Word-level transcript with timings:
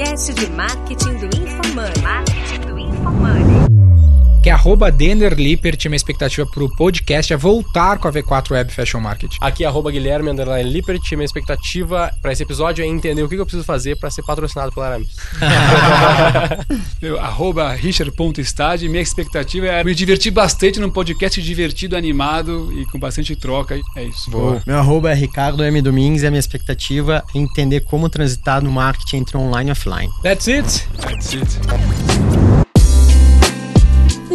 podcast 0.00 0.32
de 0.32 0.46
marketing 0.50 1.18
do 1.18 1.26
InfoMoney. 1.26 2.29
Arroba 4.60 4.92
Denner 4.92 5.32
Lippert. 5.32 5.86
Minha 5.86 5.96
expectativa 5.96 6.46
pro 6.46 6.68
podcast 6.76 7.32
é 7.32 7.36
voltar 7.36 7.98
com 7.98 8.06
a 8.08 8.12
V4 8.12 8.50
Web 8.50 8.70
Fashion 8.70 9.00
Market. 9.00 9.36
Aqui 9.40 9.64
é 9.64 9.66
arroba 9.66 9.90
Guilherme 9.90 10.28
Underline 10.28 10.68
Lippert. 10.68 11.00
Minha 11.12 11.24
expectativa 11.24 12.12
para 12.20 12.30
esse 12.30 12.42
episódio 12.42 12.84
é 12.84 12.86
entender 12.86 13.22
o 13.22 13.28
que 13.28 13.36
eu 13.36 13.46
preciso 13.46 13.64
fazer 13.64 13.96
para 13.96 14.10
ser 14.10 14.22
patrocinado 14.22 14.70
pela 14.70 14.88
Aramis. 14.88 15.16
arroba 17.18 17.72
Richard.stad. 17.72 18.82
Minha 18.82 19.00
expectativa 19.00 19.66
é 19.66 19.82
me 19.82 19.94
divertir 19.94 20.30
bastante 20.30 20.78
num 20.78 20.90
podcast 20.90 21.40
divertido, 21.40 21.96
animado 21.96 22.70
e 22.78 22.84
com 22.84 22.98
bastante 22.98 23.34
troca. 23.34 23.80
É 23.96 24.04
isso. 24.04 24.30
Boa. 24.30 24.62
Meu 24.66 24.76
arroba 24.76 25.10
é 25.10 25.14
Ricardo 25.14 25.64
M. 25.64 25.80
Domingues 25.80 26.22
e 26.22 26.26
a 26.26 26.30
minha 26.30 26.38
expectativa 26.38 27.24
é 27.34 27.38
entender 27.38 27.80
como 27.80 28.10
transitar 28.10 28.62
no 28.62 28.70
marketing 28.70 29.16
entre 29.16 29.38
online 29.38 29.70
e 29.70 29.72
offline. 29.72 30.10
That's 30.22 30.48
it. 30.48 30.86
That's 30.98 31.32
it. 31.32 32.69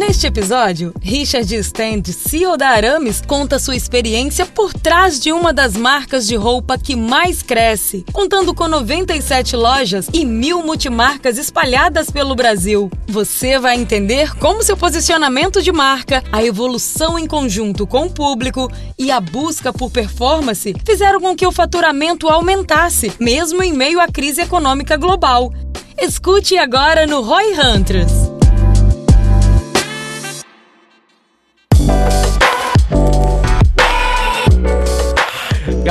Neste 0.06 0.28
episódio, 0.28 0.94
Richard 1.02 1.52
Stand, 1.56 2.04
CEO 2.04 2.56
da 2.56 2.68
Arames, 2.68 3.20
conta 3.26 3.58
sua 3.58 3.74
experiência 3.74 4.46
por 4.46 4.72
trás 4.72 5.18
de 5.18 5.32
uma 5.32 5.52
das 5.52 5.76
marcas 5.76 6.28
de 6.28 6.36
roupa 6.36 6.78
que 6.78 6.94
mais 6.94 7.42
cresce, 7.42 8.04
contando 8.12 8.54
com 8.54 8.68
97 8.68 9.56
lojas 9.56 10.08
e 10.12 10.24
mil 10.24 10.62
multimarcas 10.62 11.38
espalhadas 11.38 12.08
pelo 12.08 12.36
Brasil. 12.36 12.88
Você 13.08 13.58
vai 13.58 13.74
entender 13.74 14.32
como 14.36 14.62
seu 14.62 14.76
posicionamento 14.76 15.60
de 15.60 15.72
marca, 15.72 16.22
a 16.30 16.42
evolução 16.42 17.18
em 17.18 17.26
conjunto 17.26 17.84
com 17.84 18.06
o 18.06 18.10
público 18.10 18.70
e 18.96 19.10
a 19.10 19.20
busca 19.20 19.72
por 19.72 19.90
performance 19.90 20.72
fizeram 20.86 21.20
com 21.20 21.34
que 21.34 21.46
o 21.46 21.52
faturamento 21.52 22.28
aumentasse, 22.28 23.12
mesmo 23.18 23.60
em 23.60 23.72
meio 23.72 23.98
à 23.98 24.06
crise 24.06 24.40
econômica 24.40 24.96
global. 24.96 25.52
Escute 26.00 26.56
agora 26.56 27.08
no 27.08 27.22
Roy 27.22 27.58
Hunters. 27.58 28.45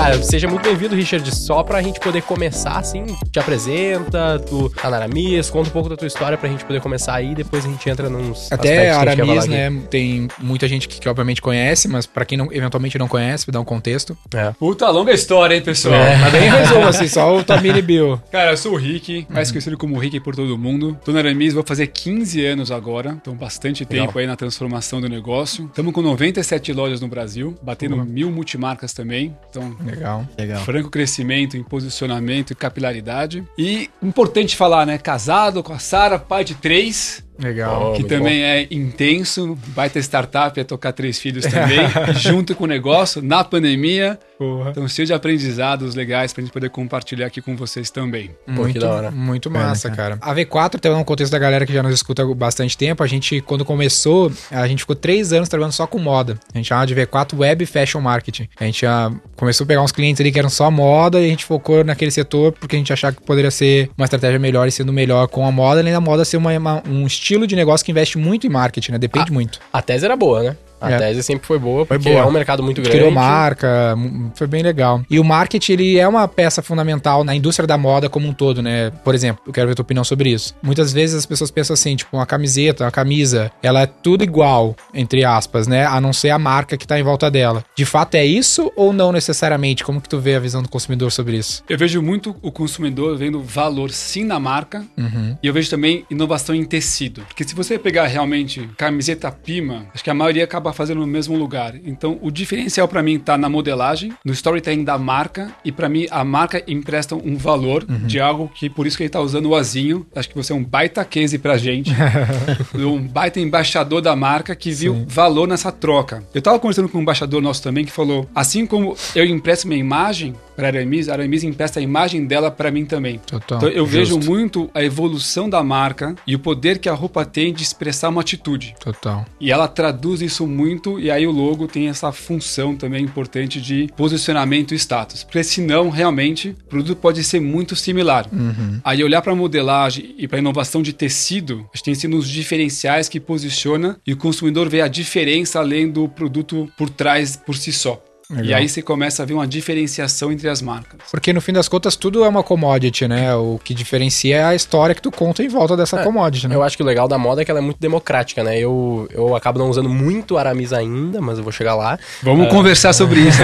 Cara, 0.05 0.21
seja 0.21 0.47
muito 0.47 0.61
bem-vindo, 0.61 0.95
Richard. 0.95 1.35
Só 1.35 1.63
pra 1.63 1.81
gente 1.81 1.99
poder 1.99 2.21
começar, 2.21 2.77
assim, 2.77 3.03
te 3.31 3.39
apresenta, 3.39 4.37
tu 4.37 4.69
tá 4.69 4.87
na 4.87 4.97
Aramis, 4.97 5.49
conta 5.49 5.69
um 5.69 5.71
pouco 5.71 5.89
da 5.89 5.97
tua 5.97 6.05
história 6.05 6.37
pra 6.37 6.47
gente 6.47 6.63
poder 6.63 6.79
começar 6.79 7.15
aí, 7.15 7.33
depois 7.33 7.65
a 7.65 7.67
gente 7.67 7.89
entra 7.89 8.07
nos. 8.07 8.51
Até 8.51 8.91
a 8.91 8.99
Aramis, 8.99 9.47
né? 9.47 9.71
Tem 9.89 10.27
muita 10.37 10.67
gente 10.67 10.87
que, 10.87 10.99
que, 10.99 11.09
obviamente 11.09 11.41
conhece, 11.41 11.87
mas 11.87 12.05
pra 12.05 12.23
quem 12.23 12.37
não, 12.37 12.53
eventualmente 12.53 12.99
não 12.99 13.07
conhece, 13.07 13.49
dá 13.49 13.59
um 13.59 13.65
contexto. 13.65 14.15
É. 14.31 14.51
Puta 14.51 14.87
longa 14.91 15.11
história, 15.11 15.55
hein, 15.55 15.61
pessoal? 15.63 15.95
É. 15.95 16.15
Mas 16.17 16.31
bem 16.31 16.51
resumo, 16.51 16.87
assim, 16.87 17.07
só 17.07 17.35
o 17.35 17.43
Tamini 17.43 17.81
Bill. 17.81 18.21
Cara, 18.31 18.51
eu 18.51 18.57
sou 18.57 18.73
o 18.73 18.77
Rick, 18.77 19.25
mais 19.27 19.47
uhum. 19.47 19.53
conhecido 19.53 19.75
como 19.75 19.97
Rick 19.97 20.19
por 20.19 20.35
todo 20.35 20.55
mundo. 20.55 20.95
Tô 21.03 21.13
na 21.13 21.17
Aramis, 21.17 21.55
vou 21.55 21.63
fazer 21.65 21.87
15 21.87 22.45
anos 22.45 22.69
agora, 22.69 23.17
então 23.19 23.33
bastante 23.33 23.83
Legal. 23.89 24.05
tempo 24.05 24.19
aí 24.19 24.27
na 24.27 24.35
transformação 24.35 25.01
do 25.01 25.09
negócio. 25.09 25.65
Estamos 25.65 25.91
com 25.91 26.03
97 26.03 26.71
lojas 26.73 27.01
no 27.01 27.07
Brasil, 27.07 27.57
batendo 27.59 27.95
uhum. 27.95 28.05
mil 28.05 28.29
multimarcas 28.29 28.93
também. 28.93 29.35
Então, 29.49 29.75
Legal. 29.95 30.27
Legal. 30.37 30.63
Franco 30.63 30.89
crescimento 30.89 31.57
em 31.57 31.63
posicionamento 31.63 32.51
e 32.51 32.55
capilaridade. 32.55 33.43
E 33.57 33.89
importante 34.01 34.55
falar, 34.55 34.85
né? 34.85 34.97
Casado 34.97 35.63
com 35.63 35.73
a 35.73 35.79
Sara, 35.79 36.19
pai 36.19 36.43
de 36.43 36.55
três. 36.55 37.23
Legal. 37.37 37.93
que 37.93 38.03
também 38.03 38.39
bom. 38.39 38.45
é 38.45 38.67
intenso, 38.71 39.57
vai 39.67 39.89
ter 39.89 39.99
startup, 39.99 40.59
é 40.59 40.63
tocar 40.63 40.93
três 40.93 41.19
filhos 41.19 41.45
também, 41.45 41.79
junto 42.15 42.55
com 42.55 42.63
o 42.63 42.67
negócio, 42.67 43.21
na 43.21 43.43
pandemia. 43.43 44.19
Porra. 44.37 44.71
Então, 44.71 44.87
cheio 44.87 45.05
de 45.05 45.13
aprendizados 45.13 45.95
legais 45.95 46.33
pra 46.33 46.43
gente 46.43 46.51
poder 46.51 46.69
compartilhar 46.69 47.27
aqui 47.27 47.41
com 47.41 47.55
vocês 47.55 47.89
também. 47.89 48.31
Muito, 48.45 48.79
da 48.79 48.91
hora. 48.91 49.11
Muito 49.11 49.49
massa, 49.49 49.87
é, 49.87 49.91
cara. 49.91 50.17
A 50.21 50.35
V4, 50.35 50.75
até 50.75 50.89
no 50.89 51.05
contexto 51.05 51.31
da 51.31 51.39
galera 51.39 51.65
que 51.65 51.73
já 51.73 51.81
nos 51.81 51.93
escuta 51.93 52.21
há 52.21 52.35
bastante 52.35 52.77
tempo, 52.77 53.01
a 53.01 53.07
gente, 53.07 53.39
quando 53.41 53.63
começou, 53.63 54.31
a 54.51 54.67
gente 54.67 54.79
ficou 54.79 54.95
três 54.95 55.31
anos 55.31 55.47
trabalhando 55.47 55.71
só 55.71 55.87
com 55.87 55.97
moda. 55.99 56.37
A 56.53 56.57
gente 56.57 56.67
chamava 56.67 56.85
de 56.85 56.95
V4 56.95 57.37
Web 57.37 57.65
Fashion 57.65 58.01
Marketing. 58.01 58.49
A 58.59 58.65
gente 58.65 58.81
já 58.81 59.11
começou 59.37 59.63
a 59.63 59.67
pegar 59.67 59.81
uns 59.81 59.91
clientes 59.93 60.19
ali 60.19 60.31
que 60.31 60.39
eram 60.39 60.49
só 60.49 60.69
moda 60.69 61.21
e 61.21 61.25
a 61.25 61.29
gente 61.29 61.45
focou 61.45 61.83
naquele 61.83 62.11
setor 62.11 62.51
porque 62.51 62.75
a 62.75 62.79
gente 62.79 62.91
achava 62.91 63.15
que 63.15 63.21
poderia 63.21 63.51
ser 63.51 63.89
uma 63.97 64.03
estratégia 64.03 64.37
melhor 64.37 64.67
e 64.67 64.71
sendo 64.71 64.91
melhor 64.91 65.27
com 65.27 65.47
a 65.47 65.51
moda, 65.51 65.79
além 65.79 65.93
da 65.93 66.01
moda 66.01 66.25
ser 66.25 66.37
uma, 66.37 66.51
uma, 66.57 66.83
um 66.87 67.07
estilo 67.07 67.24
de 67.47 67.55
negócio 67.55 67.83
que 67.83 67.91
investe 67.91 68.17
muito 68.17 68.45
em 68.45 68.49
marketing, 68.49 68.93
né? 68.93 68.97
Depende 68.97 69.31
a, 69.31 69.33
muito. 69.33 69.59
A 69.73 69.81
tese 69.81 70.05
era 70.05 70.15
boa, 70.15 70.43
né? 70.43 70.57
A 70.85 70.91
é. 70.91 70.97
tese 70.97 71.23
sempre 71.23 71.47
foi 71.47 71.59
boa, 71.59 71.85
porque 71.85 72.03
foi 72.03 72.13
boa. 72.13 72.23
é 72.23 72.27
um 72.27 72.31
mercado 72.31 72.63
muito 72.63 72.81
grande. 72.81 72.97
Criou 72.97 73.11
marca, 73.11 73.95
foi 74.35 74.47
bem 74.47 74.63
legal. 74.63 75.01
E 75.09 75.19
o 75.19 75.23
marketing, 75.23 75.73
ele 75.73 75.97
é 75.97 76.07
uma 76.07 76.27
peça 76.27 76.61
fundamental 76.61 77.23
na 77.23 77.35
indústria 77.35 77.67
da 77.67 77.77
moda 77.77 78.09
como 78.09 78.27
um 78.27 78.33
todo, 78.33 78.61
né? 78.61 78.91
Por 79.03 79.15
exemplo, 79.15 79.43
eu 79.47 79.53
quero 79.53 79.67
ver 79.67 79.73
a 79.73 79.75
tua 79.75 79.83
opinião 79.83 80.03
sobre 80.03 80.29
isso. 80.29 80.55
Muitas 80.61 80.93
vezes 80.93 81.15
as 81.15 81.25
pessoas 81.25 81.51
pensam 81.51 81.73
assim, 81.73 81.95
tipo, 81.95 82.15
uma 82.15 82.25
camiseta, 82.25 82.83
uma 82.83 82.91
camisa, 82.91 83.51
ela 83.61 83.81
é 83.81 83.85
tudo 83.85 84.23
igual, 84.23 84.75
entre 84.93 85.23
aspas, 85.23 85.67
né? 85.67 85.85
A 85.85 85.99
não 85.99 86.13
ser 86.13 86.29
a 86.29 86.39
marca 86.39 86.77
que 86.77 86.87
tá 86.87 86.99
em 86.99 87.03
volta 87.03 87.29
dela. 87.29 87.63
De 87.75 87.85
fato 87.85 88.15
é 88.15 88.25
isso 88.25 88.71
ou 88.75 88.93
não 88.93 89.11
necessariamente? 89.11 89.83
Como 89.83 90.01
que 90.01 90.09
tu 90.09 90.19
vê 90.19 90.35
a 90.35 90.39
visão 90.39 90.61
do 90.61 90.69
consumidor 90.69 91.11
sobre 91.11 91.37
isso? 91.37 91.63
Eu 91.69 91.77
vejo 91.77 92.01
muito 92.01 92.35
o 92.41 92.51
consumidor 92.51 93.17
vendo 93.17 93.41
valor 93.41 93.91
sim 93.91 94.23
na 94.23 94.39
marca 94.39 94.85
uhum. 94.97 95.37
e 95.41 95.47
eu 95.47 95.53
vejo 95.53 95.69
também 95.69 96.05
inovação 96.09 96.55
em 96.55 96.63
tecido. 96.63 97.21
Porque 97.21 97.43
se 97.43 97.55
você 97.55 97.77
pegar 97.79 98.07
realmente 98.07 98.69
camiseta 98.77 99.31
Pima, 99.31 99.85
acho 99.93 100.03
que 100.03 100.09
a 100.09 100.13
maioria 100.13 100.43
acaba 100.43 100.73
fazendo 100.75 100.99
no 100.99 101.07
mesmo 101.07 101.37
lugar. 101.37 101.75
Então, 101.83 102.19
o 102.21 102.29
diferencial 102.29 102.87
para 102.87 103.01
mim 103.01 103.17
tá 103.17 103.37
na 103.37 103.49
modelagem, 103.49 104.13
no 104.23 104.33
storytelling 104.33 104.83
da 104.83 104.97
marca 104.97 105.51
e 105.63 105.71
para 105.71 105.89
mim 105.89 106.05
a 106.11 106.23
marca 106.23 106.63
empresta 106.67 107.15
um 107.15 107.37
valor 107.37 107.85
uhum. 107.89 108.05
de 108.05 108.19
algo 108.19 108.51
que 108.53 108.69
por 108.69 108.85
isso 108.85 108.97
que 108.97 109.03
ele 109.03 109.09
tá 109.09 109.19
usando 109.19 109.47
o 109.47 109.55
azinho. 109.55 110.05
Acho 110.15 110.29
que 110.29 110.35
você 110.35 110.53
é 110.53 110.55
um 110.55 110.63
baita 110.63 111.03
case 111.03 111.37
pra 111.37 111.57
gente. 111.57 111.91
um 112.75 113.01
baita 113.01 113.39
embaixador 113.39 114.01
da 114.01 114.15
marca 114.15 114.55
que 114.55 114.71
viu 114.71 114.93
Sim. 114.93 115.05
valor 115.07 115.47
nessa 115.47 115.71
troca. 115.71 116.23
Eu 116.33 116.41
tava 116.41 116.59
conversando 116.59 116.89
com 116.89 116.97
um 116.97 117.01
embaixador 117.01 117.41
nosso 117.41 117.63
também 117.63 117.85
que 117.85 117.91
falou: 117.91 118.29
assim 118.33 118.65
como 118.65 118.95
eu 119.15 119.25
empresto 119.25 119.67
minha 119.67 119.79
imagem, 119.79 120.35
para 120.55 120.67
a 120.67 120.69
Aramis, 120.69 121.09
a 121.09 121.13
Aramis 121.13 121.43
empresta 121.43 121.79
a 121.79 121.83
imagem 121.83 122.25
dela 122.25 122.49
para 122.49 122.71
mim 122.71 122.85
também. 122.85 123.19
Total. 123.19 123.57
Então 123.57 123.69
eu 123.69 123.85
Justo. 123.85 123.97
vejo 123.97 124.19
muito 124.19 124.69
a 124.73 124.83
evolução 124.83 125.49
da 125.49 125.63
marca 125.63 126.15
e 126.25 126.35
o 126.35 126.39
poder 126.39 126.79
que 126.79 126.87
a 126.87 126.93
roupa 126.93 127.25
tem 127.25 127.53
de 127.53 127.63
expressar 127.63 128.09
uma 128.09 128.21
atitude. 128.21 128.75
Total. 128.79 129.25
E 129.39 129.51
ela 129.51 129.67
traduz 129.67 130.21
isso 130.21 130.47
muito 130.47 130.64
e 130.99 131.11
aí 131.11 131.25
o 131.27 131.31
logo 131.31 131.67
tem 131.67 131.87
essa 131.87 132.11
função 132.11 132.75
também 132.75 133.03
importante 133.03 133.61
de 133.61 133.89
posicionamento 133.95 134.73
e 134.73 134.77
status. 134.77 135.23
Porque 135.23 135.43
senão, 135.43 135.89
realmente, 135.89 136.55
o 136.65 136.69
produto 136.69 136.97
pode 136.97 137.23
ser 137.23 137.39
muito 137.39 137.75
similar. 137.75 138.27
Uhum. 138.31 138.79
Aí 138.83 139.03
olhar 139.03 139.21
para 139.21 139.33
a 139.33 139.35
modelagem 139.35 140.15
e 140.17 140.27
para 140.27 140.37
a 140.37 140.41
inovação 140.41 140.81
de 140.81 140.93
tecido, 140.93 141.67
acho 141.73 141.83
que 141.83 141.85
tem 141.85 141.95
sido 141.95 142.17
os 142.17 142.29
diferenciais 142.29 143.09
que 143.09 143.19
posiciona 143.19 143.99
e 144.05 144.13
o 144.13 144.17
consumidor 144.17 144.69
vê 144.69 144.81
a 144.81 144.87
diferença 144.87 145.59
além 145.59 145.89
do 145.89 146.07
produto 146.07 146.69
por 146.77 146.89
trás 146.89 147.35
por 147.35 147.55
si 147.55 147.71
só. 147.71 148.01
Legal. 148.29 148.45
E 148.45 148.53
aí 148.53 148.67
você 148.67 148.81
começa 148.81 149.21
a 149.21 149.25
ver 149.25 149.35
uma 149.35 149.45
diferenciação 149.45 150.31
entre 150.31 150.49
as 150.49 150.59
marcas. 150.61 150.99
Porque 151.11 151.31
no 151.31 151.39
fim 151.39 151.53
das 151.53 151.67
contas 151.67 151.95
tudo 151.95 152.23
é 152.23 152.27
uma 152.27 152.41
commodity, 152.41 153.07
né? 153.07 153.35
O 153.35 153.59
que 153.63 153.73
diferencia 153.73 154.37
é 154.37 154.43
a 154.43 154.55
história 154.55 154.95
que 154.95 155.01
tu 155.01 155.11
conta 155.11 155.43
em 155.43 155.47
volta 155.47 155.77
dessa 155.77 155.99
é, 155.99 156.03
commodity, 156.03 156.47
né? 156.47 156.55
Eu 156.55 156.63
acho 156.63 156.75
que 156.75 156.81
o 156.81 156.85
legal 156.85 157.07
da 157.07 157.19
moda 157.19 157.43
é 157.43 157.45
que 157.45 157.51
ela 157.51 157.59
é 157.59 157.63
muito 157.63 157.79
democrática, 157.79 158.43
né? 158.43 158.57
Eu, 158.57 159.07
eu 159.11 159.35
acabo 159.35 159.59
não 159.59 159.69
usando 159.69 159.89
muito 159.89 160.37
Aramis 160.37 160.73
ainda, 160.73 161.21
mas 161.21 161.37
eu 161.37 161.43
vou 161.43 161.53
chegar 161.53 161.75
lá. 161.75 161.99
Vamos 162.23 162.47
uh... 162.47 162.49
conversar 162.49 162.93
sobre 162.93 163.19
isso. 163.19 163.41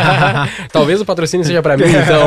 Talvez 0.72 0.98
o 1.00 1.04
patrocínio 1.04 1.44
seja 1.44 1.62
para 1.62 1.76
mim, 1.76 1.84
então. 1.84 2.26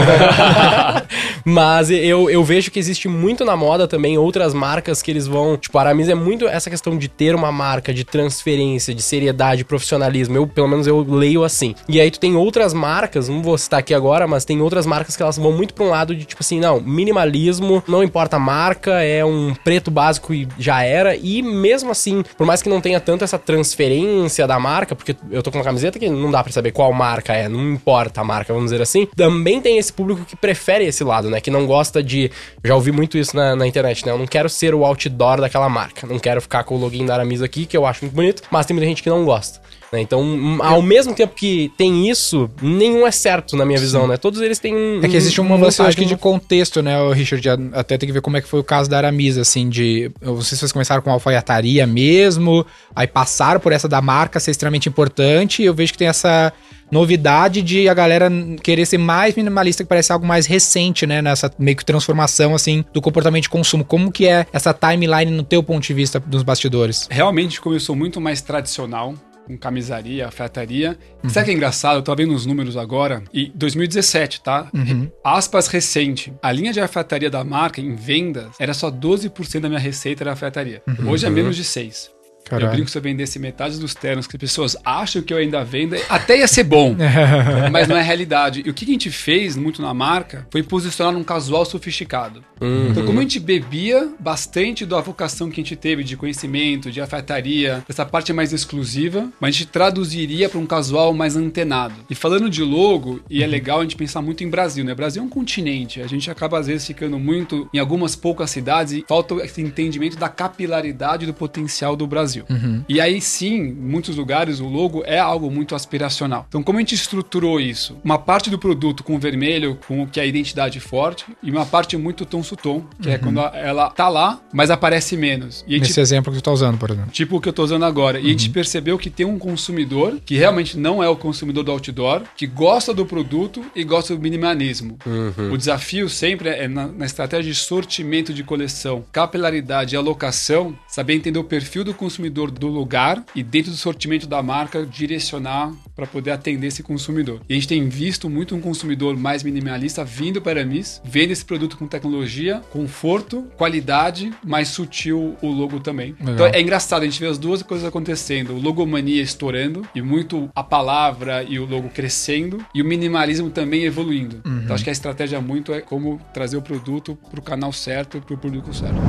mas 1.44 1.90
eu, 1.90 2.30
eu 2.30 2.44
vejo 2.44 2.70
que 2.70 2.78
existe 2.78 3.08
muito 3.08 3.44
na 3.44 3.56
moda 3.56 3.88
também 3.88 4.16
outras 4.16 4.54
marcas 4.54 5.02
que 5.02 5.10
eles 5.10 5.26
vão... 5.26 5.58
Tipo, 5.58 5.78
a 5.80 5.82
Aramis 5.82 6.08
é 6.08 6.16
muito 6.16 6.48
essa 6.48 6.70
questão 6.70 6.96
de 6.96 7.08
ter 7.08 7.34
uma 7.34 7.52
marca, 7.52 7.92
de 7.92 8.04
transferência, 8.04 8.94
de 8.94 9.02
seriedade, 9.02 9.66
profissionalismo. 9.66 10.38
Eu, 10.38 10.46
pelo 10.46 10.68
menos, 10.68 10.86
eu 10.86 11.02
leio 11.02 11.44
assim. 11.44 11.74
E 11.88 12.00
aí 12.00 12.12
tu 12.12 12.20
tem 12.20 12.36
outras 12.36 12.74
marcas, 12.74 13.30
não 13.30 13.42
vou 13.42 13.58
citar 13.58 13.80
aqui 13.80 13.94
agora, 13.94 14.28
mas 14.28 14.46
tem 14.46 14.62
outras 14.62 14.86
marcas 14.86 15.16
que 15.16 15.24
elas 15.24 15.38
vão 15.38 15.52
muito 15.52 15.74
pra 15.74 15.84
um 15.84 15.90
lado 15.90 16.16
de 16.16 16.26
tipo 16.26 16.42
assim, 16.42 16.60
não, 16.60 16.80
minimalismo, 16.80 17.84
não 17.88 18.04
importa 18.04 18.36
a 18.36 18.40
marca, 18.40 19.02
é 19.02 19.24
um 19.24 19.54
preto 19.64 19.90
básico 19.90 20.34
e 20.34 20.48
já 20.58 20.84
era. 20.84 21.16
E 21.16 21.42
mesmo 21.42 21.92
assim, 21.92 22.24
por 22.38 22.46
mais 22.46 22.62
que 22.62 22.70
não 22.70 22.82
tenha 22.82 23.00
tanto 23.00 23.24
essa 23.24 23.38
transferência 23.40 24.46
da 24.46 24.60
marca, 24.60 24.96
porque 24.96 25.16
eu 25.32 25.42
tô 25.42 25.52
com 25.52 25.58
uma 25.58 25.64
camiseta 25.64 25.98
que 26.00 26.10
não 26.10 26.32
dá 26.32 26.44
para 26.44 26.52
saber 26.52 26.72
qual 26.72 26.92
marca 26.94 27.34
é, 27.34 27.48
não 27.48 27.72
importa 27.72 28.22
a 28.22 28.24
marca, 28.24 28.54
vamos 28.54 28.72
dizer 28.72 28.82
assim, 28.82 29.08
também 29.16 29.62
tem 29.62 29.78
esse 29.78 29.92
público 29.92 30.26
que 30.26 30.36
prefere 30.36 30.86
esse 30.86 31.04
lado, 31.04 31.30
né? 31.30 31.42
Que 31.42 31.52
não 31.52 31.66
gosta 31.66 32.04
de. 32.04 32.32
Já 32.64 32.76
ouvi 32.76 32.92
muito 32.92 33.18
isso 33.18 33.36
na, 33.36 33.56
na 33.56 33.68
internet, 33.68 34.06
né? 34.06 34.12
Eu 34.12 34.18
não 34.18 34.28
quero 34.28 34.50
ser 34.50 34.74
o 34.74 34.86
outdoor 34.86 35.42
daquela 35.42 35.70
marca, 35.70 36.06
não 36.08 36.20
quero 36.20 36.42
ficar 36.42 36.64
com 36.64 36.76
o 36.76 36.78
login 36.78 37.06
da 37.06 37.16
Aramis 37.16 37.42
aqui, 37.42 37.66
que 37.66 37.76
eu 37.76 37.86
acho 37.86 38.04
muito 38.04 38.16
bonito, 38.16 38.44
mas 38.52 38.66
tem 38.66 38.76
muita 38.76 38.88
gente 38.88 39.04
que 39.04 39.10
não 39.10 39.26
gosta. 39.26 39.60
Né? 39.92 40.02
Então, 40.02 40.58
ao 40.60 40.82
mesmo 40.82 41.14
tempo 41.14 41.34
que 41.36 41.72
tem 41.78 42.10
isso, 42.10 42.50
nenhum 42.62 43.08
é 43.08 43.12
certo 43.12 43.56
na 43.56 43.66
minha 43.66 43.78
Sim. 43.78 43.86
visão, 43.86 44.08
né? 44.08 44.18
Todos 44.18 44.42
eles 44.42 44.60
têm 44.60 44.76
um. 44.76 45.00
É 45.04 45.08
que 45.08 45.18
existe 45.18 45.42
uma 45.42 45.56
lance, 45.56 45.82
acho 45.82 45.98
que 45.98 46.06
de 46.06 46.16
contexto, 46.16 46.82
né, 46.82 46.96
Richard? 47.14 47.48
Até 47.74 47.98
tem 47.98 48.08
que 48.08 48.14
ver 48.14 48.22
como 48.22 48.38
é 48.38 48.42
que 48.42 48.48
foi 48.48 48.60
o 48.60 48.64
caso 48.64 48.90
da 48.90 48.98
Aramis, 48.98 49.38
assim, 49.38 49.68
de. 49.68 50.12
Não 50.22 50.42
sei 50.42 50.56
se 50.56 50.60
vocês 50.60 50.72
começaram 50.72 51.02
com 51.02 51.12
alfaiataria 51.12 51.88
mesmo, 51.88 52.66
aí 52.96 53.08
passaram 53.08 53.60
por 53.60 53.72
essa 53.72 53.88
da 53.88 54.02
marca 54.02 54.40
ser 54.40 54.52
extremamente 54.52 54.88
importante, 54.88 55.62
e 55.62 55.66
eu 55.66 55.74
vejo 55.74 55.92
que 55.94 55.98
tem 55.98 56.08
essa 56.08 56.54
novidade 56.92 57.62
de 57.62 57.88
a 57.88 57.94
galera 57.94 58.32
querer 58.64 58.86
ser 58.86 58.98
mais 58.98 59.36
minimalista, 59.36 59.84
que 59.84 59.90
parece 59.90 60.12
algo 60.12 60.26
mais 60.26 60.46
recente, 60.46 61.06
né? 61.06 61.22
Nessa 61.22 61.52
meio 61.58 61.78
que 61.78 61.86
transformação, 61.86 62.56
assim, 62.56 62.84
do 62.94 63.02
comportamento 63.02 63.44
de 63.44 63.50
consumo. 63.50 63.84
Como 63.84 64.12
que 64.12 64.28
é 64.28 64.46
essa 64.52 64.74
timeline 64.74 65.32
no 65.32 65.44
teu 65.44 65.64
ponto 65.64 65.84
de 65.84 65.94
vista 65.94 66.20
dos 66.20 66.44
bastidores? 66.44 67.08
Realmente 67.10 67.62
começou 67.62 67.96
muito 67.96 68.20
mais 68.20 68.42
tradicional 68.42 69.14
com 69.50 69.58
camisaria, 69.58 70.26
alfaiataria. 70.26 70.96
Uhum. 71.24 71.30
Sabe 71.30 71.46
que 71.46 71.52
é 71.52 71.56
engraçado? 71.56 71.98
Eu 71.98 72.04
tô 72.04 72.16
vendo 72.16 72.36
os 72.36 72.46
números 72.46 72.78
agora. 72.78 73.24
E 73.34 73.52
2017, 73.56 74.42
tá? 74.42 74.70
Uhum. 74.72 75.10
Aspas 75.24 75.68
recente. 75.68 76.32
A 76.42 76.52
linha 76.52 76.72
de 76.72 76.80
alfaiataria 76.80 77.32
da 77.32 77.44
marca 77.44 77.82
em 77.82 77.96
vendas 77.96 78.50
era 78.60 78.76
só 78.76 78.92
12% 78.92 79.60
da 79.60 79.68
minha 79.68 79.80
receita 79.80 80.24
era 80.24 80.32
alfaiataria. 80.32 80.84
Uhum. 80.88 81.10
Hoje 81.10 81.26
é 81.26 81.30
menos 81.32 81.56
de 81.56 81.64
6%. 81.64 82.19
Caralho. 82.46 82.68
Eu 82.68 82.72
brinco 82.72 82.86
que 82.86 82.92
se 82.92 82.98
eu 82.98 83.02
vendesse 83.02 83.38
metade 83.38 83.80
dos 83.80 83.94
ternos 83.94 84.26
que 84.26 84.36
as 84.36 84.40
pessoas 84.40 84.76
acham 84.84 85.22
que 85.22 85.32
eu 85.32 85.38
ainda 85.38 85.64
vendo, 85.64 85.96
até 86.10 86.40
ia 86.40 86.48
ser 86.48 86.64
bom. 86.64 86.96
mas 87.72 87.88
não 87.88 87.96
é 87.96 88.02
realidade. 88.02 88.64
E 88.66 88.70
o 88.70 88.74
que 88.74 88.86
a 88.86 88.88
gente 88.88 89.12
fez 89.12 89.56
muito 89.56 89.82
na 89.82 89.94
marca 89.94 90.48
foi 90.52 90.64
posicionar 90.64 91.14
num 91.14 91.24
casual 91.24 91.64
sofisticado. 91.64 92.44
Uhum. 92.60 92.88
Então, 92.90 93.06
como 93.06 93.20
a 93.20 93.22
gente 93.22 93.40
bebia 93.40 94.10
bastante 94.20 94.86
da 94.86 95.00
vocação 95.00 95.50
que 95.50 95.62
a 95.62 95.64
gente 95.64 95.76
teve 95.76 96.04
de 96.04 96.18
conhecimento, 96.18 96.92
de 96.92 97.00
alfaiataria, 97.00 97.84
essa 97.88 98.06
parte 98.06 98.34
mais 98.34 98.52
exclusiva, 98.52 99.30
mas 99.40 99.50
a 99.50 99.58
gente 99.58 99.68
traduziria 99.68 100.50
para 100.50 100.60
um 100.60 100.66
casual 100.66 101.14
mais 101.14 101.36
antenado. 101.36 101.96
E 102.10 102.16
falando 102.16 102.50
de 102.50 102.64
logo, 102.64 103.22
e 103.30 103.42
é 103.42 103.46
uhum. 103.46 103.52
legal 103.52 103.80
a 103.80 103.84
gente 103.84 103.96
pensar 103.96 104.22
muito 104.22 104.44
em 104.44 104.50
Brasil, 104.50 104.84
né? 104.84 104.96
Brasil 104.96 105.22
é 105.22 105.26
um 105.26 105.30
continente. 105.30 106.02
A 106.02 106.08
gente 106.08 106.30
acaba, 106.32 106.60
às 106.60 106.68
vezes, 106.68 106.88
ficando 106.88 107.20
muito 107.20 107.70
em 107.74 107.80
algumas 107.80 108.16
poucas 108.16 108.50
cidades 108.50 108.94
e 108.94 109.06
falta 109.08 109.36
esse 109.36 109.62
entendimento 109.62 110.18
da 110.18 110.30
capilaridade 110.30 111.26
do 111.26 111.34
potencial 111.34 111.96
do 111.96 112.08
Brasil. 112.08 112.29
Uhum. 112.50 112.84
E 112.88 113.00
aí 113.00 113.22
sim, 113.22 113.56
em 113.56 113.74
muitos 113.74 114.16
lugares, 114.16 114.60
o 114.60 114.68
logo 114.68 115.04
é 115.06 115.20
algo 115.20 115.50
muito 115.50 115.76
aspiracional. 115.76 116.46
Então, 116.48 116.64
como 116.64 116.78
a 116.78 116.82
gente 116.82 116.96
estruturou 116.96 117.60
isso? 117.60 117.98
Uma 118.04 118.18
parte 118.18 118.50
do 118.50 118.58
produto 118.58 119.04
com 119.04 119.20
vermelho, 119.20 119.78
com 119.88 120.08
que 120.08 120.20
é 120.20 120.24
a 120.24 120.26
identidade 120.26 120.80
forte, 120.80 121.26
e 121.42 121.52
uma 121.52 121.66
parte 121.66 121.98
muito 121.98 122.26
tom 122.26 122.42
tom, 122.42 122.84
que 123.02 123.10
é 123.10 123.12
uhum. 123.12 123.16
é 123.16 123.18
quando 123.18 123.40
ela 123.56 123.90
tá 123.90 124.10
lá, 124.10 124.42
mas 124.54 124.70
aparece 124.70 125.16
menos. 125.16 125.64
E 125.68 125.80
Nesse 125.80 126.00
exemplo 126.00 126.32
que 126.32 126.40
tu 126.40 126.44
tá 126.44 126.52
usando, 126.52 126.78
por 126.78 126.92
exemplo. 126.92 127.12
Tipo 127.12 127.38
o 127.38 127.42
que 127.42 127.50
eu 127.50 127.54
tô 127.54 127.64
usando 127.64 127.84
agora. 127.84 128.20
E 128.20 128.26
a 128.26 128.30
gente 128.30 128.48
uhum. 128.48 128.54
percebeu 128.54 128.98
que 128.98 129.10
tem 129.10 129.26
um 129.26 129.38
consumidor 129.38 130.20
que 130.26 130.36
realmente 130.36 130.78
não 130.78 131.04
é 131.04 131.10
o 131.10 131.16
consumidor 131.16 131.64
do 131.64 131.72
outdoor, 131.72 132.24
que 132.36 132.48
gosta 132.48 132.94
do 132.94 133.06
produto 133.06 133.64
e 133.76 133.84
gosta 133.84 134.16
do 134.16 134.22
minimalismo. 134.22 134.98
Uhum. 135.06 135.54
O 135.54 135.58
desafio 135.58 136.10
sempre 136.10 136.50
é 136.50 136.68
na, 136.68 136.88
na, 136.88 137.06
estratégia 137.06 137.52
de 137.52 137.58
sortimento 137.58 138.34
de 138.34 138.44
coleção, 138.44 139.04
capilaridade 139.12 139.96
e 139.96 139.98
alocação, 139.98 140.78
saber 140.88 141.14
entender 141.14 141.40
o 141.40 141.44
perfil 141.44 141.84
do 141.84 141.94
consumidor 141.94 142.19
do 142.60 142.68
lugar 142.68 143.24
e 143.36 143.44
dentro 143.44 143.72
do 143.72 143.78
sortimento 143.78 144.28
da 144.28 144.42
marca 144.42 144.86
direcionar 144.86 145.74
para 145.96 146.08
poder 146.08 146.32
atender 146.32 146.68
esse 146.68 146.84
consumidor. 146.84 147.42
E 147.48 147.54
a 147.54 147.56
gente 147.56 147.68
tem 147.68 147.88
visto 147.88 148.30
muito 148.30 148.56
um 148.56 148.62
consumidor 148.62 149.16
mais 149.16 149.44
minimalista 149.44 150.04
vindo 150.04 150.42
para 150.42 150.62
a 150.62 150.66
Miss, 150.66 151.02
vendo 151.06 151.32
esse 151.32 151.46
produto 151.46 151.78
com 151.78 151.88
tecnologia 151.88 152.10
tecnologia, 152.10 152.62
conforto, 152.72 153.44
qualidade, 153.56 154.34
mais 154.44 154.70
sutil 154.70 155.38
o 155.42 155.48
logo 155.48 155.80
também. 155.80 156.16
Legal. 156.20 156.34
Então 156.34 156.48
é 156.48 156.62
engraçado, 156.62 157.04
a 157.04 157.06
gente 157.06 157.20
vê 157.20 157.28
as 157.28 157.38
duas 157.38 157.62
coisas 157.62 157.88
acontecendo. 157.88 158.54
O 158.54 158.60
logomania 158.60 159.22
estourando 159.22 159.88
e 159.94 160.02
muito 160.02 160.50
a 160.56 160.64
palavra 160.64 161.44
e 161.44 161.60
o 161.60 161.66
logo 161.66 161.90
crescendo 161.90 162.64
e 162.74 162.82
o 162.82 162.86
minimalismo 162.86 163.50
também 163.50 163.84
evoluindo. 163.84 164.42
Uhum. 164.46 164.62
Então 164.64 164.76
acho 164.76 164.84
que 164.84 164.90
a 164.90 164.94
estratégia 164.94 165.40
muito 165.40 165.74
é 165.74 165.82
como 165.82 166.20
trazer 166.34 166.58
o 166.58 166.62
produto 166.62 167.18
para 167.30 167.40
o 167.40 167.44
canal 167.44 167.72
certo, 167.72 168.20
para 168.22 168.34
o 168.34 168.38
público 168.38 168.74
certo. 168.74 169.00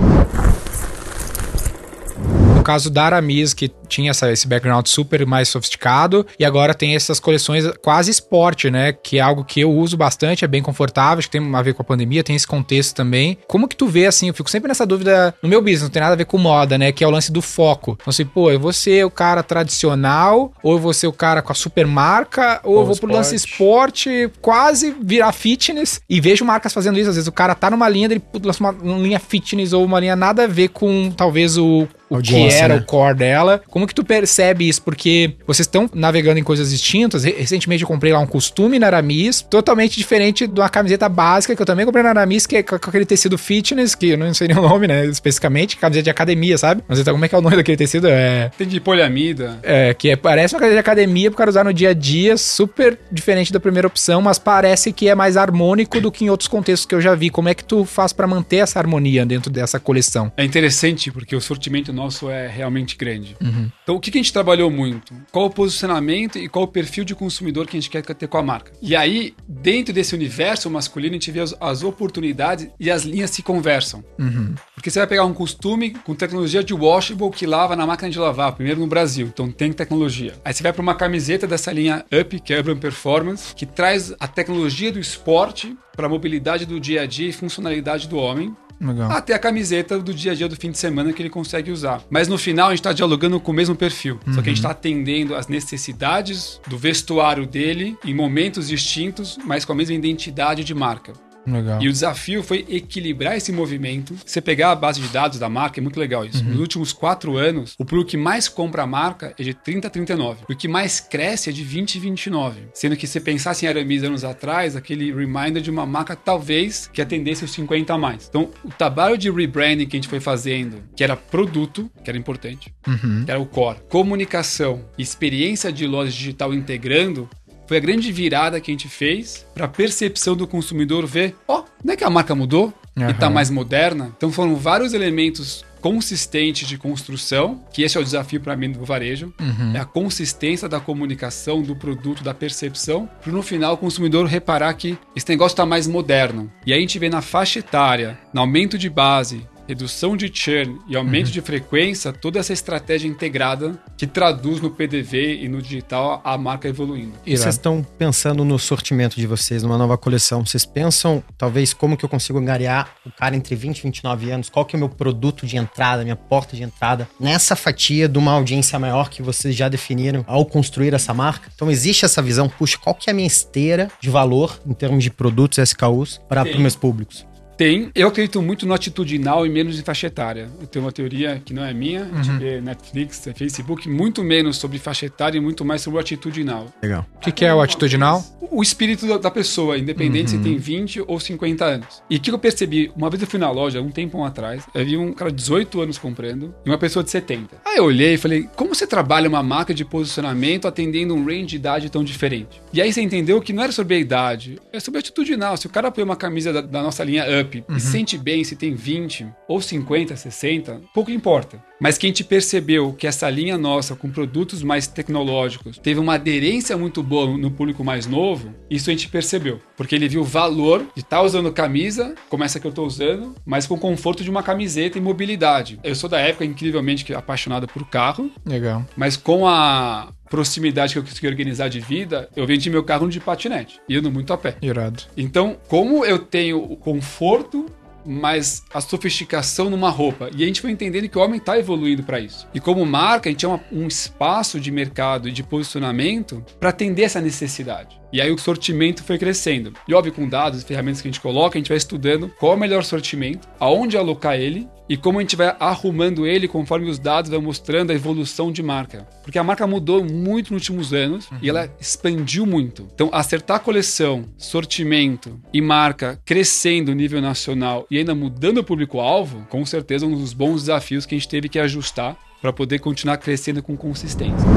No 2.71 2.75
caso 2.75 2.89
da 2.89 3.03
Aramis, 3.03 3.53
que 3.53 3.69
tinha 3.89 4.13
essa, 4.13 4.31
esse 4.31 4.47
background 4.47 4.87
super 4.87 5.27
mais 5.27 5.49
sofisticado, 5.49 6.25
e 6.39 6.45
agora 6.45 6.73
tem 6.73 6.95
essas 6.95 7.19
coleções 7.19 7.65
quase 7.83 8.13
esporte, 8.13 8.71
né? 8.71 8.93
Que 8.93 9.19
é 9.19 9.21
algo 9.21 9.45
que 9.45 9.59
eu 9.59 9.73
uso 9.73 9.97
bastante, 9.97 10.45
é 10.45 10.49
bem 10.49 10.63
confortável, 10.63 11.19
acho 11.19 11.29
que 11.29 11.37
tem 11.37 11.55
a 11.55 11.63
ver 11.63 11.75
com 11.75 11.83
a 11.83 11.85
pandemia, 11.85 12.23
tem 12.23 12.37
esse 12.37 12.47
contexto 12.47 12.95
também. 12.95 13.37
Como 13.49 13.67
que 13.67 13.75
tu 13.75 13.89
vê, 13.89 14.07
assim, 14.07 14.29
eu 14.29 14.35
fico 14.35 14.49
sempre 14.49 14.69
nessa 14.69 14.87
dúvida 14.87 15.35
no 15.43 15.49
meu 15.49 15.61
business, 15.61 15.83
não 15.83 15.91
tem 15.91 16.01
nada 16.01 16.13
a 16.13 16.17
ver 16.17 16.27
com 16.27 16.39
moda, 16.39 16.79
né? 16.79 16.93
Que 16.93 17.03
é 17.03 17.07
o 17.09 17.11
lance 17.11 17.33
do 17.33 17.43
foco. 17.43 17.99
Então, 18.01 18.11
assim, 18.11 18.25
pô, 18.25 18.53
eu 18.53 18.61
vou 18.61 18.73
ser 18.73 19.05
o 19.05 19.11
cara 19.11 19.43
tradicional, 19.43 20.53
ou 20.63 20.75
eu 20.75 20.79
vou 20.79 20.95
ser 20.95 21.09
o 21.09 21.13
cara 21.13 21.43
com 21.43 21.51
a 21.51 21.57
super 21.57 21.89
marca, 21.89 22.61
ou, 22.63 22.75
ou 22.75 22.81
eu 22.83 22.87
vou 22.87 22.97
pro 22.97 23.13
lance 23.13 23.35
esporte, 23.35 24.31
quase 24.41 24.95
virar 25.03 25.33
fitness, 25.33 26.01
e 26.09 26.21
vejo 26.21 26.45
marcas 26.45 26.73
fazendo 26.73 27.01
isso, 27.01 27.11
às 27.11 27.17
vezes 27.17 27.27
o 27.27 27.33
cara 27.33 27.57
tá 27.57 27.69
numa 27.69 27.89
linha, 27.89 28.07
ele 28.07 28.23
lança 28.45 28.63
uma, 28.63 28.71
uma 28.71 28.99
linha 28.99 29.19
fitness 29.19 29.73
ou 29.73 29.85
uma 29.85 29.99
linha 29.99 30.15
nada 30.15 30.45
a 30.45 30.47
ver 30.47 30.69
com, 30.69 31.11
talvez, 31.11 31.59
o 31.59 31.89
o 32.11 32.21
que 32.21 32.37
era 32.49 32.75
né? 32.75 32.81
o 32.81 32.85
core 32.85 33.15
dela. 33.15 33.63
Como 33.69 33.87
que 33.87 33.95
tu 33.95 34.05
percebe 34.05 34.69
isso? 34.69 34.83
Porque 34.83 35.35
vocês 35.47 35.67
estão 35.67 35.89
navegando 35.95 36.41
em 36.41 36.43
coisas 36.43 36.71
distintas. 36.71 37.23
Recentemente 37.23 37.83
eu 37.83 37.89
comprei 37.89 38.13
lá 38.13 38.19
um 38.19 38.27
costume 38.27 38.79
na 38.79 38.89
Aramis, 38.89 39.43
totalmente 39.43 39.97
diferente 39.97 40.47
de 40.47 40.61
uma 40.61 40.69
camiseta 40.69 41.09
básica 41.09 41.55
que 41.55 41.63
eu 41.63 41.67
também 41.67 41.87
comprei 41.87 42.03
na 42.03 42.11
Aramis, 42.11 42.47
que 42.47 42.57
é 42.57 42.63
com 42.63 42.75
aquele 42.75 43.07
tecido 43.07 43.39
fitness, 43.39 43.95
que 43.95 44.11
eu 44.11 44.19
não 44.19 44.35
sei 44.35 44.49
nem 44.49 44.59
o 44.59 44.63
nome, 44.63 44.89
né? 44.89 45.07
Especificamente, 45.07 45.77
camiseta 45.77 46.05
de 46.05 46.11
academia, 46.11 46.59
sabe? 46.59 46.83
Mas 46.89 46.99
então, 46.99 47.15
como 47.15 47.25
é 47.25 47.29
que 47.29 47.35
é 47.35 47.39
o 47.39 47.43
nome 47.43 47.57
daquele 47.57 47.77
tecido? 47.77 48.09
É. 48.09 48.51
Tem 48.59 48.67
de 48.67 48.81
poliamida. 48.81 49.59
É, 49.63 49.95
que 49.95 50.11
é, 50.11 50.17
parece 50.17 50.55
uma 50.55 50.61
camiseta 50.61 50.83
de 50.83 50.91
academia 50.91 51.31
pro 51.31 51.39
cara 51.39 51.51
usar 51.51 51.65
no 51.65 51.73
dia 51.73 51.91
a 51.91 51.95
dia, 51.95 52.37
super 52.37 52.99
diferente 53.11 53.53
da 53.53 53.61
primeira 53.61 53.87
opção, 53.87 54.21
mas 54.21 54.39
parece 54.39 54.93
que 54.93 55.09
é 55.09 55.15
mais 55.15 55.37
harmônico 55.37 56.01
do 56.01 56.11
que 56.11 56.25
em 56.25 56.31
outros 56.31 56.49
contextos 56.49 56.87
que 56.87 56.95
eu 56.95 57.01
já 57.01 57.15
vi. 57.15 57.31
Como 57.31 57.49
é 57.49 57.55
que 57.55 57.65
tu 57.65 57.85
faz 57.85 58.13
para 58.13 58.27
manter 58.27 58.57
essa 58.57 58.79
harmonia 58.81 59.25
dentro 59.25 59.51
dessa 59.51 59.79
coleção? 59.79 60.33
É 60.37 60.45
interessante, 60.45 61.13
porque 61.13 61.37
o 61.37 61.41
sortimento 61.41 61.93
nosso 62.01 62.31
é 62.31 62.49
realmente 62.49 62.97
grande. 62.97 63.37
Uhum. 63.41 63.71
Então, 63.83 63.97
o 63.97 64.01
que, 64.01 64.11
a 64.11 64.21
gente 64.21 64.33
trabalhou 64.33 64.71
muito? 64.71 65.15
Qual 65.31 65.47
o 65.47 65.51
posicionamento 65.51 66.39
e 66.39 66.49
qual 66.49 66.65
o 66.65 66.69
perfil 66.69 67.05
de 67.05 67.15
consumidor 67.15 67.67
que 67.67 67.77
a 67.77 67.81
gente 67.81 67.91
quer 67.91 68.03
ter 68.03 68.27
com 68.27 68.39
a 68.39 68.43
marca? 68.43 68.73
E 68.81 68.97
aí, 68.97 69.35
dentro 69.47 69.93
desse 69.93 70.15
universo 70.15 70.71
masculino, 70.71 71.13
a 71.13 71.19
gente 71.19 71.31
vê 71.31 71.41
as, 71.41 71.55
as 71.61 71.83
oportunidades 71.83 72.69
e 72.79 72.91
as 72.91 73.05
linhas 73.05 73.31
se 73.31 73.43
conversam. 73.43 74.03
Uhum. 74.19 74.55
Porque 74.75 74.91
você 74.91 74.99
vai 74.99 75.09
pegar 75.09 75.25
um 75.25 75.35
costume 75.35 75.91
com 75.91 76.15
tecnologia 76.15 76.65
de 76.65 76.73
washable 76.73 77.31
que 77.31 77.47
lava 77.47 77.77
na 77.77 77.87
máquina 77.87 78.11
de 78.11 78.19
lavar, 78.19 78.53
primeiro 78.53 78.81
no 78.81 78.87
Brasil, 78.87 79.29
então 79.33 79.51
tem 79.51 79.73
tecnologia. 79.73 80.35
Aí 80.45 80.55
você 80.55 80.63
vai 80.63 80.73
para 80.73 80.83
uma 80.83 80.95
camiseta 80.95 81.47
dessa 81.47 81.71
linha 81.71 82.05
Up, 82.19 82.41
que 82.41 82.55
é 82.55 82.59
Urban 82.59 82.79
Performance, 82.79 83.55
que 83.55 83.67
traz 83.67 84.15
a 84.19 84.27
tecnologia 84.27 84.91
do 84.91 84.99
esporte 84.99 85.77
para 85.95 86.07
a 86.07 86.09
mobilidade 86.09 86.65
do 86.65 86.81
dia 86.81 87.03
a 87.03 87.07
dia 87.07 87.29
e 87.29 87.33
funcionalidade 87.33 88.09
do 88.09 88.17
homem. 88.17 88.57
Legal. 88.81 89.11
Até 89.11 89.35
a 89.35 89.39
camiseta 89.39 89.99
do 89.99 90.15
dia 90.15 90.33
a 90.33 90.35
dia 90.35 90.49
do 90.49 90.57
fim 90.57 90.71
de 90.71 90.79
semana 90.79 91.13
que 91.13 91.21
ele 91.21 91.29
consegue 91.29 91.71
usar. 91.71 92.03
Mas 92.09 92.29
no 92.29 92.39
final 92.39 92.69
a 92.69 92.71
gente 92.71 92.81
está 92.81 92.93
dialogando 92.93 93.39
com 93.39 93.53
o 93.53 93.55
mesmo 93.55 93.77
perfil. 93.77 94.19
Uhum. 94.27 94.35
Só 94.35 94.43
que 94.43 94.49
a 94.49 94.53
gente 94.53 94.59
está 94.59 94.71
atendendo 94.71 95.35
as 95.35 95.49
necessidades 95.49 96.61
do 96.67 96.79
vestuário 96.79 97.47
dele 97.47 97.97
em 98.05 98.15
momentos 98.15 98.69
distintos, 98.69 99.39
mas 99.45 99.65
com 99.65 99.73
a 99.73 99.77
mesma 99.77 99.95
identidade 99.95 100.65
de 100.65 100.75
marca. 100.75 101.13
Legal. 101.47 101.83
E 101.83 101.89
o 101.89 101.93
desafio 101.93 102.43
foi 102.43 102.65
equilibrar 102.69 103.37
esse 103.37 103.53
movimento. 103.53 104.17
Você 104.25 104.41
pegar 104.41 104.71
a 104.71 104.77
base 104.77 105.01
de 105.01 105.09
dados 105.09 105.39
da 105.39 105.49
marca, 105.49 105.81
é 105.81 105.83
muito 105.83 105.99
legal 105.99 106.25
isso. 106.25 106.43
Uhum. 106.45 106.51
Nos 106.51 106.61
últimos 106.61 106.93
quatro 106.93 107.37
anos, 107.37 107.75
o 107.79 107.85
público 107.85 108.11
que 108.11 108.17
mais 108.17 108.49
compra 108.49 108.83
a 108.83 108.87
marca 108.87 109.35
é 109.39 109.43
de 109.43 109.55
30 109.55 109.87
a 109.87 109.91
39. 109.91 110.45
O 110.49 110.57
que 110.57 110.69
mais 110.69 111.01
cresce 111.01 111.51
é 111.51 111.53
de 111.53 111.65
20 111.65 111.99
a 111.99 112.01
29. 112.01 112.61
Sendo 112.75 112.97
que 112.97 113.07
se 113.07 113.21
pensasse 113.21 113.65
em 113.65 113.69
Aramis 113.69 114.03
anos 114.03 114.25
atrás, 114.25 114.77
aquele 114.77 115.13
reminder 115.13 115.63
de 115.63 115.71
uma 115.71 115.87
marca 115.87 116.15
talvez 116.17 116.89
que 116.93 117.01
atendesse 117.01 117.45
os 117.45 117.53
50 117.53 117.93
a 117.93 117.99
mais. 117.99 118.27
Então, 118.29 118.51
o 118.65 118.69
trabalho 118.69 119.17
de 119.17 119.31
rebranding 119.31 119.87
que 119.87 119.97
a 119.97 119.99
gente 119.99 120.09
foi 120.09 120.21
fazendo, 120.21 120.83
que 120.97 121.05
era 121.05 121.17
produto, 121.17 121.91
que 122.03 122.11
era 122.11 122.19
importante, 122.19 122.73
uhum. 122.87 123.25
que 123.25 123.31
era 123.31 123.41
o 123.41 123.47
core, 123.47 123.79
comunicação, 123.89 124.85
experiência 124.99 125.73
de 125.73 125.87
loja 125.87 126.11
digital 126.11 126.53
integrando, 126.53 127.29
foi 127.71 127.77
a 127.77 127.81
grande 127.81 128.11
virada 128.11 128.61
que 128.61 128.69
a 128.69 128.75
gente 128.75 128.89
fez 128.89 129.47
para 129.55 129.67
a 129.67 129.69
percepção 129.69 130.35
do 130.35 130.45
consumidor 130.45 131.07
ver, 131.07 131.37
ó, 131.47 131.61
oh, 131.61 131.65
não 131.85 131.95
é 131.95 131.97
que 131.97 132.03
a 132.03 132.11
marca 132.11 132.35
mudou 132.35 132.75
uhum. 132.97 133.07
e 133.07 133.13
está 133.13 133.31
mais 133.31 133.49
moderna? 133.49 134.13
Então 134.17 134.33
foram 134.33 134.57
vários 134.57 134.93
elementos 134.93 135.65
consistentes 135.81 136.67
de 136.67 136.77
construção, 136.77 137.63
que 137.73 137.83
esse 137.83 137.97
é 137.97 138.01
o 138.01 138.03
desafio 138.03 138.41
para 138.41 138.57
mim 138.57 138.73
do 138.73 138.85
varejo, 138.85 139.33
uhum. 139.41 139.77
é 139.77 139.79
a 139.79 139.85
consistência 139.85 140.69
da 140.69 140.81
comunicação, 140.81 141.63
do 141.63 141.77
produto, 141.77 142.25
da 142.25 142.35
percepção, 142.35 143.09
para 143.23 143.33
no 143.33 143.41
final 143.41 143.75
o 143.75 143.79
consumidor 143.79 144.27
reparar 144.27 144.75
que 144.75 144.99
esse 145.15 145.29
negócio 145.29 145.55
está 145.55 145.65
mais 145.65 145.87
moderno. 145.87 146.51
E 146.67 146.73
aí 146.73 146.79
a 146.79 146.81
gente 146.81 146.99
vê 146.99 147.09
na 147.09 147.23
faixa 147.23 147.61
etária, 147.61 148.19
no 148.35 148.41
aumento 148.41 148.77
de 148.77 148.91
base, 148.91 149.47
redução 149.71 150.17
de 150.17 150.31
churn 150.33 150.81
e 150.89 150.97
aumento 150.97 151.27
uhum. 151.27 151.33
de 151.33 151.41
frequência, 151.41 152.13
toda 152.13 152.41
essa 152.41 152.53
estratégia 152.53 153.07
integrada 153.07 153.79
que 153.97 154.07
traduz 154.07 154.61
no 154.61 154.71
PDV 154.71 155.45
e 155.45 155.49
no 155.49 155.63
digital 155.63 156.21
a 156.25 156.37
marca 156.37 156.69
evoluindo. 156.69 157.13
E 157.25 157.37
vocês 157.37 157.55
estão 157.55 157.87
pensando 157.97 158.45
no 158.45 158.59
sortimento 158.59 159.17
de 159.17 159.27
vocês, 159.27 159.63
numa 159.63 159.79
nova 159.79 159.97
coleção. 159.97 160.45
Vocês 160.45 160.67
pensam, 160.67 161.23
talvez, 161.39 161.73
como 161.73 161.97
que 161.97 162.05
eu 162.05 162.09
consigo 162.09 162.39
angariar 162.39 162.91
o 163.07 163.13
cara 163.13 163.37
entre 163.37 163.55
20 163.55 163.79
e 163.79 163.83
29 163.83 164.31
anos? 164.33 164.49
Qual 164.49 164.65
que 164.65 164.75
é 164.75 164.77
o 164.77 164.81
meu 164.81 164.89
produto 164.89 165.47
de 165.47 165.57
entrada, 165.57 166.03
minha 166.03 166.17
porta 166.17 166.57
de 166.57 166.65
entrada? 166.65 167.09
Nessa 167.21 167.55
fatia 167.55 168.09
de 168.09 168.19
uma 168.19 168.33
audiência 168.33 168.77
maior 168.79 169.09
que 169.09 169.23
vocês 169.23 169.55
já 169.55 169.69
definiram 169.69 170.25
ao 170.27 170.45
construir 170.45 170.95
essa 170.95 171.15
marca? 171.15 171.49
Então 171.55 171.71
existe 171.71 172.05
essa 172.05 172.21
visão, 172.21 172.49
puxa, 172.49 172.77
qual 172.77 172.95
que 172.95 173.09
é 173.09 173.13
a 173.13 173.15
minha 173.15 173.29
esteira 173.29 173.89
de 174.01 174.11
valor 174.11 174.61
em 174.67 174.73
termos 174.73 175.05
de 175.05 175.11
produtos 175.11 175.59
SKUs 175.59 176.21
para 176.29 176.43
os 176.43 176.57
meus 176.57 176.75
públicos? 176.75 177.30
Tem. 177.61 177.91
Eu 177.95 178.09
acredito 178.09 178.41
muito 178.41 178.65
no 178.65 178.73
atitudinal 178.73 179.47
e 179.47 179.51
menos 179.51 179.79
em 179.79 179.83
faixa 179.83 180.07
etária. 180.07 180.49
Eu 180.59 180.67
tenho 180.67 180.83
uma 180.83 180.91
teoria 180.91 181.43
que 181.45 181.53
não 181.53 181.63
é 181.63 181.75
minha, 181.75 182.05
uhum. 182.05 182.23
de 182.23 182.33
ver 182.39 182.63
Netflix, 182.63 183.29
Facebook, 183.37 183.87
muito 183.87 184.25
menos 184.25 184.57
sobre 184.57 184.79
faixa 184.79 185.05
etária 185.05 185.37
e 185.37 185.43
muito 185.43 185.63
mais 185.63 185.83
sobre 185.83 185.99
o 185.99 186.01
atitudinal. 186.01 186.73
Legal. 186.83 187.05
O 187.17 187.19
que, 187.19 187.31
que, 187.31 187.45
é 187.45 187.53
o 187.53 187.61
atitudinal? 187.61 188.25
O 188.51 188.63
espírito 188.63 189.19
da 189.19 189.31
pessoa, 189.31 189.77
independente 189.77 190.35
uhum. 190.35 190.43
se 190.43 190.49
tem 190.49 190.57
20 190.57 191.05
ou 191.07 191.21
50 191.21 191.63
anos. 191.63 192.03
E 192.09 192.17
o 192.17 192.21
que 192.21 192.31
eu 192.31 192.39
percebi, 192.39 192.91
uma 192.97 193.11
vez 193.11 193.21
eu 193.21 193.29
fui 193.29 193.39
na 193.39 193.51
loja, 193.51 193.83
um 193.83 193.91
tempo 193.91 194.25
atrás, 194.25 194.65
eu 194.75 194.83
vi 194.83 194.97
um 194.97 195.13
cara 195.13 195.31
de 195.31 195.37
18 195.37 195.83
anos 195.83 195.99
comprando 195.99 196.55
e 196.65 196.71
uma 196.71 196.79
pessoa 196.79 197.05
de 197.05 197.11
70. 197.11 197.57
Aí 197.67 197.77
eu 197.77 197.85
olhei 197.85 198.15
e 198.15 198.17
falei, 198.17 198.49
como 198.57 198.75
você 198.75 198.87
trabalha 198.87 199.29
uma 199.29 199.43
marca 199.43 199.75
de 199.75 199.85
posicionamento 199.85 200.67
atendendo 200.67 201.15
um 201.15 201.27
range 201.27 201.45
de 201.45 201.57
idade 201.57 201.91
tão 201.91 202.03
diferente? 202.03 202.59
E 202.73 202.81
aí 202.81 202.91
você 202.91 203.03
entendeu 203.03 203.39
que 203.43 203.53
não 203.53 203.65
era 203.65 203.73
sobre 203.73 203.97
a 203.97 203.99
idade, 203.99 204.59
é 204.73 204.81
sobre 204.81 205.01
atitudinal. 205.01 205.59
Se 205.59 205.67
o 205.67 205.71
cara 205.71 205.91
põe 205.91 206.03
uma 206.03 206.17
camisa 206.17 206.55
da, 206.55 206.63
da 206.63 206.83
nossa 206.83 207.05
linha 207.05 207.27
Up 207.43 207.50
uhum. 207.59 207.77
e 207.77 207.81
se 207.81 207.91
sente 207.91 208.17
bem 208.17 208.45
se 208.45 208.57
tem 208.57 208.75
20 208.75 209.27
ou 209.49 209.61
50, 209.61 210.17
60, 210.17 210.81
pouco 210.95 211.11
importa. 211.11 211.63
Mas 211.81 211.97
quem 211.97 212.13
te 212.13 212.23
percebeu 212.23 212.93
que 212.93 213.07
essa 213.07 213.29
linha 213.31 213.57
nossa, 213.57 213.97
com 213.97 214.11
produtos 214.11 214.63
mais 214.63 214.87
tecnológicos, 214.87 215.79
teve 215.79 215.99
uma 215.99 216.15
aderência 216.15 216.77
muito 216.77 217.03
boa 217.03 217.27
no 217.39 217.51
público 217.51 217.83
mais 217.83 218.07
novo, 218.07 218.55
isso 218.69 218.91
a 218.91 218.93
gente 218.93 219.09
percebeu. 219.09 219.61
Porque 219.77 219.95
ele 219.95 220.09
viu 220.09 220.21
o 220.21 220.25
valor 220.25 220.81
de 220.95 221.01
estar 221.01 221.17
tá 221.17 221.23
usando 221.23 221.51
camisa, 221.53 222.15
como 222.29 222.45
essa 222.45 222.61
que 222.61 222.67
eu 222.67 222.71
estou 222.71 222.87
usando, 222.87 223.35
mas 223.47 223.67
com 223.67 223.79
conforto 223.79 224.23
de 224.23 224.31
uma 224.31 224.43
camiseta 224.43 224.99
e 224.99 225.01
mobilidade. 225.01 225.81
Eu 225.83 225.95
sou 225.95 226.09
da 226.09 226.21
época, 226.21 226.45
incrivelmente, 226.45 227.15
apaixonada 227.15 227.67
por 227.67 227.89
carro. 227.89 228.31
Legal. 228.45 228.85
Mas 228.95 229.17
com 229.17 229.47
a 229.47 230.13
proximidade 230.31 230.93
que 230.93 230.99
eu 230.99 231.03
consegui 231.03 231.27
organizar 231.27 231.69
de 231.69 231.81
vida, 231.81 232.29
eu 232.37 232.47
vendi 232.47 232.71
meu 232.71 232.85
carro 232.85 233.09
de 233.09 233.19
patinete, 233.21 233.81
indo 233.89 234.11
muito 234.11 234.33
a 234.33 234.39
pé. 234.39 234.57
Irado. 234.63 235.03
Então, 235.17 235.59
como 235.69 236.05
eu 236.05 236.19
tenho 236.19 236.63
o 236.63 236.77
conforto 236.77 237.67
mas 238.05 238.65
a 238.73 238.81
sofisticação 238.81 239.69
numa 239.69 239.91
roupa. 239.91 240.31
E 240.35 240.43
a 240.43 240.47
gente 240.47 240.61
foi 240.61 240.71
entendendo 240.71 241.09
que 241.09 241.19
o 241.19 241.21
homem 241.21 241.39
está 241.39 241.59
evoluindo 241.59 242.03
para 242.03 242.21
isso. 242.21 242.47
E 242.55 242.61
como 242.61 242.85
marca, 242.87 243.29
a 243.29 243.31
gente 243.31 243.41
tinha 243.41 243.61
um 243.71 243.87
espaço 243.87 244.59
de 244.59 244.71
mercado 244.71 245.29
e 245.29 245.33
de 245.33 245.43
posicionamento 245.43 246.45
para 246.59 246.71
atender 246.71 247.03
essa 247.03 247.21
necessidade. 247.21 248.01
E 248.13 248.21
aí 248.21 248.31
o 248.31 248.39
sortimento 248.39 249.05
foi 249.05 249.19
crescendo. 249.19 249.73
E 249.87 249.95
óbvio, 249.95 250.13
com 250.13 250.29
dados 250.29 250.63
e 250.63 250.65
ferramentas 250.65 251.01
que 251.01 251.09
a 251.09 251.11
gente 251.11 251.21
coloca, 251.21 251.57
a 251.57 251.61
gente 251.61 251.69
vai 251.69 251.77
estudando 251.77 252.29
qual 252.41 252.53
é 252.53 252.57
o 252.57 252.59
melhor 252.59 252.85
sortimento, 252.85 253.49
aonde 253.59 253.97
alocar 253.97 254.37
ele 254.37 254.69
e 254.91 254.97
como 254.97 255.19
a 255.19 255.23
gente 255.23 255.37
vai 255.37 255.55
arrumando 255.61 256.27
ele 256.27 256.49
conforme 256.49 256.91
os 256.91 256.99
dados 256.99 257.31
vão 257.31 257.41
mostrando 257.41 257.93
a 257.93 257.95
evolução 257.95 258.51
de 258.51 258.61
marca. 258.61 259.07
Porque 259.23 259.39
a 259.39 259.45
marca 259.45 259.65
mudou 259.65 260.05
muito 260.05 260.53
nos 260.53 260.63
últimos 260.63 260.93
anos 260.93 261.31
uhum. 261.31 261.39
e 261.41 261.49
ela 261.49 261.73
expandiu 261.81 262.45
muito. 262.45 262.89
Então, 262.93 263.09
acertar 263.13 263.59
a 263.59 263.61
coleção, 263.61 264.25
sortimento 264.37 265.41
e 265.53 265.63
marca 265.63 266.21
crescendo 266.25 266.93
nível 266.93 267.21
nacional 267.21 267.87
e 267.89 267.99
ainda 267.99 268.17
mudando 268.17 268.59
o 268.59 268.65
público-alvo, 268.65 269.47
com 269.49 269.65
certeza 269.65 270.05
um 270.05 270.17
dos 270.17 270.33
bons 270.33 270.63
desafios 270.63 271.07
que 271.07 271.15
a 271.15 271.19
gente 271.19 271.29
teve 271.29 271.49
que 271.49 271.61
ajustar 271.61 272.17
para 272.43 272.53
poder 272.53 272.81
continuar 272.81 273.19
crescendo 273.19 273.63
com 273.63 273.77
consistência. 273.77 274.49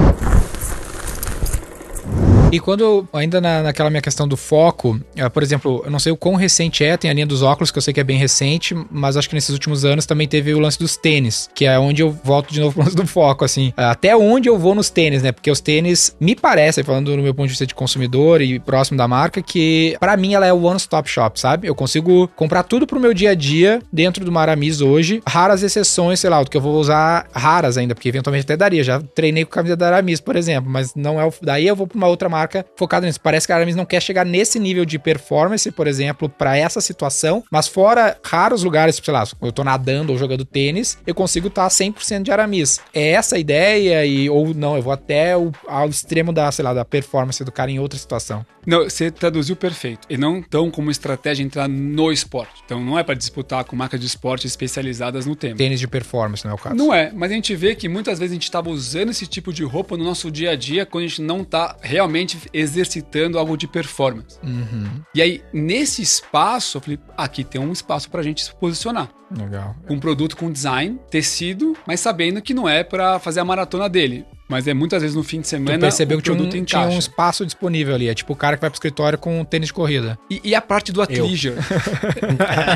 E 2.54 2.60
quando, 2.60 3.08
ainda 3.12 3.42
na, 3.42 3.64
naquela 3.64 3.90
minha 3.90 4.00
questão 4.00 4.28
do 4.28 4.38
foco, 4.38 5.02
uh, 5.20 5.28
por 5.32 5.42
exemplo, 5.42 5.82
eu 5.86 5.90
não 5.90 5.98
sei 5.98 6.12
o 6.12 6.16
quão 6.16 6.36
recente 6.36 6.84
é, 6.84 6.96
tem 6.96 7.10
a 7.10 7.14
linha 7.14 7.26
dos 7.26 7.42
óculos, 7.42 7.72
que 7.72 7.80
eu 7.80 7.82
sei 7.82 7.92
que 7.92 8.00
é 8.00 8.04
bem 8.04 8.16
recente, 8.16 8.76
mas 8.92 9.18
acho 9.18 9.28
que 9.28 9.34
nesses 9.34 9.50
últimos 9.50 9.84
anos 9.84 10.06
também 10.06 10.28
teve 10.28 10.54
o 10.54 10.60
lance 10.60 10.78
dos 10.78 10.96
tênis, 10.96 11.50
que 11.56 11.66
é 11.66 11.80
onde 11.80 12.04
eu 12.04 12.12
volto 12.12 12.54
de 12.54 12.60
novo 12.60 12.76
pro 12.76 12.84
lance 12.86 12.96
do 12.96 13.08
foco, 13.08 13.44
assim. 13.44 13.70
Uh, 13.70 13.90
até 13.90 14.16
onde 14.16 14.48
eu 14.48 14.60
vou 14.60 14.76
nos 14.76 14.92
tênis, 14.92 15.24
né? 15.24 15.32
Porque 15.32 15.50
os 15.50 15.60
tênis, 15.60 16.16
me 16.20 16.36
parece, 16.36 16.84
falando 16.84 17.18
no 17.18 17.24
meu 17.24 17.34
ponto 17.34 17.48
de 17.48 17.54
vista 17.54 17.66
de 17.66 17.74
consumidor 17.74 18.40
e 18.40 18.60
próximo 18.60 19.00
da 19.00 19.08
marca, 19.08 19.42
que 19.42 19.98
para 20.00 20.16
mim 20.16 20.36
ela 20.36 20.46
é 20.46 20.54
o 20.54 20.62
one-stop 20.62 21.10
shop, 21.10 21.40
sabe? 21.40 21.68
Eu 21.68 21.74
consigo 21.74 22.28
comprar 22.36 22.62
tudo 22.62 22.86
pro 22.86 23.00
meu 23.00 23.16
dia 23.16 23.32
a 23.32 23.34
dia 23.34 23.82
dentro 23.92 24.24
do 24.24 24.32
Maramis 24.32 24.80
hoje. 24.80 25.24
Raras 25.28 25.64
exceções, 25.64 26.20
sei 26.20 26.30
lá, 26.30 26.44
do 26.44 26.52
que 26.52 26.58
eu 26.58 26.62
vou 26.62 26.76
usar 26.76 27.26
raras 27.34 27.80
ainda, 27.80 27.96
porque 27.96 28.10
eventualmente 28.10 28.44
até 28.44 28.56
daria. 28.56 28.84
Já 28.84 29.02
treinei 29.02 29.44
com 29.44 29.50
a 29.50 29.56
camisa 29.56 29.76
da 29.76 29.88
Aramis, 29.88 30.22
por 30.22 30.36
exemplo, 30.36 30.70
mas 30.70 30.94
não 30.94 31.20
é 31.20 31.26
o. 31.26 31.34
Daí 31.42 31.68
eu 31.68 31.76
vou 31.76 31.88
pra 31.88 31.98
uma 31.98 32.08
outra 32.08 32.30
marca 32.30 32.43
marca 32.44 32.66
focada 32.76 33.06
nisso. 33.06 33.20
Parece 33.20 33.48
que 33.48 33.54
a 33.54 33.56
Aramis 33.56 33.76
não 33.76 33.86
quer 33.86 34.02
chegar 34.02 34.26
nesse 34.26 34.60
nível 34.60 34.86
de 34.86 35.00
performance, 35.00 35.70
por 35.72 35.88
exemplo, 35.88 36.30
para 36.30 36.58
essa 36.58 36.82
situação, 36.82 37.44
mas 37.52 37.68
fora 37.68 38.18
raros 38.24 38.64
lugares, 38.64 39.00
sei 39.04 39.14
lá, 39.14 39.24
eu 39.42 39.52
tô 39.52 39.64
nadando 39.64 40.12
ou 40.12 40.18
jogando 40.18 40.46
tênis, 40.46 40.98
eu 41.06 41.16
consigo 41.16 41.48
estar 41.48 41.64
tá 41.64 41.70
100% 41.70 42.24
de 42.24 42.32
Aramis. 42.32 42.80
É 42.94 43.12
essa 43.12 43.36
a 43.36 43.40
ideia 43.40 44.06
e 44.06 44.30
ou 44.30 44.54
não, 44.54 44.76
eu 44.76 44.82
vou 44.82 44.94
até 44.94 45.36
o, 45.36 45.52
ao 45.68 45.90
extremo 45.90 46.32
da, 46.32 46.52
sei 46.52 46.64
lá, 46.64 46.74
da 46.74 46.86
performance 46.86 47.44
do 47.44 47.52
cara 47.52 47.72
em 47.72 47.80
outra 47.80 47.98
situação. 47.98 48.46
Não, 48.66 48.84
você 48.84 49.12
traduziu 49.12 49.56
perfeito. 49.56 50.08
E 50.10 50.18
não 50.18 50.42
tão 50.42 50.72
como 50.72 50.90
estratégia 50.90 51.44
entrar 51.44 51.68
no 51.68 52.12
esporte. 52.12 52.62
Então 52.66 52.84
não 52.84 52.98
é 52.98 53.04
para 53.04 53.16
disputar 53.16 53.64
com 53.66 53.76
marcas 53.76 54.00
de 54.00 54.06
esporte 54.06 54.48
especializadas 54.48 55.26
no 55.26 55.36
tema. 55.36 55.56
Tênis 55.56 55.80
de 55.80 55.88
performance, 55.88 56.46
não 56.46 56.52
é 56.52 56.56
o 56.56 56.58
caso. 56.58 56.76
Não 56.76 56.94
é, 56.94 57.12
mas 57.14 57.32
a 57.32 57.36
gente 57.36 57.56
vê 57.56 57.76
que 57.76 57.90
muitas 57.90 58.20
vezes 58.20 58.32
a 58.32 58.36
gente 58.36 58.44
estava 58.44 58.70
usando 58.70 59.10
esse 59.10 59.28
tipo 59.28 59.52
de 59.52 59.64
roupa 59.64 59.98
no 59.98 60.04
nosso 60.04 60.32
dia 60.32 60.52
a 60.52 60.56
dia 60.56 60.86
quando 60.86 61.04
a 61.04 61.08
gente 61.08 61.22
não 61.22 61.42
está 61.42 61.76
realmente 61.82 62.33
exercitando 62.54 63.38
algo 63.38 63.58
de 63.58 63.68
performance. 63.68 64.38
Uhum. 64.44 65.02
E 65.14 65.22
aí, 65.22 65.44
nesse 65.52 66.02
espaço, 66.02 66.78
eu 66.78 66.82
falei, 66.82 67.00
aqui 67.18 67.44
tem 67.44 67.60
um 67.60 67.72
espaço 67.72 68.10
para 68.10 68.22
a 68.22 68.24
gente 68.24 68.44
se 68.44 68.54
posicionar. 68.56 69.10
Legal. 69.36 69.76
Um 69.90 70.00
produto 70.00 70.38
com 70.38 70.52
design, 70.52 71.00
tecido, 71.10 71.76
mas 71.88 72.00
sabendo 72.00 72.42
que 72.42 72.54
não 72.54 72.70
é 72.70 72.84
para 72.84 73.20
fazer 73.20 73.40
a 73.40 73.46
maratona 73.46 73.90
dele. 73.90 74.26
Mas 74.48 74.68
é 74.68 74.74
muitas 74.74 75.02
vezes 75.02 75.16
no 75.16 75.24
fim 75.24 75.42
de 75.42 75.48
semana. 75.48 75.78
Tu 75.78 75.82
percebeu 75.82 76.18
que 76.18 76.24
tinha 76.24 76.36
um, 76.36 76.66
tinha 76.66 76.82
um, 76.82 77.00
espaço 77.00 77.46
disponível 77.46 77.96
ali. 77.96 78.08
É 78.08 78.14
tipo 78.14 78.34
o 78.34 78.36
cara 78.36 78.56
que 78.56 78.62
vai 78.62 78.70
pro 78.70 78.76
escritório 78.76 79.18
com 79.18 79.40
um 79.40 79.46
tênis 79.46 79.68
de 79.68 79.74
corrida. 79.74 80.20
E, 80.30 80.42
e 80.44 80.54
a 80.54 80.62
parte 80.62 80.92
do 80.92 81.02
athleisure. 81.02 81.56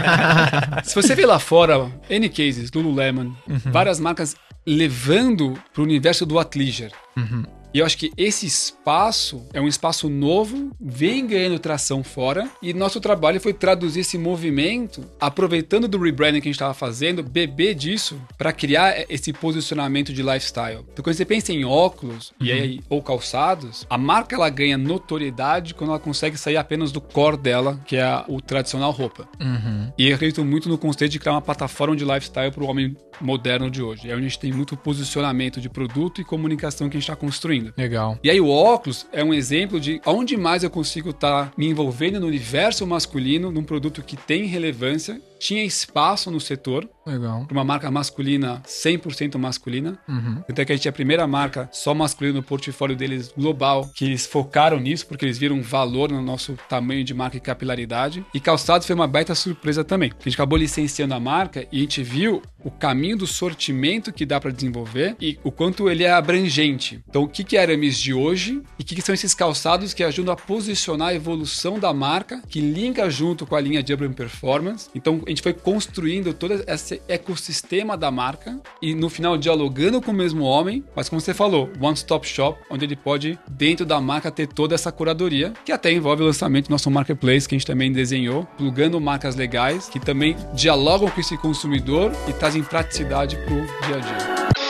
Se 0.84 0.96
você 0.96 1.14
vê 1.14 1.26
lá 1.26 1.38
fora, 1.38 1.92
N 2.10 2.30
cases, 2.30 2.72
Lululemon, 2.72 3.32
uhum. 3.48 3.60
várias 3.72 4.00
marcas 4.00 4.36
levando 4.66 5.54
pro 5.74 5.84
universo 5.84 6.26
do 6.26 6.40
athleisure. 6.40 6.92
Uhum. 7.16 7.44
E 7.78 7.80
eu 7.80 7.86
acho 7.86 8.00
que 8.00 8.12
esse 8.18 8.48
espaço 8.48 9.46
é 9.54 9.62
um 9.62 9.68
espaço 9.68 10.10
novo, 10.10 10.72
vem 10.82 11.28
ganhando 11.28 11.60
tração 11.60 12.04
fora, 12.04 12.50
e 12.60 12.74
nosso 12.74 13.00
trabalho 13.00 13.40
foi 13.40 13.54
traduzir 13.54 14.00
esse 14.00 14.18
movimento, 14.18 15.06
aproveitando 15.20 15.88
do 15.88 16.00
rebranding 16.00 16.42
que 16.42 16.48
a 16.48 16.50
gente 16.50 16.56
estava 16.56 16.74
fazendo, 16.74 17.22
beber 17.22 17.76
disso 17.76 18.20
para 18.36 18.52
criar 18.52 19.06
esse 19.08 19.32
posicionamento 19.32 20.12
de 20.12 20.24
lifestyle. 20.24 20.84
Então, 20.92 21.04
quando 21.04 21.16
você 21.16 21.24
pensa 21.24 21.54
em 21.54 21.66
óculos 21.66 22.34
uhum. 22.42 22.48
e 22.48 22.52
aí, 22.52 22.80
ou 22.90 23.00
calçados, 23.00 23.86
a 23.88 23.96
marca 23.96 24.36
ela 24.36 24.50
ganha 24.50 24.76
notoriedade 24.76 25.76
quando 25.76 25.92
ela 25.92 26.00
consegue 26.00 26.36
sair 26.36 26.58
apenas 26.58 26.92
do 26.92 27.00
core 27.00 27.38
dela, 27.38 27.80
que 27.86 27.96
é 27.96 28.02
a, 28.02 28.26
o 28.28 28.42
tradicional 28.42 28.90
roupa. 28.90 29.30
Uhum. 29.40 29.94
E 30.00 30.10
eu 30.10 30.16
acredito 30.16 30.44
muito 30.44 30.68
no 30.68 30.80
conceito 30.80 31.12
de 31.12 31.20
criar 31.20 31.34
uma 31.34 31.44
plataforma 31.44 31.96
de 31.96 32.04
lifestyle 32.04 32.50
para 32.50 32.64
o 32.64 32.68
homem 32.68 32.98
moderno 33.22 33.70
de 33.70 33.84
hoje. 33.84 34.10
É 34.10 34.16
onde 34.16 34.26
a 34.26 34.30
gente 34.30 34.40
tem 34.40 34.52
muito 34.52 34.76
posicionamento 34.76 35.62
de 35.62 35.70
produto 35.70 36.20
e 36.22 36.24
comunicação 36.24 36.90
que 36.90 36.98
a 36.98 37.00
gente 37.00 37.08
está 37.08 37.16
construindo 37.16 37.67
Legal. 37.76 38.18
E 38.24 38.30
aí 38.30 38.40
o 38.40 38.50
óculos 38.50 39.08
é 39.12 39.24
um 39.24 39.34
exemplo 39.34 39.80
de 39.80 40.02
onde 40.06 40.38
mais 40.38 40.64
eu 40.64 40.70
consigo 40.70 41.10
estar 41.10 41.46
tá 41.46 41.54
me 41.58 41.68
envolvendo 41.68 42.20
no 42.20 42.28
universo 42.28 42.86
masculino, 42.86 43.52
num 43.52 43.64
produto 43.64 44.02
que 44.02 44.16
tem 44.16 44.46
relevância 44.46 45.22
tinha 45.40 45.64
espaço 45.64 46.32
no 46.32 46.40
setor. 46.40 46.90
Legal. 47.08 47.48
Uma 47.50 47.64
marca 47.64 47.90
masculina, 47.90 48.62
100% 48.68 49.38
masculina. 49.38 49.98
Uhum. 50.08 50.44
Até 50.48 50.66
que 50.66 50.74
a 50.74 50.76
gente 50.76 50.88
é 50.88 50.90
a 50.90 50.94
primeira 50.94 51.26
marca 51.26 51.70
só 51.72 51.94
masculina 51.94 52.38
no 52.38 52.44
portfólio 52.44 52.96
deles 52.96 53.34
global, 53.36 53.90
que 53.96 54.06
eles 54.06 54.26
focaram 54.26 54.80
nisso, 54.80 55.08
porque 55.08 55.26
eles 55.26 55.38
viram 55.38 55.62
valor 55.62 56.12
no 56.12 56.22
nosso 56.22 56.58
tamanho 56.68 57.04
de 57.04 57.14
marca 57.14 57.38
e 57.38 57.40
capilaridade. 57.40 58.26
E 58.34 58.40
calçados 58.40 58.86
foi 58.86 58.96
uma 58.96 59.08
baita 59.08 59.34
surpresa 59.34 59.84
também. 59.84 60.12
A 60.20 60.24
gente 60.24 60.36
acabou 60.36 60.58
licenciando 60.58 61.14
a 61.14 61.20
marca 61.20 61.66
e 61.72 61.78
a 61.78 61.82
gente 61.82 62.04
viu 62.04 62.42
o 62.64 62.72
caminho 62.72 63.18
do 63.18 63.28
sortimento 63.28 64.12
que 64.12 64.26
dá 64.26 64.42
para 64.42 64.52
desenvolver 64.52 65.16
e 65.22 65.40
o 65.42 65.52
quanto 65.52 65.90
ele 65.90 66.04
é 66.04 66.12
abrangente. 66.12 67.02
Então, 67.08 67.24
o 67.24 67.28
que, 67.28 67.44
que 67.44 67.56
é 67.56 67.62
Aramis 67.62 67.98
de 67.98 68.14
hoje 68.14 68.62
e 68.78 68.84
o 68.84 68.86
que, 68.86 68.96
que 68.96 69.02
são 69.02 69.16
esses 69.16 69.34
calçados 69.34 69.94
que 69.94 70.04
ajudam 70.04 70.34
a 70.34 70.38
posicionar 70.38 71.10
a 71.10 71.16
evolução 71.16 71.80
da 71.80 71.94
marca, 71.94 72.42
que 72.50 72.60
linka 72.60 73.10
junto 73.10 73.46
com 73.46 73.56
a 73.56 73.62
linha 73.62 73.82
de 73.82 73.94
Urban 73.94 74.12
Performance. 74.12 74.90
Então, 74.94 75.22
a 75.26 75.30
gente 75.30 75.42
foi 75.42 75.54
construindo 75.54 76.34
todo 76.34 76.62
esse 76.98 77.02
ecossistema 77.08 77.96
da 77.96 78.10
marca 78.10 78.60
e 78.82 78.96
no 78.96 79.10
final 79.10 79.38
dialogando 79.38 80.02
com 80.02 80.12
o 80.12 80.14
mesmo 80.14 80.44
homem, 80.44 80.84
mas 80.96 81.08
como 81.08 81.22
você 81.22 81.34
falou, 81.34 81.70
one 81.80 81.94
stop 81.94 82.28
shop, 82.28 82.60
onde 82.70 82.86
ele 82.86 82.96
pode 82.96 83.38
dentro 83.48 83.86
da 83.86 84.02
marca 84.02 84.32
ter 84.32 84.48
toda 84.48 84.76
essa 84.76 84.92
curadoria, 84.92 85.54
que 85.64 85.72
até 85.72 85.92
envolve 85.92 86.24
o 86.24 86.26
lançamento 86.26 86.68
do 86.68 86.72
nosso 86.72 86.90
marketplace 86.90 87.48
que 87.48 87.56
a 87.56 87.58
gente 87.58 87.68
também 87.68 87.92
desenhou, 87.92 88.46
plugando 88.58 89.00
marcas 89.00 89.36
legais 89.36 89.88
que 89.88 90.00
também 90.00 90.36
dialogam 90.54 91.10
com 91.10 91.20
esse 91.20 91.38
consumidor 91.38 92.12
e 92.28 92.34
trazem 92.34 92.64
praticidade 92.64 93.38
para 93.38 93.54
o 93.54 93.88
dia 93.88 93.96
a 93.96 94.00
dia. 94.00 94.67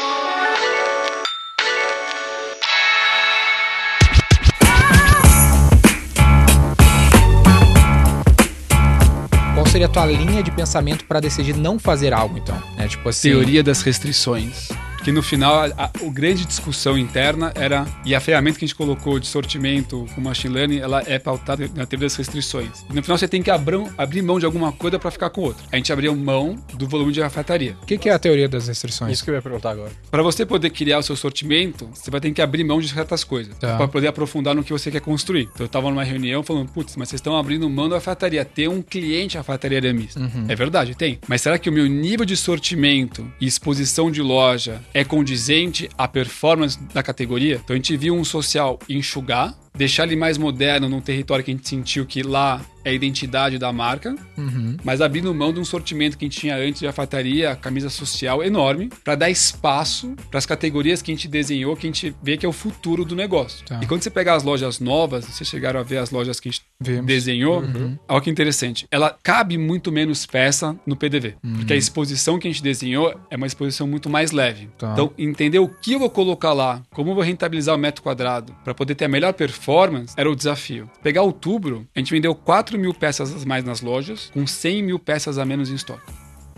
Seria 9.77 9.85
a 9.85 9.89
tua 9.89 10.07
linha 10.07 10.41
de 10.41 10.49
pensamento 10.49 11.05
para 11.05 11.19
decidir 11.19 11.55
não 11.55 11.77
fazer 11.77 12.11
algo, 12.11 12.35
então? 12.35 12.59
É 12.79 12.87
tipo 12.87 13.07
assim. 13.07 13.29
Teoria 13.29 13.61
das 13.61 13.83
restrições. 13.83 14.69
Que 15.03 15.11
no 15.11 15.23
final 15.23 15.55
a, 15.55 15.65
a, 15.77 15.85
a 15.85 16.09
grande 16.11 16.45
discussão 16.45 16.97
interna 16.97 17.51
era 17.55 17.85
e 18.05 18.15
a 18.15 18.19
ferramenta 18.19 18.59
que 18.59 18.65
a 18.65 18.67
gente 18.67 18.75
colocou 18.75 19.19
de 19.19 19.27
sortimento 19.27 20.05
com 20.13 20.21
machine 20.21 20.53
learning, 20.53 20.77
ela 20.79 21.03
é 21.05 21.19
pautada 21.19 21.69
na 21.75 21.85
teoria 21.85 22.07
das 22.07 22.15
restrições. 22.15 22.85
E 22.89 22.93
no 22.93 23.03
final 23.03 23.17
você 23.17 23.27
tem 23.27 23.41
que 23.41 23.51
abrir, 23.51 23.85
abrir 23.97 24.21
mão 24.21 24.39
de 24.39 24.45
alguma 24.45 24.71
coisa 24.71 24.99
para 24.99 25.11
ficar 25.11 25.29
com 25.29 25.41
outra. 25.41 25.63
A 25.71 25.75
gente 25.75 25.91
abriu 25.91 26.15
mão 26.15 26.55
do 26.73 26.87
volume 26.87 27.11
de 27.11 27.21
alfaiataria. 27.21 27.77
O 27.81 27.85
que, 27.85 27.97
que, 27.97 28.09
é 28.09 28.13
a 28.13 28.19
teoria 28.19 28.47
das 28.47 28.67
restrições? 28.67 29.13
Isso 29.13 29.23
que 29.23 29.29
eu 29.29 29.35
ia 29.35 29.41
perguntar 29.41 29.71
agora. 29.71 29.91
Para 30.09 30.23
você 30.23 30.45
poder 30.45 30.69
criar 30.69 30.99
o 30.99 31.03
seu 31.03 31.15
sortimento, 31.15 31.89
você 31.93 32.09
vai 32.09 32.19
ter 32.19 32.31
que 32.31 32.41
abrir 32.41 32.63
mão 32.63 32.79
de 32.79 32.89
certas 32.89 33.23
coisas 33.23 33.57
tá. 33.57 33.77
para 33.77 33.87
poder 33.87 34.07
aprofundar 34.07 34.55
no 34.55 34.63
que 34.63 34.71
você 34.71 34.91
quer 34.91 35.01
construir. 35.01 35.43
Então 35.43 35.61
eu 35.61 35.65
estava 35.65 35.89
numa 35.89 36.03
reunião 36.03 36.43
falando, 36.43 36.69
putz, 36.71 36.95
mas 36.95 37.09
vocês 37.09 37.19
estão 37.19 37.37
abrindo 37.37 37.69
mão 37.69 37.89
da 37.89 37.95
alfaiataria. 37.95 38.43
Ter 38.45 38.67
um 38.67 38.81
cliente 38.81 39.37
alfaiataria 39.37 39.77
aramista. 39.77 40.19
Uhum. 40.19 40.45
É 40.47 40.55
verdade, 40.55 40.95
tem. 40.95 41.19
Mas 41.27 41.41
será 41.41 41.57
que 41.57 41.69
o 41.69 41.73
meu 41.73 41.87
nível 41.87 42.25
de 42.25 42.35
sortimento 42.35 43.29
e 43.39 43.47
exposição 43.47 44.09
de 44.11 44.21
loja 44.21 44.81
é 44.93 45.03
condizente 45.03 45.89
à 45.97 46.07
performance 46.07 46.79
da 46.93 47.03
categoria? 47.03 47.61
Então 47.63 47.73
a 47.73 47.77
gente 47.77 47.95
viu 47.97 48.15
um 48.15 48.23
social 48.23 48.79
enxugar 48.89 49.53
deixar 49.77 50.03
ele 50.03 50.15
mais 50.15 50.37
moderno 50.37 50.89
num 50.89 50.99
território 50.99 51.43
que 51.43 51.51
a 51.51 51.53
gente 51.53 51.67
sentiu 51.67 52.05
que 52.05 52.23
lá 52.23 52.61
é 52.87 52.91
a 52.91 52.93
identidade 52.93 53.57
da 53.57 53.71
marca, 53.73 54.15
uhum. 54.37 54.77
mas 54.81 55.01
abrindo 55.01 55.33
mão 55.35 55.51
de 55.51 55.59
um 55.59 55.65
sortimento 55.65 56.17
que 56.17 56.23
a 56.23 56.27
gente 56.27 56.39
tinha 56.39 56.55
antes 56.55 56.79
de 56.79 56.87
alfataria, 56.87 57.53
camisa 57.55 57.89
social 57.89 58.41
enorme, 58.41 58.89
para 59.03 59.15
dar 59.15 59.29
espaço 59.29 60.15
para 60.31 60.37
as 60.37 60.45
categorias 60.45 61.01
que 61.01 61.11
a 61.11 61.13
gente 61.13 61.27
desenhou, 61.27 61.75
que 61.75 61.85
a 61.85 61.89
gente 61.89 62.15
vê 62.23 62.37
que 62.37 62.45
é 62.45 62.49
o 62.49 62.53
futuro 62.53 63.03
do 63.03 63.13
negócio. 63.13 63.65
Tá. 63.65 63.81
E 63.83 63.85
quando 63.85 64.03
você 64.03 64.09
pegar 64.09 64.35
as 64.35 64.43
lojas 64.43 64.79
novas, 64.79 65.25
vocês 65.25 65.49
chegaram 65.49 65.81
a 65.81 65.83
ver 65.83 65.97
as 65.97 66.11
lojas 66.11 66.39
que 66.39 66.47
a 66.47 66.51
gente 66.51 66.63
Vimos. 66.79 67.05
desenhou, 67.05 67.59
uhum. 67.61 67.97
olha 68.07 68.21
que 68.21 68.29
interessante, 68.29 68.87
ela 68.89 69.17
cabe 69.21 69.57
muito 69.57 69.91
menos 69.91 70.25
peça 70.25 70.73
no 70.85 70.95
PDV, 70.95 71.35
uhum. 71.43 71.57
porque 71.57 71.73
a 71.73 71.75
exposição 71.75 72.39
que 72.39 72.47
a 72.47 72.51
gente 72.51 72.63
desenhou 72.63 73.13
é 73.29 73.35
uma 73.35 73.47
exposição 73.47 73.85
muito 73.85 74.09
mais 74.09 74.31
leve. 74.31 74.69
Tá. 74.77 74.93
Então, 74.93 75.11
entender 75.17 75.59
o 75.59 75.67
que 75.67 75.91
eu 75.91 75.99
vou 75.99 76.09
colocar 76.09 76.53
lá, 76.53 76.81
como 76.91 77.11
eu 77.11 77.15
vou 77.15 77.23
rentabilizar 77.23 77.75
o 77.75 77.77
metro 77.77 78.01
quadrado, 78.01 78.55
para 78.63 78.73
poder 78.73 78.95
ter 78.95 79.05
a 79.05 79.09
melhor 79.09 79.33
performance, 79.33 79.66
era 80.15 80.29
o 80.29 80.35
desafio. 80.35 80.89
Pegar 81.01 81.23
outubro, 81.23 81.87
a 81.95 81.99
gente 81.99 82.11
vendeu 82.11 82.35
4 82.35 82.67
4 82.67 82.77
mil 82.77 82.93
peças 82.93 83.33
a 83.33 83.45
mais 83.45 83.63
nas 83.63 83.81
lojas, 83.81 84.29
com 84.33 84.45
100 84.45 84.83
mil 84.83 84.99
peças 84.99 85.37
a 85.37 85.45
menos 85.45 85.69
em 85.69 85.75
estoque. 85.75 86.11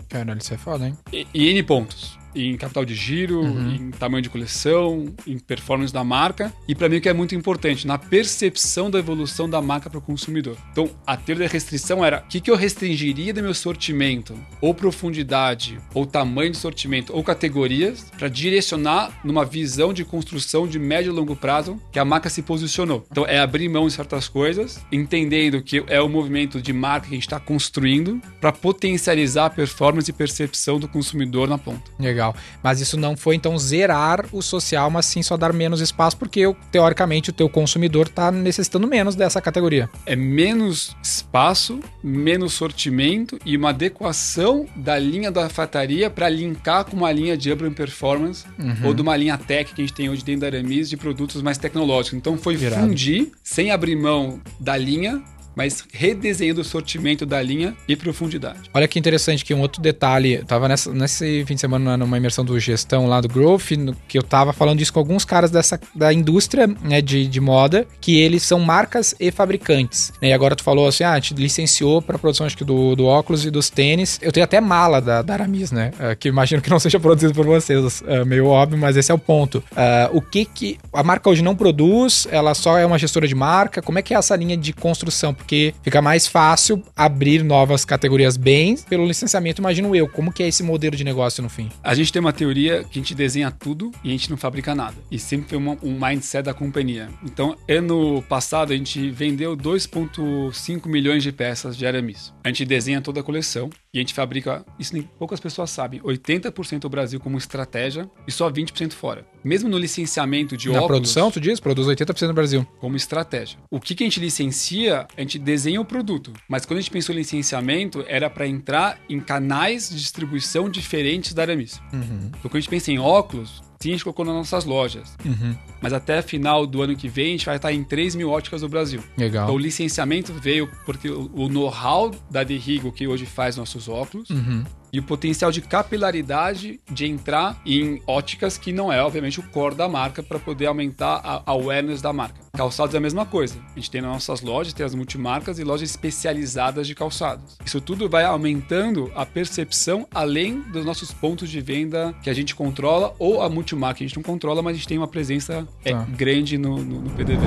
Caralho, 0.08 0.38
isso 0.38 0.52
é 0.52 0.56
foda, 0.56 0.88
hein? 0.88 0.98
E, 1.12 1.26
e 1.32 1.48
N 1.50 1.62
pontos 1.62 2.19
em 2.34 2.56
capital 2.56 2.84
de 2.84 2.94
giro, 2.94 3.40
uhum. 3.40 3.74
em 3.74 3.90
tamanho 3.90 4.22
de 4.22 4.30
coleção, 4.30 5.06
em 5.26 5.38
performance 5.38 5.92
da 5.92 6.04
marca 6.04 6.52
e 6.68 6.74
para 6.74 6.88
mim 6.88 6.96
o 6.96 7.00
que 7.00 7.08
é 7.08 7.12
muito 7.12 7.34
importante, 7.34 7.86
na 7.86 7.98
percepção 7.98 8.90
da 8.90 8.98
evolução 8.98 9.48
da 9.48 9.60
marca 9.60 9.90
para 9.90 9.98
o 9.98 10.02
consumidor. 10.02 10.56
Então, 10.72 10.90
a 11.06 11.16
teoria 11.16 11.46
da 11.46 11.52
restrição 11.52 12.04
era 12.04 12.18
o 12.18 12.28
que, 12.28 12.40
que 12.40 12.50
eu 12.50 12.56
restringiria 12.56 13.34
do 13.34 13.42
meu 13.42 13.54
sortimento, 13.54 14.34
ou 14.60 14.74
profundidade, 14.74 15.78
ou 15.94 16.06
tamanho 16.06 16.52
de 16.52 16.56
sortimento, 16.56 17.12
ou 17.14 17.22
categorias, 17.22 18.10
para 18.16 18.28
direcionar 18.28 19.20
numa 19.24 19.44
visão 19.44 19.92
de 19.92 20.04
construção 20.04 20.66
de 20.66 20.78
médio 20.78 21.12
e 21.12 21.14
longo 21.14 21.34
prazo 21.34 21.80
que 21.92 21.98
a 21.98 22.04
marca 22.04 22.30
se 22.30 22.42
posicionou. 22.42 23.04
Então, 23.10 23.26
é 23.26 23.38
abrir 23.38 23.68
mão 23.68 23.86
de 23.86 23.92
certas 23.92 24.28
coisas, 24.28 24.80
entendendo 24.92 25.62
que 25.62 25.82
é 25.86 26.00
o 26.00 26.08
movimento 26.08 26.60
de 26.60 26.72
marca 26.72 27.08
que 27.08 27.14
a 27.14 27.16
gente 27.16 27.26
está 27.26 27.40
construindo 27.40 28.20
para 28.40 28.52
potencializar 28.52 29.46
a 29.46 29.50
performance 29.50 30.10
e 30.10 30.14
percepção 30.14 30.78
do 30.78 30.88
consumidor 30.88 31.48
na 31.48 31.58
ponta. 31.58 31.90
Legal 31.98 32.19
legal. 32.20 32.36
Mas 32.62 32.80
isso 32.80 32.96
não 32.98 33.16
foi 33.16 33.34
então 33.34 33.58
zerar 33.58 34.26
o 34.32 34.42
social, 34.42 34.90
mas 34.90 35.06
sim 35.06 35.22
só 35.22 35.36
dar 35.36 35.52
menos 35.52 35.80
espaço, 35.80 36.16
porque 36.16 36.42
teoricamente 36.70 37.30
o 37.30 37.32
teu 37.32 37.48
consumidor 37.48 38.06
está 38.06 38.30
necessitando 38.30 38.86
menos 38.86 39.14
dessa 39.14 39.40
categoria. 39.40 39.88
É 40.04 40.14
menos 40.14 40.94
espaço, 41.02 41.80
menos 42.02 42.52
sortimento 42.52 43.38
e 43.44 43.56
uma 43.56 43.70
adequação 43.70 44.66
da 44.76 44.98
linha 44.98 45.30
da 45.30 45.48
fataria 45.48 46.10
para 46.10 46.28
linkar 46.28 46.84
com 46.84 46.96
uma 46.96 47.10
linha 47.10 47.36
de 47.36 47.50
urban 47.50 47.72
performance 47.72 48.44
uhum. 48.58 48.88
ou 48.88 48.94
de 48.94 49.02
uma 49.02 49.16
linha 49.16 49.38
tech 49.38 49.72
que 49.72 49.80
a 49.80 49.84
gente 49.84 49.94
tem 49.94 50.10
hoje 50.10 50.24
dentro 50.24 50.42
da 50.42 50.46
Aramis 50.48 50.90
de 50.90 50.96
produtos 50.96 51.40
mais 51.40 51.56
tecnológicos. 51.56 52.18
Então 52.18 52.36
foi 52.36 52.56
Virado. 52.56 52.82
fundir 52.82 53.30
sem 53.42 53.70
abrir 53.70 53.96
mão 53.96 54.40
da 54.58 54.76
linha 54.76 55.22
mas 55.54 55.84
redesenhando 55.92 56.60
o 56.60 56.64
sortimento 56.64 57.24
da 57.24 57.40
linha 57.40 57.74
e 57.88 57.96
profundidade. 57.96 58.70
Olha 58.72 58.88
que 58.88 58.98
interessante 58.98 59.44
que 59.44 59.54
um 59.54 59.60
outro 59.60 59.80
detalhe, 59.80 60.34
eu 60.34 60.44
tava 60.44 60.68
nessa, 60.68 60.92
nesse 60.92 61.44
fim 61.46 61.54
de 61.54 61.60
semana 61.60 61.96
numa 61.96 62.16
imersão 62.16 62.44
do 62.44 62.58
gestão 62.58 63.06
lá 63.06 63.20
do 63.20 63.28
Growth, 63.28 63.72
no, 63.72 63.94
que 64.08 64.18
eu 64.18 64.22
tava 64.22 64.52
falando 64.52 64.80
isso 64.80 64.92
com 64.92 64.98
alguns 64.98 65.24
caras 65.24 65.50
dessa 65.50 65.80
da 65.94 66.12
indústria 66.12 66.66
né, 66.66 67.00
de, 67.00 67.26
de 67.26 67.40
moda, 67.40 67.86
que 68.00 68.18
eles 68.18 68.42
são 68.42 68.58
marcas 68.58 69.14
e 69.18 69.30
fabricantes. 69.30 70.12
Né? 70.20 70.28
E 70.28 70.32
agora 70.32 70.54
tu 70.54 70.62
falou 70.62 70.86
assim, 70.86 71.04
ah, 71.04 71.14
gente 71.20 71.34
licenciou 71.34 72.02
para 72.02 72.18
produção 72.18 72.46
acho 72.46 72.56
que 72.56 72.64
do, 72.64 72.96
do 72.96 73.04
óculos 73.06 73.44
e 73.44 73.50
dos 73.50 73.70
tênis. 73.70 74.18
Eu 74.22 74.32
tenho 74.32 74.44
até 74.44 74.60
mala 74.60 75.00
da, 75.00 75.22
da 75.22 75.34
Aramis, 75.34 75.70
né? 75.70 75.92
Uh, 75.94 76.16
que 76.16 76.28
imagino 76.28 76.60
que 76.60 76.70
não 76.70 76.78
seja 76.80 76.98
produzido 76.98 77.34
por 77.34 77.46
vocês, 77.46 78.00
uh, 78.00 78.26
meio 78.26 78.46
óbvio, 78.46 78.78
mas 78.78 78.96
esse 78.96 79.10
é 79.10 79.14
o 79.14 79.18
ponto. 79.18 79.58
Uh, 79.72 80.16
o 80.16 80.20
que 80.20 80.44
que 80.44 80.78
a 80.92 81.02
marca 81.02 81.28
hoje 81.28 81.42
não 81.42 81.54
produz? 81.54 82.26
Ela 82.30 82.54
só 82.54 82.78
é 82.78 82.86
uma 82.86 82.98
gestora 82.98 83.28
de 83.28 83.34
marca? 83.34 83.82
Como 83.82 83.98
é 83.98 84.02
que 84.02 84.14
é 84.14 84.16
essa 84.16 84.34
linha 84.34 84.56
de 84.56 84.72
construção? 84.72 85.36
Porque 85.40 85.74
fica 85.82 86.00
mais 86.00 86.26
fácil 86.26 86.82
abrir 86.94 87.42
novas 87.42 87.84
categorias 87.84 88.36
bens 88.36 88.84
pelo 88.84 89.06
licenciamento, 89.06 89.60
imagino 89.60 89.96
eu. 89.96 90.06
Como 90.06 90.32
que 90.32 90.42
é 90.42 90.48
esse 90.48 90.62
modelo 90.62 90.94
de 90.94 91.02
negócio 91.02 91.42
no 91.42 91.48
fim? 91.48 91.70
A 91.82 91.94
gente 91.94 92.12
tem 92.12 92.20
uma 92.20 92.32
teoria 92.32 92.84
que 92.84 92.98
a 92.98 93.02
gente 93.02 93.14
desenha 93.14 93.50
tudo 93.50 93.90
e 94.04 94.08
a 94.08 94.12
gente 94.12 94.30
não 94.30 94.36
fabrica 94.36 94.74
nada. 94.74 94.96
E 95.10 95.18
sempre 95.18 95.48
foi 95.48 95.58
uma, 95.58 95.76
um 95.82 95.98
mindset 95.98 96.44
da 96.44 96.54
companhia. 96.54 97.08
Então, 97.24 97.56
ano 97.68 98.22
passado 98.28 98.72
a 98.72 98.76
gente 98.76 99.10
vendeu 99.10 99.56
2,5 99.56 100.86
milhões 100.86 101.22
de 101.22 101.32
peças 101.32 101.76
de 101.76 101.86
aramis. 101.86 102.32
A 102.44 102.48
gente 102.48 102.64
desenha 102.64 103.00
toda 103.00 103.20
a 103.20 103.22
coleção 103.22 103.70
e 103.92 103.98
a 103.98 104.02
gente 104.02 104.14
fabrica, 104.14 104.64
isso 104.78 104.94
nem 104.94 105.02
poucas 105.02 105.40
pessoas 105.40 105.70
sabem, 105.70 106.00
80% 106.00 106.80
do 106.80 106.88
Brasil 106.88 107.18
como 107.18 107.36
estratégia 107.36 108.08
e 108.26 108.30
só 108.30 108.50
20% 108.50 108.92
fora. 108.92 109.26
Mesmo 109.42 109.68
no 109.68 109.76
licenciamento 109.76 110.56
de 110.56 110.68
Na 110.68 110.74
óculos... 110.74 110.88
Na 110.88 110.94
produção, 110.94 111.30
tu 111.30 111.40
diz? 111.40 111.58
Produz 111.58 111.88
80% 111.88 112.28
no 112.28 112.34
Brasil. 112.34 112.66
Como 112.78 112.96
estratégia. 112.96 113.58
O 113.70 113.80
que, 113.80 113.94
que 113.94 114.04
a 114.04 114.06
gente 114.06 114.20
licencia, 114.20 115.08
a 115.16 115.20
gente 115.20 115.38
desenha 115.38 115.80
o 115.80 115.84
produto. 115.84 116.32
Mas 116.48 116.64
quando 116.64 116.78
a 116.78 116.80
gente 116.82 116.90
pensou 116.90 117.14
em 117.14 117.18
licenciamento, 117.18 118.04
era 118.06 118.30
para 118.30 118.46
entrar 118.46 119.00
em 119.08 119.18
canais 119.18 119.90
de 119.90 119.96
distribuição 119.96 120.70
diferentes 120.70 121.34
da 121.34 121.42
Aramis. 121.42 121.80
Uhum. 121.92 122.28
Então 122.28 122.42
quando 122.42 122.56
a 122.56 122.60
gente 122.60 122.70
pensa 122.70 122.92
em 122.92 122.98
óculos, 122.98 123.60
Sim, 123.82 123.90
a 123.90 123.92
gente 123.92 124.04
colocou 124.04 124.26
nas 124.26 124.34
nossas 124.34 124.64
lojas. 124.66 125.16
Uhum. 125.24 125.56
Mas 125.80 125.94
até 125.94 126.20
final 126.20 126.66
do 126.66 126.82
ano 126.82 126.94
que 126.94 127.08
vem, 127.08 127.28
a 127.28 127.30
gente 127.30 127.46
vai 127.46 127.56
estar 127.56 127.72
em 127.72 127.82
3 127.82 128.14
mil 128.14 128.28
óticas 128.30 128.60
do 128.60 128.68
Brasil. 128.68 129.02
Legal. 129.16 129.44
Então, 129.44 129.54
o 129.54 129.58
licenciamento 129.58 130.34
veio 130.34 130.70
porque 130.84 131.08
o 131.08 131.48
know-how 131.48 132.10
da 132.30 132.44
Derrigo, 132.44 132.92
que 132.92 133.08
hoje 133.08 133.24
faz 133.24 133.56
nossos 133.56 133.88
óculos, 133.88 134.28
uhum 134.28 134.64
e 134.92 134.98
o 134.98 135.02
potencial 135.02 135.50
de 135.50 135.60
capilaridade 135.60 136.80
de 136.90 137.06
entrar 137.06 137.60
em 137.64 138.02
óticas 138.06 138.58
que 138.58 138.72
não 138.72 138.92
é, 138.92 139.02
obviamente, 139.02 139.40
o 139.40 139.42
core 139.42 139.74
da 139.74 139.88
marca 139.88 140.22
para 140.22 140.38
poder 140.38 140.66
aumentar 140.66 141.20
a 141.24 141.42
awareness 141.46 142.02
da 142.02 142.12
marca. 142.12 142.40
Calçados 142.52 142.94
é 142.94 142.98
a 142.98 143.00
mesma 143.00 143.24
coisa. 143.24 143.56
A 143.70 143.78
gente 143.78 143.90
tem 143.90 144.00
nas 144.00 144.12
nossas 144.12 144.40
lojas, 144.40 144.72
tem 144.72 144.84
as 144.84 144.94
multimarcas 144.94 145.58
e 145.58 145.64
lojas 145.64 145.90
especializadas 145.90 146.86
de 146.86 146.94
calçados. 146.94 147.56
Isso 147.64 147.80
tudo 147.80 148.08
vai 148.08 148.24
aumentando 148.24 149.10
a 149.14 149.24
percepção 149.24 150.06
além 150.12 150.60
dos 150.60 150.84
nossos 150.84 151.12
pontos 151.12 151.48
de 151.48 151.60
venda 151.60 152.14
que 152.22 152.28
a 152.28 152.34
gente 152.34 152.54
controla 152.54 153.14
ou 153.18 153.42
a 153.42 153.48
multimarca 153.48 153.98
que 153.98 154.04
a 154.04 154.06
gente 154.06 154.16
não 154.16 154.22
controla, 154.22 154.62
mas 154.62 154.74
a 154.74 154.76
gente 154.76 154.88
tem 154.88 154.98
uma 154.98 155.08
presença 155.08 155.66
é, 155.84 155.92
tá. 155.92 156.06
grande 156.10 156.58
no, 156.58 156.78
no, 156.78 157.00
no 157.00 157.10
PDV. 157.10 157.46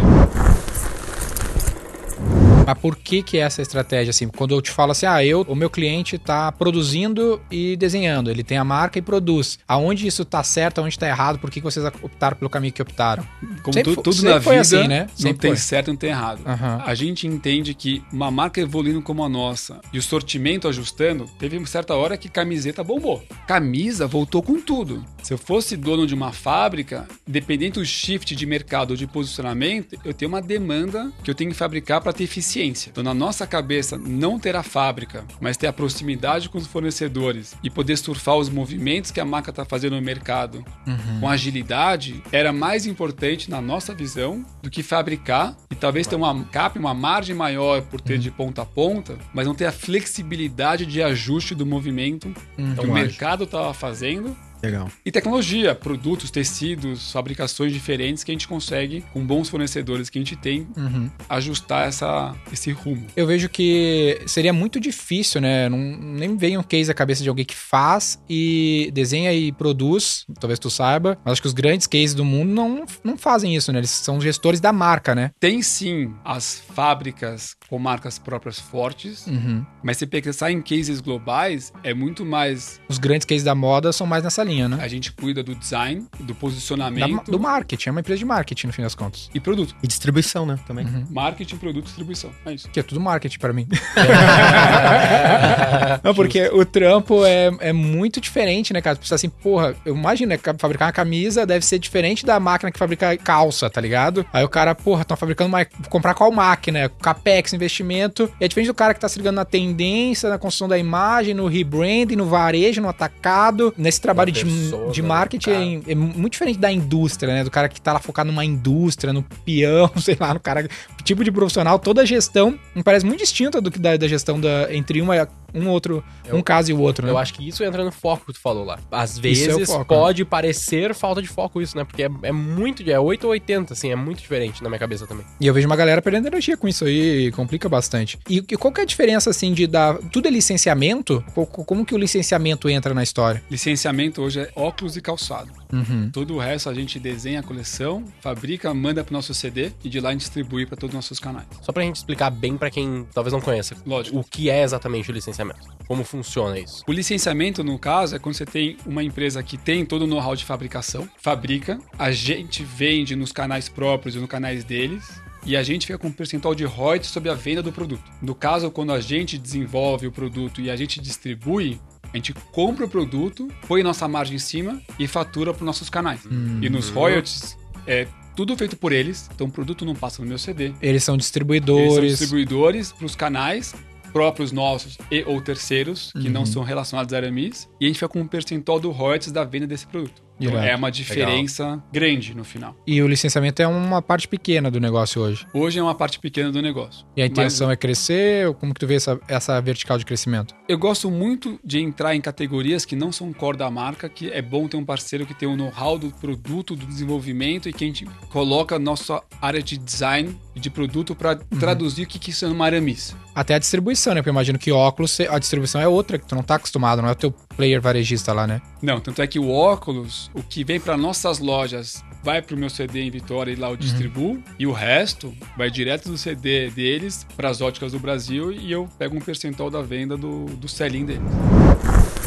Mas 2.65 2.78
por 2.78 2.95
que 2.95 3.21
que 3.21 3.38
é 3.38 3.41
essa 3.41 3.62
estratégia 3.62 4.12
assim? 4.12 4.28
Quando 4.28 4.56
eu 4.56 4.62
te 4.62 4.71
falo 4.71 4.91
assim, 4.91 5.06
ah, 5.06 5.23
eu, 5.23 5.41
o 5.41 5.56
meu 5.56 5.69
cliente 5.69 6.15
está 6.15 6.52
produzindo 6.52 7.41
e 7.52 7.76
desenhando, 7.76 8.32
ele 8.32 8.43
tem 8.43 8.58
a 8.58 8.63
marca 8.63 8.97
e 8.97 9.02
produz. 9.02 9.60
Aonde 9.67 10.08
isso 10.08 10.21
está 10.21 10.41
certo, 10.43 10.80
aonde 10.80 10.95
está 10.95 11.08
errado? 11.08 11.39
Por 11.39 11.52
que, 11.52 11.60
que 11.60 11.63
vocês 11.63 11.86
optaram 12.02 12.38
pelo 12.38 12.49
caminho 12.49 12.73
que 12.73 12.82
optaram? 12.82 13.23
Como 13.62 13.73
sempre, 13.73 13.95
tudo, 13.95 14.04
tudo 14.04 14.23
na 14.23 14.38
vida, 14.39 14.62
assim, 14.62 14.88
né? 14.88 15.08
não 15.19 15.34
tem 15.34 15.52
foi. 15.52 15.58
certo 15.58 15.88
e 15.89 15.91
não 15.91 15.97
tem 15.97 16.10
errado. 16.10 16.39
Uhum. 16.39 16.84
A 16.86 16.95
gente 16.95 17.28
entende 17.28 17.73
que 17.73 18.02
uma 18.12 18.32
marca 18.32 18.62
evoluindo 18.62 19.02
como 19.02 19.23
a 19.23 19.30
nossa 19.30 19.82
e 19.91 19.97
o 19.97 20.02
sortimento 20.02 20.67
ajustando, 20.67 21.30
teve 21.38 21.58
uma 21.58 21.67
certa 21.67 21.95
hora 21.95 22.17
que 22.17 22.30
camiseta 22.30 22.84
bombou. 22.84 23.23
Camisa 23.45 24.08
voltou 24.08 24.41
com 24.41 24.60
tudo. 24.62 25.04
Se 25.21 25.34
eu 25.34 25.38
fosse 25.38 25.76
dono 25.76 26.08
de 26.08 26.13
uma 26.13 26.32
fábrica, 26.32 27.08
dependendo 27.28 27.80
do 27.80 27.86
shift 27.86 28.36
de 28.36 28.45
mercado 28.45 28.91
ou 28.91 28.97
de 28.97 29.08
posicionamento, 29.08 29.97
eu 30.06 30.13
tenho 30.13 30.30
uma 30.30 30.41
demanda 30.41 31.12
que 31.23 31.30
eu 31.30 31.36
tenho 31.36 31.52
que 31.52 31.58
fabricar 31.58 32.02
para 32.02 32.13
ter 32.13 32.23
eficiência 32.23 32.53
eficiência. 32.54 32.89
Então, 32.89 33.04
na 33.04 33.13
nossa 33.13 33.48
cabeça, 33.48 33.98
não 33.98 34.39
ter 34.39 34.56
a 34.56 34.63
fábrica, 34.63 35.26
mas 35.42 35.58
ter 35.58 35.68
a 35.68 35.74
proximidade 35.74 36.50
com 36.50 36.58
os 36.58 36.68
fornecedores 36.68 37.56
e 37.63 37.70
poder 37.70 37.98
surfar 37.98 38.36
os 38.38 38.50
movimentos 38.50 39.12
que 39.12 39.20
a 39.20 39.26
marca 39.26 39.50
está 39.50 39.66
fazendo 39.66 39.96
no 39.96 40.02
mercado 40.02 40.63
uhum. 40.86 41.20
com 41.20 41.30
agilidade 41.30 42.24
era 42.32 42.54
mais 42.54 42.86
importante 42.86 43.50
na 43.50 43.62
nossa 43.62 43.94
visão 43.94 44.46
do 44.62 44.70
que 44.70 44.84
fabricar 44.84 45.56
e 45.72 45.76
talvez 45.76 46.06
ter 46.06 46.16
uma 46.16 46.44
cap, 46.46 46.78
uma 46.78 46.94
margem 46.94 47.36
maior 47.36 47.82
por 47.82 48.00
ter 48.00 48.13
uhum. 48.13 48.20
de 48.20 48.32
ponta 48.32 48.62
a 48.62 48.66
ponta, 48.66 49.18
mas 49.34 49.48
não 49.48 49.56
ter 49.56 49.66
a 49.66 49.72
flexibilidade 49.72 50.86
de 50.86 51.02
ajuste 51.02 51.56
do 51.56 51.66
movimento 51.66 52.34
uhum. 52.58 52.76
que 52.76 52.86
o 52.86 52.94
mercado 52.94 53.46
estava 53.46 53.74
fazendo 53.74 54.36
Legal. 54.63 54.89
E 55.06 55.12
tecnologia, 55.12 55.76
produtos, 55.76 56.32
tecidos, 56.32 57.12
fabricações 57.12 57.73
diferentes 57.73 58.23
que 58.23 58.32
a 58.32 58.34
gente 58.34 58.47
consegue, 58.47 59.04
com 59.12 59.26
bons 59.26 59.49
fornecedores 59.49 60.10
que 60.10 60.17
a 60.17 60.21
gente 60.21 60.36
tem, 60.38 60.67
Uhum. 60.78 61.10
ajustar 61.30 61.88
essa, 61.88 62.34
esse 62.52 62.71
rumo. 62.71 63.06
Eu 63.15 63.28
vejo 63.28 63.49
que 63.49 64.21
seria 64.26 64.54
muito 64.54 64.80
difícil, 64.80 65.41
né? 65.41 65.67
Não, 65.67 65.78
nem 65.78 66.38
vem 66.38 66.58
um 66.58 66.63
case 66.63 66.89
à 66.89 66.93
cabeça 66.93 67.21
de 67.21 67.30
alguém 67.30 67.43
que 67.45 67.56
faz 67.56 68.17
e 68.30 68.89
desenha 68.93 69.34
e 69.34 69.52
produz, 69.52 70.26
talvez 70.39 70.58
tu 70.60 70.69
saiba, 70.69 71.17
mas 71.26 71.34
acho 71.34 71.41
que 71.41 71.47
os 71.47 71.54
grandes 71.54 71.86
cases 71.88 72.13
do 72.13 72.23
mundo 72.23 72.54
não, 72.54 72.86
não 73.04 73.17
fazem 73.17 73.56
isso, 73.56 73.71
né? 73.73 73.80
Eles 73.80 73.89
são 73.91 74.21
gestores 74.21 74.62
da 74.62 74.71
marca, 74.71 75.13
né? 75.13 75.32
Tem 75.39 75.62
sim 75.62 76.13
as 76.23 76.63
fábricas 76.73 77.56
com 77.74 77.80
marcas 77.80 78.20
próprias 78.20 78.60
fortes, 78.60 79.26
Uhum. 79.26 79.66
mas 79.82 79.98
se 79.98 80.06
pensar 80.06 80.52
em 80.52 80.62
cases 80.62 81.02
globais, 81.02 81.74
é 81.84 81.92
muito 81.92 82.24
mais 82.24 82.80
Os 82.88 83.00
grandes 83.00 83.26
cases 83.26 83.44
da 83.44 83.56
moda 83.56 83.92
são 83.92 84.06
mais 84.06 84.24
nessa 84.24 84.44
linha, 84.44 84.70
né? 84.70 84.78
a 84.80 84.88
gente 84.88 85.12
cuida 85.12 85.42
do 85.42 85.56
design, 85.56 86.06
do 86.20 86.36
Da- 86.36 86.36
posicionamento 86.36 87.32
do 87.32 87.40
marketing, 87.40 87.90
é 87.90 87.92
uma 87.92 88.02
empresa 88.02 88.20
de 88.20 88.26
marketing, 88.26 88.68
no 88.68 88.74
fim 88.74 88.84
das 88.84 88.94
contas. 88.94 89.28
e 89.34 89.40
produto. 89.40 89.76
E 89.82 89.88
distribuição, 89.88 90.46
né? 90.46 90.60
Também. 90.68 90.86
Marketing, 91.10 91.58
produto, 91.58 91.86
distribuição. 91.86 92.30
É 92.46 92.54
isso. 92.54 92.70
Que 92.70 92.80
é 92.80 92.84
tudo 92.84 93.02
marketing 93.02 93.40
pra 93.40 93.52
mim. 93.52 93.68
Não, 96.04 96.14
porque 96.14 96.48
o 96.50 96.66
trampo 96.66 97.26
é, 97.26 97.50
é 97.60 97.74
muito 97.74 98.20
diferente, 98.22 98.74
né, 98.74 98.82
cara? 98.82 98.96
Tu 98.96 99.00
pensa 99.02 99.16
assim, 99.16 99.30
porra, 99.30 99.76
eu 99.86 99.96
imagino, 99.96 100.30
né, 100.30 100.38
ca- 100.38 100.56
fabricar 100.58 100.88
uma 100.90 100.94
camisa 100.94 101.46
deve 101.46 101.66
ser 101.66 101.80
diferente 101.80 102.26
da 102.26 102.40
máquina 102.40 102.72
que 102.72 102.78
fabrica 102.78 103.16
calça, 103.18 103.70
tá 103.70 103.82
ligado? 103.82 104.26
Aí 104.32 104.44
o 104.44 104.50
cara, 104.50 104.76
porra, 104.76 105.02
estão 105.02 105.18
fabricando 105.18 105.50
uma. 105.50 105.66
Comprar 105.90 106.14
qual 106.14 106.32
máquina? 106.32 106.90
Capex, 107.02 107.54
investimento. 107.63 108.30
E 108.39 108.45
é 108.45 108.47
diferente 108.47 108.67
do 108.67 108.73
cara 108.73 108.93
que 108.93 108.99
tá 108.99 109.08
se 109.10 109.17
ligando 109.17 109.36
na 109.36 109.45
tendência, 109.45 110.30
na 110.30 110.38
construção 110.38 110.67
da 110.67 110.78
imagem, 110.78 111.34
no 111.34 111.47
rebranding, 111.47 112.15
no 112.15 112.26
varejo, 112.26 112.82
no 112.82 112.89
atacado. 112.89 113.73
Nesse 113.78 113.99
trabalho 114.02 114.32
de, 114.32 114.43
pessoa, 114.45 114.91
de 114.91 115.02
né, 115.02 115.08
marketing 115.08 115.49
cara. 115.52 115.65
é, 115.89 115.91
é 115.91 115.95
muito 115.95 116.34
diferente 116.34 116.60
da 116.60 116.71
indústria, 116.71 117.34
né? 117.34 117.43
Do 117.43 117.52
cara 117.52 117.67
que 117.69 117.82
tá 117.82 117.93
lá 117.93 117.99
focado 117.99 118.28
numa 118.32 118.45
indústria, 118.45 119.12
no 119.13 119.23
peão, 119.23 119.91
sei 119.97 120.17
lá, 120.19 120.34
no 120.34 120.39
cara. 120.39 120.67
Tipo 121.04 121.23
de 121.23 121.32
profissional, 121.32 121.78
toda 121.80 122.02
a 122.02 122.06
gestão 122.06 122.58
me 122.73 122.82
parece 122.84 123.06
muito 123.06 123.19
distinta 123.19 123.60
do 123.60 123.69
que 123.69 123.78
da, 123.80 123.97
da 123.97 124.08
gestão 124.08 124.39
da, 124.39 124.73
entre 124.73 125.02
uma, 125.02 125.28
um 125.54 125.67
outro, 125.67 126.02
Eu- 126.26 126.38
um 126.38 126.41
caso 126.41 126.71
e 126.71 126.73
o 126.73 126.80
outro, 126.80 127.06
né? 127.06 127.12
Eu 127.12 127.17
acho 127.17 127.34
que 127.34 127.45
isso 127.47 127.62
entra 127.63 127.84
no 127.84 127.91
foco 127.91 128.26
que 128.28 128.34
tu 128.34 128.39
falou 128.39 128.63
lá. 128.63 128.80
Às 128.89 129.12
Isso 129.12 129.21
vezes 129.21 129.47
é 129.60 129.65
foco, 129.65 129.86
pode 129.86 130.23
parecer 130.23 130.93
falta 130.93 131.21
de 131.21 131.28
foco 131.28 131.62
isso, 131.62 131.76
né? 131.78 131.84
Porque 131.84 132.04
é, 132.04 132.10
é 132.23 132.32
muito, 132.32 132.89
é 132.89 132.97
8 132.99 133.26
ou 133.26 133.32
80, 133.32 133.73
assim, 133.73 133.91
é 133.91 133.95
muito 133.97 134.19
diferente 134.21 134.63
na 134.63 134.69
minha 134.69 134.80
cabeça 134.80 135.06
também. 135.06 135.26
E 135.41 135.45
eu 135.45 135.54
vejo 135.54 135.67
uma 135.67 135.76
galera 135.76 136.02
perdendo 136.02 136.28
energia 136.28 136.56
com 136.56 136.67
isso 136.69 136.86
aí, 136.86 137.32
complica 137.54 137.70
bastante. 137.70 138.18
E, 138.30 138.38
e 138.38 138.58
qual 138.58 138.74
que 138.74 138.80
é 138.80 138.84
a 138.84 138.86
diferença, 138.86 139.30
assim, 139.30 139.54
de 139.54 139.68
dar. 139.68 139.98
Tudo 140.12 140.28
é 140.28 140.32
licenciamento? 140.32 141.24
Co- 141.34 141.46
co- 141.46 141.63
Como 141.63 141.86
que 141.86 141.94
o 141.94 141.98
licenciamento 141.98 142.68
entra 142.70 142.94
na 142.94 143.04
história? 143.04 143.44
Licenciamento 143.50 144.22
hoje 144.22 144.39
é 144.42 144.52
óculos 144.56 144.98
e 144.98 145.02
calçado. 145.02 145.52
Uhum. 145.72 146.10
Todo 146.12 146.36
o 146.36 146.39
resto 146.39 146.70
a 146.70 146.74
gente 146.74 147.00
desenha 147.00 147.39
a 147.39 147.44
coleção, 147.44 148.04
fabrica, 148.22 148.74
manda 148.74 149.04
pro 149.04 149.13
nosso 149.13 149.34
CD 149.34 149.72
e 149.84 149.89
de 149.89 150.00
lá 150.00 150.10
a 150.10 150.12
gente 150.13 150.22
distribui 150.22 150.66
para 150.66 150.76
todos 150.78 150.94
os 150.94 150.96
nossos 150.96 151.20
canais. 151.20 151.46
Só 151.62 151.72
pra 151.72 151.84
gente 151.84 151.96
explicar 151.98 152.30
bem 152.30 152.58
pra 152.58 152.70
quem 152.72 153.06
talvez 153.13 153.34
não 153.34 153.42
conheça. 153.42 153.76
Lógico. 153.86 154.18
O 154.20 154.24
que 154.24 154.50
é 154.50 154.63
exatamente 154.63 155.10
o 155.10 155.13
licenciamento? 155.13 155.60
Como 155.88 156.04
funciona 156.04 156.58
isso? 156.60 156.84
O 156.88 156.92
licenciamento, 156.92 157.63
no 157.63 157.78
caso, 157.78 158.16
é 158.16 158.20
quando 158.20 158.36
você 158.36 158.46
tem 158.46 158.78
uma 158.86 159.04
empresa 159.04 159.42
que 159.44 159.58
tem 159.58 159.86
todo 159.86 160.04
o 160.04 160.08
know-how 160.08 160.36
de 160.36 160.46
fabricação, 160.46 161.08
fabrica, 161.18 161.80
a 162.00 162.12
gente 162.12 162.63
vende 162.63 163.16
nos 163.16 163.32
canais 163.32 163.68
próprios 163.70 164.16
e 164.16 164.20
nos 164.20 164.30
canais 164.30 164.63
deles, 164.63 165.04
e 165.46 165.56
a 165.58 165.64
gente 165.64 165.86
fica 165.88 165.98
com 165.98 166.08
um 166.08 166.12
percentual 166.12 166.56
de 166.56 166.64
royalties 166.64 167.12
sobre 167.12 167.30
a 167.30 167.34
venda 167.34 167.62
do 167.62 167.72
produto. 167.72 168.04
No 168.22 168.34
caso, 168.34 168.70
quando 168.72 168.92
a 168.94 169.00
gente 169.00 169.38
desenvolve 169.38 170.08
o 170.08 170.12
produto 170.12 170.62
e 170.62 170.70
a 170.70 170.76
gente 170.76 171.02
distribui, 171.02 171.80
a 172.14 172.18
gente 172.18 172.34
compra 172.52 172.86
o 172.86 172.90
produto, 172.90 173.48
põe 173.68 173.84
nossa 173.84 174.08
margem 174.08 174.36
em 174.36 174.40
cima 174.40 174.82
e 175.00 175.08
fatura 175.08 175.54
para 175.54 175.62
os 175.62 175.66
nossos 175.66 175.90
canais. 175.90 176.22
E 176.62 176.70
nos 176.70 176.90
royalties, 176.90 177.58
é 177.88 178.08
tudo 178.36 178.56
feito 178.58 178.76
por 178.76 178.92
eles, 178.92 179.30
então 179.34 179.48
o 179.48 179.52
produto 179.52 179.86
não 179.86 179.96
passa 179.96 180.22
no 180.22 180.28
meu 180.28 180.38
CD. 180.38 180.66
Eles 180.66 180.74
são 180.82 180.86
Eles 180.90 181.04
são 181.04 181.18
distribuidores. 181.18 182.20
distribuidores 182.20 182.92
para 182.92 183.06
os 183.06 183.16
canais 183.16 183.76
próprios 184.12 184.52
nossos 184.52 184.98
e 185.10 185.24
ou 185.24 185.42
terceiros 185.42 186.12
que 186.14 186.30
não 186.30 186.46
são 186.46 186.62
relacionados 186.62 187.12
a 187.14 187.18
aramis 187.18 187.68
e 187.80 187.86
a 187.86 187.88
gente 187.88 187.96
fica 187.96 188.08
com 188.08 188.22
um 188.22 188.28
percentual 188.28 188.80
do 188.80 188.92
royalties 188.92 189.32
da 189.32 189.44
venda 189.44 189.66
desse 189.66 189.88
produto. 189.88 190.22
Então 190.39 190.62
é 190.62 190.76
uma 190.76 190.91
diferença 190.91 191.82
grande 191.91 192.34
no 192.36 192.43
final. 192.43 192.76
E 192.86 193.02
o 193.02 193.08
licenciamento 193.08 193.62
é 193.62 193.67
uma 193.67 194.02
parte 194.02 194.28
pequena 194.28 194.69
do 194.69 194.80
negócio 194.80 195.22
hoje. 195.22 195.46
Hoje 195.54 195.80
é 195.80 195.84
uma 195.84 195.96
parte 195.96 196.19
pequena 196.19 196.52
do 196.52 196.62
negócio. 196.62 197.06
E 197.15 197.22
a 197.22 197.26
Mas 197.26 197.32
intenção 197.32 197.69
é 197.72 197.76
crescer? 197.76 198.54
Como 198.56 198.74
que 198.74 198.80
tu 198.80 198.88
vê 198.88 198.96
essa, 198.96 199.19
essa 199.28 199.60
vertical 199.62 199.98
de 199.98 200.06
crescimento? 200.06 200.54
eu 200.67 200.78
gosto 200.78 201.12
muito 201.12 201.60
de 201.63 201.80
entrar 201.80 202.15
em 202.15 202.22
categorias 202.22 202.84
que 202.84 202.96
não 202.96 203.12
são 203.12 203.32
core 203.32 203.58
da 203.58 203.69
marca, 203.69 204.10
que 204.10 204.30
é 204.32 204.41
bom 204.41 204.67
ter 204.67 204.76
um 204.78 204.84
parceiro 204.86 205.26
que 205.26 205.34
tem 205.34 205.48
o 205.48 205.56
know-how 205.56 206.00
do 206.00 206.10
produto, 206.10 206.76
do 206.76 206.86
desenvolvimento 206.86 207.69
e 207.69 207.74
que 207.74 207.84
a 207.84 207.88
gente 207.88 208.06
coloca 208.30 208.76
a 208.76 208.80
nossa 208.80 209.22
área 209.41 209.62
de 209.62 209.78
design 209.78 210.36
e 210.56 210.60
de 210.60 210.69
produto 210.69 211.15
para 211.15 211.34
Uhum. 211.52 211.60
traduzir 211.60 212.04
o 212.04 212.08
que 212.08 212.17
que 212.19 212.30
isso 212.32 212.46
é 212.46 212.48
uma 212.48 212.65
aramis. 212.65 213.15
Até 213.36 213.56
a 213.56 213.60
distribuição, 213.60 214.13
né? 214.13 214.22
Porque 214.22 214.30
eu 214.30 214.34
imagino 214.34 214.58
que 214.60 214.72
óculos, 214.72 215.19
a 215.22 215.38
distribuição 215.39 215.80
é 215.82 215.88
outra, 215.88 216.17
que 216.17 216.26
tu 216.28 216.36
não 216.36 216.43
tá 216.43 216.56
acostumado, 216.56 217.02
não 217.02 217.10
é 217.10 217.12
o 217.12 217.15
teu 217.15 217.34
player 217.56 217.82
varejista 217.82 218.34
lá, 218.34 218.46
né? 218.46 218.62
Não, 218.82 219.00
tanto 219.00 219.22
é 219.22 219.28
que 219.28 219.39
o 219.39 219.50
óculos, 219.50 220.30
o 220.34 220.44
que 220.44 220.63
vem 220.63 220.80
para 220.80 220.98
nossas 220.98 221.39
lojas, 221.39 222.04
vai 222.24 222.42
pro 222.42 222.58
meu 222.58 222.70
CD 222.70 223.02
em 223.02 223.12
Vitória 223.12 223.52
e 223.52 223.56
lá 223.56 223.70
eu 223.70 223.78
distribuo, 223.78 224.42
e 224.58 224.66
o 224.66 224.72
resto 224.72 225.34
vai 225.58 225.70
direto 225.70 226.10
do 226.10 226.18
CD 226.18 226.70
deles 226.70 227.26
para 227.36 227.50
as 227.50 227.62
óticas 227.62 227.92
do 227.92 228.00
Brasil 228.00 228.52
e 228.52 228.72
eu 228.72 228.88
pego 228.98 229.16
um 229.16 229.22
percentual 229.22 229.70
da 229.70 229.82
venda 229.82 230.16
do, 230.16 230.46
do 230.46 230.68
selling 230.68 231.06
deles. 231.06 232.23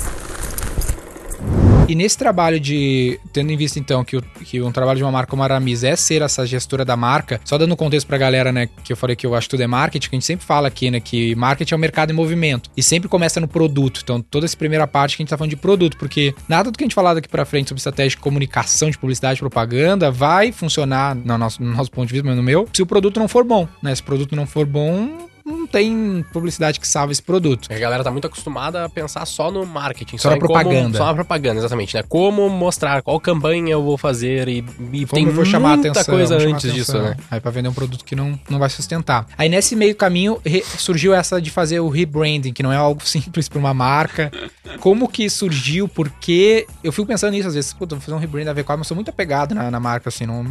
E 1.88 1.94
nesse 1.94 2.18
trabalho 2.18 2.59
de, 2.59 3.20
tendo 3.33 3.53
em 3.53 3.57
vista 3.57 3.79
então 3.79 4.05
que, 4.05 4.16
o- 4.16 4.22
que 4.22 4.61
um 4.61 4.72
trabalho 4.72 4.96
de 4.96 5.05
uma 5.05 5.12
marca 5.12 5.31
como 5.31 5.42
a 5.42 5.44
Aramis 5.44 5.85
é 5.85 5.94
ser 5.94 6.20
essa 6.20 6.44
gestora 6.44 6.85
da 6.85 6.96
marca, 6.96 7.40
só 7.44 7.57
dando 7.57 7.77
contexto 7.77 8.09
pra 8.09 8.18
galera, 8.18 8.51
né, 8.51 8.68
que 8.83 8.92
eu 8.92 8.96
falei 8.96 9.14
que 9.14 9.25
eu 9.25 9.37
acho 9.37 9.46
que 9.46 9.51
tudo 9.53 9.62
é 9.62 9.68
marketing, 9.68 10.09
que 10.11 10.16
a 10.16 10.18
gente 10.18 10.27
sempre 10.27 10.44
fala 10.44 10.66
aqui, 10.66 10.90
né, 10.90 10.99
que 10.99 11.37
marketing 11.37 11.75
é 11.75 11.77
o 11.77 11.79
mercado 11.81 12.11
em 12.11 12.12
movimento 12.12 12.68
e 12.77 12.83
sempre 12.83 13.09
começa 13.09 13.38
no 13.38 13.46
produto. 13.46 14.01
Então, 14.03 14.20
toda 14.20 14.44
essa 14.46 14.57
primeira 14.57 14.85
parte 14.88 15.16
que 15.16 15.22
a 15.22 15.25
gente 15.25 15.31
tá 15.31 15.38
falando 15.38 15.51
de 15.51 15.57
produto, 15.57 15.96
porque 15.96 16.35
nada 16.49 16.72
do 16.72 16.77
que 16.77 16.83
a 16.83 16.87
gente 16.87 16.94
falar 16.94 17.14
daqui 17.14 17.29
pra 17.29 17.44
frente 17.44 17.68
sobre 17.68 17.79
estratégia 17.79 18.11
de 18.11 18.16
comunicação, 18.16 18.90
de 18.90 18.99
publicidade, 18.99 19.38
propaganda, 19.38 20.11
vai 20.11 20.51
funcionar 20.51 21.14
no 21.14 21.38
nosso, 21.38 21.62
no 21.62 21.72
nosso 21.72 21.92
ponto 21.92 22.09
de 22.09 22.14
vista, 22.14 22.27
mas 22.27 22.37
no 22.37 22.42
meu, 22.42 22.68
se 22.72 22.83
o 22.83 22.87
produto 22.87 23.20
não 23.20 23.29
for 23.29 23.44
bom, 23.44 23.68
né? 23.81 23.94
Se 23.94 24.01
o 24.03 24.05
produto 24.05 24.35
não 24.35 24.44
for 24.46 24.66
bom, 24.66 25.29
não 25.47 25.67
tem 25.67 26.25
publicidade 26.33 26.81
que 26.81 26.89
salve 26.89 27.13
esse 27.13 27.23
produto. 27.23 27.69
A 27.73 27.79
galera 27.79 28.03
tá 28.03 28.11
muito 28.11 28.27
acostumada 28.27 28.85
a 28.85 28.89
pensar 28.89 29.25
só 29.27 29.51
no 29.51 29.65
marketing. 29.65 30.19
Só 30.19 30.31
na 30.31 30.37
em 30.37 30.41
como- 30.41 30.53
propaganda. 30.53 30.99
só 30.99 31.07
na 31.07 31.15
propaganda, 31.15 31.61
exatamente, 31.61 31.95
né? 31.95 32.03
Como 32.09 32.49
mostrar, 32.51 33.01
qual 33.03 33.21
campanha 33.21 33.71
eu 33.73 33.83
vou 33.83 33.97
fazer 33.97 34.49
e, 34.49 34.59
e 34.93 35.07
Como 35.07 35.07
tem 35.07 35.25
eu 35.27 35.33
vou 35.33 35.45
chamar 35.45 35.75
muita 35.77 35.89
a 35.89 35.93
atenção, 35.93 36.15
coisa 36.15 36.41
chamar 36.41 36.53
antes 36.55 36.71
atenção. 36.71 37.01
disso, 37.01 37.11
né? 37.11 37.17
Aí 37.31 37.41
pra 37.41 37.51
vender 37.53 37.69
um 37.69 37.73
produto 37.73 38.05
que 38.05 38.17
não, 38.17 38.39
não 38.51 38.59
vai 38.59 38.69
sustentar. 38.69 39.27
Aí 39.39 39.49
nesse 39.49 39.77
meio 39.77 39.95
caminho 39.95 40.41
re- 40.45 40.65
surgiu 40.79 41.15
essa 41.15 41.41
de 41.41 41.51
fazer 41.51 41.79
o 41.79 41.89
rebranding, 41.89 42.53
que 42.53 42.63
não 42.63 42.73
é 42.73 42.77
algo 42.77 43.01
simples 43.07 43.49
pra 43.49 43.59
uma 43.59 43.73
marca. 43.73 44.33
Como 44.81 45.09
que 45.09 45.31
surgiu? 45.31 45.87
Porque 45.87 46.67
eu 46.83 46.91
fico 46.91 47.07
pensando 47.07 47.33
nisso 47.33 47.47
às 47.49 47.55
vezes, 47.55 47.73
pô, 47.73 47.87
vou 47.87 48.01
fazer 48.01 48.15
um 48.15 48.19
rebrand 48.19 48.45
da 48.47 48.55
V4, 48.55 48.77
mas 48.79 48.87
sou 48.89 48.95
muito 48.97 49.11
apegado 49.11 49.55
na, 49.55 49.71
na 49.71 49.79
marca, 49.79 50.09
assim, 50.09 50.27
não... 50.27 50.45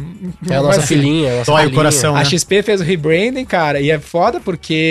É 0.50 0.56
a 0.56 0.62
nossa 0.62 0.80
filhinha. 0.82 1.36
nossa 1.38 1.52
Dói 1.52 1.66
o 1.66 1.72
coração, 1.72 2.14
né? 2.14 2.20
A 2.20 2.24
XP 2.24 2.62
fez 2.62 2.80
o 2.80 2.84
rebranding, 2.84 3.44
cara, 3.44 3.78
e 3.80 3.90
é 3.90 3.98
foda 3.98 4.40
porque 4.40 4.85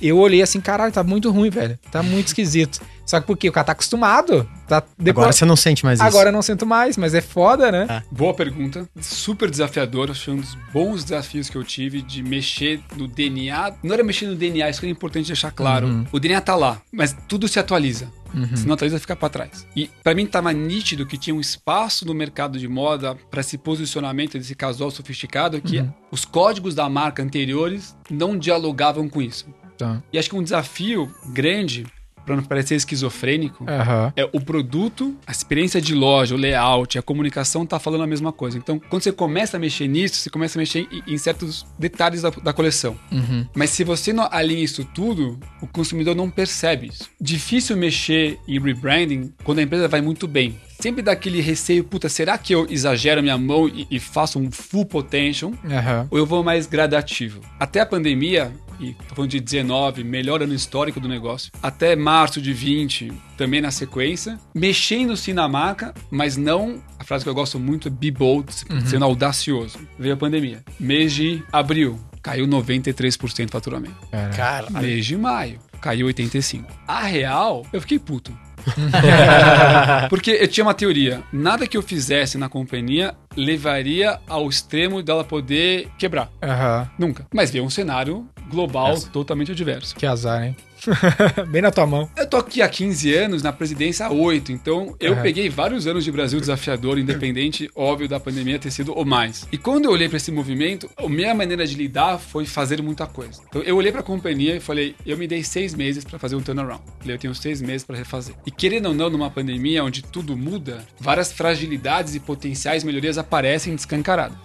eu 0.00 0.18
olhei 0.18 0.42
assim, 0.42 0.60
caralho, 0.60 0.92
tá 0.92 1.02
muito 1.02 1.30
ruim, 1.30 1.50
velho. 1.50 1.78
Tá 1.90 2.02
muito 2.02 2.28
esquisito. 2.28 2.80
Só 3.08 3.18
que 3.20 3.26
porque 3.26 3.48
o 3.48 3.52
cara 3.52 3.64
tá 3.64 3.72
acostumado, 3.72 4.46
tá 4.66 4.82
depois... 4.98 5.24
Agora 5.24 5.32
você 5.32 5.46
não 5.46 5.56
sente 5.56 5.82
mais 5.82 5.98
isso. 5.98 6.06
Agora 6.06 6.28
eu 6.28 6.32
não 6.32 6.42
sinto 6.42 6.66
mais, 6.66 6.98
mas 6.98 7.14
é 7.14 7.22
foda, 7.22 7.72
né? 7.72 8.02
Boa 8.12 8.34
pergunta, 8.34 8.86
super 9.00 9.48
desafiador, 9.50 10.10
acho 10.10 10.20
que 10.20 10.24
foi 10.26 10.34
um 10.34 10.40
dos 10.40 10.54
bons 10.70 11.04
desafios 11.04 11.48
que 11.48 11.56
eu 11.56 11.64
tive 11.64 12.02
de 12.02 12.22
mexer 12.22 12.82
no 12.96 13.08
DNA. 13.08 13.72
Não 13.82 13.94
era 13.94 14.04
mexer 14.04 14.26
no 14.26 14.34
DNA, 14.34 14.68
isso 14.68 14.80
que 14.80 14.86
é 14.86 14.90
importante 14.90 15.28
deixar 15.28 15.50
claro. 15.50 16.06
O 16.12 16.20
DNA 16.20 16.38
tá 16.42 16.54
lá, 16.54 16.82
mas 16.92 17.16
tudo 17.26 17.48
se 17.48 17.58
atualiza. 17.58 18.12
Se 18.54 18.66
não 18.66 18.74
atualiza, 18.74 18.98
fica 18.98 19.16
pra 19.16 19.30
trás. 19.30 19.66
E 19.74 19.90
pra 20.04 20.14
mim 20.14 20.26
tava 20.26 20.52
nítido 20.52 21.06
que 21.06 21.16
tinha 21.16 21.34
um 21.34 21.40
espaço 21.40 22.04
no 22.04 22.12
mercado 22.12 22.58
de 22.58 22.68
moda 22.68 23.16
pra 23.30 23.40
esse 23.40 23.56
posicionamento 23.56 24.36
desse 24.36 24.54
casual 24.54 24.90
sofisticado 24.90 25.62
que 25.62 25.82
os 26.10 26.26
códigos 26.26 26.74
da 26.74 26.86
marca 26.90 27.22
anteriores 27.22 27.96
não 28.10 28.36
dialogavam 28.36 29.08
com 29.08 29.22
isso. 29.22 29.46
Tá. 29.78 30.02
E 30.12 30.18
acho 30.18 30.28
que 30.28 30.36
um 30.36 30.42
desafio 30.42 31.10
grande, 31.28 31.86
pra 32.28 32.36
não 32.36 32.42
parecer 32.44 32.74
esquizofrênico, 32.74 33.64
Aham. 33.68 34.12
é 34.14 34.28
o 34.32 34.40
produto, 34.40 35.16
a 35.26 35.32
experiência 35.32 35.80
de 35.80 35.94
loja, 35.94 36.34
o 36.34 36.38
layout, 36.38 36.98
a 36.98 37.02
comunicação 37.02 37.64
tá 37.64 37.78
falando 37.78 38.02
a 38.02 38.06
mesma 38.06 38.32
coisa. 38.32 38.58
Então, 38.58 38.78
quando 38.90 39.02
você 39.02 39.10
começa 39.10 39.56
a 39.56 39.60
mexer 39.60 39.88
nisso, 39.88 40.16
você 40.16 40.30
começa 40.30 40.58
a 40.58 40.60
mexer 40.60 40.86
em, 40.92 41.14
em 41.14 41.18
certos 41.18 41.66
detalhes 41.78 42.20
da, 42.22 42.30
da 42.30 42.52
coleção. 42.52 42.96
Uhum. 43.10 43.46
Mas 43.54 43.70
se 43.70 43.82
você 43.82 44.12
não 44.12 44.28
alinha 44.30 44.62
isso 44.62 44.84
tudo, 44.84 45.38
o 45.62 45.66
consumidor 45.66 46.14
não 46.14 46.28
percebe 46.30 46.88
isso. 46.88 47.08
Difícil 47.20 47.76
mexer 47.76 48.38
em 48.46 48.60
rebranding 48.60 49.32
quando 49.42 49.60
a 49.60 49.62
empresa 49.62 49.88
vai 49.88 50.00
muito 50.02 50.28
bem. 50.28 50.60
Sempre 50.80 51.02
dá 51.02 51.10
aquele 51.12 51.40
receio, 51.40 51.82
puta, 51.82 52.08
será 52.08 52.38
que 52.38 52.54
eu 52.54 52.66
exagero 52.70 53.20
minha 53.20 53.36
mão 53.36 53.66
e, 53.68 53.86
e 53.90 53.98
faço 53.98 54.38
um 54.38 54.48
full 54.50 54.86
potential? 54.86 55.52
Aham. 55.64 56.06
ou 56.10 56.18
eu 56.18 56.24
vou 56.26 56.44
mais 56.44 56.66
gradativo. 56.66 57.40
Até 57.58 57.80
a 57.80 57.86
pandemia, 57.86 58.52
e 58.80 58.94
tô 58.94 59.14
falando 59.14 59.30
de 59.30 59.40
19, 59.40 60.04
melhor 60.04 60.42
ano 60.42 60.54
histórico 60.54 61.00
do 61.00 61.08
negócio, 61.08 61.50
até 61.62 61.96
março 61.96 62.40
de 62.40 62.52
20, 62.52 63.12
também 63.36 63.60
na 63.60 63.70
sequência, 63.70 64.38
mexendo-se 64.54 65.32
na 65.32 65.48
marca, 65.48 65.94
mas 66.10 66.36
não, 66.36 66.82
a 66.98 67.04
frase 67.04 67.24
que 67.24 67.30
eu 67.30 67.34
gosto 67.34 67.58
muito 67.58 67.88
é 67.88 67.90
be 67.90 68.10
bold, 68.10 68.52
sendo 68.86 69.04
audacioso. 69.04 69.78
Veio 69.98 70.14
a 70.14 70.16
pandemia. 70.16 70.62
Mês 70.78 71.12
de 71.12 71.42
abril, 71.52 71.98
caiu 72.22 72.46
93% 72.46 73.46
do 73.46 73.52
faturamento. 73.52 73.96
Cara, 74.36 74.70
Mês 74.70 75.06
de 75.06 75.16
maio, 75.16 75.58
caiu 75.80 76.06
85%. 76.08 76.64
A 76.86 77.02
real, 77.02 77.66
eu 77.72 77.80
fiquei 77.80 77.98
puto. 77.98 78.36
Porque 80.10 80.30
eu 80.32 80.48
tinha 80.48 80.64
uma 80.64 80.74
teoria: 80.74 81.22
nada 81.32 81.66
que 81.66 81.76
eu 81.76 81.82
fizesse 81.82 82.36
na 82.36 82.48
companhia 82.48 83.14
levaria 83.36 84.18
ao 84.28 84.48
extremo 84.48 85.02
dela 85.02 85.24
poder 85.24 85.88
quebrar. 85.96 86.30
Aham. 86.42 86.90
Nunca. 86.98 87.26
Mas 87.32 87.50
veio 87.50 87.64
um 87.64 87.70
cenário 87.70 88.28
global 88.48 89.00
totalmente 89.12 89.52
adverso. 89.52 89.94
Que 89.94 90.06
azar, 90.06 90.44
hein? 90.44 90.56
Bem 91.48 91.62
na 91.62 91.70
tua 91.70 91.86
mão. 91.86 92.10
Eu 92.16 92.26
tô 92.26 92.36
aqui 92.36 92.62
há 92.62 92.68
15 92.68 93.14
anos, 93.14 93.42
na 93.42 93.52
presidência 93.52 94.06
há 94.06 94.10
8, 94.10 94.52
então 94.52 94.94
eu 95.00 95.16
peguei 95.16 95.48
vários 95.48 95.86
anos 95.86 96.04
de 96.04 96.12
Brasil 96.12 96.40
desafiador, 96.40 96.98
independente, 96.98 97.70
óbvio, 97.74 98.08
da 98.08 98.20
pandemia 98.20 98.58
ter 98.58 98.70
sido 98.70 98.96
ou 98.96 99.04
mais. 99.04 99.46
E 99.50 99.58
quando 99.58 99.86
eu 99.86 99.92
olhei 99.92 100.08
pra 100.08 100.16
esse 100.16 100.30
movimento, 100.30 100.88
a 100.96 101.08
minha 101.08 101.34
maneira 101.34 101.66
de 101.66 101.74
lidar 101.74 102.18
foi 102.18 102.44
fazer 102.44 102.82
muita 102.82 103.06
coisa. 103.06 103.40
Então 103.48 103.62
eu 103.62 103.76
olhei 103.76 103.92
pra 103.92 104.02
companhia 104.02 104.56
e 104.56 104.60
falei, 104.60 104.94
eu 105.06 105.16
me 105.16 105.26
dei 105.26 105.42
seis 105.42 105.74
meses 105.74 106.04
pra 106.04 106.18
fazer 106.18 106.36
um 106.36 106.40
turnaround. 106.40 106.82
Falei, 107.00 107.16
eu 107.16 107.18
tenho 107.18 107.34
seis 107.34 107.60
meses 107.60 107.84
pra 107.84 107.96
refazer. 107.96 108.34
E 108.46 108.50
querendo 108.50 108.86
ou 108.86 108.94
não, 108.94 109.10
numa 109.10 109.30
pandemia 109.30 109.84
onde 109.84 110.02
tudo 110.02 110.36
muda, 110.36 110.84
várias 111.00 111.32
fragilidades 111.32 112.14
e 112.14 112.20
potenciais 112.20 112.84
melhorias 112.84 113.18
aparecem 113.18 113.74
descancaradas. 113.74 114.36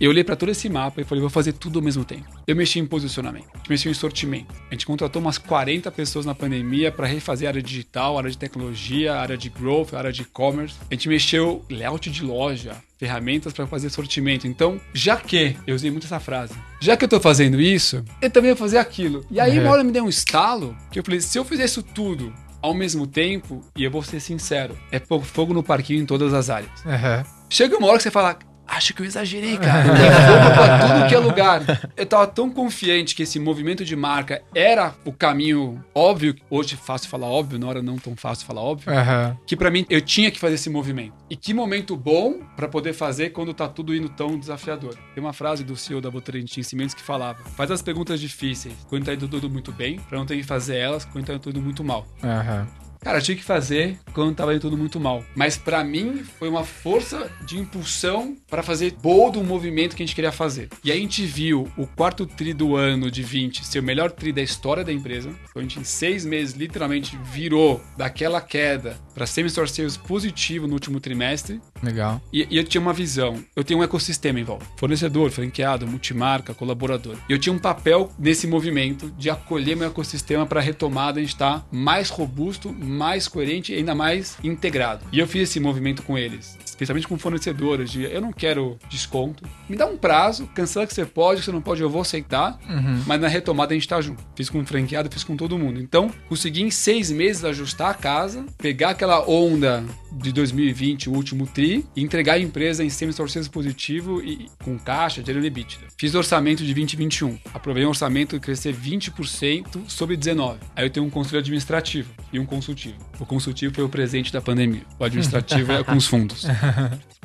Eu 0.00 0.10
olhei 0.10 0.24
pra 0.24 0.36
todo 0.36 0.50
esse 0.50 0.68
mapa 0.68 1.00
e 1.00 1.04
falei, 1.04 1.20
vou 1.20 1.30
fazer 1.30 1.52
tudo 1.52 1.78
ao 1.78 1.84
mesmo 1.84 2.04
tempo. 2.04 2.24
Eu 2.46 2.56
mexi 2.56 2.78
em 2.78 2.86
posicionamento, 2.86 3.46
mexi 3.68 3.88
em 3.88 3.94
sortimento. 3.94 4.52
A 4.70 4.74
gente 4.74 4.86
contratou 4.86 5.20
umas 5.20 5.38
40 5.54 5.88
pessoas 5.92 6.26
na 6.26 6.34
pandemia 6.34 6.90
para 6.90 7.06
refazer 7.06 7.46
a 7.46 7.50
área 7.52 7.62
digital, 7.62 8.16
a 8.16 8.22
área 8.22 8.30
de 8.32 8.36
tecnologia, 8.36 9.14
área 9.14 9.36
de 9.36 9.48
growth, 9.48 9.94
a 9.94 9.98
área 9.98 10.12
de 10.12 10.22
e-commerce. 10.22 10.74
A 10.90 10.94
gente 10.94 11.08
mexeu 11.08 11.64
layout 11.70 12.10
de 12.10 12.24
loja, 12.24 12.74
ferramentas 12.98 13.52
para 13.52 13.64
fazer 13.64 13.88
sortimento. 13.88 14.48
Então, 14.48 14.80
já 14.92 15.16
que, 15.16 15.56
eu 15.64 15.76
usei 15.76 15.92
muito 15.92 16.06
essa 16.06 16.18
frase, 16.18 16.54
já 16.80 16.96
que 16.96 17.04
eu 17.04 17.08
tô 17.08 17.20
fazendo 17.20 17.60
isso, 17.60 18.04
eu 18.20 18.28
também 18.30 18.50
vou 18.50 18.58
fazer 18.58 18.78
aquilo. 18.78 19.24
E 19.30 19.38
aí, 19.38 19.60
uma 19.60 19.70
hora 19.70 19.84
me 19.84 19.92
deu 19.92 20.02
um 20.02 20.08
estalo 20.08 20.76
que 20.90 20.98
eu 20.98 21.04
falei, 21.04 21.20
se 21.20 21.38
eu 21.38 21.44
fizer 21.44 21.66
isso 21.66 21.84
tudo 21.84 22.34
ao 22.60 22.74
mesmo 22.74 23.06
tempo, 23.06 23.60
e 23.76 23.84
eu 23.84 23.92
vou 23.92 24.02
ser 24.02 24.18
sincero, 24.18 24.76
é 24.90 24.98
fogo 24.98 25.54
no 25.54 25.62
parquinho 25.62 26.02
em 26.02 26.06
todas 26.06 26.34
as 26.34 26.50
áreas. 26.50 26.84
Aham. 26.84 27.24
Chega 27.48 27.78
uma 27.78 27.86
hora 27.86 27.98
que 27.98 28.02
você 28.02 28.10
fala, 28.10 28.36
acho 28.66 28.94
que 28.94 29.02
eu 29.02 29.06
exagerei, 29.06 29.56
cara. 29.58 29.84
Tem 29.84 30.10
fogo 30.10 30.54
pra 30.54 30.78
tudo 30.78 31.08
que 31.08 31.14
é 31.14 31.18
lugar. 31.18 31.62
Eu 31.96 32.06
tava 32.06 32.26
tão 32.26 32.50
confiante 32.50 33.14
que 33.14 33.22
esse 33.22 33.38
movimento 33.38 33.84
de 33.84 33.94
marca 33.96 34.42
era 34.54 34.94
o 35.04 35.12
caminho 35.12 35.82
óbvio, 35.94 36.34
hoje 36.50 36.76
fácil 36.76 37.08
falar 37.08 37.26
óbvio, 37.26 37.58
na 37.58 37.66
hora 37.66 37.82
não 37.82 37.96
tão 37.98 38.14
fácil 38.16 38.46
falar 38.46 38.60
óbvio, 38.62 38.92
Aham. 38.92 39.36
que 39.46 39.56
pra 39.56 39.70
mim 39.70 39.84
eu 39.88 40.00
tinha 40.00 40.30
que 40.30 40.38
fazer 40.38 40.54
esse 40.54 40.70
movimento. 40.70 41.14
E 41.30 41.36
que 41.36 41.52
momento 41.54 41.96
bom 41.96 42.40
pra 42.56 42.68
poder 42.68 42.92
fazer 42.92 43.30
quando 43.30 43.52
tá 43.54 43.68
tudo 43.68 43.94
indo 43.94 44.08
tão 44.08 44.38
desafiador. 44.38 44.94
Tem 45.14 45.22
uma 45.22 45.32
frase 45.32 45.64
do 45.64 45.76
CEO 45.76 46.00
da 46.00 46.10
Votorantim 46.10 46.62
Cimentos 46.62 46.94
que 46.94 47.02
falava: 47.02 47.38
"Faz 47.56 47.70
as 47.70 47.82
perguntas 47.82 48.20
difíceis 48.20 48.74
quando 48.88 49.04
tá 49.04 49.14
indo 49.14 49.28
tudo 49.28 49.48
muito 49.50 49.72
bem, 49.72 49.98
pra 50.08 50.18
não 50.18 50.26
ter 50.26 50.36
que 50.36 50.42
fazer 50.42 50.76
elas 50.76 51.04
quando 51.04 51.24
tá 51.26 51.32
indo 51.34 51.40
tudo 51.42 51.60
muito 51.60 51.82
mal". 51.84 52.06
Aham. 52.22 52.66
Cara, 53.04 53.20
tinha 53.20 53.36
que 53.36 53.44
fazer 53.44 53.98
quando 54.14 54.34
tava 54.34 54.54
indo 54.54 54.62
tudo 54.62 54.78
muito 54.78 54.98
mal. 54.98 55.22
Mas 55.36 55.58
pra 55.58 55.84
mim 55.84 56.24
foi 56.38 56.48
uma 56.48 56.64
força 56.64 57.30
de 57.44 57.58
impulsão 57.58 58.34
pra 58.48 58.62
fazer 58.62 58.92
todo 58.92 59.38
o 59.38 59.44
movimento 59.44 59.94
que 59.94 60.02
a 60.02 60.06
gente 60.06 60.14
queria 60.14 60.32
fazer. 60.32 60.70
E 60.82 60.90
aí 60.90 60.96
a 60.96 61.00
gente 61.02 61.26
viu 61.26 61.70
o 61.76 61.86
quarto 61.86 62.26
tri 62.26 62.54
do 62.54 62.74
ano 62.74 63.10
de 63.10 63.22
20 63.22 63.66
ser 63.66 63.80
o 63.80 63.82
melhor 63.82 64.10
tri 64.10 64.32
da 64.32 64.40
história 64.40 64.82
da 64.82 64.92
empresa. 64.92 65.28
Então 65.50 65.60
a 65.60 65.62
gente 65.62 65.78
em 65.78 65.84
seis 65.84 66.24
meses 66.24 66.54
literalmente 66.54 67.18
virou 67.22 67.82
daquela 67.94 68.40
queda 68.40 68.98
pra 69.14 69.26
semi-store 69.26 69.68
sales 69.68 69.96
positivo 69.96 70.66
no 70.66 70.74
último 70.74 71.00
trimestre. 71.00 71.60
Legal. 71.82 72.20
E, 72.32 72.46
e 72.50 72.56
eu 72.56 72.64
tinha 72.64 72.80
uma 72.80 72.92
visão. 72.92 73.42
Eu 73.54 73.64
tenho 73.64 73.80
um 73.80 73.84
ecossistema 73.84 74.40
em 74.40 74.44
volta. 74.44 74.66
Fornecedor, 74.76 75.30
franqueado, 75.30 75.86
multimarca, 75.86 76.54
colaborador. 76.54 77.16
E 77.28 77.32
eu 77.32 77.38
tinha 77.38 77.52
um 77.52 77.58
papel 77.58 78.12
nesse 78.18 78.46
movimento 78.46 79.10
de 79.18 79.30
acolher 79.30 79.76
meu 79.76 79.88
ecossistema 79.88 80.46
para 80.46 80.60
a 80.60 80.62
retomada 80.62 81.20
gente 81.20 81.34
estar 81.34 81.66
mais 81.70 82.10
robusto, 82.10 82.72
mais 82.72 83.26
coerente 83.26 83.72
e 83.72 83.76
ainda 83.76 83.94
mais 83.94 84.36
integrado. 84.42 85.04
E 85.12 85.18
eu 85.18 85.26
fiz 85.26 85.48
esse 85.48 85.60
movimento 85.60 86.02
com 86.02 86.16
eles. 86.16 86.56
Especialmente 86.74 87.06
com 87.06 87.16
fornecedores, 87.16 87.88
de 87.88 88.02
eu 88.02 88.20
não 88.20 88.32
quero 88.32 88.76
desconto. 88.90 89.44
Me 89.68 89.76
dá 89.76 89.86
um 89.86 89.96
prazo, 89.96 90.48
cancela 90.54 90.84
que 90.84 90.92
você 90.92 91.06
pode, 91.06 91.38
que 91.38 91.44
você 91.44 91.52
não 91.52 91.60
pode, 91.60 91.80
eu 91.80 91.88
vou 91.88 92.02
aceitar. 92.02 92.58
Mas 93.06 93.20
na 93.20 93.28
retomada 93.28 93.72
a 93.72 93.74
gente 93.76 93.86
tá 93.86 94.00
junto. 94.00 94.20
Fiz 94.34 94.50
com 94.50 94.58
o 94.60 94.66
franqueado, 94.66 95.08
fiz 95.10 95.22
com 95.22 95.36
todo 95.36 95.56
mundo. 95.56 95.80
Então, 95.80 96.10
consegui 96.28 96.62
em 96.62 96.70
seis 96.72 97.12
meses 97.12 97.44
ajustar 97.44 97.90
a 97.90 97.94
casa, 97.94 98.44
pegar 98.58 98.90
aquela 98.90 99.24
onda 99.28 99.84
de 100.14 100.32
2020, 100.32 101.08
o 101.08 101.12
último 101.12 101.46
TRI, 101.46 101.84
e 101.94 102.02
entregar 102.02 102.34
a 102.34 102.38
empresa 102.38 102.84
em 102.84 102.90
semi-store 102.90 103.30
sales 103.30 103.48
positivo 103.48 104.22
e 104.22 104.48
com 104.62 104.78
caixa, 104.78 105.22
gerando 105.24 105.46
EBITDA. 105.46 105.86
Fiz 105.98 106.14
orçamento 106.14 106.64
de 106.64 106.72
2021. 106.72 107.38
Aprovei 107.52 107.84
um 107.84 107.88
orçamento 107.88 108.36
de 108.36 108.40
crescer 108.40 108.74
20% 108.74 109.88
sobre 109.88 110.16
19. 110.16 110.58
Aí 110.76 110.86
eu 110.86 110.90
tenho 110.90 111.06
um 111.06 111.10
conselho 111.10 111.38
administrativo 111.38 112.10
e 112.32 112.38
um 112.38 112.46
consultivo. 112.46 112.96
O 113.18 113.26
consultivo 113.26 113.74
foi 113.74 113.84
o 113.84 113.88
presente 113.88 114.32
da 114.32 114.40
pandemia. 114.40 114.82
O 114.98 115.04
administrativo 115.04 115.72
é 115.72 115.82
com 115.82 115.96
os 115.96 116.06
fundos. 116.06 116.46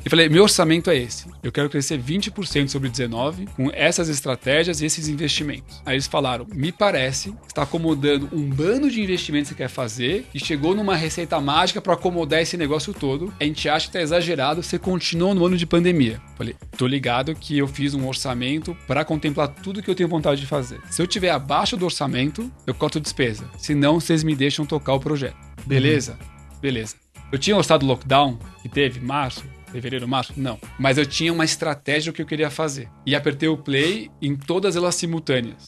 E 0.05 0.09
falei, 0.09 0.29
meu 0.29 0.43
orçamento 0.43 0.89
é 0.89 0.97
esse. 0.97 1.25
Eu 1.43 1.51
quero 1.51 1.69
crescer 1.69 1.99
20% 1.99 2.69
sobre 2.69 2.89
19 2.89 3.47
com 3.47 3.69
essas 3.73 4.07
estratégias 4.07 4.79
e 4.79 4.85
esses 4.85 5.09
investimentos. 5.09 5.81
Aí 5.85 5.95
eles 5.95 6.07
falaram, 6.07 6.47
me 6.53 6.71
parece 6.71 7.31
que 7.31 7.47
está 7.47 7.63
acomodando 7.63 8.29
um 8.31 8.49
bando 8.49 8.89
de 8.89 9.01
investimentos 9.01 9.49
que 9.49 9.55
você 9.55 9.63
quer 9.63 9.69
fazer 9.69 10.25
e 10.33 10.39
chegou 10.39 10.73
numa 10.73 10.95
receita 10.95 11.39
mágica 11.41 11.81
para 11.81 11.93
acomodar 11.93 12.41
esse 12.41 12.55
negócio 12.55 12.78
todo. 12.93 13.33
A 13.39 13.43
gente 13.43 13.67
acha 13.67 13.87
que 13.87 13.93
tá 13.93 14.01
exagerado, 14.01 14.63
você 14.63 14.79
continuou 14.79 15.33
no 15.33 15.45
ano 15.45 15.57
de 15.57 15.65
pandemia. 15.65 16.21
Falei, 16.35 16.55
tô 16.77 16.87
ligado 16.87 17.35
que 17.35 17.57
eu 17.57 17.67
fiz 17.67 17.93
um 17.93 18.07
orçamento 18.07 18.75
para 18.87 19.05
contemplar 19.05 19.47
tudo 19.47 19.81
que 19.81 19.89
eu 19.89 19.95
tenho 19.95 20.09
vontade 20.09 20.41
de 20.41 20.47
fazer. 20.47 20.79
Se 20.89 21.01
eu 21.01 21.07
tiver 21.07 21.29
abaixo 21.29 21.75
do 21.75 21.85
orçamento, 21.85 22.51
eu 22.65 22.73
corto 22.73 22.99
despesa. 22.99 23.49
Senão, 23.57 23.99
vocês 23.99 24.23
me 24.23 24.35
deixam 24.35 24.65
tocar 24.65 24.93
o 24.93 24.99
projeto. 24.99 25.37
Beleza? 25.65 26.17
Beleza. 26.61 26.95
Eu 27.31 27.37
tinha 27.37 27.55
orçado 27.55 27.85
o 27.85 27.89
lockdown, 27.89 28.39
que 28.61 28.69
teve 28.69 28.99
março, 28.99 29.43
fevereiro, 29.71 30.07
março? 30.07 30.33
Não. 30.35 30.59
Mas 30.77 30.97
eu 30.97 31.05
tinha 31.05 31.31
uma 31.31 31.45
estratégia 31.45 32.11
do 32.11 32.15
que 32.15 32.21
eu 32.21 32.25
queria 32.25 32.49
fazer. 32.49 32.89
E 33.05 33.15
apertei 33.15 33.47
o 33.47 33.57
play 33.57 34.09
em 34.21 34.35
todas 34.35 34.75
elas 34.75 34.95
simultâneas. 34.95 35.67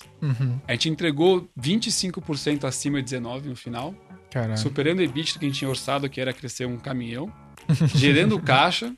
A 0.67 0.71
gente 0.73 0.89
entregou 0.89 1.47
25% 1.59 2.63
acima 2.63 2.97
de 2.97 3.03
19 3.03 3.49
no 3.49 3.55
final, 3.55 3.93
Caralho. 4.31 4.57
superando 4.57 4.99
o 4.99 5.03
EBITDA 5.03 5.39
que 5.39 5.45
a 5.45 5.47
gente 5.47 5.59
tinha 5.59 5.69
orçado, 5.69 6.09
que 6.09 6.21
era 6.21 6.33
crescer 6.33 6.65
um 6.65 6.77
caminhão, 6.77 7.31
gerando 7.95 8.39
caixa, 8.39 8.95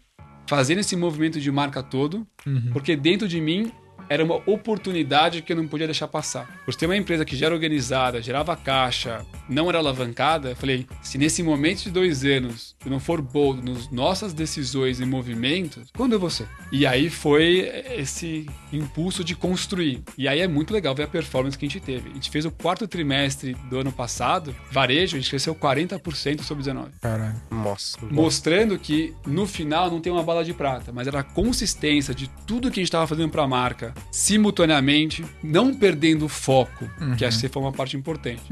fazendo 0.47 0.79
esse 0.79 0.95
movimento 0.95 1.39
de 1.39 1.51
marca 1.51 1.81
todo, 1.81 2.27
porque 2.71 2.95
dentro 2.95 3.27
de 3.27 3.41
mim 3.41 3.71
era 4.09 4.23
uma 4.23 4.41
oportunidade 4.45 5.41
que 5.41 5.51
eu 5.51 5.57
não 5.57 5.67
podia 5.67 5.87
deixar 5.87 6.07
passar. 6.07 6.47
Por 6.65 6.73
ter 6.75 6.85
uma 6.85 6.97
empresa 6.97 7.25
que 7.25 7.35
já 7.35 7.47
era 7.47 7.55
organizada, 7.55 8.21
gerava 8.21 8.55
caixa, 8.55 9.25
não 9.49 9.69
era 9.69 9.77
alavancada, 9.77 10.49
eu 10.49 10.55
falei, 10.55 10.87
se 11.01 11.17
nesse 11.17 11.43
momento 11.43 11.83
de 11.83 11.91
dois 11.91 12.23
anos 12.23 12.75
eu 12.85 12.91
não 12.91 12.99
for 12.99 13.21
bold 13.21 13.63
nas 13.63 13.89
nossas 13.89 14.33
decisões 14.33 14.99
e 14.99 15.05
movimentos, 15.05 15.89
quando 15.95 16.13
eu 16.13 16.19
vou 16.19 16.29
ser? 16.29 16.47
E 16.71 16.85
aí 16.85 17.09
foi 17.09 17.71
esse 17.97 18.47
impulso 18.71 19.23
de 19.23 19.35
construir. 19.35 20.03
E 20.17 20.27
aí 20.27 20.39
é 20.39 20.47
muito 20.47 20.73
legal 20.73 20.93
ver 20.95 21.03
a 21.03 21.07
performance 21.07 21.57
que 21.57 21.65
a 21.65 21.69
gente 21.69 21.79
teve. 21.79 22.09
A 22.09 22.13
gente 22.13 22.29
fez 22.29 22.45
o 22.45 22.51
quarto 22.51 22.87
trimestre 22.87 23.55
do 23.69 23.79
ano 23.79 23.91
passado, 23.91 24.55
varejo, 24.71 25.15
a 25.15 25.19
gente 25.19 25.29
cresceu 25.29 25.55
40% 25.55 26.41
sobre 26.41 26.63
19 26.63 26.91
Caralho. 27.01 27.35
Nossa. 27.49 27.97
mostrando 28.09 28.77
que 28.77 29.13
no 29.25 29.45
final 29.45 29.89
não 29.89 29.99
tem 29.99 30.11
uma 30.11 30.23
bala 30.23 30.43
de 30.43 30.53
prata, 30.53 30.91
mas 30.91 31.07
era 31.07 31.19
a 31.19 31.23
consistência 31.23 32.13
de 32.13 32.27
tudo 32.45 32.71
que 32.71 32.79
a 32.79 32.81
gente 32.81 32.87
estava 32.87 33.07
fazendo 33.07 33.29
para 33.29 33.43
a 33.43 33.47
marca 33.47 33.92
simultaneamente, 34.11 35.23
não 35.43 35.73
perdendo 35.73 36.25
o 36.25 36.29
foco, 36.29 36.89
que 37.17 37.25
acho 37.25 37.39
que 37.39 37.47
foi 37.49 37.61
uma 37.61 37.71
parte 37.71 37.97
importante, 37.97 38.43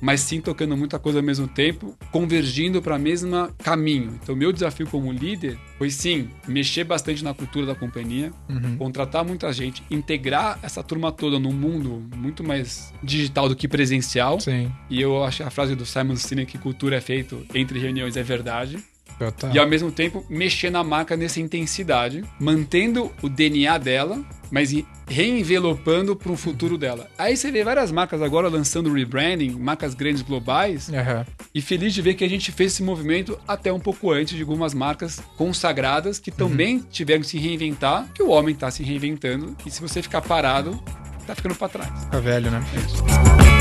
mas 0.00 0.20
sim 0.20 0.40
tocando 0.40 0.76
muita 0.76 0.98
coisa 0.98 1.20
ao 1.20 1.24
mesmo 1.24 1.46
tempo, 1.46 1.96
convergindo 2.10 2.82
para 2.82 2.96
o 2.96 2.98
mesmo 2.98 3.48
caminho. 3.62 4.18
Então, 4.22 4.34
meu 4.34 4.52
desafio 4.52 4.86
como 4.86 5.12
líder 5.12 5.58
foi 5.78 5.90
sim 5.90 6.28
mexer 6.46 6.84
bastante 6.84 7.22
na 7.24 7.32
cultura 7.32 7.66
da 7.66 7.74
companhia, 7.74 8.32
contratar 8.78 9.24
muita 9.24 9.52
gente, 9.52 9.82
integrar 9.90 10.58
essa 10.62 10.82
turma 10.82 11.10
toda 11.12 11.38
num 11.38 11.52
mundo 11.52 12.02
muito 12.16 12.44
mais 12.44 12.92
digital 13.02 13.48
do 13.48 13.56
que 13.56 13.66
presencial. 13.66 14.40
Sim. 14.40 14.70
E 14.90 15.00
eu 15.00 15.22
acho 15.24 15.42
a 15.42 15.50
frase 15.50 15.74
do 15.74 15.86
Simon 15.86 16.16
Sinek 16.16 16.52
que 16.52 16.58
cultura 16.58 16.96
é 16.96 17.00
feito 17.00 17.46
entre 17.54 17.78
reuniões 17.78 18.16
é 18.16 18.22
verdade. 18.22 18.82
Total. 19.18 19.54
E 19.54 19.58
ao 19.58 19.66
mesmo 19.68 19.90
tempo 19.92 20.24
mexer 20.28 20.70
na 20.70 20.82
marca 20.82 21.16
nessa 21.16 21.40
intensidade, 21.40 22.24
mantendo 22.40 23.10
o 23.22 23.28
DNA 23.28 23.78
dela, 23.78 24.20
mas 24.50 24.72
reenvelopando 25.08 26.14
para 26.16 26.30
o 26.32 26.36
futuro 26.36 26.76
dela. 26.76 27.08
Aí 27.18 27.36
você 27.36 27.50
vê 27.50 27.62
várias 27.64 27.90
marcas 27.92 28.20
agora 28.20 28.48
lançando 28.48 28.92
rebranding, 28.92 29.50
marcas 29.50 29.94
grandes 29.94 30.22
globais, 30.22 30.90
Aham. 30.92 31.24
e 31.54 31.60
feliz 31.62 31.94
de 31.94 32.02
ver 32.02 32.14
que 32.14 32.24
a 32.24 32.28
gente 32.28 32.50
fez 32.52 32.72
esse 32.72 32.82
movimento 32.82 33.38
até 33.46 33.72
um 33.72 33.80
pouco 33.80 34.10
antes 34.10 34.34
de 34.34 34.42
algumas 34.42 34.74
marcas 34.74 35.20
consagradas 35.36 36.18
que 36.18 36.30
também 36.30 36.80
tiveram 36.90 37.20
que 37.22 37.26
se 37.28 37.38
reinventar, 37.38 38.06
que 38.14 38.22
o 38.22 38.28
homem 38.30 38.54
está 38.54 38.70
se 38.70 38.82
reinventando, 38.82 39.56
e 39.64 39.70
se 39.70 39.80
você 39.80 40.02
ficar 40.02 40.20
parado, 40.22 40.78
tá 41.26 41.34
ficando 41.34 41.54
pra 41.54 41.68
trás. 41.68 42.04
Tá 42.06 42.18
velho, 42.18 42.50
né? 42.50 42.62
É 42.74 42.78
isso. 42.80 43.51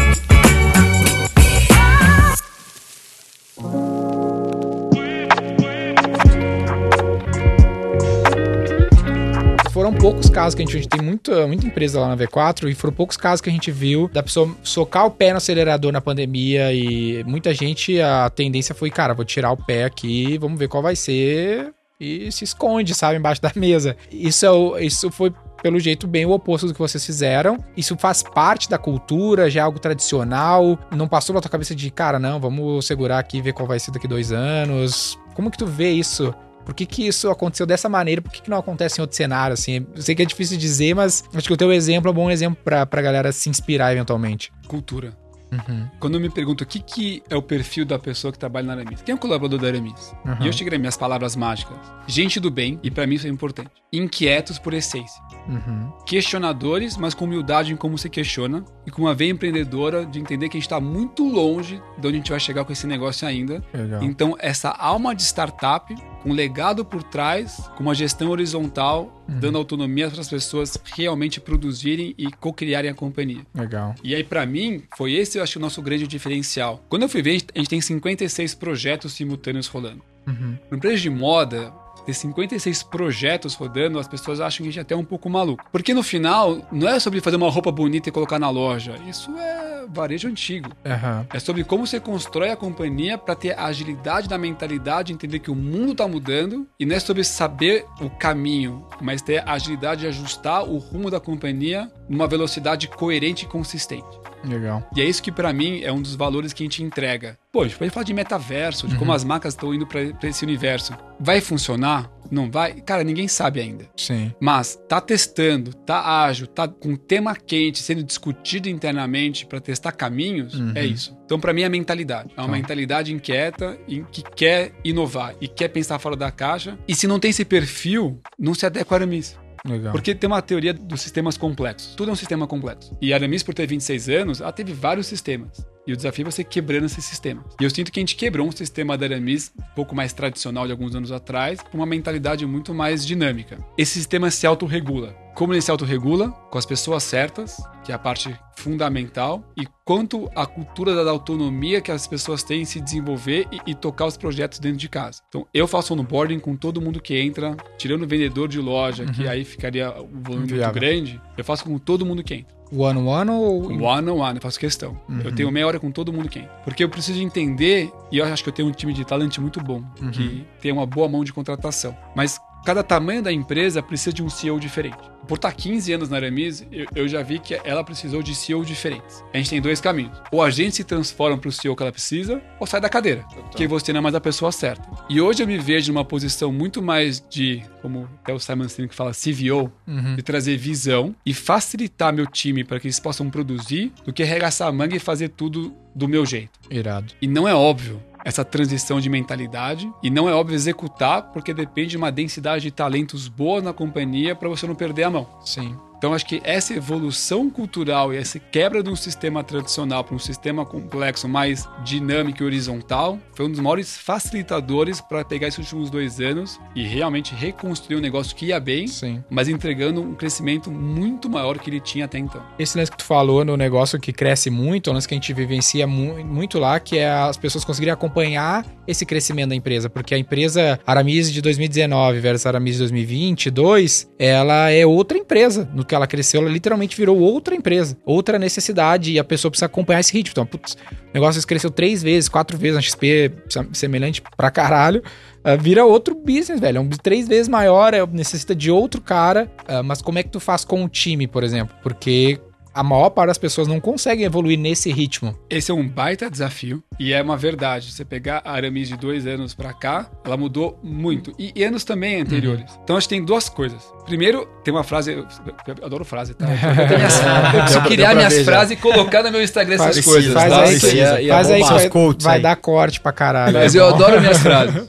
Foram 9.92 9.98
poucos 9.98 10.30
casos 10.30 10.56
que 10.56 10.62
a 10.62 10.66
gente, 10.66 10.78
a 10.78 10.82
gente 10.82 10.90
tem 10.90 11.02
muita, 11.02 11.48
muita 11.48 11.66
empresa 11.66 12.00
lá 12.00 12.08
na 12.08 12.18
V4 12.18 12.70
e 12.70 12.76
foram 12.76 12.94
poucos 12.94 13.18
casos 13.18 13.42
que 13.42 13.50
a 13.50 13.52
gente 13.52 13.72
viu 13.72 14.08
da 14.08 14.24
pessoa 14.24 14.56
socar 14.64 15.06
o 15.06 15.12
pé 15.12 15.32
no 15.32 15.38
acelerador 15.38 15.92
na 15.92 16.00
pandemia 16.00 16.72
e 16.74 17.24
muita 17.26 17.54
gente, 17.54 18.00
a 18.00 18.30
tendência 18.30 18.74
foi, 18.74 18.90
cara, 18.90 19.14
vou 19.14 19.26
tirar 19.26 19.52
o 19.52 19.58
pé 19.58 19.84
aqui, 19.84 20.38
vamos 20.38 20.58
ver 20.58 20.68
qual 20.68 20.82
vai 20.82 20.96
ser 20.96 21.74
e 22.00 22.32
se 22.32 22.44
esconde, 22.44 22.96
sabe, 22.96 23.18
embaixo 23.18 23.42
da 23.42 23.52
mesa. 23.56 23.96
Isso, 24.12 24.76
é 24.78 24.86
isso 24.86 25.12
foi 25.12 25.34
pelo 25.62 25.80
jeito, 25.80 26.08
bem 26.08 26.26
o 26.26 26.32
oposto 26.32 26.68
do 26.68 26.74
que 26.74 26.80
vocês 26.80 27.06
fizeram. 27.06 27.58
Isso 27.78 27.96
faz 27.98 28.24
parte 28.24 28.70
da 28.70 28.78
cultura, 28.78 29.50
já 29.50 29.62
é 29.62 29.64
algo 29.64 29.78
tradicional. 29.78 30.80
Não 30.96 31.08
passou 31.08 31.36
na 31.36 31.42
tua 31.42 31.52
cabeça 31.52 31.76
de, 31.76 31.92
cara, 31.92 32.18
não, 32.18 32.40
vamos 32.40 32.88
segurar 32.88 33.20
aqui 33.20 33.38
e 33.38 33.42
ver 33.42 33.54
qual 33.54 33.68
vai 33.68 33.80
ser 33.80 33.92
daqui 33.92 34.08
dois 34.08 34.32
anos. 34.32 35.20
Como 35.36 35.52
que 35.52 35.58
tu 35.58 35.68
vê 35.68 35.92
isso? 35.92 36.34
Por 36.65 36.74
que, 36.74 36.86
que 36.86 37.08
isso 37.08 37.30
aconteceu 37.30 37.65
dessa 37.65 37.89
maneira? 37.89 38.21
Por 38.21 38.32
que, 38.32 38.41
que 38.41 38.50
não 38.50 38.58
acontece 38.58 39.00
em 39.00 39.02
outro 39.02 39.15
cenário, 39.15 39.54
assim? 39.54 39.86
Eu 39.95 40.02
sei 40.02 40.15
que 40.15 40.21
é 40.21 40.26
difícil 40.26 40.58
dizer, 40.58 40.95
mas 40.95 41.24
acho 41.34 41.47
que 41.47 41.54
o 41.54 41.58
teu 41.58 41.71
exemplo 41.71 42.10
é 42.10 42.12
um 42.12 42.15
bom 42.15 42.32
exemplo 42.32 42.58
pra, 42.63 42.86
pra 42.86 43.02
galera 43.02 43.32
se 43.32 43.50
inspirar 43.50 43.91
eventualmente. 43.91 44.52
Cultura. 44.67 45.21
Uhum. 45.52 45.86
Quando 46.00 46.15
eu 46.15 46.21
me 46.21 46.30
pergunto 46.30 46.63
o 46.63 46.67
que, 46.67 46.80
que 46.80 47.24
é 47.30 47.36
o 47.36 47.41
perfil 47.41 47.86
da 47.86 48.00
pessoa 48.00 48.32
que 48.32 48.39
trabalha 48.39 48.67
na 48.67 48.74
Aramis, 48.74 49.02
quem 49.02 49.12
é 49.12 49.15
o 49.15 49.19
colaborador 49.19 49.60
da 49.60 49.67
Aramis? 49.67 50.15
Uhum. 50.26 50.38
E 50.41 50.47
eu 50.47 50.54
cheguei 50.54 50.78
minhas 50.78 50.95
palavras 50.95 51.36
mágicas. 51.36 51.78
Gente 52.08 52.39
do 52.39 52.50
bem, 52.50 52.80
e 52.82 52.89
para 52.89 53.06
mim 53.06 53.15
isso 53.15 53.28
é 53.28 53.30
importante. 53.30 53.69
Inquietos 53.91 54.58
por 54.58 54.74
essência. 54.74 55.21
Uhum. 55.47 55.91
Questionadores, 56.06 56.95
mas 56.95 57.13
com 57.13 57.26
humildade 57.26 57.74
em 57.74 57.76
como 57.76 57.97
se 57.97 58.10
questiona. 58.10 58.63
E 58.86 58.91
com 58.91 59.02
uma 59.02 59.13
veia 59.13 59.32
empreendedora 59.32 60.06
de 60.06 60.19
entender 60.19 60.47
que 60.47 60.56
a 60.56 60.60
gente 60.60 60.67
está 60.67 60.80
muito 60.80 61.28
longe 61.28 61.82
de 61.97 62.08
onde 62.08 62.15
a 62.15 62.19
gente 62.19 62.32
vai 62.32 62.39
chegar 62.39 62.63
com 62.63 62.71
esse 62.71 62.88
negócio 62.88 63.28
ainda. 63.28 63.62
Legal. 63.74 64.04
Então, 64.04 64.38
essa 64.39 64.69
alma 64.69 65.13
de 65.13 65.24
startup, 65.24 65.93
um 66.26 66.34
legado 66.34 66.86
por 66.86 67.04
trás, 67.04 67.70
com 67.76 67.84
uma 67.84 67.96
gestão 67.96 68.30
horizontal, 68.30 69.24
uhum. 69.28 69.40
dando 69.40 69.58
autonomia 69.58 70.10
para 70.10 70.22
as 70.22 70.30
pessoas 70.30 70.78
realmente 70.96 71.40
produzirem 71.40 72.14
e 72.18 72.32
co-criarem 72.32 72.90
a 72.90 72.94
companhia. 72.94 73.42
Legal. 73.54 73.96
E 74.04 74.14
aí, 74.16 74.24
para 74.24 74.46
mim, 74.46 74.84
foi 74.96 75.14
esse, 75.14 75.38
eu 75.38 75.44
acho, 75.44 75.58
o 75.58 75.62
nosso 75.62 75.82
grande 75.82 76.08
diferencial. 76.08 76.84
Quando 76.90 77.04
eu 77.04 77.10
fui 77.10 77.22
ver, 77.22 77.42
a 77.54 77.60
gente 77.60 77.70
tem 77.70 77.82
56 77.82 78.56
projetos 78.56 79.14
simultâneos 79.14 79.68
rolando. 79.68 80.02
Uhum. 80.28 80.58
Uma 80.70 80.78
empresa 80.78 80.98
de 80.98 81.10
moda, 81.10 81.74
ter 82.06 82.14
56 82.14 82.84
projetos 82.84 83.56
rodando, 83.56 84.00
as 84.00 84.08
pessoas 84.08 84.40
acham 84.40 84.64
que 84.64 84.70
a 84.70 84.72
gente 84.72 84.80
é 84.80 84.82
até 84.82 84.96
um 84.96 85.06
pouco 85.06 85.30
maluco. 85.30 85.64
Porque 85.72 85.94
no 85.94 86.04
final, 86.04 86.62
não 86.72 86.88
é 86.88 87.00
sobre 87.00 87.22
fazer 87.22 87.38
uma 87.38 87.50
roupa 87.50 87.72
bonita 87.72 88.10
e 88.10 88.12
colocar 88.12 88.40
na 88.40 88.50
loja. 88.50 88.96
Isso 89.08 89.32
é 89.38 89.86
varejo 89.88 90.28
antigo. 90.28 90.70
Uhum. 90.86 91.26
É 91.34 91.40
sobre 91.40 91.64
como 91.64 91.86
você 91.86 92.00
constrói 92.00 92.50
a 92.50 92.56
companhia 92.56 93.18
para 93.18 93.36
ter 93.36 93.58
agilidade 93.58 94.28
da 94.28 94.38
mentalidade, 94.38 95.14
entender 95.14 95.40
que 95.40 95.52
o 95.52 95.56
mundo 95.56 95.92
está 95.92 96.08
mudando. 96.08 96.68
E 96.80 96.86
não 96.86 96.96
é 96.96 97.00
sobre 97.00 97.24
saber 97.24 97.86
o 98.00 98.10
caminho, 98.10 98.86
mas 99.02 99.22
ter 99.22 99.48
a 99.48 99.54
agilidade 99.54 100.02
de 100.02 100.08
ajustar 100.08 100.64
o 100.64 100.78
rumo 100.78 101.10
da 101.10 101.20
companhia 101.20 101.92
numa 102.08 102.28
velocidade 102.28 102.88
coerente 102.88 103.46
e 103.46 103.48
consistente. 103.48 104.22
Legal. 104.44 104.88
E 104.96 105.02
é 105.02 105.06
isso 105.06 105.22
que 105.22 105.32
para 105.32 105.52
mim 105.54 105.82
é 105.82 105.92
um 105.92 106.02
dos 106.02 106.16
valores 106.16 106.54
que 106.54 106.64
a 106.64 106.66
gente 106.66 106.84
entrega. 106.84 107.38
Pô, 107.52 107.62
a 107.62 107.68
gente 107.68 107.78
pode 107.78 107.92
falar 107.92 108.04
de 108.04 108.14
metaverso, 108.14 108.88
de 108.88 108.94
uhum. 108.94 109.00
como 109.00 109.14
as 109.14 109.24
marcas 109.24 109.54
estão 109.54 109.74
indo 109.74 109.86
para 109.86 110.02
esse 110.24 110.44
universo. 110.44 110.94
Vai 111.20 111.42
funcionar? 111.42 112.10
Não 112.32 112.50
vai? 112.50 112.76
Cara, 112.76 113.04
ninguém 113.04 113.28
sabe 113.28 113.60
ainda. 113.60 113.86
Sim. 113.98 114.34
Mas 114.40 114.80
tá 114.88 115.02
testando, 115.02 115.74
tá 115.74 116.24
ágil, 116.24 116.48
tá 116.48 116.66
com 116.66 116.96
tema 116.96 117.36
quente 117.36 117.80
sendo 117.80 118.04
discutido 118.04 118.70
internamente 118.70 119.46
para 119.46 119.60
testar 119.60 119.92
caminhos, 119.92 120.54
uhum. 120.54 120.72
é 120.74 120.86
isso. 120.86 121.18
Então, 121.26 121.40
para 121.40 121.54
mim, 121.54 121.64
é 121.64 121.70
mentalidade. 121.70 122.32
É 122.36 122.42
uma 122.42 122.48
tá. 122.48 122.54
mentalidade 122.54 123.14
inquieta 123.14 123.78
que 124.12 124.22
quer 124.22 124.72
inovar 124.84 125.36
e 125.42 125.48
quer 125.48 125.68
pensar 125.68 126.00
fora 126.00 126.16
da 126.16 126.32
caixa. 126.32 126.78
E 126.88 126.96
se 126.96 127.06
não 127.06 127.20
tem 127.20 127.32
esse 127.32 127.44
perfil, 127.44 128.22
não 128.40 128.54
se 128.54 128.66
adequa 128.66 128.96
a 128.96 128.98
Aramis. 128.98 129.38
Legal. 129.65 129.91
Porque 129.91 130.15
tem 130.15 130.28
uma 130.28 130.41
teoria 130.41 130.74
dos 130.74 131.02
sistemas 131.02 131.38
complexos. 131.38 131.95
Tudo 131.95 132.10
é 132.10 132.13
um 132.13 132.15
sistema 132.15 132.47
complexo. 132.47 132.95
E 133.02 133.13
a 133.13 133.15
Aramis, 133.15 133.43
por 133.43 133.54
ter 133.54 133.67
26 133.67 134.10
anos, 134.10 134.41
ela 134.41 134.52
teve 134.52 134.74
vários 134.74 135.08
sistemas. 135.08 135.65
E 135.86 135.94
o 135.94 135.98
desafio 135.98 136.28
é 136.28 136.32
você 136.32 136.44
quebrando 136.44 136.86
esses 136.86 137.04
sistemas. 137.04 137.46
E 137.60 137.63
eu 137.63 137.70
sinto 137.70 137.91
que 137.91 138.00
a 138.00 138.02
gente 138.02 138.15
quebrou 138.15 138.48
um 138.48 138.52
sistema 138.52 138.98
da 138.98 139.06
Aramis 139.06 139.52
um 139.58 139.76
pouco 139.76 139.96
mais 139.96 140.13
tradicional 140.13 140.65
de 140.65 140.72
alguns 140.72 140.96
anos 140.96 141.12
atrás, 141.12 141.60
com 141.62 141.78
uma 141.78 141.86
mentalidade 141.86 142.46
muito 142.46 142.74
mais 142.74 143.06
dinâmica. 143.06 143.58
Esse 143.78 143.94
sistema 143.94 144.30
se 144.30 144.46
autorregula. 144.46 145.15
Como 145.34 145.54
ele 145.54 145.62
se 145.62 145.72
autorregula? 145.72 146.30
Com 146.30 146.58
as 146.58 146.65
pessoas 146.65 147.04
certas, 147.04 147.58
que 147.84 147.91
é 147.91 147.96
a 147.96 148.00
parte 148.00 148.38
fundamental, 148.58 149.44
e 149.58 149.65
quanto 149.84 150.30
a 150.36 150.46
cultura 150.46 151.04
da 151.04 151.10
autonomia 151.10 151.82
que 151.82 151.91
as 151.91 152.06
pessoas 152.06 152.44
têm 152.44 152.62
em 152.62 152.65
se 152.65 152.80
desenvolver 152.80 153.48
e, 153.52 153.72
e 153.72 153.76
tocar 153.76 154.06
os 154.06 154.17
projetos 154.17 154.60
dentro 154.60 154.78
de 154.78 154.88
casa. 154.88 155.22
Então, 155.30 155.48
eu 155.54 155.67
faço 155.67 155.94
onboarding 155.94 156.38
com 156.38 156.56
todo 156.56 156.82
mundo 156.82 157.02
que 157.02 157.17
entra, 157.17 157.58
tirando 157.78 158.04
o 158.04 158.08
vendedor 158.08 158.48
de 158.48 158.60
loja, 158.60 159.04
uhum. 159.04 159.12
que 159.12 159.28
aí 159.28 159.44
ficaria 159.44 159.89
um 159.89 160.22
volume 160.22 160.48
Viável. 160.48 160.65
muito 160.65 160.74
grande, 160.74 161.22
eu 161.36 161.44
faço 161.44 161.63
com 161.63 161.78
todo 161.80 162.06
mundo 162.06 162.24
que 162.24 162.36
entra. 162.36 162.61
One 162.72 163.00
on 163.00 163.06
one 163.06 163.32
ou. 163.32 163.84
One 163.84 164.10
on 164.10 164.18
one, 164.18 164.36
eu 164.36 164.42
faço 164.42 164.60
questão. 164.60 164.98
Uhum. 165.10 165.22
Eu 165.24 165.36
tenho 165.36 165.52
meia 165.52 165.68
hora 165.68 165.80
com 165.80 165.92
todo 165.92 166.14
mundo 166.14 166.30
quem. 166.30 166.48
Porque 166.64 166.84
eu 166.84 166.90
preciso 166.90 167.22
entender, 167.22 167.92
e 168.12 168.18
eu 168.18 168.26
acho 168.26 168.44
que 168.44 168.50
eu 168.50 168.54
tenho 168.54 168.70
um 168.70 168.72
time 168.72 168.94
de 168.94 169.04
talent 169.04 169.38
muito 169.40 169.62
bom, 169.62 169.84
uhum. 170.02 170.12
que 170.12 170.46
tem 170.62 170.72
uma 170.72 170.86
boa 170.86 171.10
mão 171.10 171.24
de 171.24 171.34
contratação. 171.34 171.96
Mas 172.16 172.40
cada 172.63 172.84
tamanho 172.84 173.21
da 173.21 173.32
empresa 173.32 173.82
precisa 173.82 174.13
de 174.13 174.24
um 174.24 174.30
CEO 174.30 174.60
diferente. 174.60 174.97
Por 175.28 175.36
estar 175.36 175.52
15 175.52 175.93
anos 175.93 176.10
na 176.10 176.17
Aramis, 176.17 176.65
eu, 176.71 176.86
eu, 176.95 177.08
já 177.08 177.21
vi 177.21 177.39
que 177.39 177.60
ela 177.63 177.84
precisou 177.84 178.21
de 178.24 178.36
CEO 178.36 178.65
diferentes. 178.65 179.24
A 179.34 179.38
gente 179.38 179.50
tem 179.50 179.62
dois 179.62 179.80
caminhos. 179.80 180.19
Ou 180.32 180.41
a 180.41 180.50
gente 180.50 180.76
se 180.76 180.84
transforma 180.84 181.38
para 181.38 181.47
o 181.47 181.52
CEO 181.52 181.76
que 181.76 181.84
ela 181.84 181.91
precisa, 181.91 182.41
ou 182.60 182.67
sai 182.67 182.82
da 182.82 182.89
cadeira. 182.89 183.24
Que 183.56 183.67
você 183.67 183.93
não 183.93 184.00
é 184.00 184.02
mais 184.02 184.15
a 184.15 184.21
pessoa 184.21 184.52
certa. 184.52 184.88
E 185.10 185.21
hoje 185.21 185.43
eu 185.43 185.47
me 185.47 185.58
vejo 185.58 185.93
numa 185.93 186.04
posição 186.04 186.52
muito 186.52 186.82
mais 186.82 187.24
de, 187.30 187.63
como 187.82 188.10
até 188.24 188.34
o 188.34 188.39
Simon 188.39 188.67
Sinek 188.67 188.93
fala, 188.93 189.12
CVO, 189.12 189.71
uhum. 189.88 190.15
de 190.15 190.21
trazer 190.21 190.58
visão 190.58 191.15
e 191.26 191.34
facilitar 191.34 192.13
meu 192.13 192.26
time 192.26 192.63
para 192.63 192.80
que 192.80 192.88
eles 192.88 193.00
possam 193.00 193.30
produzir, 193.30 193.91
do 194.04 194.12
que 194.12 194.24
arregaçar 194.24 194.67
a 194.67 194.71
manga 194.71 194.95
e 194.95 195.00
fazer 195.00 195.30
tudo 195.30 195.74
do 195.95 196.08
meu 196.08 196.26
jeito. 196.26 196.60
Irado. 196.69 197.13
E 197.21 197.28
não 197.28 197.47
é 197.47 197.54
óbvio 197.54 198.02
essa 198.24 198.46
transição 198.46 199.00
de 199.00 199.10
mentalidade 199.10 199.92
e 200.02 200.10
não 200.10 200.30
é 200.30 200.34
óbvio 200.34 200.56
executar 200.56 201.32
porque 201.32 201.54
depende 201.54 201.92
de 201.92 201.98
uma 201.98 202.12
densidade 202.12 202.64
de 202.64 202.72
talentos 202.72 203.28
boa 203.28 203.62
na 203.62 203.74
companhia 203.74 204.36
para 204.36 204.50
você 204.50 204.66
não 204.68 204.76
perder 204.76 205.04
a 205.04 205.10
mão. 205.10 205.28
Sim. 205.44 205.76
Então, 206.02 206.16
acho 206.16 206.26
que 206.26 206.42
essa 206.44 206.74
evolução 206.74 207.48
cultural 207.48 208.12
e 208.12 208.18
essa 208.18 208.40
quebra 208.40 208.82
de 208.82 208.90
um 208.90 208.96
sistema 208.96 209.44
tradicional 209.44 210.04
para 210.04 210.16
um 210.16 210.20
sistema 210.20 210.66
complexo, 210.66 211.30
mais 211.30 211.70
dinâmico 211.84 212.42
e 212.42 212.44
horizontal, 212.44 213.20
foi 213.36 213.46
um 213.46 213.52
dos 213.52 213.60
maiores 213.60 213.96
facilitadores 214.00 215.00
para 215.00 215.24
pegar 215.24 215.50
esses 215.50 215.60
últimos 215.60 215.92
dois 215.92 216.20
anos 216.20 216.60
e 216.76 216.82
realmente 216.82 217.36
reconstruir 217.36 217.98
um 217.98 218.02
negócio 218.02 218.36
que 218.36 218.48
ia 218.48 218.60
bem, 218.60 218.88
Sim. 218.88 219.24
mas 219.30 219.48
entregando 219.48 220.02
um 220.02 220.16
crescimento 220.16 220.72
muito 220.72 221.30
maior 221.30 221.60
que 221.60 221.70
ele 221.70 221.80
tinha 221.80 222.06
até 222.06 222.18
então. 222.18 222.42
Esse 222.58 222.80
lance 222.80 222.90
que 222.90 222.98
tu 222.98 223.06
falou 223.06 223.46
no 223.46 223.56
negócio 223.56 224.00
que 224.00 224.12
cresce 224.12 224.50
muito, 224.50 224.90
o 224.90 224.94
lance 224.94 225.08
que 225.08 225.14
a 225.14 225.18
gente 225.18 225.32
vivencia 225.34 225.86
mu 225.86 226.26
muito 226.26 226.58
lá, 226.58 226.80
que 226.80 226.98
é 226.98 227.12
as 227.12 227.38
pessoas 227.38 227.64
conseguirem 227.64 227.94
acompanhar 227.94 228.66
esse 228.88 229.06
crescimento 229.06 229.50
da 229.50 229.56
empresa, 229.56 229.88
porque 229.88 230.16
a 230.16 230.18
empresa 230.18 230.80
Aramis 230.84 231.32
de 231.32 231.44
2019 231.44 232.20
versus 232.20 232.48
Aramis 232.48 232.74
de 232.74 232.80
2022, 232.80 234.10
ela 234.18 234.72
é 234.72 234.84
outra 234.84 235.16
empresa 235.16 235.70
no 235.76 235.91
que 235.92 235.96
ela 235.96 236.08
cresceu, 236.08 236.40
ela 236.42 236.50
literalmente 236.50 236.96
virou 236.96 237.20
outra 237.20 237.54
empresa, 237.54 237.98
outra 238.06 238.40
necessidade, 238.40 239.12
e 239.12 239.20
a 239.20 239.26
pessoa 239.26 239.52
precisa 239.52 239.66
acompanhar 239.66 240.00
esse 240.00 240.14
ritmo. 240.14 240.32
Então, 240.32 240.46
putz, 240.46 240.74
o 240.74 241.14
negócio 241.14 241.46
cresceu 241.46 241.70
três 241.70 242.02
vezes, 242.02 242.30
quatro 242.30 242.58
vezes 242.58 242.76
na 242.76 242.82
XP, 242.82 243.34
semelhante 243.74 244.24
pra 244.38 244.50
caralho. 244.50 245.04
Uh, 245.44 245.60
vira 245.60 245.84
outro 245.84 246.16
business, 246.16 246.62
velho. 246.62 246.78
É 246.78 246.80
um 246.80 246.88
três 246.90 247.28
vezes 247.28 247.50
maior, 247.50 247.94
é, 247.94 248.06
necessita 248.06 248.56
de 248.56 248.72
outro 248.72 249.02
cara. 249.02 249.52
Uh, 249.68 249.84
mas 249.84 250.02
como 250.02 250.18
é 250.18 250.24
que 250.24 250.30
tu 250.30 250.40
faz 250.40 250.64
com 250.64 250.86
o 250.86 250.88
time, 250.88 251.28
por 251.28 251.44
exemplo? 251.44 251.76
Porque 251.84 252.40
a 252.74 252.84
maior 252.84 253.10
parte 253.10 253.28
das 253.28 253.38
pessoas 253.38 253.68
não 253.68 253.80
conseguem 253.80 254.26
evoluir 254.26 254.58
nesse 254.58 254.92
ritmo. 254.92 255.38
Esse 255.50 255.72
é 255.72 255.74
um 255.74 255.88
baita 255.88 256.30
desafio 256.30 256.84
e 257.00 257.14
é 257.14 257.22
uma 257.22 257.36
verdade. 257.36 257.92
Você 257.92 258.06
pegar 258.06 258.42
a 258.46 258.52
Aramis 258.54 258.88
de 258.88 258.98
dois 258.98 259.28
anos 259.28 259.54
para 259.54 259.74
cá, 259.74 260.10
ela 260.24 260.38
mudou 260.38 260.80
muito. 260.82 261.34
E, 261.38 261.64
anos 261.64 261.84
também 261.84 262.22
anteriores. 262.22 262.72
Uhum. 262.72 262.80
Então 262.84 262.98
acho 262.98 263.08
que 263.08 263.16
tem 263.16 263.24
duas 263.24 263.50
coisas. 263.50 263.82
Primeiro, 264.06 264.48
tem 264.64 264.74
uma 264.74 264.84
frase, 264.84 265.12
eu, 265.12 265.28
eu 265.68 265.86
adoro 265.86 266.06
frase, 266.06 266.34
tá? 266.34 266.46
Eu, 266.52 266.98
minhas, 266.98 267.20
eu 267.54 267.62
preciso 267.62 267.82
criar 267.84 268.16
minhas 268.16 268.40
frases 268.40 268.78
e 268.78 268.82
colocar 268.82 269.24
no 269.24 269.32
meu 269.32 269.42
Instagram 269.42 269.76
essas 269.76 269.96
faz, 269.96 270.06
coisas. 270.06 270.34
Faz 270.34 270.50
tá? 270.50 270.64
aí, 270.64 270.80
que, 270.80 271.30
faz 271.30 271.52
aí 271.52 271.64
que 271.64 271.70
vai, 271.70 272.16
vai 272.20 272.42
dar 272.42 272.56
corte 272.56 273.00
pra 273.00 273.12
caralho. 273.12 273.54
Mas 273.54 273.76
é 273.76 273.80
eu 273.80 273.88
adoro 273.88 274.20
minhas 274.20 274.40
frases. 274.42 274.88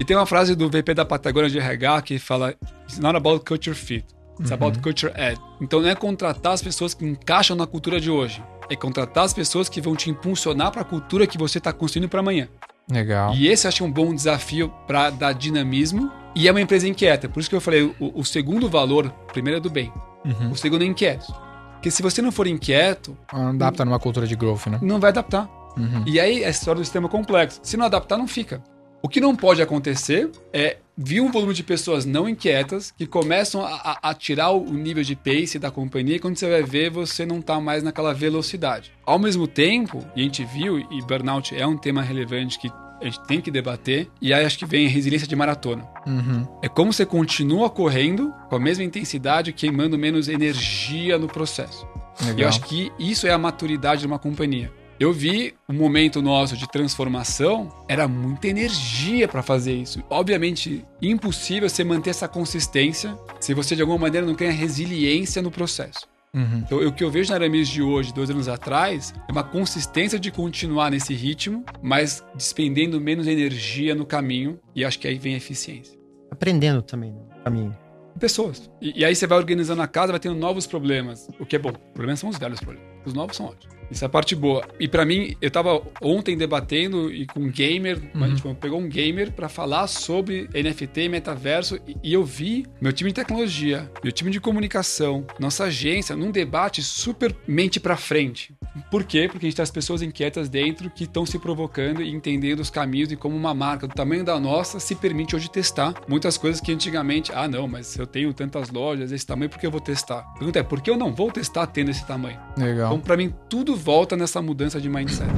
E 0.00 0.04
tem 0.04 0.16
uma 0.16 0.26
frase 0.26 0.54
do 0.54 0.68
VP 0.68 0.94
da 0.94 1.04
Patagônia 1.04 1.50
de 1.50 1.58
RH 1.58 2.02
que 2.02 2.18
fala: 2.18 2.54
It's 2.84 2.98
not 2.98 3.16
about 3.16 3.44
culture 3.44 3.76
fit. 3.76 4.04
It's 4.38 4.50
uhum. 4.50 4.54
about 4.54 4.78
culture 4.80 5.12
ed. 5.16 5.40
Então 5.60 5.80
não 5.80 5.88
é 5.88 5.94
contratar 5.94 6.52
as 6.52 6.62
pessoas 6.62 6.94
que 6.94 7.04
encaixam 7.04 7.56
na 7.56 7.66
cultura 7.66 8.00
de 8.00 8.10
hoje. 8.10 8.42
É 8.70 8.76
contratar 8.76 9.24
as 9.24 9.32
pessoas 9.32 9.68
que 9.68 9.80
vão 9.80 9.96
te 9.96 10.10
impulsionar 10.10 10.70
para 10.70 10.82
a 10.82 10.84
cultura 10.84 11.26
que 11.26 11.38
você 11.38 11.58
está 11.58 11.72
construindo 11.72 12.08
para 12.08 12.20
amanhã. 12.20 12.48
Legal. 12.90 13.34
E 13.34 13.48
esse 13.48 13.66
eu 13.66 13.68
acho 13.68 13.84
um 13.84 13.90
bom 13.90 14.14
desafio 14.14 14.72
para 14.86 15.10
dar 15.10 15.32
dinamismo. 15.32 16.10
E 16.34 16.46
é 16.46 16.50
uma 16.50 16.60
empresa 16.60 16.86
inquieta. 16.86 17.28
Por 17.28 17.40
isso 17.40 17.48
que 17.48 17.56
eu 17.56 17.60
falei, 17.60 17.82
o, 17.98 18.20
o 18.20 18.24
segundo 18.24 18.68
valor, 18.68 19.10
primeiro 19.32 19.58
é 19.58 19.60
do 19.60 19.70
bem. 19.70 19.92
Uhum. 20.24 20.52
O 20.52 20.56
segundo 20.56 20.82
é 20.82 20.86
inquieto. 20.86 21.32
Porque 21.72 21.90
se 21.90 22.02
você 22.02 22.20
não 22.20 22.32
for 22.32 22.46
inquieto. 22.46 23.16
Não 23.32 23.50
adapta 23.50 23.84
numa 23.84 23.98
cultura 23.98 24.26
de 24.26 24.36
growth, 24.36 24.66
né? 24.66 24.78
Não 24.82 25.00
vai 25.00 25.10
adaptar. 25.10 25.48
Uhum. 25.76 26.04
E 26.06 26.18
aí 26.18 26.42
é 26.42 26.46
a 26.46 26.50
história 26.50 26.80
do 26.80 26.84
sistema 26.84 27.08
complexo. 27.08 27.60
Se 27.62 27.76
não 27.76 27.86
adaptar, 27.86 28.18
não 28.18 28.26
fica. 28.26 28.62
O 29.00 29.08
que 29.08 29.20
não 29.20 29.34
pode 29.34 29.62
acontecer 29.62 30.30
é 30.52 30.78
vir 30.98 31.20
um 31.20 31.30
volume 31.30 31.54
de 31.54 31.62
pessoas 31.62 32.04
não 32.04 32.28
inquietas 32.28 32.92
que 32.96 33.06
começam 33.06 33.64
a, 33.64 33.98
a, 34.02 34.14
tirar 34.14 34.50
o 34.50 34.72
nível 34.72 35.04
de 35.04 35.14
pace 35.14 35.58
da 35.58 35.70
companhia 35.70 36.16
e 36.16 36.18
quando 36.18 36.36
você 36.36 36.50
vai 36.50 36.62
ver, 36.62 36.90
você 36.90 37.24
não 37.24 37.38
está 37.38 37.60
mais 37.60 37.84
naquela 37.84 38.12
velocidade. 38.12 38.90
Ao 39.06 39.18
mesmo 39.18 39.46
tempo, 39.46 40.04
e 40.16 40.20
a 40.20 40.24
gente 40.24 40.44
viu, 40.44 40.78
e 40.78 41.02
burnout 41.02 41.54
é 41.54 41.64
um 41.64 41.76
tema 41.76 42.02
relevante 42.02 42.58
que 42.58 42.68
a 43.00 43.04
gente 43.04 43.20
tem 43.20 43.40
que 43.40 43.50
debater. 43.50 44.10
E 44.20 44.34
aí 44.34 44.44
acho 44.44 44.58
que 44.58 44.66
vem 44.66 44.86
a 44.86 44.90
resiliência 44.90 45.28
de 45.28 45.36
maratona. 45.36 45.86
Uhum. 46.04 46.46
É 46.60 46.68
como 46.68 46.92
você 46.92 47.06
continua 47.06 47.70
correndo 47.70 48.34
com 48.48 48.56
a 48.56 48.60
mesma 48.60 48.82
intensidade, 48.82 49.52
queimando 49.52 49.96
menos 49.96 50.28
energia 50.28 51.16
no 51.16 51.28
processo. 51.28 51.86
Legal. 52.20 52.38
E 52.38 52.42
eu 52.42 52.48
acho 52.48 52.60
que 52.62 52.92
isso 52.98 53.26
é 53.26 53.30
a 53.30 53.38
maturidade 53.38 54.00
de 54.00 54.06
uma 54.06 54.18
companhia. 54.18 54.72
Eu 55.00 55.12
vi 55.12 55.54
o 55.68 55.72
momento 55.72 56.20
nosso 56.20 56.56
de 56.56 56.68
transformação, 56.68 57.72
era 57.86 58.08
muita 58.08 58.48
energia 58.48 59.28
para 59.28 59.44
fazer 59.44 59.72
isso. 59.72 60.02
Obviamente, 60.10 60.84
impossível 61.00 61.68
você 61.68 61.84
manter 61.84 62.10
essa 62.10 62.26
consistência 62.26 63.16
se 63.38 63.54
você 63.54 63.76
de 63.76 63.82
alguma 63.82 63.98
maneira 63.98 64.26
não 64.26 64.34
tem 64.34 64.48
a 64.48 64.52
resiliência 64.52 65.40
no 65.40 65.52
processo. 65.52 66.08
Uhum. 66.34 66.62
Então, 66.66 66.78
o 66.78 66.92
que 66.92 67.04
eu 67.04 67.10
vejo 67.12 67.30
na 67.30 67.36
Aramis 67.36 67.68
de 67.68 67.80
hoje, 67.80 68.12
dois 68.12 68.28
anos 68.28 68.48
atrás, 68.48 69.14
é 69.28 69.30
uma 69.30 69.44
consistência 69.44 70.18
de 70.18 70.32
continuar 70.32 70.90
nesse 70.90 71.14
ritmo, 71.14 71.64
mas 71.80 72.24
despendendo 72.34 73.00
menos 73.00 73.28
energia 73.28 73.94
no 73.94 74.04
caminho, 74.04 74.58
e 74.74 74.84
acho 74.84 74.98
que 74.98 75.06
aí 75.06 75.16
vem 75.16 75.34
a 75.34 75.36
eficiência. 75.36 75.96
Aprendendo 76.28 76.82
também 76.82 77.12
no 77.12 77.44
caminho. 77.44 77.76
Pessoas. 78.18 78.68
E, 78.82 79.00
e 79.00 79.04
aí 79.04 79.14
você 79.14 79.28
vai 79.28 79.38
organizando 79.38 79.80
a 79.80 79.86
casa, 79.86 80.12
vai 80.12 80.18
tendo 80.18 80.34
novos 80.34 80.66
problemas. 80.66 81.28
O 81.38 81.46
que 81.46 81.54
é 81.54 81.58
bom. 81.58 81.70
Os 81.70 81.92
problemas 81.94 82.18
são 82.18 82.28
os 82.28 82.36
velhos 82.36 82.58
problemas. 82.58 82.88
Os 83.06 83.14
novos 83.14 83.36
são 83.36 83.46
ótimos. 83.46 83.77
Isso 83.90 84.04
é 84.04 84.06
a 84.06 84.08
parte 84.08 84.34
boa. 84.34 84.66
E 84.78 84.86
para 84.86 85.04
mim, 85.04 85.36
eu 85.40 85.50
tava 85.50 85.82
ontem 86.00 86.36
debatendo 86.36 87.12
e 87.12 87.26
com 87.26 87.40
um 87.40 87.50
gamer, 87.50 88.00
uhum. 88.14 88.24
a 88.24 88.28
gente 88.28 88.42
pegou 88.60 88.78
um 88.78 88.88
gamer 88.88 89.32
para 89.32 89.48
falar 89.48 89.86
sobre 89.86 90.48
NFT 90.54 91.08
metaverso 91.08 91.78
e, 92.02 92.12
eu 92.12 92.24
vi 92.24 92.66
meu 92.80 92.92
time 92.92 93.10
de 93.10 93.14
tecnologia, 93.14 93.90
meu 94.02 94.12
time 94.12 94.30
de 94.30 94.40
comunicação, 94.40 95.26
nossa 95.38 95.64
agência 95.64 96.16
num 96.16 96.30
debate 96.30 96.82
super 96.82 97.34
mente 97.46 97.78
para 97.80 97.96
frente. 97.96 98.54
Por 98.90 99.04
quê? 99.04 99.28
Porque 99.30 99.46
a 99.46 99.48
gente 99.48 99.56
tem 99.56 99.62
as 99.62 99.70
pessoas 99.70 100.02
inquietas 100.02 100.48
dentro 100.48 100.90
que 100.90 101.04
estão 101.04 101.24
se 101.24 101.38
provocando 101.38 102.02
e 102.02 102.10
entendendo 102.10 102.60
os 102.60 102.70
caminhos 102.70 103.10
e 103.10 103.16
como 103.16 103.36
uma 103.36 103.54
marca 103.54 103.86
do 103.86 103.94
tamanho 103.94 104.24
da 104.24 104.38
nossa 104.38 104.78
se 104.80 104.94
permite 104.94 105.34
hoje 105.34 105.50
testar 105.50 105.94
muitas 106.08 106.36
coisas 106.36 106.60
que 106.60 106.72
antigamente, 106.72 107.32
ah, 107.34 107.48
não, 107.48 107.66
mas 107.66 107.96
eu 107.96 108.06
tenho 108.06 108.32
tantas 108.32 108.70
lojas 108.70 109.10
desse 109.10 109.26
tamanho, 109.26 109.50
por 109.50 109.58
que 109.58 109.66
eu 109.66 109.70
vou 109.70 109.80
testar? 109.80 110.20
A 110.20 110.38
pergunta 110.38 110.58
é, 110.58 110.62
por 110.62 110.80
que 110.80 110.90
eu 110.90 110.96
não 110.96 111.12
vou 111.12 111.30
testar 111.30 111.66
tendo 111.66 111.90
esse 111.90 112.06
tamanho? 112.06 112.38
Legal. 112.56 112.88
Então, 112.88 113.00
para 113.00 113.16
mim, 113.16 113.34
tudo 113.48 113.76
volta 113.78 114.16
nessa 114.16 114.42
mudança 114.42 114.80
de 114.80 114.90
mindset. 114.90 115.30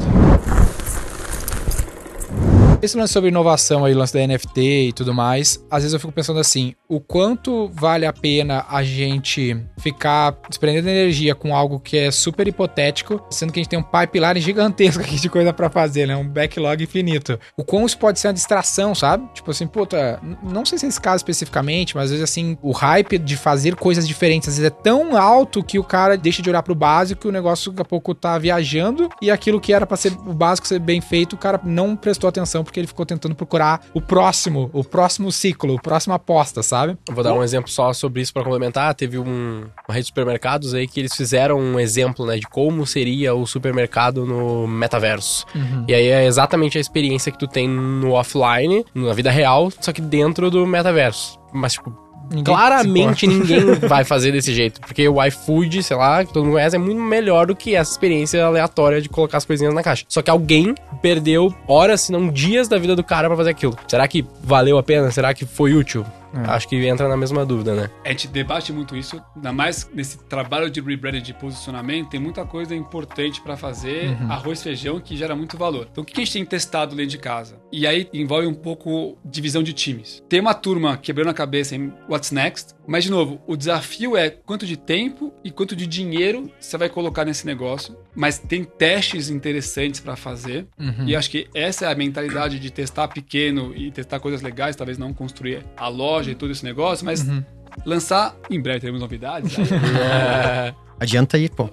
Esse 2.82 2.96
lance 2.96 3.12
sobre 3.12 3.28
inovação 3.28 3.84
aí, 3.84 3.92
lance 3.92 4.14
da 4.14 4.26
NFT 4.26 4.60
e 4.88 4.92
tudo 4.94 5.12
mais, 5.12 5.62
às 5.70 5.82
vezes 5.82 5.92
eu 5.92 6.00
fico 6.00 6.12
pensando 6.12 6.40
assim, 6.40 6.74
o 6.88 6.98
quanto 6.98 7.68
vale 7.74 8.06
a 8.06 8.12
pena 8.12 8.64
a 8.70 8.82
gente 8.82 9.54
ficar 9.78 10.34
desprendendo 10.48 10.88
energia 10.88 11.34
com 11.34 11.54
algo 11.54 11.78
que 11.78 11.98
é 11.98 12.10
super 12.10 12.48
hipotético, 12.48 13.22
sendo 13.30 13.52
que 13.52 13.60
a 13.60 13.62
gente 13.62 13.68
tem 13.68 13.78
um 13.78 13.82
pipeline 13.82 14.40
gigantesco 14.40 15.02
aqui 15.02 15.16
de 15.16 15.28
coisa 15.28 15.52
para 15.52 15.68
fazer, 15.68 16.06
né? 16.06 16.16
Um 16.16 16.26
backlog 16.26 16.82
infinito. 16.82 17.38
O 17.54 17.62
quão 17.62 17.84
isso 17.84 17.98
pode 17.98 18.18
ser 18.18 18.28
uma 18.28 18.34
distração, 18.34 18.94
sabe? 18.94 19.28
Tipo 19.34 19.50
assim, 19.50 19.66
puta, 19.66 20.18
não 20.42 20.64
sei 20.64 20.78
se 20.78 20.86
esse 20.86 21.00
caso 21.00 21.16
especificamente, 21.16 21.94
mas 21.94 22.04
às 22.04 22.10
vezes 22.12 22.24
assim, 22.24 22.56
o 22.62 22.72
hype 22.72 23.18
de 23.18 23.36
fazer 23.36 23.76
coisas 23.76 24.08
diferentes 24.08 24.48
às 24.48 24.56
vezes 24.56 24.72
é 24.72 24.82
tão 24.82 25.18
alto 25.18 25.62
que 25.62 25.78
o 25.78 25.84
cara 25.84 26.16
deixa 26.16 26.40
de 26.40 26.48
olhar 26.48 26.62
pro 26.62 26.74
básico 26.74 27.26
e 27.26 27.28
o 27.28 27.32
negócio 27.32 27.72
daqui 27.72 27.82
a 27.82 27.84
pouco 27.84 28.14
tá 28.14 28.38
viajando 28.38 29.10
e 29.20 29.30
aquilo 29.30 29.60
que 29.60 29.74
era 29.74 29.84
para 29.86 29.98
ser 29.98 30.12
o 30.12 30.32
básico 30.32 30.66
ser 30.66 30.78
bem 30.78 31.02
feito, 31.02 31.34
o 31.34 31.38
cara 31.38 31.60
não 31.62 31.94
prestou 31.94 32.26
atenção 32.26 32.64
porque 32.70 32.78
ele 32.78 32.86
ficou 32.86 33.04
tentando 33.04 33.34
procurar 33.34 33.84
o 33.92 34.00
próximo, 34.00 34.70
o 34.72 34.84
próximo 34.84 35.32
ciclo, 35.32 35.74
o 35.74 35.80
próximo 35.80 36.14
aposta, 36.14 36.62
sabe? 36.62 36.96
Eu 37.08 37.14
vou 37.14 37.24
dar 37.24 37.34
um 37.34 37.42
exemplo 37.42 37.68
só 37.68 37.92
sobre 37.92 38.22
isso 38.22 38.32
para 38.32 38.44
complementar. 38.44 38.94
Teve 38.94 39.18
um, 39.18 39.64
uma 39.88 39.94
rede 39.94 40.02
de 40.02 40.06
supermercados 40.06 40.72
aí 40.72 40.86
que 40.86 41.00
eles 41.00 41.14
fizeram 41.14 41.58
um 41.58 41.80
exemplo, 41.80 42.24
né, 42.24 42.36
de 42.36 42.46
como 42.46 42.86
seria 42.86 43.34
o 43.34 43.44
supermercado 43.44 44.24
no 44.24 44.68
metaverso. 44.68 45.44
Uhum. 45.54 45.84
E 45.88 45.94
aí 45.94 46.06
é 46.06 46.24
exatamente 46.24 46.78
a 46.78 46.80
experiência 46.80 47.32
que 47.32 47.38
tu 47.38 47.48
tem 47.48 47.68
no 47.68 48.12
offline, 48.12 48.84
na 48.94 49.12
vida 49.12 49.30
real, 49.30 49.72
só 49.80 49.92
que 49.92 50.00
dentro 50.00 50.50
do 50.50 50.64
metaverso. 50.64 51.40
Mas, 51.52 51.72
tipo, 51.72 52.09
Ninguém 52.30 52.44
Claramente 52.44 53.26
ninguém 53.26 53.74
vai 53.88 54.04
fazer 54.04 54.30
desse 54.30 54.54
jeito. 54.54 54.80
Porque 54.80 55.08
o 55.08 55.22
iFood, 55.24 55.82
sei 55.82 55.96
lá, 55.96 56.24
que 56.24 56.32
todo 56.32 56.44
mundo 56.44 56.54
conhece, 56.54 56.76
é 56.76 56.78
muito 56.78 57.00
melhor 57.00 57.46
do 57.46 57.56
que 57.56 57.74
essa 57.74 57.90
experiência 57.90 58.44
aleatória 58.44 59.00
de 59.00 59.08
colocar 59.08 59.38
as 59.38 59.44
coisinhas 59.44 59.74
na 59.74 59.82
caixa. 59.82 60.04
Só 60.08 60.22
que 60.22 60.30
alguém 60.30 60.74
perdeu 61.02 61.52
horas, 61.66 62.02
se 62.02 62.12
não 62.12 62.28
dias 62.28 62.68
da 62.68 62.78
vida 62.78 62.94
do 62.94 63.02
cara 63.02 63.28
para 63.28 63.36
fazer 63.36 63.50
aquilo. 63.50 63.76
Será 63.88 64.06
que 64.06 64.24
valeu 64.42 64.78
a 64.78 64.82
pena? 64.82 65.10
Será 65.10 65.34
que 65.34 65.44
foi 65.44 65.74
útil? 65.74 66.04
É. 66.34 66.50
Acho 66.50 66.68
que 66.68 66.76
entra 66.86 67.08
na 67.08 67.16
mesma 67.16 67.44
dúvida, 67.44 67.74
né? 67.74 67.90
A 68.04 68.10
gente 68.10 68.28
debate 68.28 68.72
muito 68.72 68.96
isso, 68.96 69.20
ainda 69.34 69.52
mais 69.52 69.88
nesse 69.92 70.18
trabalho 70.24 70.70
de 70.70 70.80
rebranding 70.80 71.22
de 71.22 71.34
posicionamento, 71.34 72.10
tem 72.10 72.20
muita 72.20 72.44
coisa 72.44 72.74
importante 72.74 73.40
para 73.40 73.56
fazer, 73.56 74.10
uhum. 74.10 74.32
arroz, 74.32 74.62
feijão, 74.62 75.00
que 75.00 75.16
gera 75.16 75.34
muito 75.34 75.56
valor. 75.56 75.88
Então, 75.90 76.02
o 76.02 76.04
que 76.04 76.20
a 76.20 76.24
gente 76.24 76.32
tem 76.32 76.44
testado 76.44 76.94
dentro 76.94 77.10
de 77.10 77.18
casa? 77.18 77.60
E 77.72 77.86
aí 77.86 78.08
envolve 78.12 78.46
um 78.46 78.54
pouco 78.54 79.18
divisão 79.24 79.62
de 79.62 79.72
times. 79.72 80.22
Tem 80.28 80.40
uma 80.40 80.54
turma 80.54 80.96
quebrando 80.96 81.28
a 81.30 81.34
cabeça 81.34 81.74
em 81.74 81.92
what's 82.08 82.30
next, 82.30 82.74
mas, 82.90 83.04
de 83.04 83.10
novo, 83.12 83.40
o 83.46 83.56
desafio 83.56 84.16
é 84.16 84.28
quanto 84.28 84.66
de 84.66 84.76
tempo 84.76 85.32
e 85.44 85.50
quanto 85.52 85.76
de 85.76 85.86
dinheiro 85.86 86.50
você 86.58 86.76
vai 86.76 86.88
colocar 86.88 87.24
nesse 87.24 87.46
negócio. 87.46 87.96
Mas 88.16 88.40
tem 88.40 88.64
testes 88.64 89.30
interessantes 89.30 90.00
para 90.00 90.16
fazer. 90.16 90.66
Uhum. 90.76 91.06
E 91.06 91.14
acho 91.14 91.30
que 91.30 91.46
essa 91.54 91.86
é 91.86 91.92
a 91.92 91.94
mentalidade 91.94 92.58
de 92.58 92.68
testar 92.68 93.06
pequeno 93.06 93.72
e 93.76 93.92
testar 93.92 94.18
coisas 94.18 94.42
legais, 94.42 94.74
talvez 94.74 94.98
não 94.98 95.14
construir 95.14 95.64
a 95.76 95.86
loja 95.86 96.32
e 96.32 96.34
todo 96.34 96.50
esse 96.50 96.64
negócio, 96.64 97.06
mas 97.06 97.22
uhum. 97.22 97.44
lançar. 97.86 98.34
Em 98.50 98.60
breve 98.60 98.80
teremos 98.80 99.00
novidades. 99.00 99.54
é. 99.96 100.74
Adianta 101.00 101.38
aí, 101.38 101.48
pô. 101.48 101.68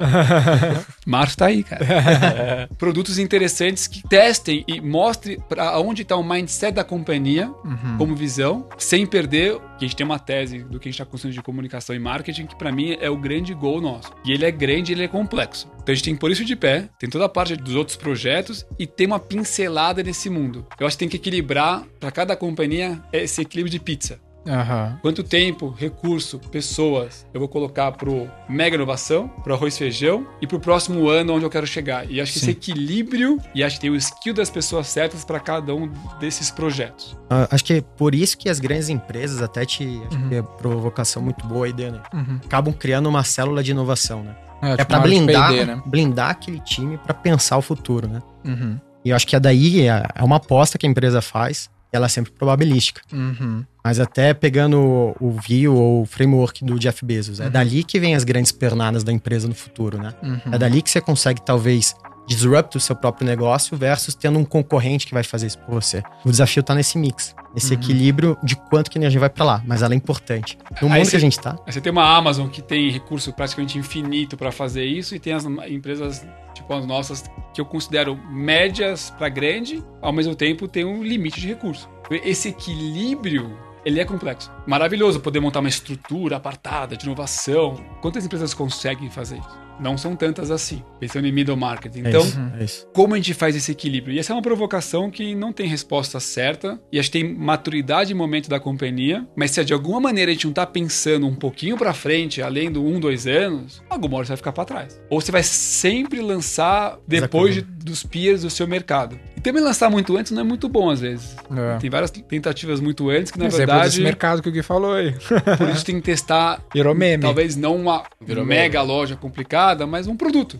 Março 1.06 1.36
tá 1.36 1.48
aí, 1.48 1.62
cara. 1.62 2.70
Produtos 2.78 3.20
interessantes 3.20 3.86
que 3.86 4.02
testem 4.08 4.64
e 4.66 4.80
mostrem 4.80 5.38
para 5.38 5.78
onde 5.82 6.04
está 6.04 6.16
o 6.16 6.24
mindset 6.24 6.74
da 6.74 6.84
companhia 6.84 7.50
uhum. 7.66 7.98
como 7.98 8.16
visão, 8.16 8.68
sem 8.78 9.06
perder. 9.06 9.60
Que 9.78 9.86
a 9.86 9.88
gente 9.88 9.98
tem 9.98 10.06
uma 10.06 10.18
tese 10.18 10.60
do 10.60 10.80
que 10.80 10.88
a 10.88 10.92
gente 10.92 11.00
está 11.00 11.06
construindo 11.06 11.36
de 11.36 11.42
comunicação 11.42 11.94
e 11.94 12.00
marketing, 12.00 12.46
que 12.46 12.56
para 12.56 12.72
mim 12.72 12.98
é 13.00 13.10
o 13.10 13.18
grande 13.18 13.54
gol 13.54 13.82
nosso. 13.82 14.12
E 14.26 14.32
ele 14.32 14.46
é 14.46 14.50
grande, 14.50 14.94
ele 14.94 15.04
é 15.04 15.08
complexo. 15.08 15.70
Então 15.84 15.92
a 15.92 15.96
gente 15.96 16.06
tem 16.06 16.14
que 16.14 16.20
pôr 16.20 16.32
isso 16.32 16.46
de 16.46 16.56
pé, 16.56 16.90
tem 16.98 17.10
toda 17.10 17.26
a 17.26 17.30
parte 17.30 17.56
dos 17.56 17.76
outros 17.76 17.98
projetos 17.98 18.66
e 18.80 18.88
tem 18.88 19.08
uma 19.08 19.20
pincelada 19.20 20.02
nesse 20.02 20.30
mundo. 20.30 20.66
Eu 20.80 20.88
acho 20.88 20.96
que 20.96 21.00
tem 21.00 21.10
que 21.10 21.18
equilibrar 21.18 21.84
para 22.00 22.12
cada 22.12 22.36
companhia 22.36 23.02
esse 23.12 23.42
equilíbrio 23.42 23.72
de 23.72 23.80
pizza. 23.80 24.20
Uhum. 24.48 24.98
Quanto 25.02 25.24
tempo, 25.24 25.70
recurso, 25.78 26.40
pessoas 26.40 27.26
eu 27.34 27.40
vou 27.40 27.50
colocar 27.50 27.92
pro 27.92 28.30
mega 28.48 28.76
inovação, 28.76 29.28
pro 29.44 29.54
arroz 29.54 29.76
e 29.76 29.78
feijão 29.78 30.26
e 30.42 30.48
pro 30.48 30.60
próximo 30.60 31.10
ano 31.10 31.34
onde 31.34 31.46
eu 31.46 31.50
quero 31.50 31.68
chegar. 31.68 32.10
E 32.10 32.22
acho 32.22 32.34
que 32.34 32.40
Sim. 32.40 32.52
esse 32.52 32.58
equilíbrio 32.58 33.40
e 33.54 33.64
acho 33.64 33.76
que 33.76 33.82
tem 33.82 33.90
o 33.90 33.96
skill 33.96 34.34
das 34.34 34.50
pessoas 34.50 34.88
certas 34.88 35.26
para 35.26 35.40
cada 35.40 35.76
um 35.76 35.92
desses 36.20 36.50
projetos. 36.50 37.12
Uh, 37.30 37.48
acho 37.52 37.64
que 37.64 37.74
é 37.74 37.82
por 37.82 38.16
isso 38.16 38.38
que 38.38 38.50
as 38.50 38.60
grandes 38.60 38.90
empresas, 38.90 39.42
até 39.42 39.66
te 39.66 39.84
acho 39.84 40.18
uhum. 40.18 40.30
que 40.30 40.36
é 40.36 40.42
provocação 40.42 41.22
muito 41.22 41.46
boa 41.46 41.66
aí, 41.66 41.74
Dani, 41.74 42.00
uhum. 42.14 42.40
acabam 42.46 42.74
criando 42.74 43.08
uma 43.08 43.24
célula 43.24 43.62
de 43.62 43.72
inovação, 43.72 44.24
né? 44.24 44.36
É, 44.62 44.72
é 44.72 44.78
tipo 44.78 44.88
para 44.88 45.00
blindar, 45.00 45.52
né? 45.52 45.82
blindar 45.86 46.30
aquele 46.32 46.60
time 46.60 46.98
para 46.98 47.14
pensar 47.14 47.58
o 47.58 47.62
futuro, 47.62 48.08
né? 48.08 48.22
Uhum. 48.44 48.80
E 49.06 49.10
eu 49.10 49.16
acho 49.16 49.28
que 49.28 49.36
é 49.36 49.40
daí, 49.40 49.88
é, 49.88 50.04
é 50.16 50.24
uma 50.24 50.38
aposta 50.38 50.78
que 50.78 50.86
a 50.86 50.90
empresa 50.90 51.22
faz 51.22 51.70
ela 51.92 52.06
é 52.06 52.10
sempre 52.10 52.32
probabilística. 52.32 53.02
Uhum. 53.12 53.64
Mas 53.84 54.00
até 54.00 54.34
pegando 54.34 55.16
o 55.20 55.32
view 55.32 55.76
ou 55.76 56.02
o 56.02 56.06
framework 56.06 56.64
do 56.64 56.78
Jeff 56.78 57.04
Bezos, 57.06 57.40
é 57.40 57.46
uhum. 57.46 57.52
dali 57.52 57.84
que 57.84 58.00
vem 58.00 58.16
as 58.16 58.24
grandes 58.24 58.52
pernadas 58.52 59.04
da 59.04 59.12
empresa 59.12 59.48
no 59.48 59.56
futuro, 59.56 59.98
né? 59.98 60.14
Uhum. 60.22 60.54
É 60.54 60.58
dali 60.58 60.82
que 60.82 60.90
você 60.90 61.00
consegue, 61.00 61.42
talvez, 61.42 61.96
disrupt 62.28 62.76
o 62.76 62.80
seu 62.80 62.96
próprio 62.96 63.26
negócio 63.26 63.78
versus 63.78 64.14
tendo 64.14 64.38
um 64.38 64.44
concorrente 64.44 65.08
que 65.08 65.14
vai 65.14 65.24
fazer 65.24 65.48
isso 65.48 65.58
por 65.60 65.74
você. 65.74 66.04
O 66.26 66.30
desafio 66.30 66.62
tá 66.62 66.76
nesse 66.76 66.98
mix, 66.98 67.34
nesse 67.54 67.74
uhum. 67.74 67.80
equilíbrio 67.80 68.38
de 68.44 68.56
quanto 68.56 68.92
que 68.92 68.98
a 68.98 69.02
energia 69.02 69.20
vai 69.20 69.30
para 69.30 69.46
lá, 69.46 69.64
mas 69.66 69.82
ela 69.82 69.94
é 69.94 69.98
importante. 69.98 70.58
No 70.82 70.90
mundo 70.90 71.10
que 71.10 71.16
a 71.16 71.20
gente 71.20 71.40
tá. 71.40 71.58
Você 71.66 71.80
tem 71.80 71.92
uma 71.92 72.18
Amazon 72.18 72.50
que 72.50 72.62
tem 72.62 72.92
recurso 72.92 73.32
praticamente 73.32 73.78
infinito 73.78 74.36
para 74.36 74.52
fazer 74.52 74.84
isso 74.84 75.16
e 75.16 75.20
tem 75.20 75.32
as 75.32 75.46
empresas 75.46 76.28
tipo 76.54 76.74
as 76.74 76.86
nossas 76.86 77.24
que 77.58 77.62
eu 77.62 77.66
considero 77.66 78.16
médias 78.30 79.10
para 79.10 79.30
grande, 79.30 79.84
ao 80.00 80.14
mesmo 80.14 80.36
tempo 80.36 80.68
tem 80.68 80.86
um 80.86 81.02
limite 81.02 81.42
de 81.42 81.48
recurso. 81.48 81.90
Esse 82.24 82.50
equilíbrio 82.50 83.58
ele 83.84 84.00
é 84.00 84.06
complexo. 84.06 84.52
Maravilhoso 84.68 85.20
poder 85.20 85.40
montar 85.40 85.62
uma 85.62 85.70
estrutura 85.70 86.38
apartada 86.38 86.96
de 86.96 87.06
inovação. 87.06 87.84
Quantas 88.00 88.24
empresas 88.24 88.54
conseguem 88.54 89.10
fazer 89.10 89.40
isso? 89.40 89.67
Não 89.80 89.98
são 89.98 90.16
tantas 90.16 90.50
assim, 90.52 90.84
pensando 91.00 91.28
em 91.28 91.32
middle 91.32 91.56
market. 91.58 91.96
É 91.96 92.00
Então, 92.00 92.22
isso, 92.22 92.40
é 92.60 92.64
isso. 92.64 92.88
como 92.94 93.14
a 93.14 93.18
gente 93.18 93.34
faz 93.34 93.56
esse 93.56 93.72
equilíbrio? 93.72 94.16
E 94.16 94.20
essa 94.20 94.34
é 94.34 94.36
uma 94.36 94.42
provocação 94.42 95.10
que 95.12 95.36
não 95.36 95.52
tem 95.54 95.68
resposta 95.68 96.20
certa, 96.20 96.80
e 96.92 97.00
acho 97.00 97.12
que 97.12 97.20
tem 97.20 97.34
maturidade 97.36 98.12
e 98.12 98.16
momento 98.16 98.50
da 98.50 98.60
companhia, 98.60 99.28
mas 99.36 99.52
se 99.52 99.64
de 99.64 99.74
alguma 99.74 100.00
maneira 100.00 100.32
a 100.32 100.34
gente 100.34 100.46
não 100.48 100.54
tá 100.54 100.66
pensando 100.66 101.26
um 101.28 101.36
pouquinho 101.36 101.78
pra 101.78 101.94
frente, 101.94 102.42
além 102.42 102.72
do 102.72 102.84
um, 102.84 103.00
dois 103.00 103.28
anos, 103.28 103.82
alguma 103.90 104.18
hora 104.18 104.26
você 104.26 104.30
vai 104.30 104.38
ficar 104.38 104.52
pra 104.52 104.66
trás. 104.66 105.02
Ou 105.10 105.20
você 105.22 105.32
vai 105.32 105.44
sempre 105.44 106.22
lançar 106.22 106.98
depois 107.08 107.56
de- 107.56 107.62
dos 107.88 108.04
peers 108.04 108.42
do 108.42 108.50
seu 108.50 108.68
mercado. 108.68 109.20
E 109.36 109.42
também 109.42 109.64
lançar 109.64 109.90
muito 109.90 110.16
antes 110.18 110.32
não 110.32 110.42
é 110.42 110.44
muito 110.44 110.70
bom 110.70 110.90
às 110.90 111.00
vezes. 111.00 111.36
É. 111.56 111.78
Tem 111.80 111.90
várias 111.90 112.12
tentativas 112.12 112.80
muito 112.80 113.10
antes 113.10 113.32
que, 113.32 113.40
na 113.40 113.46
Exemplo 113.48 113.66
verdade, 113.66 113.90
desse 113.90 114.02
mercado 114.02 114.42
que 114.42 114.50
o 114.50 114.52
Gui 114.52 114.62
falou 114.62 114.94
aí. 114.94 115.14
por 115.58 115.70
isso 115.70 115.86
tem 115.86 115.96
que 115.96 116.02
testar 116.02 116.62
Virou 116.74 116.94
meme. 116.94 117.22
talvez 117.24 117.56
não 117.56 117.76
uma 117.76 118.04
Virou 118.22 118.46
mega 118.46 118.82
loja 118.82 119.16
complicada, 119.16 119.86
mas 119.88 120.08
um 120.08 120.16
produto. 120.16 120.60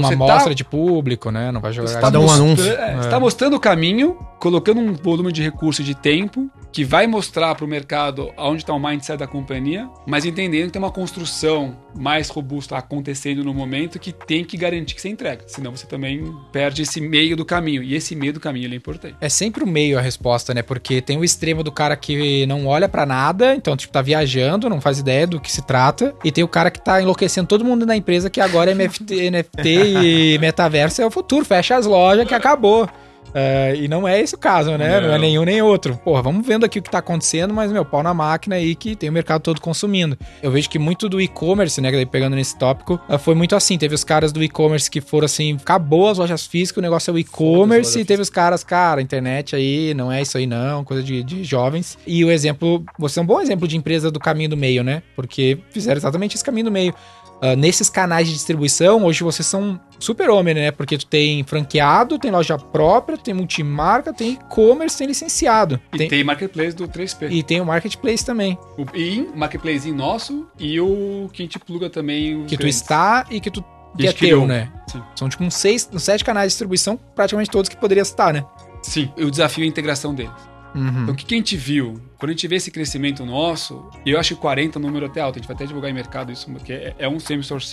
Uma 0.00 0.08
Você 0.08 0.16
tá- 0.16 0.24
amostra 0.24 0.54
de 0.54 0.64
público, 0.64 1.30
né? 1.30 1.50
Não 1.52 1.60
vai 1.60 1.72
jogar. 1.72 1.88
Você 1.88 1.94
está 1.96 2.08
um 2.18 2.22
mostrando, 2.22 2.44
anúncio. 2.44 2.72
é, 2.72 2.96
você 2.96 3.08
tá 3.08 3.20
mostrando 3.20 3.56
o 3.56 3.60
caminho, 3.60 4.16
colocando 4.38 4.80
um 4.80 4.92
volume 4.94 5.32
de 5.32 5.42
recurso 5.42 5.82
e 5.82 5.84
de 5.84 5.94
tempo 5.94 6.50
que 6.72 6.84
vai 6.84 7.06
mostrar 7.06 7.54
para 7.56 7.64
o 7.64 7.68
mercado 7.68 8.30
aonde 8.36 8.62
está 8.62 8.72
o 8.72 8.78
mindset 8.78 9.18
da 9.18 9.26
companhia, 9.26 9.88
mas 10.06 10.24
entendendo 10.24 10.66
que 10.66 10.72
tem 10.72 10.80
uma 10.82 10.90
construção 10.92 11.76
mais 11.98 12.28
robusta 12.28 12.76
acontecendo 12.76 13.42
no 13.42 13.52
momento 13.52 13.98
que 13.98 14.12
tem 14.12 14.44
que 14.44 14.56
garantir 14.56 14.94
que 14.94 15.00
você 15.00 15.08
entrega. 15.08 15.42
Senão 15.48 15.72
você 15.76 15.84
também 15.86 16.32
perde 16.52 16.82
esse 16.82 17.00
meio 17.00 17.36
do 17.36 17.44
caminho. 17.44 17.82
E 17.82 17.94
esse 17.96 18.14
meio 18.14 18.32
do 18.32 18.38
caminho 18.40 18.72
é 18.72 18.76
importante. 18.76 19.16
É 19.20 19.28
sempre 19.28 19.64
o 19.64 19.66
meio 19.66 19.98
a 19.98 20.00
resposta, 20.00 20.54
né? 20.54 20.62
Porque 20.62 21.00
tem 21.00 21.18
o 21.18 21.24
extremo 21.24 21.64
do 21.64 21.72
cara 21.72 21.96
que 21.96 22.46
não 22.46 22.66
olha 22.66 22.88
pra 22.88 23.04
nada, 23.04 23.52
então, 23.56 23.76
tipo, 23.76 23.92
tá 23.92 24.00
viajando, 24.00 24.68
não 24.70 24.80
faz 24.80 25.00
ideia 25.00 25.26
do 25.26 25.40
que 25.40 25.50
se 25.50 25.62
trata. 25.62 26.14
E 26.24 26.30
tem 26.30 26.44
o 26.44 26.48
cara 26.48 26.70
que 26.70 26.80
tá 26.80 27.02
enlouquecendo 27.02 27.48
todo 27.48 27.64
mundo 27.64 27.84
na 27.84 27.96
empresa 27.96 28.30
que 28.30 28.40
agora 28.40 28.70
é 28.70 28.74
MFT, 28.74 29.26
NFT 29.30 29.89
metaverso 30.38 31.02
é 31.02 31.06
o 31.06 31.10
futuro, 31.10 31.44
fecha 31.44 31.76
as 31.76 31.86
lojas 31.86 32.26
que 32.26 32.34
acabou. 32.34 32.88
É, 33.34 33.74
e 33.76 33.88
não 33.88 34.06
é 34.06 34.20
esse 34.20 34.34
o 34.34 34.38
caso, 34.38 34.76
né? 34.76 35.00
Não. 35.00 35.08
Não. 35.08 35.14
é 35.14 35.18
nenhum 35.18 35.44
nem 35.44 35.62
outro. 35.62 35.96
Porra, 36.04 36.22
vamos 36.22 36.46
vendo 36.46 36.64
aqui 36.64 36.78
o 36.78 36.82
que 36.82 36.90
tá 36.90 36.98
acontecendo, 36.98 37.54
mas, 37.54 37.72
meu, 37.72 37.84
pau 37.84 38.02
na 38.02 38.12
máquina 38.12 38.56
aí 38.56 38.74
que 38.74 38.96
tem 38.96 39.08
o 39.08 39.12
mercado 39.12 39.42
todo 39.42 39.60
consumindo. 39.60 40.18
Eu 40.42 40.50
vejo 40.50 40.68
que 40.68 40.78
muito 40.78 41.08
do 41.08 41.20
e-commerce, 41.20 41.80
né, 41.80 41.90
pegando 42.06 42.36
nesse 42.36 42.58
tópico, 42.58 43.00
ah, 43.08 43.18
foi 43.18 43.34
muito 43.34 43.54
assim. 43.54 43.78
Teve 43.78 43.94
os 43.94 44.04
caras 44.04 44.32
do 44.32 44.42
e-commerce 44.42 44.90
que 44.90 45.00
foram 45.00 45.26
assim, 45.26 45.56
acabou 45.60 46.08
as 46.08 46.18
lojas 46.18 46.46
físicas, 46.46 46.78
o 46.78 46.82
negócio 46.82 47.10
é 47.10 47.14
o 47.14 47.18
e-commerce, 47.18 48.00
e 48.00 48.04
teve 48.04 48.22
os 48.22 48.30
caras, 48.30 48.64
cara, 48.64 49.00
internet 49.00 49.54
aí, 49.54 49.94
não 49.94 50.10
é 50.10 50.22
isso 50.22 50.36
aí 50.36 50.46
não, 50.46 50.84
coisa 50.84 51.02
de, 51.02 51.22
de 51.22 51.44
jovens. 51.44 51.98
E 52.06 52.24
o 52.24 52.30
exemplo, 52.30 52.84
você 52.98 53.20
é 53.20 53.22
um 53.22 53.26
bom 53.26 53.40
exemplo 53.40 53.68
de 53.68 53.76
empresa 53.76 54.10
do 54.10 54.18
caminho 54.18 54.50
do 54.50 54.56
meio, 54.56 54.82
né? 54.82 55.02
Porque 55.14 55.58
fizeram 55.70 55.98
exatamente 55.98 56.34
esse 56.34 56.44
caminho 56.44 56.66
do 56.66 56.72
meio. 56.72 56.94
Ah, 57.42 57.56
nesses 57.56 57.88
canais 57.88 58.28
de 58.28 58.34
distribuição, 58.34 59.04
hoje 59.04 59.24
vocês 59.24 59.46
são 59.46 59.80
super 59.98 60.28
homem, 60.28 60.54
né? 60.54 60.70
Porque 60.70 60.98
tu 60.98 61.06
tem 61.06 61.42
franqueado, 61.44 62.18
tem 62.18 62.30
loja 62.30 62.58
própria, 62.58 63.16
tem 63.16 63.32
multimarca, 63.32 64.12
tem 64.12 64.32
e-commerce, 64.32 64.98
tem 64.98 65.06
licenciado. 65.06 65.80
E 65.92 66.06
tem, 66.06 66.22
marketplace 66.22 66.76
do 66.76 66.86
3P. 66.86 67.30
e 67.30 67.42
tem 67.42 67.60
o 67.60 67.64
marketplace 67.64 68.24
também, 68.24 68.58
O 68.76 69.36
marketplace 69.36 69.90
nosso 69.90 70.46
e 70.58 70.78
o 70.80 71.30
que 71.32 71.42
a 71.42 71.44
gente 71.44 71.58
pluga 71.58 71.88
também. 71.88 72.44
que 72.44 72.56
tu 72.58 72.66
está 72.66 73.26
e 73.30 73.40
que 73.40 73.50
tu 73.50 73.64
que 73.96 74.06
é 74.06 74.12
teu, 74.12 74.46
né? 74.46 74.70
Sim. 74.86 75.02
São 75.16 75.28
tipo 75.28 75.42
uns 75.42 75.54
seis, 75.54 75.88
uns 75.92 76.02
sete 76.02 76.24
canais 76.24 76.46
de 76.46 76.50
distribuição, 76.52 76.98
praticamente 77.14 77.50
todos 77.50 77.68
que 77.68 77.76
poderia 77.76 78.02
estar, 78.02 78.32
né? 78.32 78.44
Sim. 78.82 79.10
E 79.16 79.24
o 79.24 79.30
desafio 79.30 79.64
é 79.64 79.66
a 79.66 79.68
integração 79.68 80.14
deles. 80.14 80.32
Uhum. 80.74 81.02
Então, 81.02 81.14
o 81.14 81.16
que, 81.16 81.24
que 81.24 81.34
a 81.34 81.36
gente 81.36 81.56
viu? 81.56 82.00
Quando 82.20 82.32
a 82.32 82.34
gente 82.34 82.46
vê 82.46 82.56
esse 82.56 82.70
crescimento 82.70 83.24
nosso, 83.24 83.88
eu 84.04 84.20
acho 84.20 84.34
que 84.34 84.40
40 84.42 84.76
é 84.76 84.78
um 84.78 84.82
número 84.82 85.06
até 85.06 85.22
alto, 85.22 85.36
a 85.36 85.38
gente 85.38 85.48
vai 85.48 85.56
até 85.56 85.64
divulgar 85.64 85.90
em 85.90 85.94
mercado 85.94 86.30
isso, 86.30 86.52
porque 86.52 86.74
é, 86.74 86.94
é 86.98 87.08
um 87.08 87.18
semi-store 87.18 87.64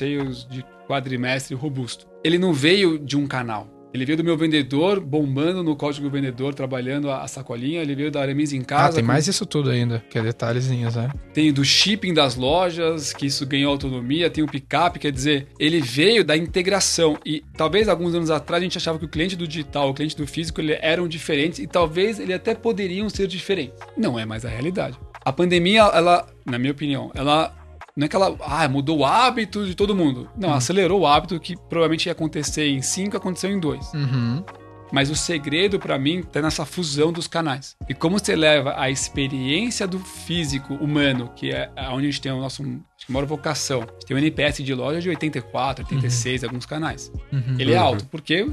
de 0.49 0.65
quadrimestre 0.87 1.53
robusto. 1.53 2.07
Ele 2.23 2.37
não 2.37 2.53
veio 2.53 2.97
de 2.97 3.17
um 3.17 3.27
canal. 3.27 3.67
Ele 3.93 4.05
veio 4.05 4.17
do 4.17 4.23
meu 4.23 4.37
vendedor, 4.37 4.99
bombando 4.99 5.63
no 5.63 5.75
código 5.75 6.07
do 6.07 6.11
vendedor, 6.11 6.53
trabalhando 6.53 7.09
a, 7.09 7.23
a 7.23 7.27
sacolinha. 7.27 7.81
Ele 7.81 7.95
veio 7.95 8.11
da 8.11 8.21
Aramis 8.21 8.53
em 8.53 8.61
casa. 8.61 8.85
Ah, 8.85 8.93
tem 8.93 9.03
com- 9.03 9.07
mais 9.07 9.27
isso 9.27 9.45
tudo 9.45 9.69
ainda, 9.69 10.03
que 10.09 10.19
é 10.19 10.21
detalhezinhos, 10.21 10.95
né? 10.95 11.09
Tem 11.33 11.51
do 11.53 11.63
shipping 11.63 12.13
das 12.13 12.35
lojas, 12.35 13.13
que 13.13 13.25
isso 13.25 13.45
ganhou 13.45 13.71
autonomia. 13.71 14.29
Tem 14.29 14.43
o 14.43 14.47
picape, 14.47 14.99
quer 14.99 15.11
dizer, 15.11 15.47
ele 15.59 15.79
veio 15.81 16.23
da 16.23 16.35
integração. 16.35 17.17
E 17.25 17.43
talvez 17.55 17.87
alguns 17.87 18.13
anos 18.13 18.29
atrás 18.29 18.61
a 18.61 18.63
gente 18.63 18.77
achava 18.77 18.99
que 18.99 19.05
o 19.05 19.09
cliente 19.09 19.35
do 19.35 19.47
digital, 19.47 19.89
o 19.89 19.93
cliente 19.93 20.17
do 20.17 20.27
físico, 20.27 20.59
ele 20.61 20.77
eram 20.81 21.07
diferentes. 21.07 21.59
E 21.59 21.65
talvez 21.67 22.19
ele 22.19 22.33
até 22.33 22.53
poderiam 22.53 23.09
ser 23.09 23.27
diferentes. 23.27 23.79
Não 23.97 24.19
é 24.19 24.25
mais 24.25 24.43
a 24.45 24.49
realidade. 24.49 24.97
A 25.23 25.33
pandemia, 25.33 25.81
ela, 25.81 26.25
na 26.45 26.57
minha 26.59 26.71
opinião, 26.71 27.11
ela 27.15 27.53
não 27.97 28.05
é 28.05 28.07
que 28.07 28.15
ela 28.15 28.37
ah, 28.41 28.69
mudou 28.69 28.99
o 28.99 29.05
hábito 29.05 29.65
de 29.65 29.73
todo 29.73 29.95
mundo. 29.95 30.29
Não, 30.37 30.53
acelerou 30.53 31.01
o 31.01 31.07
hábito 31.07 31.39
que 31.39 31.57
provavelmente 31.57 32.05
ia 32.05 32.11
acontecer 32.11 32.67
em 32.67 32.79
cinco, 32.79 33.17
aconteceu 33.17 33.51
em 33.51 33.59
dois. 33.59 33.91
Uhum. 33.91 34.43
Mas 34.91 35.09
o 35.09 35.15
segredo 35.15 35.79
pra 35.79 35.97
mim 35.97 36.21
tá 36.21 36.39
nessa 36.39 36.63
fusão 36.63 37.11
dos 37.11 37.27
canais. 37.27 37.75
E 37.89 37.95
como 37.95 38.19
você 38.19 38.35
leva 38.35 38.75
a 38.77 38.89
experiência 38.89 39.87
do 39.87 39.99
físico 39.99 40.75
humano, 40.75 41.31
que 41.35 41.51
é 41.51 41.71
onde 41.89 42.07
a 42.07 42.11
gente 42.11 42.21
tem 42.21 42.31
o 42.31 42.39
nosso 42.39 42.61
acho 42.61 43.07
que 43.07 43.11
maior 43.11 43.25
vocação. 43.25 43.81
A 43.81 43.85
gente 43.85 44.05
tem 44.05 44.15
um 44.15 44.19
NPS 44.19 44.63
de 44.63 44.73
loja 44.75 45.01
de 45.01 45.09
84, 45.09 45.83
86, 45.83 46.43
alguns 46.43 46.67
canais. 46.67 47.11
Uhum. 47.33 47.55
Ele 47.57 47.73
é 47.73 47.77
alto, 47.77 48.05
porque 48.05 48.47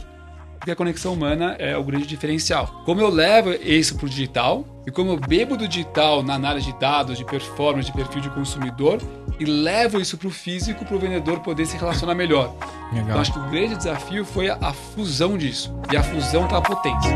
porque 0.64 0.70
a 0.70 0.76
conexão 0.76 1.12
humana 1.12 1.56
é 1.58 1.76
o 1.76 1.84
grande 1.84 2.06
diferencial. 2.06 2.82
Como 2.86 2.98
eu 2.98 3.10
levo 3.10 3.52
isso 3.52 3.96
pro 3.96 4.08
digital 4.08 4.82
e 4.86 4.90
como 4.90 5.10
eu 5.10 5.18
bebo 5.18 5.58
do 5.58 5.68
digital 5.68 6.22
na 6.22 6.32
análise 6.32 6.72
de 6.72 6.80
dados, 6.80 7.18
de 7.18 7.24
performance, 7.26 7.90
de 7.90 7.94
perfil 7.94 8.22
de 8.22 8.30
consumidor 8.30 8.98
e 9.44 9.46
levo 9.46 10.00
isso 10.00 10.16
pro 10.16 10.30
físico 10.30 10.84
para 10.84 10.96
o 10.96 10.98
vendedor 10.98 11.40
poder 11.40 11.66
se 11.66 11.76
relacionar 11.76 12.14
melhor. 12.14 12.54
Então 12.92 13.04
Legal. 13.04 13.20
acho 13.20 13.32
que 13.32 13.38
o 13.38 13.50
grande 13.50 13.76
desafio 13.76 14.24
foi 14.24 14.48
a, 14.48 14.58
a 14.60 14.72
fusão 14.72 15.38
disso. 15.38 15.74
E 15.92 15.96
a 15.96 16.02
fusão 16.02 16.48
tá 16.48 16.58
a 16.58 16.62
potência. 16.62 17.14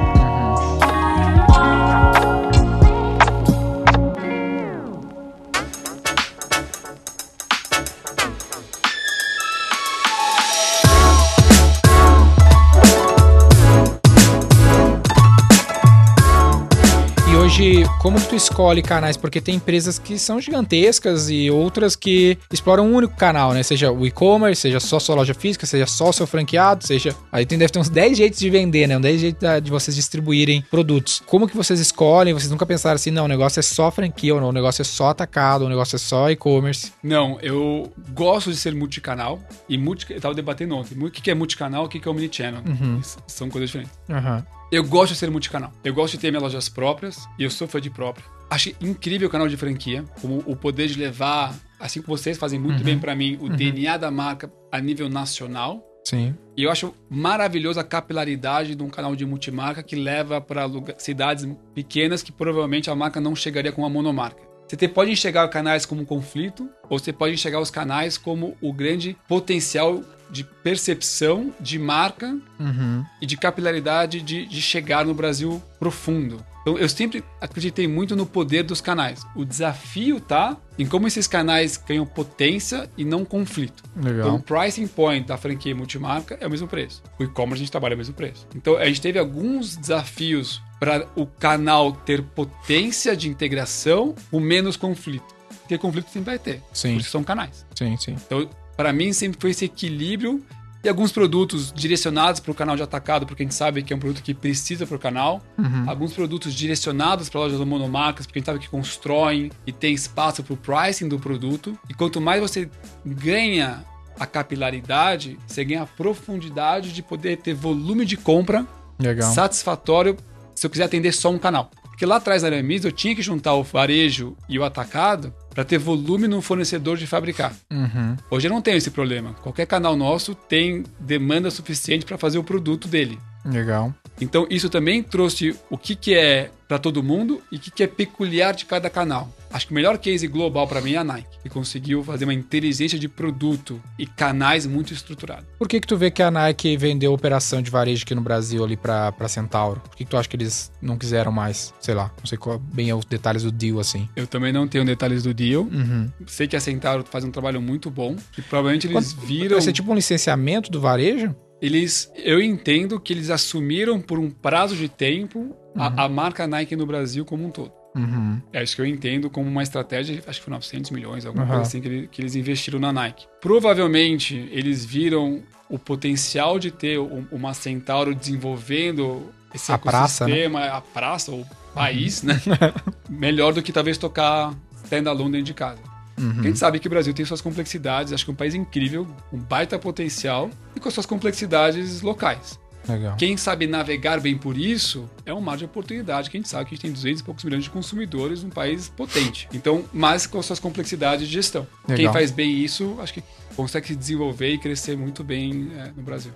E 17.60 17.78
hoje, 17.78 17.84
como 18.00 18.20
que 18.20 18.28
tu 18.28 18.36
escolhe 18.36 18.80
canais? 18.82 19.16
Porque 19.16 19.40
tem 19.40 19.56
empresas 19.56 19.98
que 19.98 20.16
são 20.16 20.40
gigantescas 20.40 21.28
e 21.28 21.50
outras 21.50 21.96
que 21.96 22.38
exploram 22.52 22.86
um 22.86 22.94
único 22.94 23.16
canal, 23.16 23.52
né? 23.52 23.62
Seja 23.64 23.90
o 23.90 24.06
e-commerce, 24.06 24.62
seja 24.62 24.78
só 24.78 25.00
sua 25.00 25.16
loja 25.16 25.34
física, 25.34 25.66
seja 25.66 25.84
só 25.86 26.10
o 26.10 26.12
seu 26.12 26.24
franqueado, 26.26 26.86
seja... 26.86 27.16
Aí 27.32 27.44
tem, 27.44 27.58
deve 27.58 27.72
ter 27.72 27.80
uns 27.80 27.88
10 27.88 28.16
jeitos 28.16 28.38
de 28.38 28.48
vender, 28.48 28.86
né? 28.86 28.96
Uns 28.96 29.02
10 29.02 29.20
jeitos 29.20 29.48
de 29.62 29.70
vocês 29.70 29.94
distribuírem 29.96 30.62
produtos. 30.70 31.20
Como 31.26 31.48
que 31.48 31.56
vocês 31.56 31.80
escolhem? 31.80 32.32
Vocês 32.32 32.50
nunca 32.50 32.64
pensaram 32.64 32.94
assim, 32.94 33.10
não, 33.10 33.24
o 33.24 33.28
negócio 33.28 33.58
é 33.58 33.62
só 33.62 33.90
franquia, 33.90 34.34
ou 34.34 34.40
não, 34.40 34.50
o 34.50 34.52
negócio 34.52 34.82
é 34.82 34.84
só 34.84 35.08
atacado, 35.08 35.64
o 35.64 35.68
negócio 35.68 35.96
é 35.96 35.98
só 35.98 36.30
e-commerce. 36.30 36.92
Não, 37.02 37.38
eu 37.42 37.92
gosto 38.10 38.50
de 38.52 38.56
ser 38.56 38.72
multicanal 38.74 39.40
e 39.68 39.76
multi, 39.76 40.06
eu 40.10 40.20
tava 40.20 40.34
debatendo 40.34 40.76
ontem. 40.76 40.96
O 40.96 41.10
que 41.10 41.28
é 41.28 41.34
multicanal, 41.34 41.84
o 41.86 41.88
que 41.88 42.00
é 42.06 42.10
omnichannel? 42.10 42.62
S- 43.00 43.16
São 43.26 43.48
coisas 43.50 43.68
diferentes. 43.68 43.92
Aham. 44.08 44.44
Eu 44.70 44.84
gosto 44.84 45.14
de 45.14 45.18
ser 45.18 45.30
multicanal. 45.30 45.72
Eu 45.82 45.94
gosto 45.94 46.14
de 46.14 46.20
ter 46.20 46.30
minhas 46.30 46.42
lojas 46.42 46.68
próprias 46.68 47.26
e 47.38 47.44
eu 47.44 47.50
sou 47.50 47.66
fã 47.66 47.80
de 47.80 47.88
próprio. 47.88 48.26
Acho 48.50 48.70
incrível 48.80 49.28
o 49.28 49.30
canal 49.30 49.48
de 49.48 49.56
franquia, 49.56 50.04
como 50.20 50.42
o 50.46 50.54
poder 50.54 50.88
de 50.88 50.98
levar, 50.98 51.54
assim 51.80 52.02
como 52.02 52.16
vocês 52.16 52.36
fazem 52.36 52.58
muito 52.58 52.84
bem 52.84 52.98
pra 52.98 53.14
mim, 53.14 53.38
o 53.40 53.48
DNA 53.48 53.96
da 53.96 54.10
marca 54.10 54.52
a 54.70 54.78
nível 54.78 55.08
nacional. 55.08 55.82
Sim. 56.04 56.34
E 56.56 56.64
eu 56.64 56.70
acho 56.70 56.94
maravilhoso 57.08 57.80
a 57.80 57.84
capilaridade 57.84 58.74
de 58.74 58.82
um 58.82 58.88
canal 58.88 59.14
de 59.14 59.24
multimarca 59.24 59.82
que 59.82 59.96
leva 59.96 60.40
para 60.40 60.66
cidades 60.98 61.46
pequenas 61.74 62.22
que 62.22 62.32
provavelmente 62.32 62.90
a 62.90 62.94
marca 62.94 63.20
não 63.20 63.34
chegaria 63.36 63.72
com 63.72 63.82
uma 63.82 63.90
monomarca. 63.90 64.47
Você 64.68 64.86
pode 64.88 65.10
enxergar 65.10 65.48
canais 65.48 65.86
como 65.86 66.02
um 66.02 66.04
conflito, 66.04 66.68
ou 66.88 66.98
você 66.98 67.12
pode 67.12 67.34
enxergar 67.34 67.60
os 67.60 67.70
canais 67.70 68.18
como 68.18 68.56
o 68.60 68.72
grande 68.72 69.16
potencial 69.26 70.02
de 70.30 70.44
percepção 70.44 71.52
de 71.58 71.78
marca 71.78 72.36
Uhum. 72.60 73.04
e 73.22 73.24
de 73.24 73.36
capilaridade 73.36 74.20
de, 74.20 74.44
de 74.46 74.60
chegar 74.60 75.04
no 75.06 75.14
Brasil 75.14 75.62
profundo. 75.78 76.44
Então, 76.60 76.76
eu 76.76 76.88
sempre 76.88 77.24
acreditei 77.40 77.88
muito 77.88 78.14
no 78.14 78.26
poder 78.26 78.62
dos 78.62 78.80
canais. 78.80 79.22
O 79.34 79.42
desafio 79.44 80.20
tá 80.20 80.54
em 80.78 80.84
como 80.84 81.06
esses 81.06 81.26
canais 81.26 81.78
ganham 81.78 82.04
potência 82.04 82.90
e 82.98 83.04
não 83.06 83.24
conflito. 83.24 83.82
Legal. 83.96 84.20
Então, 84.20 84.34
o 84.36 84.42
pricing 84.42 84.86
point 84.86 85.26
da 85.26 85.38
franquia 85.38 85.74
multimarca 85.74 86.36
é 86.40 86.46
o 86.46 86.50
mesmo 86.50 86.68
preço. 86.68 87.02
O 87.18 87.22
e-commerce 87.24 87.54
a 87.62 87.64
gente 87.64 87.70
trabalha 87.70 87.94
o 87.94 87.98
mesmo 87.98 88.12
preço. 88.12 88.46
Então, 88.54 88.76
a 88.76 88.84
gente 88.84 89.00
teve 89.00 89.18
alguns 89.18 89.76
desafios 89.76 90.60
para 90.78 91.06
o 91.16 91.26
canal 91.26 91.92
ter 91.92 92.22
potência 92.22 93.16
de 93.16 93.28
integração 93.28 94.14
com 94.30 94.38
menos 94.40 94.76
conflito. 94.76 95.36
Porque 95.60 95.76
conflito 95.76 96.08
sempre 96.10 96.30
vai 96.30 96.38
ter. 96.38 96.62
Sim. 96.72 96.94
Por 96.94 97.00
isso 97.00 97.10
são 97.10 97.24
canais. 97.24 97.66
Sim, 97.74 97.96
sim. 97.96 98.12
Então, 98.12 98.48
para 98.76 98.92
mim, 98.92 99.12
sempre 99.12 99.40
foi 99.40 99.50
esse 99.50 99.64
equilíbrio 99.64 100.42
E 100.82 100.88
alguns 100.88 101.10
produtos 101.10 101.72
direcionados 101.72 102.40
para 102.40 102.52
o 102.52 102.54
canal 102.54 102.76
de 102.76 102.82
atacado, 102.82 103.26
porque 103.26 103.42
a 103.42 103.44
gente 103.44 103.54
sabe 103.54 103.82
que 103.82 103.92
é 103.92 103.96
um 103.96 103.98
produto 103.98 104.22
que 104.22 104.32
precisa 104.32 104.86
para 104.86 104.94
o 104.94 104.98
canal. 104.98 105.42
Uhum. 105.58 105.90
Alguns 105.90 106.12
produtos 106.12 106.54
direcionados 106.54 107.28
para 107.28 107.40
lojas 107.40 107.58
monomarcas, 107.60 108.26
porque 108.26 108.38
a 108.38 108.40
gente 108.40 108.46
sabe 108.46 108.58
que 108.60 108.68
constroem 108.68 109.50
e 109.66 109.72
tem 109.72 109.92
espaço 109.92 110.42
para 110.44 110.54
o 110.54 110.56
pricing 110.56 111.08
do 111.08 111.18
produto. 111.18 111.76
E 111.90 111.94
quanto 111.94 112.20
mais 112.20 112.40
você 112.40 112.70
ganha 113.04 113.84
a 114.18 114.26
capilaridade, 114.26 115.36
você 115.46 115.64
ganha 115.64 115.82
a 115.82 115.86
profundidade 115.86 116.92
de 116.92 117.02
poder 117.02 117.38
ter 117.38 117.54
volume 117.54 118.04
de 118.04 118.16
compra 118.16 118.64
Legal. 118.98 119.32
satisfatório 119.32 120.16
se 120.58 120.66
eu 120.66 120.70
quiser 120.70 120.84
atender 120.84 121.12
só 121.12 121.30
um 121.30 121.38
canal. 121.38 121.70
Porque 121.84 122.04
lá 122.04 122.16
atrás 122.16 122.42
na 122.42 122.48
Aramis 122.48 122.84
eu 122.84 122.92
tinha 122.92 123.14
que 123.14 123.22
juntar 123.22 123.54
o 123.54 123.62
varejo 123.62 124.36
e 124.48 124.58
o 124.58 124.64
atacado 124.64 125.32
para 125.50 125.64
ter 125.64 125.78
volume 125.78 126.28
no 126.28 126.40
fornecedor 126.40 126.96
de 126.96 127.06
fabricar. 127.06 127.54
Uhum. 127.70 128.16
Hoje 128.30 128.46
eu 128.46 128.52
não 128.52 128.62
tenho 128.62 128.76
esse 128.76 128.90
problema. 128.90 129.34
Qualquer 129.34 129.66
canal 129.66 129.96
nosso 129.96 130.34
tem 130.34 130.84
demanda 130.98 131.50
suficiente 131.50 132.04
para 132.04 132.18
fazer 132.18 132.38
o 132.38 132.44
produto 132.44 132.86
dele. 132.86 133.18
Legal. 133.44 133.92
Então 134.20 134.46
isso 134.50 134.68
também 134.68 135.02
trouxe 135.02 135.56
o 135.70 135.78
que, 135.78 135.94
que 135.94 136.14
é 136.14 136.50
para 136.68 136.78
todo 136.78 137.02
mundo 137.02 137.42
e 137.50 137.56
o 137.56 137.58
que, 137.58 137.70
que 137.70 137.82
é 137.82 137.86
peculiar 137.86 138.54
de 138.54 138.66
cada 138.66 138.90
canal. 138.90 139.32
Acho 139.50 139.66
que 139.66 139.72
o 139.72 139.74
melhor 139.74 139.96
case 139.96 140.26
global 140.26 140.68
para 140.68 140.82
mim 140.82 140.92
é 140.92 140.98
a 140.98 141.04
Nike, 141.04 141.38
que 141.42 141.48
conseguiu 141.48 142.04
fazer 142.04 142.24
uma 142.24 142.34
inteligência 142.34 142.98
de 142.98 143.08
produto 143.08 143.80
e 143.98 144.06
canais 144.06 144.66
muito 144.66 144.92
estruturados. 144.92 145.46
Por 145.58 145.66
que 145.66 145.80
que 145.80 145.86
tu 145.86 145.96
vê 145.96 146.10
que 146.10 146.22
a 146.22 146.30
Nike 146.30 146.76
vendeu 146.76 147.14
operação 147.14 147.62
de 147.62 147.70
varejo 147.70 148.04
aqui 148.04 148.14
no 148.14 148.20
Brasil 148.20 148.62
ali 148.62 148.76
para 148.76 149.14
Centauro? 149.26 149.80
Por 149.80 149.96
que, 149.96 150.04
que 150.04 150.10
tu 150.10 150.18
acha 150.18 150.28
que 150.28 150.36
eles 150.36 150.70
não 150.82 150.98
quiseram 150.98 151.32
mais? 151.32 151.72
Sei 151.80 151.94
lá, 151.94 152.10
não 152.18 152.26
sei 152.26 152.36
qual 152.36 152.58
bem 152.58 152.92
os 152.92 153.06
detalhes 153.06 153.42
do 153.42 153.50
deal 153.50 153.80
assim. 153.80 154.06
Eu 154.14 154.26
também 154.26 154.52
não 154.52 154.68
tenho 154.68 154.84
detalhes 154.84 155.22
do 155.22 155.32
deal. 155.32 155.62
Uhum. 155.62 156.10
Sei 156.26 156.46
que 156.46 156.56
a 156.56 156.60
Centauro 156.60 157.02
faz 157.10 157.24
um 157.24 157.30
trabalho 157.30 157.62
muito 157.62 157.90
bom 157.90 158.16
e 158.36 158.42
provavelmente 158.42 158.86
eles 158.86 159.14
Quando, 159.14 159.26
viram. 159.26 159.56
Vai 159.56 159.62
ser 159.62 159.72
tipo 159.72 159.90
um 159.90 159.94
licenciamento 159.94 160.70
do 160.70 160.78
varejo? 160.78 161.34
Eles, 161.60 162.12
eu 162.16 162.40
entendo 162.40 163.00
que 163.00 163.12
eles 163.12 163.30
assumiram 163.30 164.00
por 164.00 164.18
um 164.18 164.30
prazo 164.30 164.76
de 164.76 164.88
tempo 164.88 165.38
uhum. 165.38 165.82
a, 165.82 166.04
a, 166.04 166.08
marca 166.08 166.46
Nike 166.46 166.76
no 166.76 166.86
Brasil 166.86 167.24
como 167.24 167.46
um 167.46 167.50
todo. 167.50 167.72
Uhum. 167.96 168.40
É 168.52 168.62
isso 168.62 168.76
que 168.76 168.82
eu 168.82 168.86
entendo 168.86 169.28
como 169.28 169.48
uma 169.48 169.62
estratégia, 169.62 170.22
acho 170.26 170.38
que 170.38 170.44
foi 170.44 170.52
900 170.52 170.90
milhões, 170.92 171.26
alguma 171.26 171.44
uhum. 171.44 171.50
coisa 171.50 171.62
assim, 171.62 171.80
que, 171.80 171.88
ele, 171.88 172.08
que, 172.08 172.22
eles 172.22 172.36
investiram 172.36 172.78
na 172.78 172.92
Nike. 172.92 173.26
Provavelmente 173.40 174.48
eles 174.52 174.84
viram 174.84 175.42
o 175.68 175.78
potencial 175.78 176.58
de 176.58 176.70
ter 176.70 176.98
uma 176.98 177.52
Centauro 177.54 178.14
desenvolvendo 178.14 179.32
esse 179.52 179.72
a 179.72 179.74
ecossistema, 179.74 180.60
praça, 180.60 180.72
né? 180.72 180.76
a 180.76 180.80
praça, 180.80 181.32
ou 181.32 181.46
país, 181.74 182.22
né? 182.22 182.40
Melhor 183.08 183.52
do 183.52 183.62
que 183.62 183.72
talvez 183.72 183.98
tocar 183.98 184.54
standalone 184.84 185.32
dentro 185.32 185.46
de 185.46 185.54
casa. 185.54 185.87
Uhum. 186.18 186.40
A 186.40 186.42
gente 186.42 186.58
sabe 186.58 186.78
que 186.78 186.86
o 186.86 186.90
Brasil 186.90 187.14
tem 187.14 187.24
suas 187.24 187.40
complexidades, 187.40 188.12
acho 188.12 188.24
que 188.24 188.30
é 188.30 188.34
um 188.34 188.36
país 188.36 188.54
incrível, 188.54 189.06
um 189.32 189.38
baita 189.38 189.78
potencial 189.78 190.50
e 190.74 190.80
com 190.80 190.90
suas 190.90 191.06
complexidades 191.06 192.02
locais. 192.02 192.58
Legal. 192.88 193.16
Quem 193.16 193.36
sabe 193.36 193.66
navegar 193.66 194.18
bem 194.18 194.36
por 194.36 194.56
isso 194.56 195.08
é 195.26 195.34
um 195.34 195.40
mar 195.40 195.58
de 195.58 195.64
oportunidade, 195.64 196.30
que 196.30 196.36
a 196.36 196.40
gente 196.40 196.48
sabe 196.48 196.64
que 196.64 196.74
a 196.74 196.76
gente 196.76 196.82
tem 196.82 196.92
200 196.92 197.20
e 197.20 197.24
poucos 197.24 197.44
milhões 197.44 197.64
de 197.64 197.70
consumidores 197.70 198.42
num 198.42 198.50
país 198.50 198.88
potente. 198.88 199.46
Então, 199.52 199.84
mas 199.92 200.26
com 200.26 200.42
suas 200.42 200.58
complexidades 200.58 201.26
de 201.26 201.34
gestão. 201.34 201.66
Legal. 201.86 201.96
Quem 201.96 202.12
faz 202.12 202.30
bem 202.30 202.64
isso, 202.64 202.96
acho 203.00 203.12
que 203.12 203.22
consegue 203.54 203.88
se 203.88 203.96
desenvolver 203.96 204.54
e 204.54 204.58
crescer 204.58 204.96
muito 204.96 205.22
bem 205.22 205.70
é, 205.76 205.92
no 205.94 206.02
Brasil. 206.02 206.32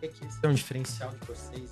É 0.00 0.08
que 0.08 0.24
esse 0.24 0.38
é 0.42 0.48
um 0.48 0.54
diferencial 0.54 1.10
de 1.10 1.26
vocês? 1.26 1.70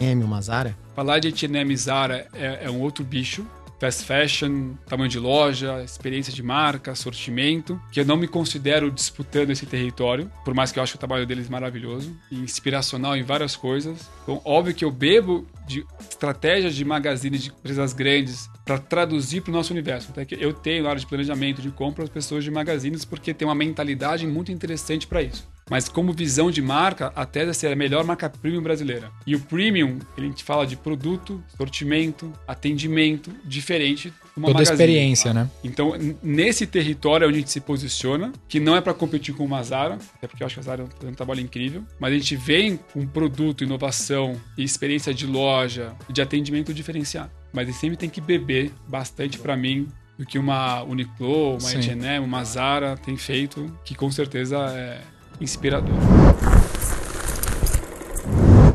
M, 0.00 0.24
uma 0.24 0.40
Zara? 0.40 0.74
Falar 0.96 1.18
de 1.18 1.28
H&M 1.28 1.76
Zara 1.76 2.26
é, 2.32 2.64
é 2.64 2.70
um 2.70 2.80
outro 2.80 3.04
bicho 3.04 3.46
fast 3.80 4.04
fashion, 4.04 4.74
tamanho 4.86 5.08
de 5.08 5.18
loja, 5.18 5.82
experiência 5.82 6.32
de 6.32 6.42
marca, 6.42 6.94
sortimento, 6.94 7.80
que 7.90 7.98
eu 7.98 8.04
não 8.04 8.16
me 8.16 8.28
considero 8.28 8.90
disputando 8.90 9.50
esse 9.50 9.64
território, 9.64 10.30
por 10.44 10.52
mais 10.52 10.70
que 10.70 10.78
eu 10.78 10.82
acho 10.82 10.96
o 10.96 10.98
trabalho 10.98 11.26
deles 11.26 11.48
maravilhoso 11.48 12.14
e 12.30 12.36
inspiracional 12.36 13.16
em 13.16 13.22
várias 13.22 13.56
coisas. 13.56 14.08
Então, 14.22 14.40
óbvio 14.44 14.74
que 14.74 14.84
eu 14.84 14.90
bebo 14.90 15.48
de 15.66 15.86
estratégias 15.98 16.74
de 16.74 16.84
magazine 16.84 17.38
de 17.38 17.48
empresas 17.48 17.94
grandes 17.94 18.50
para 18.64 18.78
traduzir 18.78 19.40
para 19.40 19.50
o 19.50 19.54
nosso 19.54 19.72
universo. 19.72 20.10
Até 20.10 20.24
que 20.24 20.36
eu 20.38 20.52
tenho 20.52 20.86
área 20.86 21.00
de 21.00 21.06
planejamento 21.06 21.62
de 21.62 21.70
compra 21.70 22.04
as 22.04 22.10
pessoas 22.10 22.44
de 22.44 22.50
magazines 22.50 23.04
porque 23.04 23.32
tem 23.32 23.48
uma 23.48 23.54
mentalidade 23.54 24.26
muito 24.26 24.52
interessante 24.52 25.06
para 25.06 25.22
isso. 25.22 25.48
Mas 25.70 25.88
como 25.88 26.12
visão 26.12 26.50
de 26.50 26.60
marca, 26.60 27.12
a 27.14 27.24
Tesla 27.24 27.54
ser 27.54 27.72
a 27.72 27.76
melhor 27.76 28.04
marca 28.04 28.28
premium 28.28 28.60
brasileira. 28.60 29.12
E 29.24 29.36
o 29.36 29.40
premium, 29.40 30.00
a 30.18 30.20
gente 30.20 30.42
fala 30.42 30.66
de 30.66 30.76
produto, 30.76 31.42
sortimento, 31.56 32.32
atendimento, 32.46 33.30
diferente 33.44 34.12
uma 34.36 34.48
Toda 34.48 34.58
magazine. 34.58 34.74
experiência, 34.74 35.34
né? 35.34 35.50
Então, 35.62 35.92
nesse 36.22 36.66
território 36.66 37.24
é 37.24 37.28
onde 37.28 37.36
a 37.36 37.40
gente 37.40 37.50
se 37.50 37.60
posiciona, 37.60 38.32
que 38.48 38.58
não 38.58 38.74
é 38.74 38.80
para 38.80 38.94
competir 38.94 39.34
com 39.34 39.44
uma 39.44 39.62
Zara, 39.62 39.98
até 40.16 40.26
porque 40.26 40.42
eu 40.42 40.46
acho 40.46 40.56
que 40.56 40.60
a 40.60 40.62
Zara 40.62 40.86
faz 40.86 41.12
um 41.12 41.14
trabalho 41.14 41.40
incrível, 41.40 41.84
mas 41.98 42.12
a 42.12 42.16
gente 42.16 42.36
vem 42.36 42.78
com 42.92 43.06
produto, 43.06 43.62
inovação 43.62 44.40
e 44.56 44.64
experiência 44.64 45.12
de 45.14 45.26
loja 45.26 45.94
de 46.08 46.20
atendimento 46.20 46.72
diferenciado. 46.74 47.30
Mas 47.52 47.68
ele 47.68 47.76
sempre 47.76 47.96
tem 47.96 48.08
que 48.08 48.20
beber 48.20 48.72
bastante 48.88 49.38
para 49.38 49.56
mim 49.56 49.86
do 50.18 50.26
que 50.26 50.38
uma 50.38 50.82
Uniqlo, 50.82 51.58
uma 51.58 51.70
H&M, 51.70 52.24
uma 52.24 52.44
Zara 52.44 52.96
tem 52.96 53.16
feito, 53.16 53.72
que 53.84 53.94
com 53.94 54.10
certeza 54.10 54.56
é 54.58 55.00
inspirador. 55.40 55.94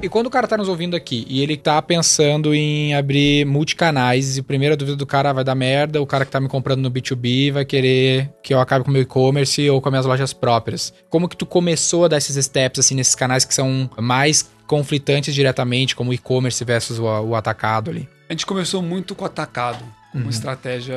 E 0.02 0.10
quando 0.10 0.28
o 0.28 0.30
cara 0.30 0.48
tá 0.48 0.56
nos 0.56 0.70
ouvindo 0.70 0.96
aqui 0.96 1.26
e 1.28 1.42
ele 1.42 1.58
tá 1.58 1.82
pensando 1.82 2.54
em 2.54 2.94
abrir 2.94 3.44
multicanais, 3.44 4.38
e 4.38 4.40
a 4.40 4.44
primeira 4.44 4.78
dúvida 4.78 4.96
do 4.96 5.06
cara 5.06 5.34
vai 5.34 5.44
dar 5.44 5.56
merda, 5.56 6.00
o 6.00 6.06
cara 6.06 6.24
que 6.24 6.32
tá 6.32 6.40
me 6.40 6.48
comprando 6.48 6.82
no 6.82 6.92
B2B 6.92 7.52
vai 7.52 7.66
querer 7.66 8.32
que 8.44 8.54
eu 8.54 8.60
acabe 8.60 8.86
com 8.86 8.92
o 8.92 8.94
meu 8.94 9.02
e-commerce 9.02 9.68
ou 9.68 9.82
com 9.82 9.90
as 9.90 9.92
minhas 9.92 10.06
lojas 10.06 10.32
próprias. 10.32 10.94
Como 11.10 11.28
que 11.28 11.36
tu 11.36 11.46
começou 11.46 12.06
a 12.06 12.08
dar 12.08 12.18
esses 12.18 12.44
steps 12.46 12.80
assim 12.80 12.94
nesses 12.94 13.16
canais 13.16 13.46
que 13.46 13.54
são 13.54 13.90
mais 13.98 14.48
conflitantes 14.68 15.34
diretamente, 15.34 15.96
como 15.96 16.12
o 16.12 16.14
e-commerce 16.14 16.64
versus 16.64 17.00
o, 17.00 17.06
o 17.06 17.36
atacado 17.36 17.90
ali? 17.90 18.08
A 18.30 18.34
gente 18.34 18.46
começou 18.46 18.84
muito 18.84 19.16
com 19.16 19.24
o 19.24 19.28
atacado 19.28 19.84
uma 20.16 20.24
uhum. 20.24 20.30
estratégia 20.30 20.96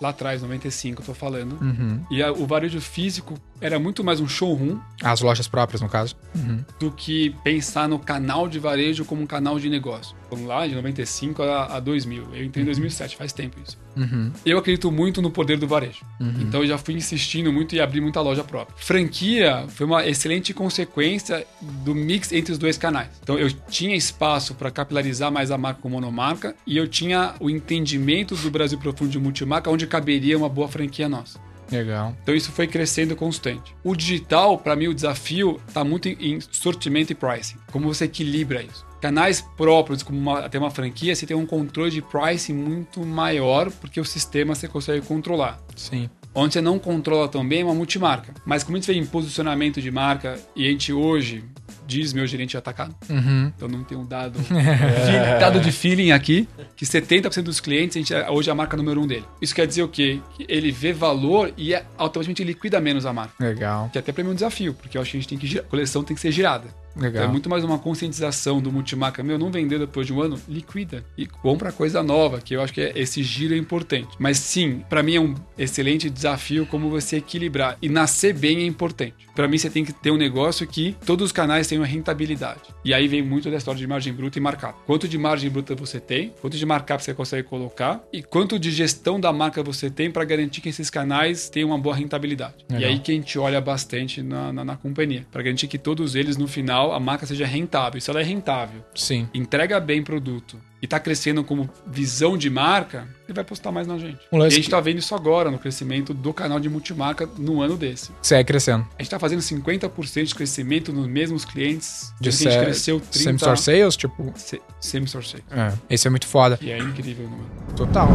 lá 0.00 0.10
atrás, 0.10 0.42
95, 0.42 1.02
eu 1.02 1.06
tô 1.06 1.14
falando. 1.14 1.58
Uhum. 1.60 2.04
E 2.10 2.22
a, 2.22 2.30
o 2.32 2.46
varejo 2.46 2.80
físico 2.80 3.34
era 3.60 3.78
muito 3.78 4.04
mais 4.04 4.20
um 4.20 4.28
showroom. 4.28 4.78
As 5.02 5.20
lojas 5.20 5.48
próprias, 5.48 5.80
no 5.80 5.88
caso. 5.88 6.16
Uhum. 6.34 6.64
Do 6.78 6.90
que 6.90 7.34
pensar 7.42 7.88
no 7.88 7.98
canal 7.98 8.48
de 8.48 8.58
varejo 8.58 9.04
como 9.04 9.22
um 9.22 9.26
canal 9.26 9.58
de 9.58 9.68
negócio. 9.68 10.16
Vamos 10.30 10.46
lá, 10.46 10.66
de 10.66 10.74
95 10.74 11.42
a, 11.42 11.76
a 11.76 11.80
2000. 11.80 12.34
Eu 12.34 12.44
entrei 12.44 12.62
em 12.62 12.66
2007, 12.66 13.14
uhum. 13.14 13.18
faz 13.18 13.32
tempo 13.32 13.56
isso. 13.66 13.78
Uhum. 13.98 14.32
Eu 14.46 14.58
acredito 14.58 14.90
muito 14.92 15.20
no 15.20 15.30
poder 15.30 15.58
do 15.58 15.66
varejo. 15.66 16.04
Uhum. 16.20 16.34
Então 16.40 16.60
eu 16.60 16.66
já 16.66 16.78
fui 16.78 16.94
insistindo 16.94 17.52
muito 17.52 17.74
e 17.74 17.80
abri 17.80 18.00
muita 18.00 18.20
loja 18.20 18.44
própria. 18.44 18.74
Franquia 18.78 19.64
foi 19.68 19.86
uma 19.86 20.06
excelente 20.06 20.54
consequência 20.54 21.46
do 21.60 21.94
mix 21.94 22.30
entre 22.32 22.52
os 22.52 22.58
dois 22.58 22.78
canais. 22.78 23.08
Então 23.22 23.38
eu 23.38 23.50
tinha 23.68 23.96
espaço 23.96 24.54
para 24.54 24.70
capilarizar 24.70 25.32
mais 25.32 25.50
a 25.50 25.58
marca 25.58 25.82
com 25.82 25.88
monomarca 25.88 26.54
e 26.66 26.76
eu 26.76 26.86
tinha 26.86 27.34
o 27.40 27.50
entendimento 27.50 28.36
do 28.36 28.50
Brasil 28.50 28.78
Profundo 28.78 29.10
de 29.10 29.18
multimarca 29.18 29.70
onde 29.70 29.86
caberia 29.86 30.38
uma 30.38 30.48
boa 30.48 30.68
franquia 30.68 31.08
nossa. 31.08 31.40
Legal. 31.70 32.16
Então 32.22 32.34
isso 32.34 32.50
foi 32.50 32.66
crescendo 32.66 33.14
constante. 33.14 33.74
O 33.84 33.94
digital, 33.94 34.58
para 34.58 34.74
mim, 34.74 34.88
o 34.88 34.94
desafio 34.94 35.60
está 35.68 35.84
muito 35.84 36.08
em 36.08 36.40
sortimento 36.40 37.12
e 37.12 37.14
pricing. 37.14 37.56
Como 37.70 37.92
você 37.92 38.04
equilibra 38.04 38.62
isso? 38.62 38.87
Canais 39.00 39.40
próprios, 39.56 40.02
como 40.02 40.18
uma, 40.18 40.40
até 40.40 40.58
uma 40.58 40.70
franquia, 40.70 41.14
você 41.14 41.26
tem 41.26 41.36
um 41.36 41.46
controle 41.46 41.90
de 41.90 42.02
pricing 42.02 42.54
muito 42.54 43.04
maior, 43.04 43.70
porque 43.70 44.00
o 44.00 44.04
sistema 44.04 44.54
você 44.54 44.66
consegue 44.66 45.04
controlar. 45.06 45.58
Sim. 45.76 46.10
Onde 46.34 46.54
você 46.54 46.60
não 46.60 46.78
controla 46.78 47.28
também 47.28 47.62
é 47.62 47.64
uma 47.64 47.74
multimarca. 47.74 48.34
Mas 48.44 48.62
como 48.62 48.76
a 48.76 48.80
gente 48.80 48.92
vê 48.92 48.98
em 48.98 49.06
posicionamento 49.06 49.80
de 49.80 49.90
marca, 49.90 50.38
e 50.54 50.66
a 50.66 50.70
gente 50.70 50.92
hoje 50.92 51.44
diz 51.88 52.12
meu 52.12 52.26
gerente 52.26 52.50
de 52.50 52.56
atacado. 52.58 52.94
Uhum. 53.08 53.50
Então 53.56 53.66
não 53.66 53.82
tem 53.82 53.96
um 53.96 54.04
dado, 54.04 54.38
é. 54.54 55.38
dado 55.38 55.58
de 55.58 55.72
feeling 55.72 56.12
aqui, 56.12 56.46
que 56.76 56.84
70% 56.84 57.42
dos 57.42 57.60
clientes 57.60 57.96
a 57.96 57.98
gente 57.98 58.14
é, 58.14 58.30
hoje 58.30 58.50
é 58.50 58.52
a 58.52 58.54
marca 58.54 58.76
número 58.76 59.00
um 59.00 59.06
dele. 59.06 59.24
Isso 59.40 59.54
quer 59.54 59.66
dizer 59.66 59.82
o 59.82 59.88
quê? 59.88 60.20
Que 60.36 60.44
ele 60.48 60.70
vê 60.70 60.92
valor 60.92 61.50
e 61.56 61.72
é, 61.72 61.84
automaticamente 61.96 62.44
liquida 62.44 62.78
menos 62.78 63.06
a 63.06 63.12
marca. 63.12 63.32
Legal. 63.40 63.88
Que 63.90 63.98
até 63.98 64.12
para 64.12 64.22
mim 64.22 64.30
é 64.30 64.32
um 64.32 64.34
desafio, 64.34 64.74
porque 64.74 64.98
eu 64.98 65.02
acho 65.02 65.12
que 65.12 65.16
a 65.16 65.20
gente 65.20 65.28
tem 65.28 65.38
que 65.38 65.58
a 65.58 65.62
coleção 65.62 66.04
tem 66.04 66.14
que 66.14 66.20
ser 66.20 66.30
girada. 66.30 66.68
Legal. 66.98 67.22
Então 67.22 67.24
é 67.24 67.32
muito 67.32 67.48
mais 67.48 67.64
uma 67.64 67.78
conscientização 67.78 68.60
do 68.60 68.72
multimarca. 68.72 69.22
Meu, 69.22 69.38
não 69.38 69.50
vender 69.50 69.78
depois 69.78 70.06
de 70.06 70.12
um 70.12 70.20
ano, 70.20 70.38
liquida 70.48 71.04
e 71.16 71.26
compra 71.26 71.72
coisa 71.72 72.02
nova, 72.02 72.40
que 72.40 72.54
eu 72.54 72.62
acho 72.62 72.72
que 72.72 72.80
é, 72.80 72.92
esse 72.94 73.22
giro 73.22 73.54
é 73.54 73.56
importante. 73.56 74.08
Mas 74.18 74.38
sim, 74.38 74.82
para 74.88 75.02
mim 75.02 75.16
é 75.16 75.20
um 75.20 75.34
excelente 75.56 76.10
desafio 76.10 76.66
como 76.66 76.90
você 76.90 77.16
equilibrar. 77.16 77.76
E 77.80 77.88
nascer 77.88 78.34
bem 78.34 78.58
é 78.58 78.66
importante. 78.66 79.28
Para 79.34 79.46
mim, 79.46 79.56
você 79.56 79.70
tem 79.70 79.84
que 79.84 79.92
ter 79.92 80.10
um 80.10 80.16
negócio 80.16 80.66
que 80.66 80.96
todos 81.06 81.26
os 81.26 81.32
canais 81.32 81.68
tenham 81.68 81.84
rentabilidade. 81.84 82.60
E 82.84 82.92
aí 82.92 83.06
vem 83.06 83.22
muito 83.22 83.50
da 83.50 83.56
história 83.56 83.78
de 83.78 83.86
margem 83.86 84.12
bruta 84.12 84.38
e 84.38 84.40
markup. 84.40 84.74
Quanto 84.84 85.06
de 85.06 85.16
margem 85.16 85.48
bruta 85.48 85.74
você 85.74 86.00
tem, 86.00 86.32
quanto 86.40 86.56
de 86.56 86.66
markup 86.66 87.02
você 87.02 87.14
consegue 87.14 87.46
colocar 87.46 88.02
e 88.12 88.22
quanto 88.22 88.58
de 88.58 88.70
gestão 88.70 89.20
da 89.20 89.32
marca 89.32 89.62
você 89.62 89.88
tem 89.90 90.10
para 90.10 90.24
garantir 90.24 90.60
que 90.60 90.68
esses 90.68 90.90
canais 90.90 91.48
tenham 91.48 91.68
uma 91.68 91.78
boa 91.78 91.94
rentabilidade. 91.94 92.56
Legal. 92.68 92.80
E 92.80 92.84
aí 92.92 92.98
que 92.98 93.12
a 93.12 93.14
gente 93.14 93.38
olha 93.38 93.60
bastante 93.60 94.22
na, 94.22 94.52
na, 94.52 94.64
na 94.64 94.76
companhia, 94.76 95.24
para 95.30 95.42
garantir 95.42 95.68
que 95.68 95.78
todos 95.78 96.14
eles 96.14 96.36
no 96.36 96.48
final 96.48 96.87
a 96.92 97.00
marca 97.00 97.26
seja 97.26 97.46
rentável. 97.46 98.00
Se 98.00 98.10
ela 98.10 98.20
é 98.20 98.24
rentável, 98.24 98.82
Sim. 98.94 99.28
entrega 99.34 99.78
bem 99.80 100.02
produto 100.02 100.58
e 100.80 100.86
tá 100.86 101.00
crescendo 101.00 101.42
como 101.42 101.68
visão 101.86 102.38
de 102.38 102.48
marca, 102.48 103.08
ele 103.26 103.34
vai 103.34 103.42
postar 103.44 103.72
mais 103.72 103.86
na 103.86 103.98
gente. 103.98 104.18
E 104.32 104.36
a 104.36 104.48
gente 104.48 104.70
tá 104.70 104.80
vendo 104.80 104.98
isso 104.98 105.14
agora 105.14 105.50
no 105.50 105.58
crescimento 105.58 106.14
do 106.14 106.32
canal 106.32 106.60
de 106.60 106.68
multimarca 106.68 107.28
no 107.36 107.60
ano 107.60 107.76
desse. 107.76 108.10
Segue 108.22 108.44
crescendo. 108.46 108.86
A 108.98 109.02
gente 109.02 109.10
tá 109.10 109.18
fazendo 109.18 109.40
50% 109.40 110.24
de 110.24 110.34
crescimento 110.34 110.92
nos 110.92 111.06
mesmos 111.08 111.44
clientes. 111.44 112.12
De 112.20 112.28
a 112.28 112.32
gente 112.32 112.50
se- 112.50 112.58
cresceu 112.60 113.00
30%. 113.00 113.12
Same-store 113.22 113.58
sales, 113.58 113.96
tipo... 113.96 114.32
Se- 114.36 114.62
Semi-store 114.80 115.26
sales. 115.26 115.44
É, 115.50 115.72
esse 115.90 116.06
é 116.06 116.10
muito 116.10 116.26
foda. 116.28 116.58
E 116.62 116.70
é 116.70 116.78
incrível 116.78 117.26
o 117.26 117.30
número. 117.30 117.48
Total. 117.76 118.08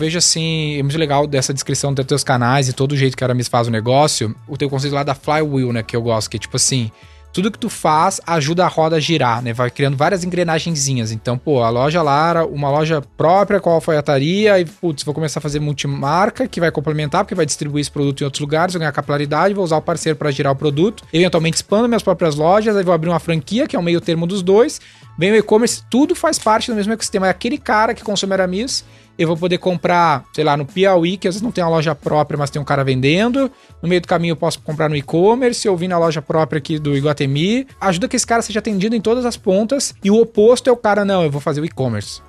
Vejo 0.00 0.16
assim, 0.16 0.78
é 0.78 0.82
muito 0.82 0.96
legal 0.96 1.26
dessa 1.26 1.52
descrição 1.52 1.92
dos 1.92 2.06
teus 2.06 2.24
canais 2.24 2.70
e 2.70 2.72
todo 2.72 2.92
o 2.92 2.96
jeito 2.96 3.14
que 3.14 3.22
a 3.22 3.26
Aramis 3.26 3.48
faz 3.48 3.68
o 3.68 3.70
negócio, 3.70 4.34
o 4.48 4.56
teu 4.56 4.70
conceito 4.70 4.94
lá 4.94 5.02
da 5.02 5.14
flywheel, 5.14 5.74
né, 5.74 5.82
que 5.82 5.94
eu 5.94 6.00
gosto, 6.00 6.30
que 6.30 6.38
é 6.38 6.40
tipo 6.40 6.56
assim, 6.56 6.90
tudo 7.34 7.50
que 7.50 7.58
tu 7.58 7.68
faz 7.68 8.18
ajuda 8.26 8.64
a 8.64 8.68
roda 8.68 8.96
a 8.96 9.00
girar, 9.00 9.42
né? 9.42 9.52
Vai 9.52 9.70
criando 9.70 9.98
várias 9.98 10.24
engrenagenzinhas. 10.24 11.12
Então, 11.12 11.36
pô, 11.36 11.62
a 11.62 11.68
loja 11.68 12.02
Lara, 12.02 12.46
uma 12.46 12.70
loja 12.70 13.02
própria 13.16 13.60
com 13.60 13.68
alfaiataria, 13.68 14.58
e, 14.58 14.64
putz, 14.64 15.04
vou 15.04 15.14
começar 15.14 15.38
a 15.38 15.42
fazer 15.42 15.60
multimarca, 15.60 16.48
que 16.48 16.60
vai 16.60 16.70
complementar, 16.70 17.22
porque 17.22 17.34
vai 17.34 17.44
distribuir 17.44 17.82
esse 17.82 17.90
produto 17.90 18.22
em 18.22 18.24
outros 18.24 18.40
lugares, 18.40 18.72
vou 18.72 18.80
ganhar 18.80 18.92
capilaridade, 18.92 19.52
vou 19.52 19.62
usar 19.62 19.76
o 19.76 19.82
parceiro 19.82 20.18
para 20.18 20.30
girar 20.30 20.52
o 20.52 20.56
produto, 20.56 21.04
eventualmente 21.12 21.56
expando 21.56 21.86
minhas 21.86 22.02
próprias 22.02 22.34
lojas, 22.36 22.74
aí 22.74 22.82
vou 22.82 22.94
abrir 22.94 23.10
uma 23.10 23.20
franquia, 23.20 23.66
que 23.68 23.76
é 23.76 23.78
o 23.78 23.82
meio 23.82 24.00
termo 24.00 24.26
dos 24.26 24.42
dois, 24.42 24.80
vem 25.18 25.32
o 25.32 25.36
e-commerce, 25.36 25.82
tudo 25.90 26.14
faz 26.14 26.38
parte 26.38 26.70
do 26.70 26.76
mesmo 26.76 26.92
ecossistema. 26.92 27.26
É 27.26 27.30
aquele 27.30 27.58
cara 27.58 27.94
que 27.94 28.02
consome 28.02 28.32
Aramis, 28.32 28.84
eu 29.18 29.26
vou 29.26 29.36
poder 29.36 29.58
comprar, 29.58 30.24
sei 30.32 30.42
lá, 30.42 30.56
no 30.56 30.64
Piauí, 30.64 31.18
que 31.18 31.28
às 31.28 31.34
vezes 31.34 31.42
não 31.42 31.52
tem 31.52 31.62
uma 31.62 31.68
loja 31.68 31.94
própria, 31.94 32.38
mas 32.38 32.48
tem 32.48 32.60
um 32.60 32.64
cara 32.64 32.82
vendendo. 32.82 33.50
No 33.82 33.88
meio 33.88 34.00
do 34.00 34.08
caminho 34.08 34.32
eu 34.32 34.36
posso 34.36 34.60
comprar 34.60 34.88
no 34.88 34.96
e-commerce, 34.96 35.68
eu 35.68 35.76
vim 35.76 35.88
na 35.88 35.98
loja 35.98 36.22
própria 36.22 36.56
aqui 36.56 36.78
do 36.78 36.96
Iguatemi. 36.96 37.66
Ajuda 37.78 38.08
que 38.08 38.16
esse 38.16 38.26
cara 38.26 38.40
seja 38.40 38.60
atendido 38.60 38.96
em 38.96 39.00
todas 39.00 39.26
as 39.26 39.36
pontas. 39.36 39.94
E 40.02 40.10
o 40.10 40.18
oposto 40.18 40.70
é 40.70 40.72
o 40.72 40.76
cara, 40.76 41.04
não, 41.04 41.22
eu 41.22 41.30
vou 41.30 41.40
fazer 41.40 41.60
o 41.60 41.66
e-commerce. 41.66 42.22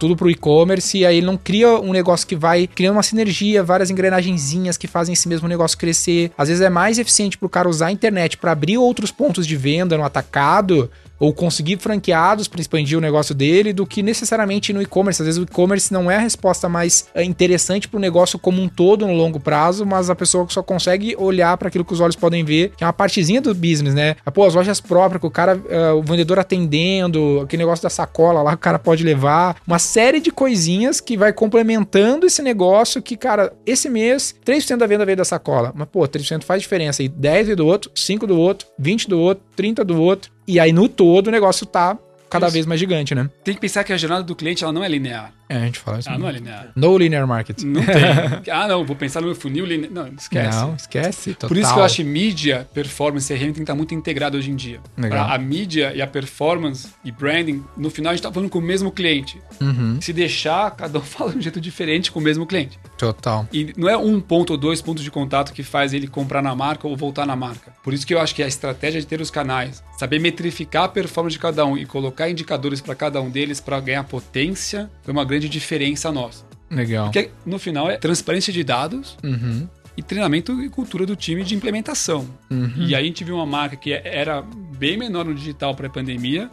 Tudo 0.00 0.16
pro 0.16 0.28
e-commerce, 0.28 0.98
e 0.98 1.06
aí 1.06 1.18
ele 1.18 1.26
não 1.26 1.36
cria 1.36 1.78
um 1.78 1.92
negócio 1.92 2.26
que 2.26 2.34
vai 2.34 2.66
criando 2.66 2.96
uma 2.96 3.04
sinergia, 3.04 3.62
várias 3.62 3.88
engrenagenzinhas 3.88 4.76
que 4.76 4.88
fazem 4.88 5.12
esse 5.12 5.28
mesmo 5.28 5.46
negócio 5.46 5.78
crescer. 5.78 6.32
Às 6.36 6.48
vezes 6.48 6.60
é 6.60 6.68
mais 6.68 6.98
eficiente 6.98 7.38
pro 7.38 7.48
cara 7.48 7.68
usar 7.68 7.86
a 7.86 7.92
internet 7.92 8.36
para 8.36 8.50
abrir 8.50 8.76
outros 8.76 9.12
pontos 9.12 9.46
de 9.46 9.56
venda 9.56 9.96
no 9.96 10.02
atacado 10.02 10.90
ou 11.22 11.32
conseguir 11.32 11.78
franqueados 11.78 12.48
para 12.48 12.60
expandir 12.60 12.98
o 12.98 13.00
negócio 13.00 13.32
dele 13.32 13.72
do 13.72 13.86
que 13.86 14.02
necessariamente 14.02 14.72
no 14.72 14.82
e-commerce. 14.82 15.22
Às 15.22 15.26
vezes 15.26 15.40
o 15.40 15.44
e-commerce 15.44 15.92
não 15.92 16.10
é 16.10 16.16
a 16.16 16.18
resposta 16.18 16.68
mais 16.68 17.06
é, 17.14 17.22
interessante 17.22 17.86
para 17.86 17.96
o 17.96 18.00
negócio 18.00 18.40
como 18.40 18.60
um 18.60 18.68
todo 18.68 19.06
no 19.06 19.14
longo 19.14 19.38
prazo, 19.38 19.86
mas 19.86 20.10
a 20.10 20.16
pessoa 20.16 20.44
só 20.48 20.64
consegue 20.64 21.14
olhar 21.16 21.56
para 21.56 21.68
aquilo 21.68 21.84
que 21.84 21.92
os 21.92 22.00
olhos 22.00 22.16
podem 22.16 22.44
ver, 22.44 22.72
que 22.76 22.82
é 22.82 22.86
uma 22.88 22.92
partezinha 22.92 23.40
do 23.40 23.54
business, 23.54 23.94
né? 23.94 24.16
Pô, 24.34 24.44
as 24.44 24.56
lojas 24.56 24.80
próprias, 24.80 25.20
que 25.20 25.26
o 25.28 25.30
cara, 25.30 25.62
é, 25.68 25.92
o 25.92 26.02
vendedor 26.02 26.40
atendendo, 26.40 27.42
aquele 27.44 27.62
negócio 27.62 27.84
da 27.84 27.90
sacola 27.90 28.42
lá 28.42 28.50
que 28.50 28.56
o 28.56 28.58
cara 28.58 28.80
pode 28.80 29.04
levar, 29.04 29.54
uma 29.64 29.78
série 29.78 30.18
de 30.18 30.32
coisinhas 30.32 31.00
que 31.00 31.16
vai 31.16 31.32
complementando 31.32 32.26
esse 32.26 32.42
negócio 32.42 33.00
que, 33.00 33.16
cara, 33.16 33.52
esse 33.64 33.88
mês 33.88 34.34
3% 34.44 34.76
da 34.76 34.88
venda 34.88 35.06
veio 35.06 35.18
da 35.18 35.24
sacola, 35.24 35.70
mas 35.72 35.86
pô, 35.86 36.00
3% 36.00 36.42
faz 36.42 36.60
diferença 36.60 37.00
aí, 37.00 37.08
10 37.08 37.46
veio 37.46 37.56
do 37.56 37.66
outro, 37.68 37.92
5 37.94 38.26
do 38.26 38.36
outro, 38.36 38.66
20 38.76 39.08
do 39.08 39.20
outro, 39.20 39.44
30 39.54 39.84
do 39.84 40.02
outro, 40.02 40.31
e 40.46 40.58
aí 40.58 40.72
no 40.72 40.88
todo 40.88 41.28
o 41.28 41.30
negócio 41.30 41.66
tá 41.66 41.98
cada 42.28 42.46
Isso. 42.46 42.54
vez 42.54 42.66
mais 42.66 42.80
gigante, 42.80 43.14
né? 43.14 43.28
Tem 43.44 43.54
que 43.54 43.60
pensar 43.60 43.84
que 43.84 43.92
a 43.92 43.96
jornada 43.96 44.22
do 44.22 44.34
cliente 44.34 44.64
ela 44.64 44.72
não 44.72 44.82
é 44.82 44.88
linear. 44.88 45.32
É, 45.52 45.56
a 45.56 45.64
gente 45.66 45.78
fala 45.78 45.98
isso. 45.98 46.08
Ela 46.08 46.18
não 46.18 46.28
é 46.28 46.32
linear. 46.32 46.68
No 46.74 46.96
linear 46.96 47.26
market. 47.26 47.62
Não 47.62 47.82
tem. 47.84 48.52
ah, 48.52 48.66
não, 48.68 48.84
vou 48.84 48.96
pensar 48.96 49.20
no 49.20 49.26
meu 49.26 49.36
funil 49.36 49.64
linear. 49.66 49.92
Não, 49.92 50.06
esquece. 50.08 50.58
Não, 50.58 50.74
esquece. 50.74 51.34
Total. 51.34 51.48
Por 51.48 51.56
isso 51.56 51.72
que 51.72 51.78
eu 51.78 51.84
acho 51.84 51.96
que 51.96 52.04
mídia, 52.04 52.66
performance 52.72 53.32
e 53.32 53.36
CRM 53.36 53.44
tem 53.46 53.52
que 53.54 53.60
estar 53.62 53.74
muito 53.74 53.94
integrado 53.94 54.36
hoje 54.38 54.50
em 54.50 54.56
dia. 54.56 54.80
Legal. 54.96 55.26
Pra 55.26 55.34
A 55.34 55.38
mídia 55.38 55.92
e 55.94 56.00
a 56.02 56.06
performance 56.06 56.88
e 57.04 57.10
branding, 57.12 57.62
no 57.76 57.90
final 57.90 58.10
a 58.12 58.14
gente 58.14 58.22
tá 58.22 58.32
falando 58.32 58.48
com 58.50 58.58
o 58.58 58.62
mesmo 58.62 58.90
cliente. 58.90 59.40
Uhum, 59.60 60.00
Se 60.00 60.12
deixar, 60.12 60.70
cada 60.72 60.98
um 60.98 61.02
fala 61.02 61.32
de 61.32 61.38
um 61.38 61.40
jeito 61.42 61.60
diferente 61.60 62.10
com 62.10 62.18
o 62.18 62.22
mesmo 62.22 62.46
cliente. 62.46 62.78
total. 62.98 63.46
E 63.52 63.72
não 63.76 63.88
é 63.88 63.96
um 63.96 64.20
ponto 64.20 64.50
ou 64.50 64.56
dois 64.56 64.80
pontos 64.80 65.02
de 65.04 65.10
contato 65.10 65.52
que 65.52 65.62
faz 65.62 65.92
ele 65.92 66.06
comprar 66.06 66.40
na 66.42 66.54
marca 66.54 66.86
ou 66.88 66.96
voltar 66.96 67.26
na 67.26 67.36
marca. 67.36 67.72
Por 67.82 67.92
isso 67.92 68.06
que 68.06 68.14
eu 68.14 68.20
acho 68.20 68.34
que 68.34 68.42
a 68.42 68.46
estratégia 68.46 69.00
de 69.00 69.06
ter 69.06 69.20
os 69.20 69.30
canais, 69.30 69.82
saber 69.98 70.18
metrificar 70.18 70.84
a 70.84 70.88
performance 70.88 71.34
de 71.34 71.38
cada 71.40 71.64
um 71.66 71.76
e 71.76 71.84
colocar 71.84 72.30
indicadores 72.30 72.80
para 72.80 72.94
cada 72.94 73.20
um 73.20 73.28
deles 73.28 73.60
para 73.60 73.78
ganhar 73.80 74.04
potência, 74.04 74.88
foi 75.02 75.12
uma 75.12 75.24
grande 75.24 75.41
diferença 75.48 76.10
nossa. 76.12 76.44
Legal. 76.70 77.04
Porque 77.10 77.30
no 77.44 77.58
final 77.58 77.90
é 77.90 77.96
transparência 77.98 78.52
de 78.52 78.64
dados 78.64 79.16
Uhum, 79.22 79.68
e 79.96 80.02
treinamento 80.02 80.62
e 80.62 80.70
cultura 80.70 81.04
do 81.04 81.14
time 81.14 81.44
de 81.44 81.54
implementação. 81.54 82.26
uhum. 82.50 82.72
E 82.78 82.94
aí 82.94 83.02
a 83.02 83.06
gente 83.06 83.22
viu 83.24 83.34
uma 83.36 83.44
marca 83.46 83.76
que 83.76 83.92
era 83.92 84.42
bem 84.78 84.96
menor 84.96 85.24
no 85.26 85.34
digital 85.34 85.74
pré-pandemia 85.74 86.48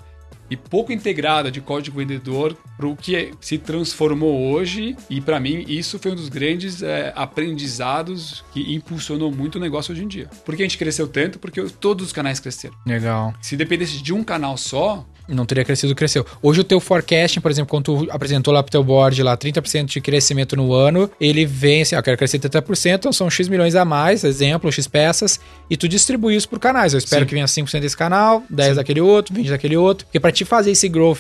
e 0.51 0.57
pouco 0.57 0.91
integrada 0.91 1.49
de 1.51 1.61
código 1.61 1.99
vendedor 1.99 2.57
para 2.75 2.87
o 2.87 2.95
que 2.97 3.31
se 3.39 3.57
transformou 3.57 4.51
hoje. 4.51 4.95
E 5.09 5.21
para 5.21 5.39
mim 5.39 5.63
isso 5.67 5.97
foi 5.99 6.11
um 6.11 6.15
dos 6.15 6.27
grandes 6.27 6.81
é, 6.83 7.13
aprendizados 7.15 8.43
que 8.51 8.73
impulsionou 8.73 9.31
muito 9.31 9.55
o 9.55 9.59
negócio 9.61 9.93
hoje 9.93 10.03
em 10.03 10.07
dia. 10.07 10.27
Por 10.43 10.55
que 10.55 10.63
a 10.63 10.65
gente 10.65 10.77
cresceu 10.77 11.07
tanto? 11.07 11.39
Porque 11.39 11.61
todos 11.79 12.07
os 12.07 12.11
canais 12.11 12.39
cresceram. 12.39 12.75
Legal. 12.85 13.33
Se 13.41 13.55
dependesse 13.55 14.01
de 14.01 14.11
um 14.13 14.23
canal 14.23 14.57
só, 14.57 15.05
Não 15.29 15.45
teria 15.45 15.63
crescido, 15.63 15.93
cresceu. 15.95 16.25
Hoje 16.41 16.61
o 16.61 16.63
teu 16.63 16.79
forecasting, 16.79 17.39
por 17.39 17.51
exemplo, 17.51 17.69
quando 17.69 17.83
tu 17.83 18.07
apresentou 18.11 18.53
lá 18.53 18.63
pro 18.63 18.71
teu 18.71 18.83
board 18.83 19.21
lá 19.21 19.37
30% 19.37 19.85
de 19.85 20.01
crescimento 20.01 20.55
no 20.55 20.73
ano, 20.73 21.09
ele 21.19 21.45
vem 21.45 21.83
assim, 21.83 21.95
ó, 21.95 22.01
quero 22.01 22.17
crescer 22.17 22.39
30%, 22.39 22.95
então 22.95 23.13
são 23.13 23.29
X 23.29 23.47
milhões 23.47 23.75
a 23.75 23.85
mais, 23.85 24.23
exemplo, 24.23 24.71
X 24.71 24.87
peças, 24.87 25.39
e 25.69 25.77
tu 25.77 25.87
distribui 25.87 26.35
isso 26.35 26.49
por 26.49 26.59
canais. 26.59 26.93
Eu 26.93 26.97
espero 26.97 27.21
Sim. 27.21 27.27
que 27.27 27.33
venha 27.35 27.45
5% 27.45 27.79
desse 27.79 27.95
canal, 27.95 28.43
10 28.49 28.77
daquele 28.77 29.01
outro, 29.01 29.33
20 29.33 29.49
daquele 29.49 29.77
outro, 29.77 30.05
porque 30.05 30.19
pra 30.19 30.31
te 30.31 30.43
fazer 30.43 30.71
esse 30.71 30.89
growth 30.89 31.19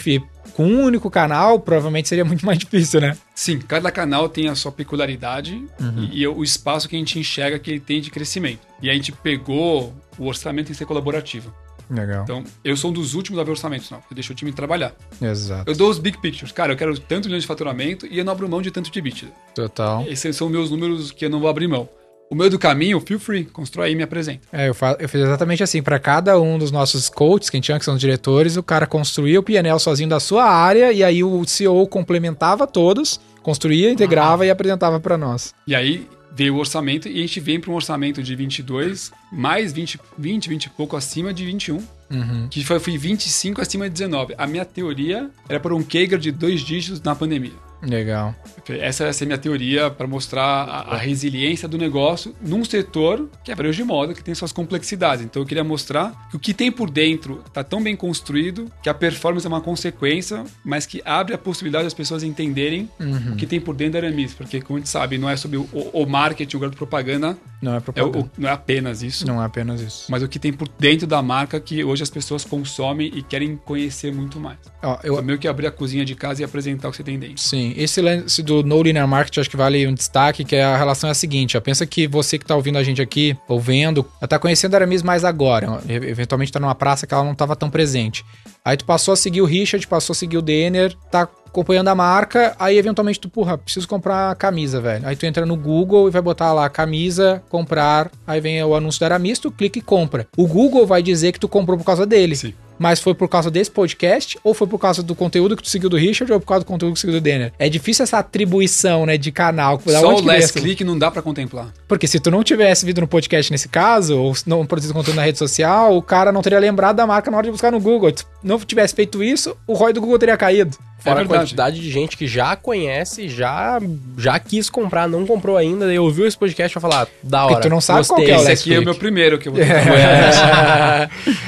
com 0.53 0.65
um 0.65 0.83
único 0.83 1.09
canal, 1.09 1.59
provavelmente 1.59 2.09
seria 2.09 2.25
muito 2.25 2.45
mais 2.45 2.57
difícil, 2.57 2.99
né? 2.99 3.15
sim, 3.33 3.59
cada 3.59 3.89
canal 3.89 4.27
tem 4.27 4.49
a 4.49 4.55
sua 4.55 4.71
peculiaridade 4.71 5.63
e, 6.11 6.21
e 6.21 6.27
o 6.27 6.43
espaço 6.43 6.89
que 6.89 6.95
a 6.95 6.99
gente 6.99 7.17
enxerga 7.17 7.57
que 7.57 7.71
ele 7.71 7.79
tem 7.79 8.01
de 8.01 8.11
crescimento. 8.11 8.59
E 8.81 8.89
a 8.89 8.93
gente 8.93 9.11
pegou 9.13 9.93
o 10.17 10.25
orçamento 10.25 10.71
em 10.71 10.75
ser 10.75 10.85
colaborativo. 10.85 11.53
Legal. 11.89 12.23
Então, 12.23 12.43
eu 12.63 12.77
sou 12.77 12.91
um 12.91 12.93
dos 12.93 13.15
últimos 13.15 13.39
a 13.39 13.43
ver 13.43 13.51
orçamentos, 13.51 13.89
não. 13.89 13.97
Eu 13.97 14.13
deixo 14.13 14.31
o 14.31 14.35
time 14.35 14.51
trabalhar. 14.51 14.93
Exato. 15.21 15.69
Eu 15.69 15.75
dou 15.75 15.89
os 15.89 15.97
big 15.97 16.19
pictures. 16.19 16.51
Cara, 16.51 16.73
eu 16.73 16.77
quero 16.77 16.97
tanto 16.99 17.25
milhões 17.25 17.43
de 17.43 17.47
faturamento 17.47 18.05
e 18.05 18.19
eu 18.19 18.25
não 18.25 18.31
abro 18.31 18.47
mão 18.47 18.61
de 18.61 18.71
tanto 18.71 18.91
de 18.91 18.99
EBITDA. 18.99 19.31
Total. 19.55 20.05
Esses 20.07 20.35
são 20.35 20.49
meus 20.49 20.69
números 20.69 21.11
que 21.11 21.25
eu 21.25 21.29
não 21.29 21.39
vou 21.39 21.49
abrir 21.49 21.67
mão. 21.67 21.89
O 22.31 22.35
meio 22.35 22.51
do 22.51 22.59
caminho, 22.59 23.01
feel 23.01 23.19
free, 23.19 23.43
constrói 23.43 23.87
aí 23.87 23.93
e 23.93 23.95
me 23.95 24.03
apresenta. 24.03 24.41
É, 24.53 24.69
eu, 24.69 24.75
fa 24.75 24.95
eu 24.99 25.09
fiz 25.09 25.19
exatamente 25.19 25.63
assim. 25.63 25.81
Para 25.81 25.97
cada 25.97 26.39
um 26.39 26.59
dos 26.59 26.69
nossos 26.69 27.09
coaches, 27.09 27.49
que 27.49 27.57
a 27.57 27.57
gente 27.57 27.65
chama 27.65 27.79
que 27.79 27.85
são 27.85 27.95
os 27.95 27.99
diretores, 27.99 28.55
o 28.55 28.61
cara 28.61 28.85
construía 28.85 29.39
o 29.39 29.43
PNL 29.43 29.79
sozinho 29.79 30.09
da 30.09 30.19
sua 30.19 30.45
área 30.45 30.93
e 30.93 31.03
aí 31.03 31.23
o 31.23 31.43
CEO 31.47 31.87
complementava 31.87 32.67
todos, 32.67 33.19
construía, 33.41 33.89
integrava 33.89 34.45
e 34.45 34.51
apresentava 34.51 34.99
para 34.99 35.17
nós. 35.17 35.55
E 35.65 35.73
aí 35.73 36.07
veio 36.31 36.55
o 36.55 36.57
orçamento 36.57 37.07
e 37.07 37.17
a 37.17 37.21
gente 37.21 37.39
vem 37.39 37.59
para 37.59 37.71
um 37.71 37.75
orçamento 37.75 38.21
de 38.23 38.35
22, 38.35 39.11
mais 39.31 39.73
20, 39.73 39.99
20, 40.17 40.49
20 40.49 40.65
e 40.65 40.69
pouco 40.69 40.95
acima 40.95 41.33
de 41.33 41.45
21, 41.45 41.81
Uhum. 42.11 42.47
que 42.49 42.63
foi, 42.63 42.79
foi 42.79 42.97
25 42.97 43.61
acima 43.61 43.87
de 43.87 43.91
19. 43.93 44.33
A 44.35 44.47
minha 44.47 44.65
teoria 44.65 45.29
era 45.47 45.59
por 45.59 45.71
um 45.71 45.83
CAGR 45.83 46.17
de 46.17 46.31
dois 46.31 46.61
dígitos 46.61 46.99
na 47.01 47.13
pandemia. 47.13 47.53
Legal. 47.83 48.33
Essa, 48.73 49.05
essa 49.05 49.23
é 49.23 49.25
a 49.25 49.27
minha 49.27 49.37
teoria 49.37 49.89
para 49.89 50.07
mostrar 50.07 50.43
a, 50.43 50.95
a 50.95 50.97
resiliência 50.97 51.67
do 51.67 51.77
negócio 51.77 52.35
num 52.41 52.63
setor 52.65 53.29
que 53.43 53.51
é 53.51 53.55
varejo 53.55 53.77
de 53.77 53.83
moda, 53.83 54.13
que 54.13 54.23
tem 54.23 54.33
suas 54.35 54.51
complexidades. 54.51 55.23
Então 55.25 55.41
eu 55.41 55.45
queria 55.45 55.63
mostrar 55.63 56.27
que 56.29 56.35
o 56.35 56.39
que 56.39 56.53
tem 56.53 56.71
por 56.71 56.89
dentro 56.89 57.41
está 57.47 57.63
tão 57.63 57.81
bem 57.81 57.95
construído 57.95 58.71
que 58.83 58.89
a 58.89 58.93
performance 58.93 59.45
é 59.45 59.49
uma 59.49 59.61
consequência, 59.61 60.43
mas 60.63 60.85
que 60.85 61.01
abre 61.05 61.33
a 61.33 61.37
possibilidade 61.37 61.85
das 61.85 61.93
pessoas 61.93 62.23
entenderem 62.23 62.89
Uhum. 62.99 63.33
o 63.33 63.35
que 63.35 63.45
tem 63.45 63.59
por 63.59 63.75
dentro 63.75 63.93
da 64.01 64.07
Aramis. 64.07 64.33
Porque, 64.33 64.61
como 64.61 64.77
a 64.77 64.79
gente 64.79 64.89
sabe, 64.89 65.17
não 65.17 65.29
é 65.29 65.35
sobre 65.35 65.57
o, 65.57 65.67
o 65.93 66.05
marketing, 66.05 66.57
o 66.57 66.59
garoto 66.59 66.77
propaganda, 66.77 67.37
Não 67.61 67.73
é 67.73 67.75
é 67.75 67.77
o- 67.79 67.81
propaganda. 67.81 68.19
o- 68.19 68.29
não 68.37 68.49
é 68.49 68.51
apenas 68.51 69.01
isso. 69.01 69.25
Não 69.25 69.41
é 69.41 69.45
apenas 69.45 69.81
isso. 69.81 70.05
Mas 70.09 70.21
o 70.23 70.27
que 70.27 70.37
tem 70.39 70.51
por 70.53 70.67
dentro 70.79 71.07
da 71.07 71.21
marca 71.21 71.59
que 71.59 71.83
hoje 71.83 72.03
as 72.03 72.09
pessoas 72.09 72.43
consomem 72.45 73.11
e 73.13 73.21
querem 73.23 73.55
conhecer 73.57 74.13
muito 74.13 74.39
mais. 74.39 74.57
Ó, 74.83 74.99
eu, 75.03 75.15
Eu 75.15 75.23
meio 75.23 75.37
que 75.39 75.47
abrir 75.47 75.67
a 75.67 75.71
cozinha 75.71 76.05
de 76.05 76.15
casa 76.15 76.41
e 76.41 76.45
apresentar 76.45 76.87
o 76.87 76.91
que 76.91 76.97
você 76.97 77.03
tem 77.03 77.19
dentro. 77.19 77.41
Sim, 77.41 77.73
esse 77.75 78.01
lance 78.01 78.41
do 78.43 78.58
no 78.63 78.81
linear 78.81 79.07
marketing 79.07 79.39
acho 79.41 79.49
que 79.49 79.57
vale 79.57 79.87
um 79.87 79.93
destaque, 79.93 80.43
que 80.43 80.55
é 80.55 80.63
a 80.63 80.77
relação 80.77 81.07
é 81.07 81.11
a 81.11 81.15
seguinte, 81.15 81.57
ó, 81.57 81.61
pensa 81.61 81.85
que 81.85 82.07
você 82.07 82.37
que 82.37 82.45
tá 82.45 82.55
ouvindo 82.55 82.77
a 82.77 82.83
gente 82.83 83.01
aqui, 83.01 83.37
ou 83.47 83.59
vendo, 83.59 84.03
tá 84.27 84.39
conhecendo 84.39 84.73
a 84.73 84.77
Aramis 84.77 85.03
mais 85.03 85.23
agora, 85.23 85.81
eventualmente 85.87 86.51
tá 86.51 86.59
numa 86.59 86.75
praça 86.75 87.05
que 87.05 87.13
ela 87.13 87.23
não 87.23 87.35
tava 87.35 87.55
tão 87.55 87.69
presente. 87.69 88.23
Aí 88.69 88.77
tu 88.77 88.85
passou 88.85 89.15
a 89.15 89.17
seguir 89.17 89.41
o 89.41 89.45
Richard, 89.45 89.87
passou 89.87 90.13
a 90.13 90.15
seguir 90.15 90.37
o 90.37 90.43
Denner, 90.43 90.95
tá 91.09 91.27
acompanhando 91.47 91.87
a 91.87 91.95
marca, 91.95 92.55
aí 92.59 92.77
eventualmente 92.77 93.19
tu, 93.19 93.27
porra, 93.27 93.57
preciso 93.57 93.87
comprar 93.87 94.35
camisa, 94.35 94.79
velho. 94.79 95.07
Aí 95.07 95.15
tu 95.15 95.25
entra 95.25 95.43
no 95.43 95.55
Google 95.55 96.07
e 96.07 96.11
vai 96.11 96.21
botar 96.21 96.53
lá 96.53 96.69
camisa, 96.69 97.41
comprar, 97.49 98.11
aí 98.27 98.39
vem 98.39 98.63
o 98.63 98.75
anúncio 98.75 98.99
da 98.99 99.07
Aramis, 99.07 99.39
tu 99.39 99.49
clica 99.49 99.79
e 99.79 99.81
compra. 99.81 100.27
O 100.37 100.45
Google 100.45 100.85
vai 100.85 101.01
dizer 101.01 101.31
que 101.31 101.39
tu 101.39 101.47
comprou 101.47 101.79
por 101.79 101.83
causa 101.83 102.05
dele. 102.05 102.35
Sim. 102.35 102.53
Mas 102.79 103.01
foi 103.01 103.13
por 103.13 103.27
causa 103.27 103.51
desse 103.51 103.69
podcast, 103.69 104.39
ou 104.41 104.53
foi 104.53 104.65
por 104.65 104.79
causa 104.79 105.03
do 105.03 105.13
conteúdo 105.13 105.57
que 105.57 105.61
tu 105.61 105.67
seguiu 105.67 105.89
do 105.89 105.97
Richard, 105.97 106.31
ou 106.31 106.39
por 106.39 106.47
causa 106.47 106.63
do 106.63 106.67
conteúdo 106.67 106.93
que 106.93 106.99
tu 106.99 107.01
seguiu 107.01 107.19
do 107.19 107.21
Denner? 107.21 107.51
É 107.59 107.67
difícil 107.67 108.03
essa 108.03 108.19
atribuição, 108.19 109.05
né, 109.05 109.17
de 109.17 109.33
canal. 109.33 109.81
Da 109.85 109.99
Só 109.99 110.15
o 110.15 110.23
last 110.23 110.53
click 110.53 110.81
não 110.85 110.97
dá 110.97 111.11
pra 111.11 111.21
contemplar. 111.21 111.73
Porque 111.89 112.07
se 112.07 112.21
tu 112.21 112.31
não 112.31 112.41
tivesse 112.41 112.85
vindo 112.85 113.01
no 113.01 113.07
podcast 113.07 113.51
nesse 113.51 113.67
caso, 113.67 114.17
ou 114.17 114.33
não 114.45 114.65
produzido 114.65 114.93
conteúdo 114.93 115.17
na 115.17 115.23
rede 115.23 115.37
social, 115.37 115.97
o 115.97 116.01
cara 116.01 116.31
não 116.31 116.41
teria 116.41 116.57
lembrado 116.57 116.95
da 116.95 117.05
marca 117.05 117.29
na 117.29 117.35
hora 117.35 117.47
de 117.47 117.51
buscar 117.51 117.69
no 117.69 117.81
Google. 117.81 118.13
Se 118.15 118.23
não 118.41 118.58
tivesse 118.65 118.93
feito 118.95 119.23
isso, 119.23 119.55
o 119.67 119.73
ROI 119.73 119.93
do 119.93 120.01
Google 120.01 120.19
teria 120.19 120.37
caído. 120.37 120.77
Fora 120.99 121.21
É 121.21 121.23
a 121.23 121.27
quantidade 121.27 121.79
de 121.79 121.89
gente 121.89 122.17
que 122.17 122.27
já 122.27 122.57
conhece, 122.57 123.29
já, 123.29 123.79
já 124.17 124.37
quis 124.37 124.69
comprar, 124.69 125.07
não 125.07 125.25
comprou 125.25 125.55
ainda, 125.55 125.93
e 125.93 125.97
ouviu 125.97 126.27
esse 126.27 126.37
podcast 126.37 126.77
e 126.77 126.79
vai 126.81 126.91
falar, 126.91 127.07
da 127.23 127.45
hora. 127.45 127.53
Porque 127.55 127.69
tu 127.69 127.71
não 127.71 127.79
sabe 127.79 128.05
qual 128.05 128.17
gostei. 128.19 128.25
que 128.25 128.31
é 128.31 128.37
o 128.37 128.51
Esse 128.51 128.63
aqui 128.63 128.73
é 128.73 128.79
o 128.79 128.83
meu 128.83 128.95
primeiro 128.95 129.39
que 129.39 129.47
eu 129.47 129.53
vou 129.53 129.61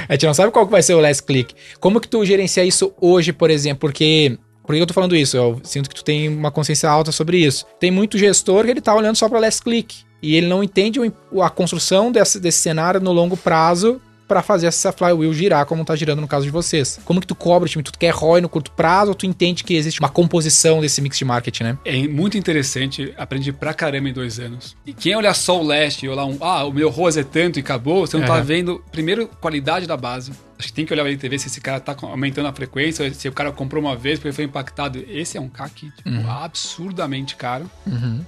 a 0.07 0.14
gente 0.14 0.26
não 0.26 0.34
sabe 0.34 0.51
qual 0.51 0.66
que 0.66 0.72
vai 0.72 0.82
ser 0.82 0.93
o 0.93 0.99
last 1.01 1.24
click. 1.24 1.53
Como 1.80 1.99
que 1.99 2.07
tu 2.07 2.24
gerencia 2.26 2.64
isso 2.64 2.93
hoje, 2.99 3.32
por 3.34 3.49
exemplo? 3.49 3.80
Porque. 3.82 4.38
Por 4.66 4.76
que 4.76 4.82
eu 4.82 4.86
tô 4.88 4.93
falando 4.93 5.16
isso? 5.16 5.36
Eu 5.36 5.59
sinto 5.64 5.89
que 5.89 5.95
tu 5.95 6.03
tem 6.03 6.30
uma 6.30 6.51
consciência 6.51 6.88
alta 6.89 7.12
sobre 7.12 7.38
isso. 7.38 7.66
Tem 7.80 7.89
muito 7.91 8.18
gestor 8.18 8.64
que 8.64 8.72
ele 8.72 8.80
tá 8.80 8.95
olhando 8.95 9.16
só 9.18 9.28
para 9.28 9.39
last 9.39 9.62
click. 9.64 9.95
E 10.22 10.36
ele 10.36 10.47
não 10.47 10.64
entende 10.64 10.99
o- 11.32 11.41
a 11.41 11.49
construção 11.49 12.12
desse, 12.12 12.39
desse 12.39 12.59
cenário 12.59 13.01
no 13.01 13.12
longo 13.12 13.36
prazo 13.36 13.99
para 14.32 14.41
fazer 14.41 14.67
essa 14.67 14.93
flywheel 14.93 15.34
girar 15.34 15.65
como 15.65 15.84
tá 15.84 15.93
girando 15.93 16.21
no 16.21 16.27
caso 16.27 16.45
de 16.45 16.51
vocês. 16.51 17.01
Como 17.03 17.19
que 17.19 17.27
tu 17.27 17.36
cobra 17.36 17.65
o 17.65 17.69
time? 17.69 17.84
Tu 17.84 17.91
quer 17.99 18.13
ROI 18.13 18.39
no 18.39 18.47
curto 18.47 18.71
prazo 18.71 19.09
ou 19.09 19.15
tu 19.15 19.25
entende 19.25 19.61
que 19.61 19.75
existe 19.75 19.99
uma 19.99 20.07
composição 20.07 20.79
desse 20.79 21.01
mix 21.01 21.17
de 21.17 21.25
marketing, 21.25 21.63
né? 21.63 21.77
É 21.84 22.07
muito 22.07 22.38
interessante, 22.38 23.13
aprendi 23.17 23.51
pra 23.51 23.73
caramba 23.73 24.07
em 24.07 24.13
dois 24.13 24.39
anos. 24.39 24.77
E 24.86 24.93
quem 24.93 25.13
olhar 25.17 25.34
só 25.34 25.61
o 25.61 25.67
leste 25.67 26.05
e 26.05 26.09
olhar 26.09 26.23
um, 26.23 26.38
ah, 26.39 26.63
o 26.63 26.71
meu 26.71 26.89
ROAS 26.89 27.17
é 27.17 27.25
tanto 27.25 27.59
e 27.59 27.61
acabou, 27.61 28.07
você 28.07 28.15
não 28.15 28.25
tá 28.25 28.36
Aham. 28.36 28.43
vendo, 28.43 28.82
primeiro, 28.89 29.27
qualidade 29.27 29.86
da 29.86 29.97
base. 29.97 30.32
Acho 30.57 30.67
que 30.67 30.73
tem 30.75 30.86
que 30.86 30.93
olhar 30.93 31.03
o 31.03 31.07
LTV 31.07 31.39
se 31.39 31.47
esse 31.47 31.59
cara 31.59 31.79
tá 31.79 31.95
aumentando 32.03 32.47
a 32.47 32.53
frequência, 32.53 33.11
se 33.13 33.27
o 33.27 33.32
cara 33.32 33.51
comprou 33.51 33.84
uma 33.84 33.95
vez 33.95 34.19
porque 34.19 34.32
foi 34.32 34.45
impactado. 34.45 35.03
Esse 35.09 35.36
é 35.36 35.41
um 35.41 35.49
CAC 35.49 35.91
tipo, 35.97 36.09
absurdamente 36.29 37.36
caro. 37.36 37.69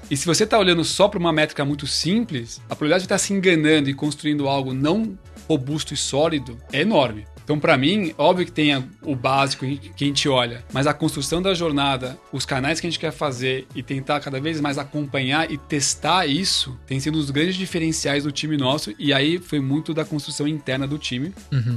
E 0.10 0.18
se 0.18 0.26
você 0.26 0.44
tá 0.46 0.58
olhando 0.58 0.84
só 0.84 1.08
pra 1.08 1.20
uma 1.20 1.32
métrica 1.32 1.64
muito 1.64 1.86
simples, 1.86 2.60
a 2.66 2.76
probabilidade 2.76 3.04
de 3.04 3.06
estar 3.06 3.20
se 3.20 3.34
enganando 3.34 3.88
e 3.88 3.94
construindo 3.94 4.48
algo 4.48 4.74
não 4.74 5.16
robusto 5.54 5.94
e 5.94 5.98
sólido 5.98 6.58
é 6.72 6.82
enorme. 6.82 7.26
Então, 7.44 7.60
pra 7.60 7.78
mim, 7.78 8.14
óbvio 8.18 8.46
que 8.46 8.52
tem 8.54 8.72
o 9.02 9.16
básico 9.16 9.66
que 9.66 10.04
a 10.04 10.08
gente 10.08 10.30
olha, 10.30 10.64
mas 10.72 10.88
a 10.88 10.94
construção 10.94 11.42
da 11.42 11.54
jornada, 11.54 12.18
os 12.32 12.46
canais 12.46 12.80
que 12.80 12.88
a 12.88 12.90
gente 12.90 13.00
quer 13.00 13.12
fazer 13.12 13.68
e 13.76 13.84
tentar 13.84 14.22
cada 14.22 14.40
vez 14.40 14.62
mais 14.62 14.78
acompanhar 14.78 15.52
e 15.52 15.58
testar 15.58 16.26
isso, 16.26 16.80
tem 16.88 17.02
sido 17.02 17.16
um 17.16 17.20
dos 17.20 17.32
grandes 17.32 17.56
diferenciais 17.56 18.24
do 18.24 18.32
time 18.32 18.56
nosso. 18.56 18.94
E 18.98 19.12
aí 19.12 19.40
foi 19.40 19.60
muito 19.60 19.94
da 19.94 20.06
construção 20.06 20.48
interna 20.48 20.88
do 20.88 20.98
time. 20.98 21.34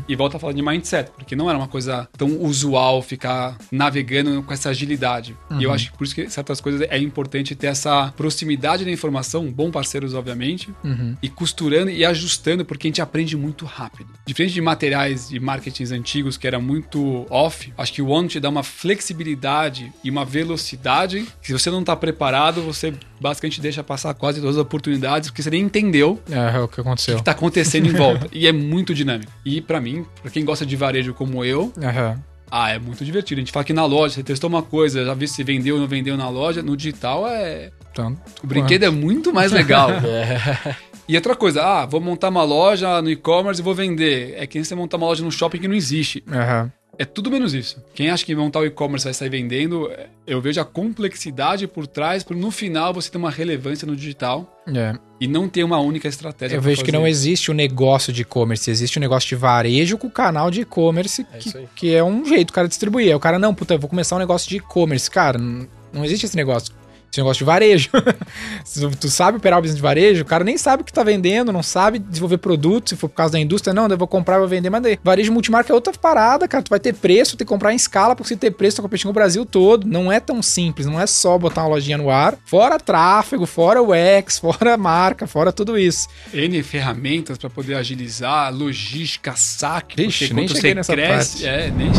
E 0.09 0.15
volta 0.15 0.37
a 0.37 0.41
falar 0.41 0.53
de 0.53 0.63
mindset, 0.63 1.11
porque 1.17 1.35
não 1.35 1.51
era 1.51 1.59
uma 1.59 1.67
coisa 1.67 2.09
tão 2.17 2.41
usual 2.43 3.03
ficar 3.03 3.59
navegando 3.73 4.41
com 4.45 4.53
essa 4.53 4.71
agilidade. 4.71 5.37
E 5.59 5.65
eu 5.65 5.73
acho 5.73 5.91
que 5.91 5.99
por 5.99 6.05
isso 6.05 6.15
que 6.15 6.31
certas 6.31 6.61
coisas 6.61 6.83
é 6.83 6.99
importante 6.99 7.57
ter 7.57 7.67
essa 7.67 8.13
proximidade 8.17 8.85
da 8.85 8.91
informação, 8.93 9.51
bom 9.51 9.73
parceiros, 9.73 10.15
obviamente, 10.15 10.73
e 11.21 11.29
costurando 11.29 11.91
e 11.91 12.05
ajustando, 12.05 12.65
porque 12.65 12.87
a 12.87 12.91
gente 12.91 13.03
aprende 13.03 13.37
muito 13.37 13.66
rápido. 13.67 14.09
Diferente 14.25 14.55
de 14.55 14.61
materiais 14.63 15.29
de 15.29 15.39
marketings 15.39 15.93
antigos 15.93 16.37
que 16.39 16.47
era 16.47 16.59
muito 16.59 17.27
off, 17.29 17.73
acho 17.77 17.93
que 17.93 18.01
o 18.01 18.09
One 18.09 18.29
te 18.29 18.41
dá 18.41 18.49
uma 18.49 18.63
flexibilidade 18.63 19.93
e 20.03 20.11
uma 20.11 20.25
velocidade 20.25 21.27
que 21.41 21.49
se 21.49 21.53
você 21.53 21.71
não 21.71 21.81
está 21.81 21.95
preparado, 21.95 22.63
você 22.63 22.95
basicamente 23.21 23.61
deixa 23.61 23.83
passar 23.83 24.15
quase 24.15 24.41
todas 24.41 24.57
as 24.57 24.63
oportunidades, 24.63 25.31
porque 25.31 25.43
você 25.43 25.51
nem 25.51 25.63
entendeu 25.63 26.21
É, 26.31 26.57
é 26.57 26.61
o 26.61 26.69
que 26.69 26.81
aconteceu. 26.81 27.17
que 27.17 27.23
tá 27.25 27.33
acontecendo 27.33 27.87
em 27.87 27.93
volta. 27.93 28.29
e 28.33 28.47
é 28.47 28.53
muito 28.53 28.95
dinâmico. 28.95 29.31
E 29.45 29.61
pra 29.61 29.81
mim, 29.81 30.05
pra 30.23 30.31
quem 30.31 30.45
gosta 30.45 30.65
de 30.65 30.77
varejo 30.77 31.15
como 31.15 31.45
eu, 31.45 31.73
Aham. 31.83 32.21
ah, 32.51 32.71
é 32.71 32.79
muito 32.79 33.05
divertido. 33.05 33.41
A 33.41 33.43
gente 33.43 33.53
fala 33.53 33.65
que 33.65 33.73
na 33.73 33.85
loja, 33.85 34.15
você 34.15 34.23
testou 34.23 34.49
uma 34.49 34.63
coisa, 34.63 35.05
já 35.05 35.15
viu 35.15 35.29
se 35.29 35.43
vendeu 35.43 35.77
ou 35.77 35.81
não 35.81 35.89
vendeu 35.89 36.17
na 36.17 36.29
loja. 36.29 36.63
No 36.63 36.77
digital 36.77 37.27
é. 37.29 37.71
Então, 37.93 38.17
O 38.43 38.47
brinquedo 38.47 38.83
é 38.85 38.91
muito 38.91 39.33
mais 39.33 39.51
legal. 39.53 39.89
E 41.09 41.15
outra 41.17 41.37
coisa, 41.37 41.63
ah, 41.63 41.87
vou 41.87 42.01
montar 42.01 42.29
uma 42.31 42.43
loja 42.43 43.01
no 43.01 43.09
e-commerce 43.11 43.61
e 43.61 43.65
vou 43.65 43.75
vender. 43.75 44.35
É 44.37 44.47
que 44.47 44.59
nem 44.59 44.65
você 44.65 44.75
montar 44.75 44.97
uma 44.97 45.07
loja 45.07 45.23
no 45.25 45.31
shopping 45.31 45.59
que 45.59 45.69
não 45.69 45.75
existe. 45.75 46.23
aham. 46.31 46.73
É 46.99 47.05
tudo 47.05 47.31
menos 47.31 47.53
isso. 47.53 47.77
Quem 47.95 48.09
acha 48.09 48.25
que 48.25 48.35
montar 48.35 48.61
o 48.61 48.65
e-commerce 48.65 49.05
vai 49.05 49.13
sair 49.13 49.29
vendendo, 49.29 49.91
eu 50.27 50.41
vejo 50.41 50.59
a 50.63 50.65
complexidade 50.65 51.67
por 51.67 51.87
trás, 51.87 52.25
para 52.25 52.35
no 52.35 52.51
final 52.51 52.95
você 52.95 53.11
ter 53.11 53.19
uma 53.19 53.31
relevância 53.31 53.87
no 53.87 53.95
digital 53.95 54.51
É. 54.67 54.95
e 55.21 55.27
não 55.29 55.47
ter 55.47 55.63
uma 55.63 55.79
única 55.79 56.09
estratégia. 56.09 56.57
Eu 56.57 56.63
vejo 56.63 56.81
que 56.83 56.91
fazer. 56.91 56.97
não 56.99 57.07
existe 57.07 57.51
o 57.51 57.55
negócio 57.55 58.15
de 58.15 58.23
e-commerce, 58.23 58.71
existe 58.71 58.97
o 58.97 59.01
negócio 59.01 59.29
de 59.29 59.35
varejo 59.37 59.99
com 59.99 60.07
o 60.07 60.11
canal 60.11 60.51
de 60.51 60.63
e-commerce, 60.63 61.27
É 61.35 61.37
que, 61.39 61.69
que 61.75 61.95
é 61.95 62.03
um 62.03 62.25
jeito 62.25 62.47
do 62.47 62.53
cara 62.55 62.67
distribuir. 62.67 63.09
Aí 63.09 63.15
o 63.15 63.21
cara, 63.21 63.39
não, 63.39 63.55
puta, 63.55 63.75
eu 63.75 63.79
vou 63.79 63.91
começar 63.91 64.17
um 64.17 64.19
negócio 64.19 64.49
de 64.49 64.57
e-commerce. 64.57 65.11
Cara, 65.11 65.39
não 65.39 66.03
existe 66.03 66.25
esse 66.25 66.37
negócio. 66.37 66.73
Esse 67.11 67.21
negócio 67.21 67.39
de 67.39 67.45
varejo. 67.45 67.89
Se 68.65 68.81
tu, 68.81 68.91
tu 68.97 69.09
sabe 69.09 69.39
operar 69.39 69.59
o 69.59 69.63
business 69.63 69.77
de 69.77 69.83
varejo, 69.83 70.23
o 70.23 70.25
cara 70.27 70.45
nem 70.45 70.59
sabe 70.59 70.83
o 70.83 70.85
que 70.85 70.93
tá 70.93 71.03
vendendo, 71.03 71.53
não 71.53 71.63
sabe 71.63 71.99
desenvolver 71.99 72.39
produto, 72.39 72.91
se 72.91 72.97
for 72.97 73.09
por 73.09 73.17
causa 73.17 73.33
da 73.33 73.39
indústria, 73.39 73.73
não, 73.73 73.89
eu 73.89 73.97
vou 73.97 74.07
comprar 74.07 74.39
vou 74.39 74.49
vender, 74.49 74.69
mas 74.71 74.83
daí. 74.83 74.99
Varejo 75.03 75.33
multimarca 75.33 75.73
é 75.73 75.75
outra 75.75 75.93
parada, 75.95 76.47
cara. 76.47 76.63
Tu 76.63 76.69
vai 76.69 76.81
ter 76.81 76.95
preço, 76.95 77.37
ter 77.37 77.45
que 77.45 77.49
comprar 77.49 77.73
em 77.73 77.77
escala, 77.77 78.15
porque 78.15 78.29
se 78.29 78.37
ter 78.37 78.51
preço, 78.51 78.77
tá 78.77 78.83
competindo 78.83 79.07
com 79.07 79.11
o 79.11 79.15
Brasil 79.15 79.47
todo. 79.47 79.87
Não 79.87 80.11
é 80.13 80.21
tão 80.21 80.43
simples, 80.43 80.87
não 80.87 81.01
é 81.01 81.07
só 81.07 81.39
botar 81.39 81.63
uma 81.63 81.71
lojinha 81.71 81.97
no 81.97 82.11
ar. 82.11 82.37
Fora 82.45 82.79
tráfego, 82.79 83.47
fora 83.47 83.81
o 83.83 83.95
X, 83.95 84.39
fora 84.41 84.77
marca, 84.77 85.27
fora 85.27 85.53
tudo 85.53 85.79
isso. 85.79 86.09
N 86.33 86.63
ferramentas 86.63 87.39
para 87.39 87.49
poder 87.49 87.75
agilizar, 87.75 88.53
logística, 88.55 89.35
saque, 89.37 89.97
Vixe, 89.97 90.27
porque 90.27 90.35
nem 90.35 90.47
quando 90.49 90.61
você 90.61 90.75
nessa 90.75 90.93
cresce, 90.93 91.45
parte. 91.45 91.47
é, 91.47 91.71
nem 91.71 91.91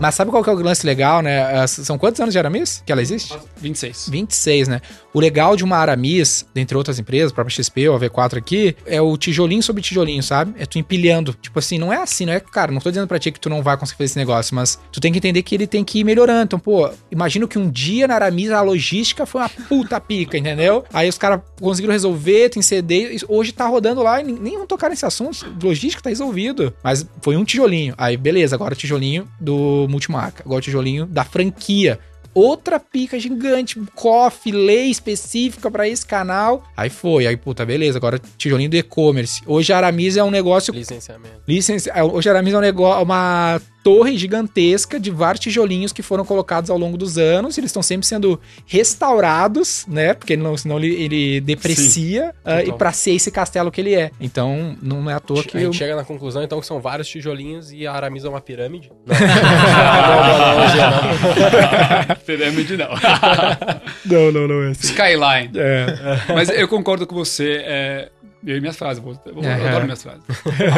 Mas 0.00 0.14
sabe 0.14 0.30
qual 0.30 0.42
que 0.44 0.50
é 0.50 0.52
o 0.52 0.56
lance 0.56 0.86
legal, 0.86 1.20
né? 1.22 1.42
Ah, 1.60 1.66
São 1.66 1.98
quantos 1.98 2.20
anos 2.20 2.32
de 2.32 2.38
Aramis 2.38 2.82
que 2.86 2.92
ela 2.92 3.02
existe? 3.02 3.36
26. 3.56 4.08
26, 4.08 4.68
né? 4.68 4.80
O 5.18 5.20
legal 5.20 5.56
de 5.56 5.64
uma 5.64 5.76
Aramis, 5.76 6.46
dentre 6.54 6.76
outras 6.76 7.00
empresas, 7.00 7.32
própria 7.32 7.52
XP 7.52 7.88
ou 7.88 7.96
a 7.96 7.98
V4 7.98 8.38
aqui, 8.38 8.76
é 8.86 9.02
o 9.02 9.16
tijolinho 9.16 9.60
sobre 9.60 9.82
tijolinho, 9.82 10.22
sabe? 10.22 10.54
É 10.56 10.64
tu 10.64 10.78
empilhando. 10.78 11.34
Tipo 11.42 11.58
assim, 11.58 11.76
não 11.76 11.92
é 11.92 11.96
assim, 11.96 12.24
não 12.24 12.32
é, 12.32 12.38
cara, 12.38 12.70
não 12.70 12.80
tô 12.80 12.88
dizendo 12.88 13.08
pra 13.08 13.18
ti 13.18 13.32
que 13.32 13.40
tu 13.40 13.50
não 13.50 13.60
vai 13.60 13.76
conseguir 13.76 13.98
fazer 13.98 14.04
esse 14.04 14.16
negócio, 14.16 14.54
mas 14.54 14.78
tu 14.92 15.00
tem 15.00 15.10
que 15.10 15.18
entender 15.18 15.42
que 15.42 15.56
ele 15.56 15.66
tem 15.66 15.82
que 15.82 15.98
ir 15.98 16.04
melhorando. 16.04 16.44
Então, 16.44 16.58
pô, 16.60 16.88
imagino 17.10 17.48
que 17.48 17.58
um 17.58 17.68
dia 17.68 18.06
na 18.06 18.14
Aramis 18.14 18.52
a 18.52 18.60
logística 18.60 19.26
foi 19.26 19.40
uma 19.40 19.48
puta 19.48 20.00
pica, 20.00 20.38
entendeu? 20.38 20.84
Aí 20.94 21.08
os 21.08 21.18
caras 21.18 21.40
conseguiram 21.60 21.94
resolver, 21.94 22.50
tem 22.50 22.62
CD, 22.62 23.16
hoje 23.26 23.50
tá 23.50 23.66
rodando 23.66 24.00
lá 24.04 24.20
e 24.20 24.22
nem 24.22 24.56
vão 24.56 24.68
tocar 24.68 24.88
nesse 24.88 25.04
assunto, 25.04 25.52
logística 25.60 26.00
tá 26.00 26.10
resolvido. 26.10 26.72
Mas 26.80 27.04
foi 27.22 27.36
um 27.36 27.44
tijolinho. 27.44 27.92
Aí, 27.98 28.16
beleza, 28.16 28.54
agora 28.54 28.72
o 28.72 28.76
tijolinho 28.76 29.26
do 29.40 29.88
multimarca, 29.90 30.44
agora 30.44 30.60
o 30.60 30.62
tijolinho 30.62 31.06
da 31.06 31.24
franquia. 31.24 31.98
Outra 32.38 32.78
pica 32.78 33.18
gigante, 33.18 33.80
coffee, 33.96 34.52
lei 34.52 34.90
específica 34.90 35.68
pra 35.68 35.88
esse 35.88 36.06
canal. 36.06 36.62
Aí 36.76 36.88
foi, 36.88 37.26
aí 37.26 37.36
puta, 37.36 37.66
beleza, 37.66 37.98
agora 37.98 38.20
tijolinho 38.36 38.70
do 38.70 38.76
e-commerce. 38.76 39.42
Hoje 39.44 39.72
a 39.72 39.78
Aramis 39.78 40.16
é 40.16 40.22
um 40.22 40.30
negócio 40.30 40.72
Licenciamento. 40.72 41.40
Licença, 41.48 41.92
hoje 42.04 42.28
a 42.28 42.32
Aramis 42.32 42.54
é 42.54 42.58
um 42.58 42.60
negócio, 42.60 43.02
uma 43.02 43.60
torre 43.82 44.16
gigantesca 44.18 44.98
de 45.00 45.10
vários 45.10 45.40
tijolinhos 45.42 45.92
que 45.92 46.02
foram 46.02 46.24
colocados 46.24 46.68
ao 46.70 46.76
longo 46.78 46.96
dos 46.98 47.16
anos. 47.16 47.56
e 47.56 47.60
Eles 47.60 47.70
estão 47.70 47.82
sempre 47.82 48.06
sendo 48.06 48.40
restaurados, 48.66 49.84
né? 49.88 50.14
Porque 50.14 50.36
não, 50.36 50.56
senão 50.56 50.78
ele, 50.78 50.94
ele 50.94 51.40
deprecia. 51.40 52.34
ah, 52.44 52.60
e 52.60 52.64
total. 52.64 52.78
pra 52.78 52.92
ser 52.92 53.12
esse 53.12 53.30
castelo 53.30 53.70
que 53.70 53.80
ele 53.80 53.94
é. 53.94 54.10
Então, 54.20 54.76
não 54.82 55.08
é 55.10 55.14
à 55.14 55.20
toa 55.20 55.42
que. 55.42 55.56
a 55.56 55.60
gente 55.60 55.66
eu- 55.66 55.72
chega 55.72 55.96
na 55.96 56.04
conclusão, 56.04 56.42
então, 56.42 56.60
que 56.60 56.66
são 56.66 56.80
vários 56.80 57.08
tijolinhos 57.08 57.72
e 57.72 57.86
a 57.86 57.92
Aramis 57.92 58.24
é 58.24 58.28
uma 58.28 58.40
pirâmide. 58.40 58.90
Não, 59.08 59.16
não, 60.28 62.08
não. 62.08 62.16
Pirâmide 62.26 62.76
não. 62.76 62.88
Não, 64.04 64.32
não, 64.32 64.48
não 64.48 64.62
é 64.64 64.70
assim. 64.70 64.88
Skyline. 64.88 65.50
É. 65.56 65.86
Mas 66.34 66.48
eu 66.50 66.68
concordo 66.68 67.06
com 67.06 67.14
você. 67.14 67.62
É... 67.64 68.08
Eu 68.46 68.56
e 68.56 68.60
minhas 68.60 68.76
frases, 68.76 69.02
eu, 69.04 69.18
eu 69.32 69.40
Aham. 69.40 69.68
adoro 69.68 69.84
minhas 69.84 70.02
frases. 70.02 70.22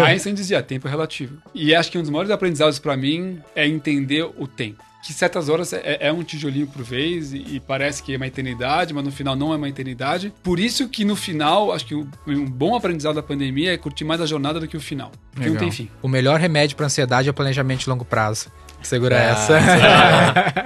Einstein 0.04 0.34
dizia, 0.34 0.62
tempo 0.62 0.86
é 0.88 0.90
relativo. 0.90 1.36
E 1.54 1.74
acho 1.74 1.90
que 1.90 1.98
um 1.98 2.00
dos 2.00 2.10
maiores 2.10 2.30
aprendizados 2.30 2.78
pra 2.78 2.96
mim 2.96 3.38
é 3.54 3.66
entender 3.66 4.22
o 4.38 4.46
tempo. 4.46 4.82
Que 5.02 5.14
certas 5.14 5.48
horas 5.48 5.72
é, 5.72 5.96
é 6.00 6.12
um 6.12 6.22
tijolinho 6.22 6.66
por 6.66 6.82
vez 6.82 7.32
e, 7.32 7.38
e 7.56 7.60
parece 7.60 8.02
que 8.02 8.12
é 8.12 8.16
uma 8.18 8.26
eternidade, 8.26 8.92
mas 8.92 9.02
no 9.02 9.10
final 9.10 9.34
não 9.34 9.50
é 9.52 9.56
uma 9.56 9.68
eternidade. 9.68 10.30
Por 10.42 10.58
isso 10.60 10.88
que 10.90 11.06
no 11.06 11.16
final, 11.16 11.72
acho 11.72 11.86
que 11.86 11.94
um, 11.94 12.06
um 12.26 12.44
bom 12.44 12.74
aprendizado 12.76 13.14
da 13.14 13.22
pandemia 13.22 13.72
é 13.72 13.78
curtir 13.78 14.04
mais 14.04 14.20
a 14.20 14.26
jornada 14.26 14.60
do 14.60 14.68
que 14.68 14.76
o 14.76 14.80
final. 14.80 15.10
Porque 15.32 15.46
não 15.48 15.54
Legal. 15.54 15.60
tem 15.70 15.72
fim. 15.72 15.90
O 16.02 16.08
melhor 16.08 16.38
remédio 16.38 16.76
pra 16.76 16.84
ansiedade 16.84 17.28
é 17.28 17.30
o 17.30 17.34
planejamento 17.34 17.80
de 17.80 17.88
longo 17.88 18.04
prazo. 18.04 18.50
Segura 18.82 19.16
Ah, 19.18 19.22
essa. 19.22 19.58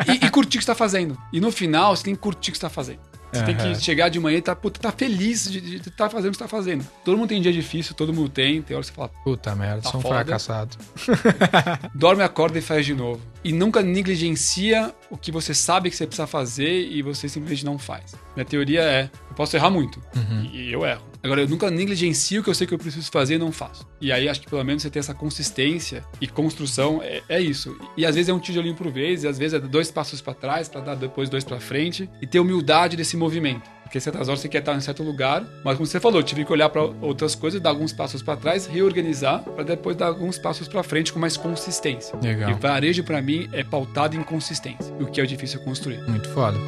E, 0.13 0.27
e 0.27 0.31
curtir 0.31 0.57
o 0.57 0.59
que 0.59 0.65
você 0.65 0.71
tá 0.73 0.75
fazendo. 0.75 1.17
E 1.33 1.41
no 1.41 1.51
final, 1.53 1.95
você 1.97 2.05
tem 2.05 2.15
que 2.15 2.21
curtir 2.21 2.51
o 2.51 2.53
que 2.53 2.59
você 2.59 2.63
tá 2.63 2.71
fazendo. 2.71 2.99
Você 3.35 3.41
uhum. 3.41 3.47
tem 3.47 3.57
que 3.57 3.81
chegar 3.83 4.09
de 4.09 4.21
manhã 4.21 4.39
e 4.39 4.43
tá, 4.43 4.55
puta, 4.55 4.81
tá 4.81 4.93
feliz 4.93 5.51
de 5.51 5.77
estar 5.77 5.91
tá 5.91 6.11
fazendo 6.11 6.29
o 6.29 6.31
que 6.33 6.39
você 6.39 6.45
tá 6.45 6.49
fazendo. 6.49 6.87
Todo 7.05 7.17
mundo 7.19 7.29
tem 7.29 7.43
dia 7.43 7.53
difícil, 7.53 7.95
todo 7.95 8.13
mundo 8.13 8.29
tem. 8.29 8.63
Tem 8.63 8.77
hora 8.77 8.83
que 8.83 8.91
você 8.91 8.95
fala, 8.95 9.09
puta 9.09 9.55
merda, 9.55 9.83
tá 9.83 9.91
sou 9.91 10.01
um 10.01 10.03
fracassado. 10.03 10.77
Dorme, 11.95 12.23
acorda 12.23 12.59
e 12.59 12.63
faz 12.63 12.87
de 12.87 12.95
novo. 12.95 13.21
E 13.43 13.53
nunca 13.53 13.83
negligencia 13.83 14.95
o 15.11 15.17
que 15.17 15.31
você 15.31 15.53
sabe 15.53 15.91
que 15.91 15.97
você 15.97 16.07
precisa 16.07 16.27
fazer 16.27 16.89
e 16.89 17.03
você 17.03 17.29
simplesmente 17.29 17.65
não 17.65 17.79
faz. 17.79 18.15
Minha 18.35 18.45
teoria 18.45 18.83
é, 18.83 19.11
eu 19.29 19.35
posso 19.35 19.57
errar 19.57 19.71
muito. 19.71 20.01
Uhum. 20.17 20.51
E 20.53 20.73
eu 20.73 20.85
erro. 20.85 21.15
Agora, 21.25 21.41
eu 21.41 21.49
nunca 21.49 21.71
negligencio 21.71 22.43
o 22.43 22.45
que 22.45 22.51
eu 22.51 22.55
sei 22.55 22.67
que 22.67 22.75
eu 22.75 22.79
preciso 22.79 23.11
fazer 23.11 23.37
e 23.37 23.39
não 23.39 23.51
faço. 23.51 23.87
E 23.99 24.13
aí, 24.13 24.29
acho 24.29 24.43
que 24.43 24.47
pelo 24.47 24.63
menos 24.63 24.83
você 24.83 24.91
tem 24.91 25.01
essa 25.01 25.15
consistência 25.15 26.05
e 26.21 26.27
construção, 26.27 27.01
é, 27.03 27.23
é 27.31 27.41
isso. 27.41 27.75
E 27.97 28.05
às 28.05 28.15
vezes 28.15 28.29
é 28.29 28.35
um 28.35 28.39
tijolinho 28.39 28.75
por 28.75 28.91
vez, 28.91 29.25
e 29.25 29.29
às 29.29 29.39
vezes 29.39 29.55
é 29.55 29.59
dois 29.59 29.91
passos 29.91 30.21
para 30.21 30.35
trás, 30.35 30.69
para 30.69 30.83
dar 30.83 30.95
depois 30.95 31.31
dois 31.31 31.43
para 31.43 31.59
frente, 31.59 32.11
e 32.21 32.27
ter 32.27 32.41
humildade 32.41 32.95
desse 32.95 33.17
movimento. 33.25 33.71
Porque 33.83 34.01
certas 34.01 34.29
horas 34.29 34.41
você 34.41 34.49
quer 34.49 34.59
estar 34.59 34.75
em 34.75 34.81
certo 34.81 35.03
lugar, 35.03 35.45
mas 35.65 35.77
como 35.77 35.87
você 35.87 36.01
falou, 36.01 36.21
eu 36.21 36.25
tive 36.25 36.45
que 36.45 36.53
olhar 36.53 36.69
para 36.69 36.83
outras 36.83 37.35
coisas, 37.35 37.61
dar 37.61 37.71
alguns 37.71 37.93
passos 37.93 38.23
para 38.23 38.37
trás, 38.37 38.67
reorganizar, 38.67 39.43
para 39.43 39.65
depois 39.65 39.97
dar 39.97 40.07
alguns 40.07 40.39
passos 40.39 40.67
para 40.67 40.83
frente 40.83 41.13
com 41.13 41.19
mais 41.19 41.37
consistência. 41.37 42.19
Legal. 42.21 42.51
E 42.51 42.55
varejo, 42.55 43.05
para 43.05 43.23
mim, 43.23 43.49
é 43.53 43.63
pautado 43.63 44.17
em 44.17 44.23
consistência, 44.23 44.93
o 45.01 45.07
que 45.07 45.21
é 45.21 45.27
difícil 45.27 45.61
construir. 45.61 46.01
Muito 46.09 46.29
foda. 46.31 46.59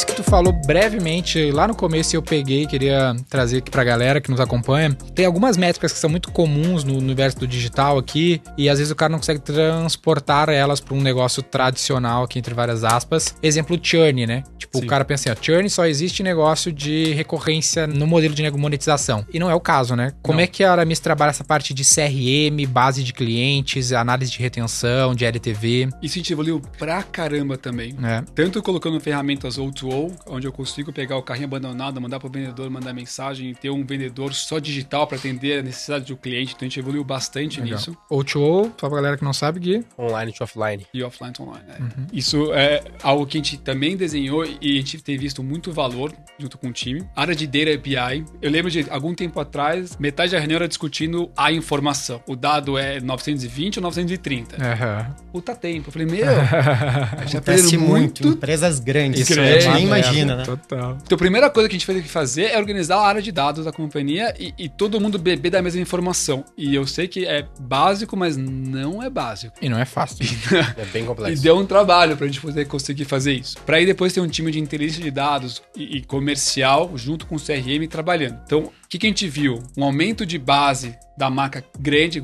lance 0.00 0.06
que 0.06 0.14
tu 0.14 0.22
falou 0.22 0.52
brevemente 0.66 1.50
lá 1.50 1.66
no 1.66 1.74
começo 1.74 2.14
eu 2.14 2.22
peguei, 2.22 2.66
queria 2.66 3.16
trazer 3.28 3.58
aqui 3.58 3.70
pra 3.70 3.82
galera 3.82 4.20
que 4.20 4.30
nos 4.30 4.40
acompanha. 4.40 4.92
Tem 5.14 5.24
algumas 5.24 5.56
métricas 5.56 5.92
que 5.92 5.98
são 5.98 6.10
muito 6.10 6.30
comuns 6.30 6.84
no 6.84 6.96
universo 6.96 7.38
do 7.38 7.46
digital 7.46 7.98
aqui 7.98 8.40
e 8.56 8.68
às 8.68 8.78
vezes 8.78 8.90
o 8.90 8.96
cara 8.96 9.10
não 9.10 9.18
consegue 9.18 9.40
transportar 9.40 10.48
elas 10.48 10.80
para 10.80 10.94
um 10.94 11.00
negócio 11.00 11.42
tradicional 11.42 12.24
aqui 12.24 12.38
entre 12.38 12.54
várias 12.54 12.84
aspas. 12.84 13.34
Exemplo 13.42 13.78
churn, 13.82 14.26
né? 14.26 14.44
Tipo, 14.58 14.78
Sim. 14.78 14.84
o 14.84 14.86
cara 14.86 15.04
pensa 15.04 15.32
assim, 15.32 15.40
ó, 15.40 15.42
churn 15.42 15.68
só 15.68 15.86
existe 15.86 16.22
negócio 16.22 16.72
de 16.72 17.12
recorrência 17.14 17.86
no 17.86 18.06
modelo 18.06 18.34
de 18.34 18.50
monetização. 18.50 19.24
E 19.32 19.38
não 19.38 19.50
é 19.50 19.54
o 19.54 19.60
caso, 19.60 19.96
né? 19.96 20.12
Como 20.22 20.36
não. 20.36 20.44
é 20.44 20.46
que 20.46 20.62
a 20.62 20.72
Aramis 20.72 21.00
trabalha 21.00 21.30
essa 21.30 21.44
parte 21.44 21.72
de 21.72 21.84
CRM, 21.84 22.66
base 22.68 23.02
de 23.02 23.12
clientes, 23.12 23.92
análise 23.92 24.30
de 24.30 24.38
retenção, 24.38 25.14
de 25.14 25.24
LTV? 25.24 25.88
Isso 26.02 26.14
a 26.14 26.18
gente 26.18 26.32
evoluiu 26.32 26.60
pra 26.78 27.02
caramba 27.02 27.56
também. 27.56 27.96
É. 28.02 28.22
Tanto 28.34 28.62
colocando 28.62 29.00
ferramentas 29.00 29.58
outras 29.58 29.70
O2O, 29.70 30.12
onde 30.26 30.46
eu 30.46 30.49
consigo 30.52 30.92
pegar 30.92 31.16
o 31.16 31.22
carrinho 31.22 31.46
abandonado, 31.46 32.00
mandar 32.00 32.18
para 32.18 32.28
o 32.28 32.30
vendedor, 32.30 32.68
mandar 32.70 32.92
mensagem 32.92 33.50
e 33.50 33.54
ter 33.54 33.70
um 33.70 33.84
vendedor 33.84 34.34
só 34.34 34.58
digital 34.58 35.06
para 35.06 35.16
atender 35.16 35.60
a 35.60 35.62
necessidade 35.62 36.06
do 36.06 36.16
cliente. 36.16 36.54
Então 36.54 36.66
a 36.66 36.68
gente 36.68 36.78
evoluiu 36.78 37.04
bastante 37.04 37.60
Legal. 37.60 37.78
nisso. 37.78 37.96
O2O, 38.10 38.72
só 38.78 38.88
pra 38.88 38.96
galera 38.96 39.16
que 39.16 39.24
não 39.24 39.32
sabe, 39.32 39.60
Gui. 39.60 39.84
Online 39.98 40.32
to 40.32 40.44
offline. 40.44 40.86
E 40.92 41.02
offline 41.02 41.32
to 41.32 41.42
online. 41.42 41.64
É. 41.68 41.82
Uhum. 41.82 42.06
Isso 42.12 42.52
é 42.52 42.82
algo 43.02 43.26
que 43.26 43.38
a 43.38 43.40
gente 43.40 43.58
também 43.58 43.96
desenhou 43.96 44.44
e 44.44 44.76
a 44.76 44.80
gente 44.80 45.02
tem 45.02 45.16
visto 45.16 45.42
muito 45.42 45.72
valor 45.72 46.12
junto 46.38 46.58
com 46.58 46.68
o 46.68 46.72
time. 46.72 47.06
Área 47.14 47.34
de 47.34 47.46
Data 47.46 47.74
API. 47.74 48.24
Eu 48.40 48.50
lembro 48.50 48.70
de 48.70 48.86
algum 48.90 49.14
tempo 49.14 49.38
atrás, 49.38 49.96
metade 49.98 50.32
da 50.32 50.38
reunião 50.38 50.56
era 50.56 50.68
discutindo 50.68 51.30
a 51.36 51.52
informação. 51.52 52.22
O 52.26 52.34
dado 52.34 52.78
é 52.78 53.00
920 53.00 53.78
ou 53.78 53.82
930. 53.82 54.56
Uhum. 54.56 55.14
Puta 55.32 55.54
tempo. 55.54 55.88
Eu 55.88 55.92
falei, 55.92 56.06
meu, 56.06 56.26
já 57.26 57.40
perderam 57.40 57.80
muito. 57.80 58.26
Empresas 58.26 58.80
grandes. 58.80 59.28
Isso 59.28 59.38
é, 59.38 59.72
nem 59.74 59.84
imagina, 59.84 60.36
né? 60.36 60.39
Total. 60.44 60.98
Então, 61.02 61.16
a 61.16 61.18
primeira 61.18 61.50
coisa 61.50 61.68
que 61.68 61.74
a 61.74 61.78
gente 61.78 61.86
fez 61.86 62.02
que 62.02 62.08
fazer 62.08 62.44
é 62.44 62.58
organizar 62.58 62.96
a 62.96 63.06
área 63.06 63.22
de 63.22 63.32
dados 63.32 63.64
da 63.64 63.72
companhia 63.72 64.34
e, 64.38 64.54
e, 64.58 64.68
todo 64.68 65.00
mundo 65.00 65.18
beber 65.18 65.50
da 65.50 65.62
mesma 65.62 65.80
informação. 65.80 66.44
E 66.56 66.74
eu 66.74 66.86
sei 66.86 67.08
que 67.08 67.26
é 67.26 67.46
básico, 67.60 68.16
mas 68.16 68.36
não 68.36 69.02
é 69.02 69.10
básico. 69.10 69.54
E 69.60 69.68
não 69.68 69.78
é 69.78 69.84
fácil. 69.84 70.24
é 70.76 70.84
bem 70.86 71.04
complexo. 71.04 71.40
E 71.40 71.42
deu 71.42 71.56
um 71.56 71.66
trabalho 71.66 72.16
pra 72.16 72.26
gente 72.26 72.40
poder 72.40 72.66
conseguir 72.66 73.04
fazer 73.04 73.32
isso. 73.32 73.56
Pra 73.64 73.76
aí 73.76 73.86
depois 73.86 74.12
ter 74.12 74.20
um 74.20 74.28
time 74.28 74.50
de 74.50 74.58
inteligência 74.58 75.02
de 75.02 75.10
dados 75.10 75.62
e, 75.76 75.98
e 75.98 76.02
comercial 76.02 76.92
junto 76.96 77.26
com 77.26 77.36
o 77.36 77.40
CRM 77.40 77.86
trabalhando. 77.88 78.40
Então, 78.44 78.60
o 78.60 78.72
que, 78.88 78.98
que 78.98 79.06
a 79.06 79.10
gente 79.10 79.28
viu? 79.28 79.62
Um 79.76 79.84
aumento 79.84 80.26
de 80.26 80.38
base 80.38 80.96
da 81.16 81.28
marca 81.28 81.62
grande, 81.78 82.22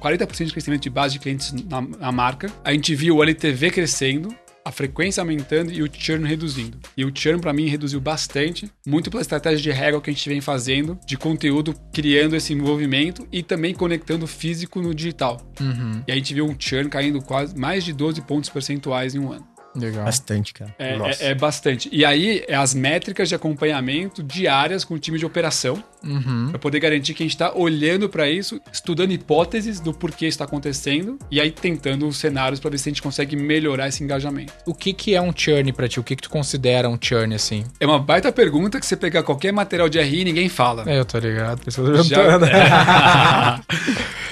40% 0.00 0.46
de 0.46 0.52
crescimento 0.52 0.82
de 0.82 0.90
base 0.90 1.14
de 1.14 1.20
clientes 1.20 1.52
na, 1.52 1.82
na 1.82 2.12
marca. 2.12 2.50
A 2.64 2.72
gente 2.72 2.94
viu 2.94 3.16
o 3.16 3.22
LTV 3.22 3.70
crescendo, 3.70 4.34
a 4.68 4.70
frequência 4.70 5.22
aumentando 5.22 5.72
e 5.72 5.82
o 5.82 5.88
churn 5.90 6.28
reduzindo. 6.28 6.78
E 6.94 7.02
o 7.02 7.10
churn 7.12 7.40
para 7.40 7.54
mim 7.54 7.68
reduziu 7.68 8.00
bastante, 8.00 8.70
muito 8.86 9.10
pela 9.10 9.22
estratégia 9.22 9.62
de 9.62 9.70
régua 9.70 10.00
que 10.00 10.10
a 10.10 10.12
gente 10.12 10.28
vem 10.28 10.42
fazendo, 10.42 10.98
de 11.06 11.16
conteúdo 11.16 11.74
criando 11.90 12.36
esse 12.36 12.54
movimento 12.54 13.26
e 13.32 13.42
também 13.42 13.72
conectando 13.72 14.26
físico 14.26 14.82
no 14.82 14.94
digital. 14.94 15.40
Uhum. 15.58 16.02
E 16.06 16.12
a 16.12 16.14
gente 16.14 16.34
viu 16.34 16.44
um 16.44 16.54
churn 16.58 16.90
caindo 16.90 17.22
quase 17.22 17.56
mais 17.58 17.82
de 17.82 17.94
12 17.94 18.20
pontos 18.22 18.50
percentuais 18.50 19.14
em 19.14 19.18
um 19.20 19.32
ano. 19.32 19.57
Legal. 19.74 20.04
Bastante, 20.04 20.52
cara. 20.52 20.74
É, 20.78 20.94
é, 20.94 21.30
é, 21.30 21.34
bastante. 21.34 21.88
E 21.92 22.04
aí, 22.04 22.44
é 22.48 22.54
as 22.54 22.74
métricas 22.74 23.28
de 23.28 23.34
acompanhamento 23.34 24.22
diárias 24.22 24.84
com 24.84 24.94
o 24.94 24.98
time 24.98 25.18
de 25.18 25.26
operação, 25.26 25.82
uhum. 26.02 26.48
para 26.50 26.58
poder 26.58 26.80
garantir 26.80 27.14
que 27.14 27.22
a 27.22 27.26
gente 27.26 27.34
está 27.34 27.52
olhando 27.54 28.08
para 28.08 28.28
isso, 28.28 28.60
estudando 28.72 29.12
hipóteses 29.12 29.80
do 29.80 29.92
porquê 29.92 30.26
está 30.26 30.44
acontecendo, 30.44 31.18
e 31.30 31.40
aí 31.40 31.50
tentando 31.50 32.10
cenários 32.12 32.60
para 32.60 32.70
ver 32.70 32.78
se 32.78 32.88
a 32.88 32.90
gente 32.90 33.02
consegue 33.02 33.36
melhorar 33.36 33.88
esse 33.88 34.02
engajamento. 34.02 34.52
O 34.66 34.74
que, 34.74 34.92
que 34.92 35.14
é 35.14 35.20
um 35.20 35.32
churn 35.34 35.72
para 35.72 35.88
ti? 35.88 36.00
O 36.00 36.04
que, 36.04 36.16
que 36.16 36.22
tu 36.22 36.30
considera 36.30 36.88
um 36.88 36.98
churn 37.00 37.34
assim? 37.34 37.64
É 37.78 37.86
uma 37.86 37.98
baita 37.98 38.32
pergunta 38.32 38.80
que 38.80 38.86
você 38.86 38.96
pegar 38.96 39.22
qualquer 39.22 39.52
material 39.52 39.88
de 39.88 40.00
RI 40.00 40.24
ninguém 40.24 40.48
fala. 40.48 40.84
É, 40.86 40.98
eu 40.98 41.04
tô 41.04 41.18
ligado. 41.18 41.60
Eu 41.68 42.04
Já... 42.04 43.60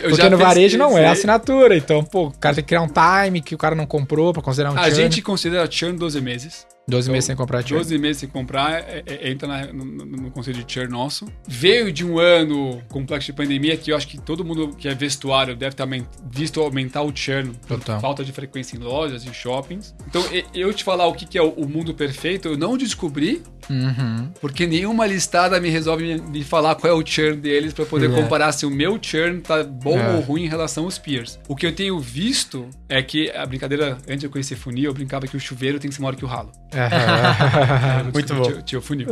eu 0.03 0.11
Porque 0.11 0.29
no 0.29 0.39
varejo 0.39 0.79
não 0.79 0.97
é 0.97 1.07
assinatura, 1.07 1.77
então, 1.77 2.05
pô, 2.05 2.27
o 2.27 2.31
cara 2.33 2.55
tem 2.55 2.63
que 2.63 2.69
criar 2.69 2.83
um 2.83 2.89
time 2.89 3.41
que 3.41 3.55
o 3.55 3.59
cara 3.59 3.75
não 3.75 3.87
comprou 3.87 4.33
para 4.33 4.43
considerar 4.43 4.71
um 4.73 4.79
a 4.79 4.83
churn. 4.83 4.93
A 4.93 4.95
gente 4.95 5.23
considera 5.27 5.67
churn 5.67 5.99
12 5.99 6.21
meses. 6.21 6.67
12 6.89 7.07
então, 7.07 7.13
meses 7.13 7.27
sem 7.27 7.37
comprar 7.37 7.63
churn. 7.63 7.83
12 7.83 7.99
meses 7.99 8.17
sem 8.19 8.29
comprar, 8.29 8.73
é, 8.75 9.03
é, 9.07 9.31
entra 9.31 9.49
na, 9.49 9.73
no, 9.73 9.85
no, 9.85 10.31
conselho 10.31 10.63
de 10.63 10.73
churn 10.73 10.89
nosso. 10.89 11.27
Veio 11.47 11.93
de 11.93 12.05
um 12.07 12.19
ano 12.19 12.81
complexo 12.89 13.27
de 13.27 13.33
pandemia 13.33 13.77
que 13.77 13.91
eu 13.91 13.97
acho 13.97 14.07
que 14.07 14.19
todo 14.21 14.45
mundo 14.45 14.69
que 14.77 14.87
é 14.87 14.95
vestuário 14.95 15.57
deve 15.57 15.75
ter 15.75 15.87
visto 16.31 16.61
aumentar 16.61 17.03
o 17.03 17.15
churn. 17.15 17.53
Total. 17.67 18.01
Falta 18.01 18.25
de 18.25 18.31
frequência 18.31 18.77
em 18.77 18.79
lojas, 18.79 19.27
em 19.27 19.33
shoppings. 19.33 19.95
Então, 20.07 20.23
eu 20.55 20.73
te 20.73 20.85
falar 20.85 21.07
o 21.07 21.15
que 21.15 21.37
é 21.37 21.43
o 21.43 21.67
mundo 21.67 21.93
perfeito, 21.93 22.49
eu 22.49 22.57
não 22.57 22.77
descobri, 22.77 23.43
uhum. 23.69 24.31
porque 24.41 24.65
nenhuma 24.65 25.07
listada 25.07 25.61
me 25.61 25.69
resolve 25.69 26.21
me 26.21 26.45
falar 26.45 26.77
qual 26.77 26.93
é 26.93 26.97
o 26.97 27.05
churn 27.05 27.37
deles 27.37 27.73
para 27.73 27.85
poder 27.85 28.11
é. 28.11 28.15
comparar 28.15 28.53
se 28.53 28.65
o 28.65 28.71
meu 28.71 28.97
churn 29.03 29.41
tá 29.41 29.65
bom 29.65 29.99
é. 29.99 30.15
ou 30.15 30.21
ruim 30.21 30.45
em 30.45 30.49
relação 30.49 30.85
aos 30.85 30.99
peers. 30.99 31.39
O 31.49 31.57
que 31.57 31.67
eu 31.67 31.75
tenho 31.75 31.99
visto 31.99 32.69
é 32.89 33.03
que 33.03 33.29
a 33.33 33.45
brincadeira, 33.45 33.99
antes 34.07 34.21
de 34.21 34.27
eu 34.27 34.31
conhecer 34.31 34.55
funil, 34.55 34.85
eu 34.85 34.95
brincava 34.95 35.27
que 35.27 35.37
o 35.37 35.41
chuveiro 35.41 35.81
tem 35.81 35.89
que 35.89 35.97
ser 35.97 36.03
maior 36.03 36.15
que 36.15 36.25
o 36.25 36.29
ralo. 36.29 36.53
Muito 38.13 38.35
bom. 38.35 38.43
Tio, 38.43 38.63
tio 38.63 38.83
funil. 38.83 39.09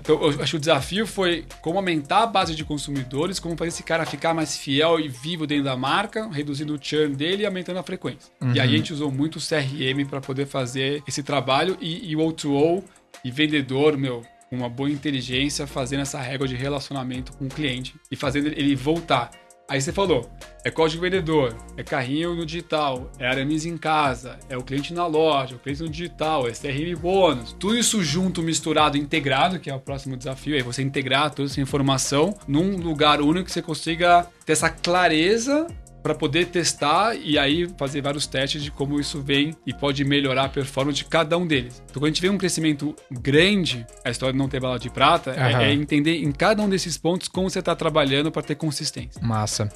Então, 0.00 0.22
eu 0.22 0.42
acho 0.42 0.52
que 0.52 0.56
o 0.56 0.60
desafio 0.60 1.06
foi 1.06 1.44
como 1.60 1.78
aumentar 1.78 2.22
a 2.22 2.26
base 2.26 2.54
de 2.54 2.64
consumidores, 2.64 3.38
como 3.38 3.56
fazer 3.56 3.68
esse 3.68 3.82
cara 3.82 4.04
ficar 4.06 4.34
mais 4.34 4.56
fiel 4.56 4.98
e 5.00 5.08
vivo 5.08 5.46
dentro 5.46 5.64
da 5.64 5.76
marca, 5.76 6.28
reduzindo 6.30 6.74
o 6.74 6.78
churn 6.80 7.14
dele 7.14 7.42
e 7.42 7.46
aumentando 7.46 7.78
a 7.78 7.82
frequência. 7.82 8.32
Uhum. 8.40 8.52
E 8.52 8.60
aí 8.60 8.74
a 8.74 8.76
gente 8.76 8.92
usou 8.92 9.10
muito 9.10 9.36
o 9.36 9.40
CRM 9.40 10.06
para 10.08 10.20
poder 10.20 10.46
fazer 10.46 11.02
esse 11.06 11.22
trabalho 11.22 11.76
e, 11.80 12.10
e 12.10 12.16
o 12.16 12.20
O2O 12.20 12.82
e 13.24 13.30
vendedor, 13.30 13.96
meu, 13.96 14.22
com 14.48 14.56
uma 14.56 14.68
boa 14.68 14.90
inteligência, 14.90 15.66
fazendo 15.66 16.00
essa 16.00 16.20
régua 16.20 16.46
de 16.48 16.56
relacionamento 16.56 17.32
com 17.32 17.46
o 17.46 17.48
cliente 17.48 17.94
e 18.10 18.16
fazendo 18.16 18.48
ele 18.48 18.74
voltar. 18.74 19.30
Aí 19.70 19.82
você 19.82 19.92
falou, 19.92 20.30
é 20.64 20.70
código 20.70 21.02
vendedor, 21.02 21.54
é 21.76 21.82
carrinho 21.82 22.34
no 22.34 22.46
digital, 22.46 23.12
é 23.18 23.28
Aramis 23.28 23.66
em 23.66 23.76
casa, 23.76 24.38
é 24.48 24.56
o 24.56 24.62
cliente 24.62 24.94
na 24.94 25.06
loja, 25.06 25.52
é 25.52 25.56
o 25.56 25.58
cliente 25.58 25.82
no 25.82 25.90
digital, 25.90 26.48
é 26.48 26.52
CRM 26.52 26.98
bônus. 26.98 27.52
Tudo 27.52 27.76
isso 27.76 28.02
junto, 28.02 28.42
misturado, 28.42 28.96
integrado, 28.96 29.60
que 29.60 29.68
é 29.68 29.74
o 29.74 29.78
próximo 29.78 30.16
desafio, 30.16 30.58
é 30.58 30.62
você 30.62 30.80
integrar 30.80 31.34
toda 31.34 31.50
essa 31.50 31.60
informação 31.60 32.34
num 32.48 32.78
lugar 32.78 33.20
único 33.20 33.44
que 33.44 33.52
você 33.52 33.60
consiga 33.60 34.26
ter 34.46 34.54
essa 34.54 34.70
clareza 34.70 35.66
para 36.08 36.14
poder 36.14 36.46
testar 36.46 37.14
e 37.22 37.38
aí 37.38 37.68
fazer 37.76 38.00
vários 38.00 38.26
testes 38.26 38.64
de 38.64 38.70
como 38.70 38.98
isso 38.98 39.20
vem 39.20 39.54
e 39.66 39.74
pode 39.74 40.02
melhorar 40.06 40.44
a 40.44 40.48
performance 40.48 40.96
de 40.96 41.04
cada 41.04 41.36
um 41.36 41.46
deles. 41.46 41.82
Então, 41.84 42.00
quando 42.00 42.04
a 42.04 42.08
gente 42.08 42.22
vê 42.22 42.30
um 42.30 42.38
crescimento 42.38 42.96
grande, 43.10 43.84
a 44.02 44.08
história 44.08 44.32
de 44.32 44.38
não 44.38 44.48
ter 44.48 44.58
bala 44.58 44.78
de 44.78 44.88
prata 44.88 45.32
uhum. 45.32 45.60
é, 45.60 45.68
é, 45.68 45.74
entender 45.74 46.22
em 46.22 46.32
cada 46.32 46.62
um 46.62 46.68
desses 46.68 46.96
pontos 46.96 47.28
como 47.28 47.50
você 47.50 47.58
está 47.58 47.76
trabalhando 47.76 48.32
para 48.32 48.40
ter 48.40 48.54
consistência. 48.54 49.20
Massa. 49.22 49.68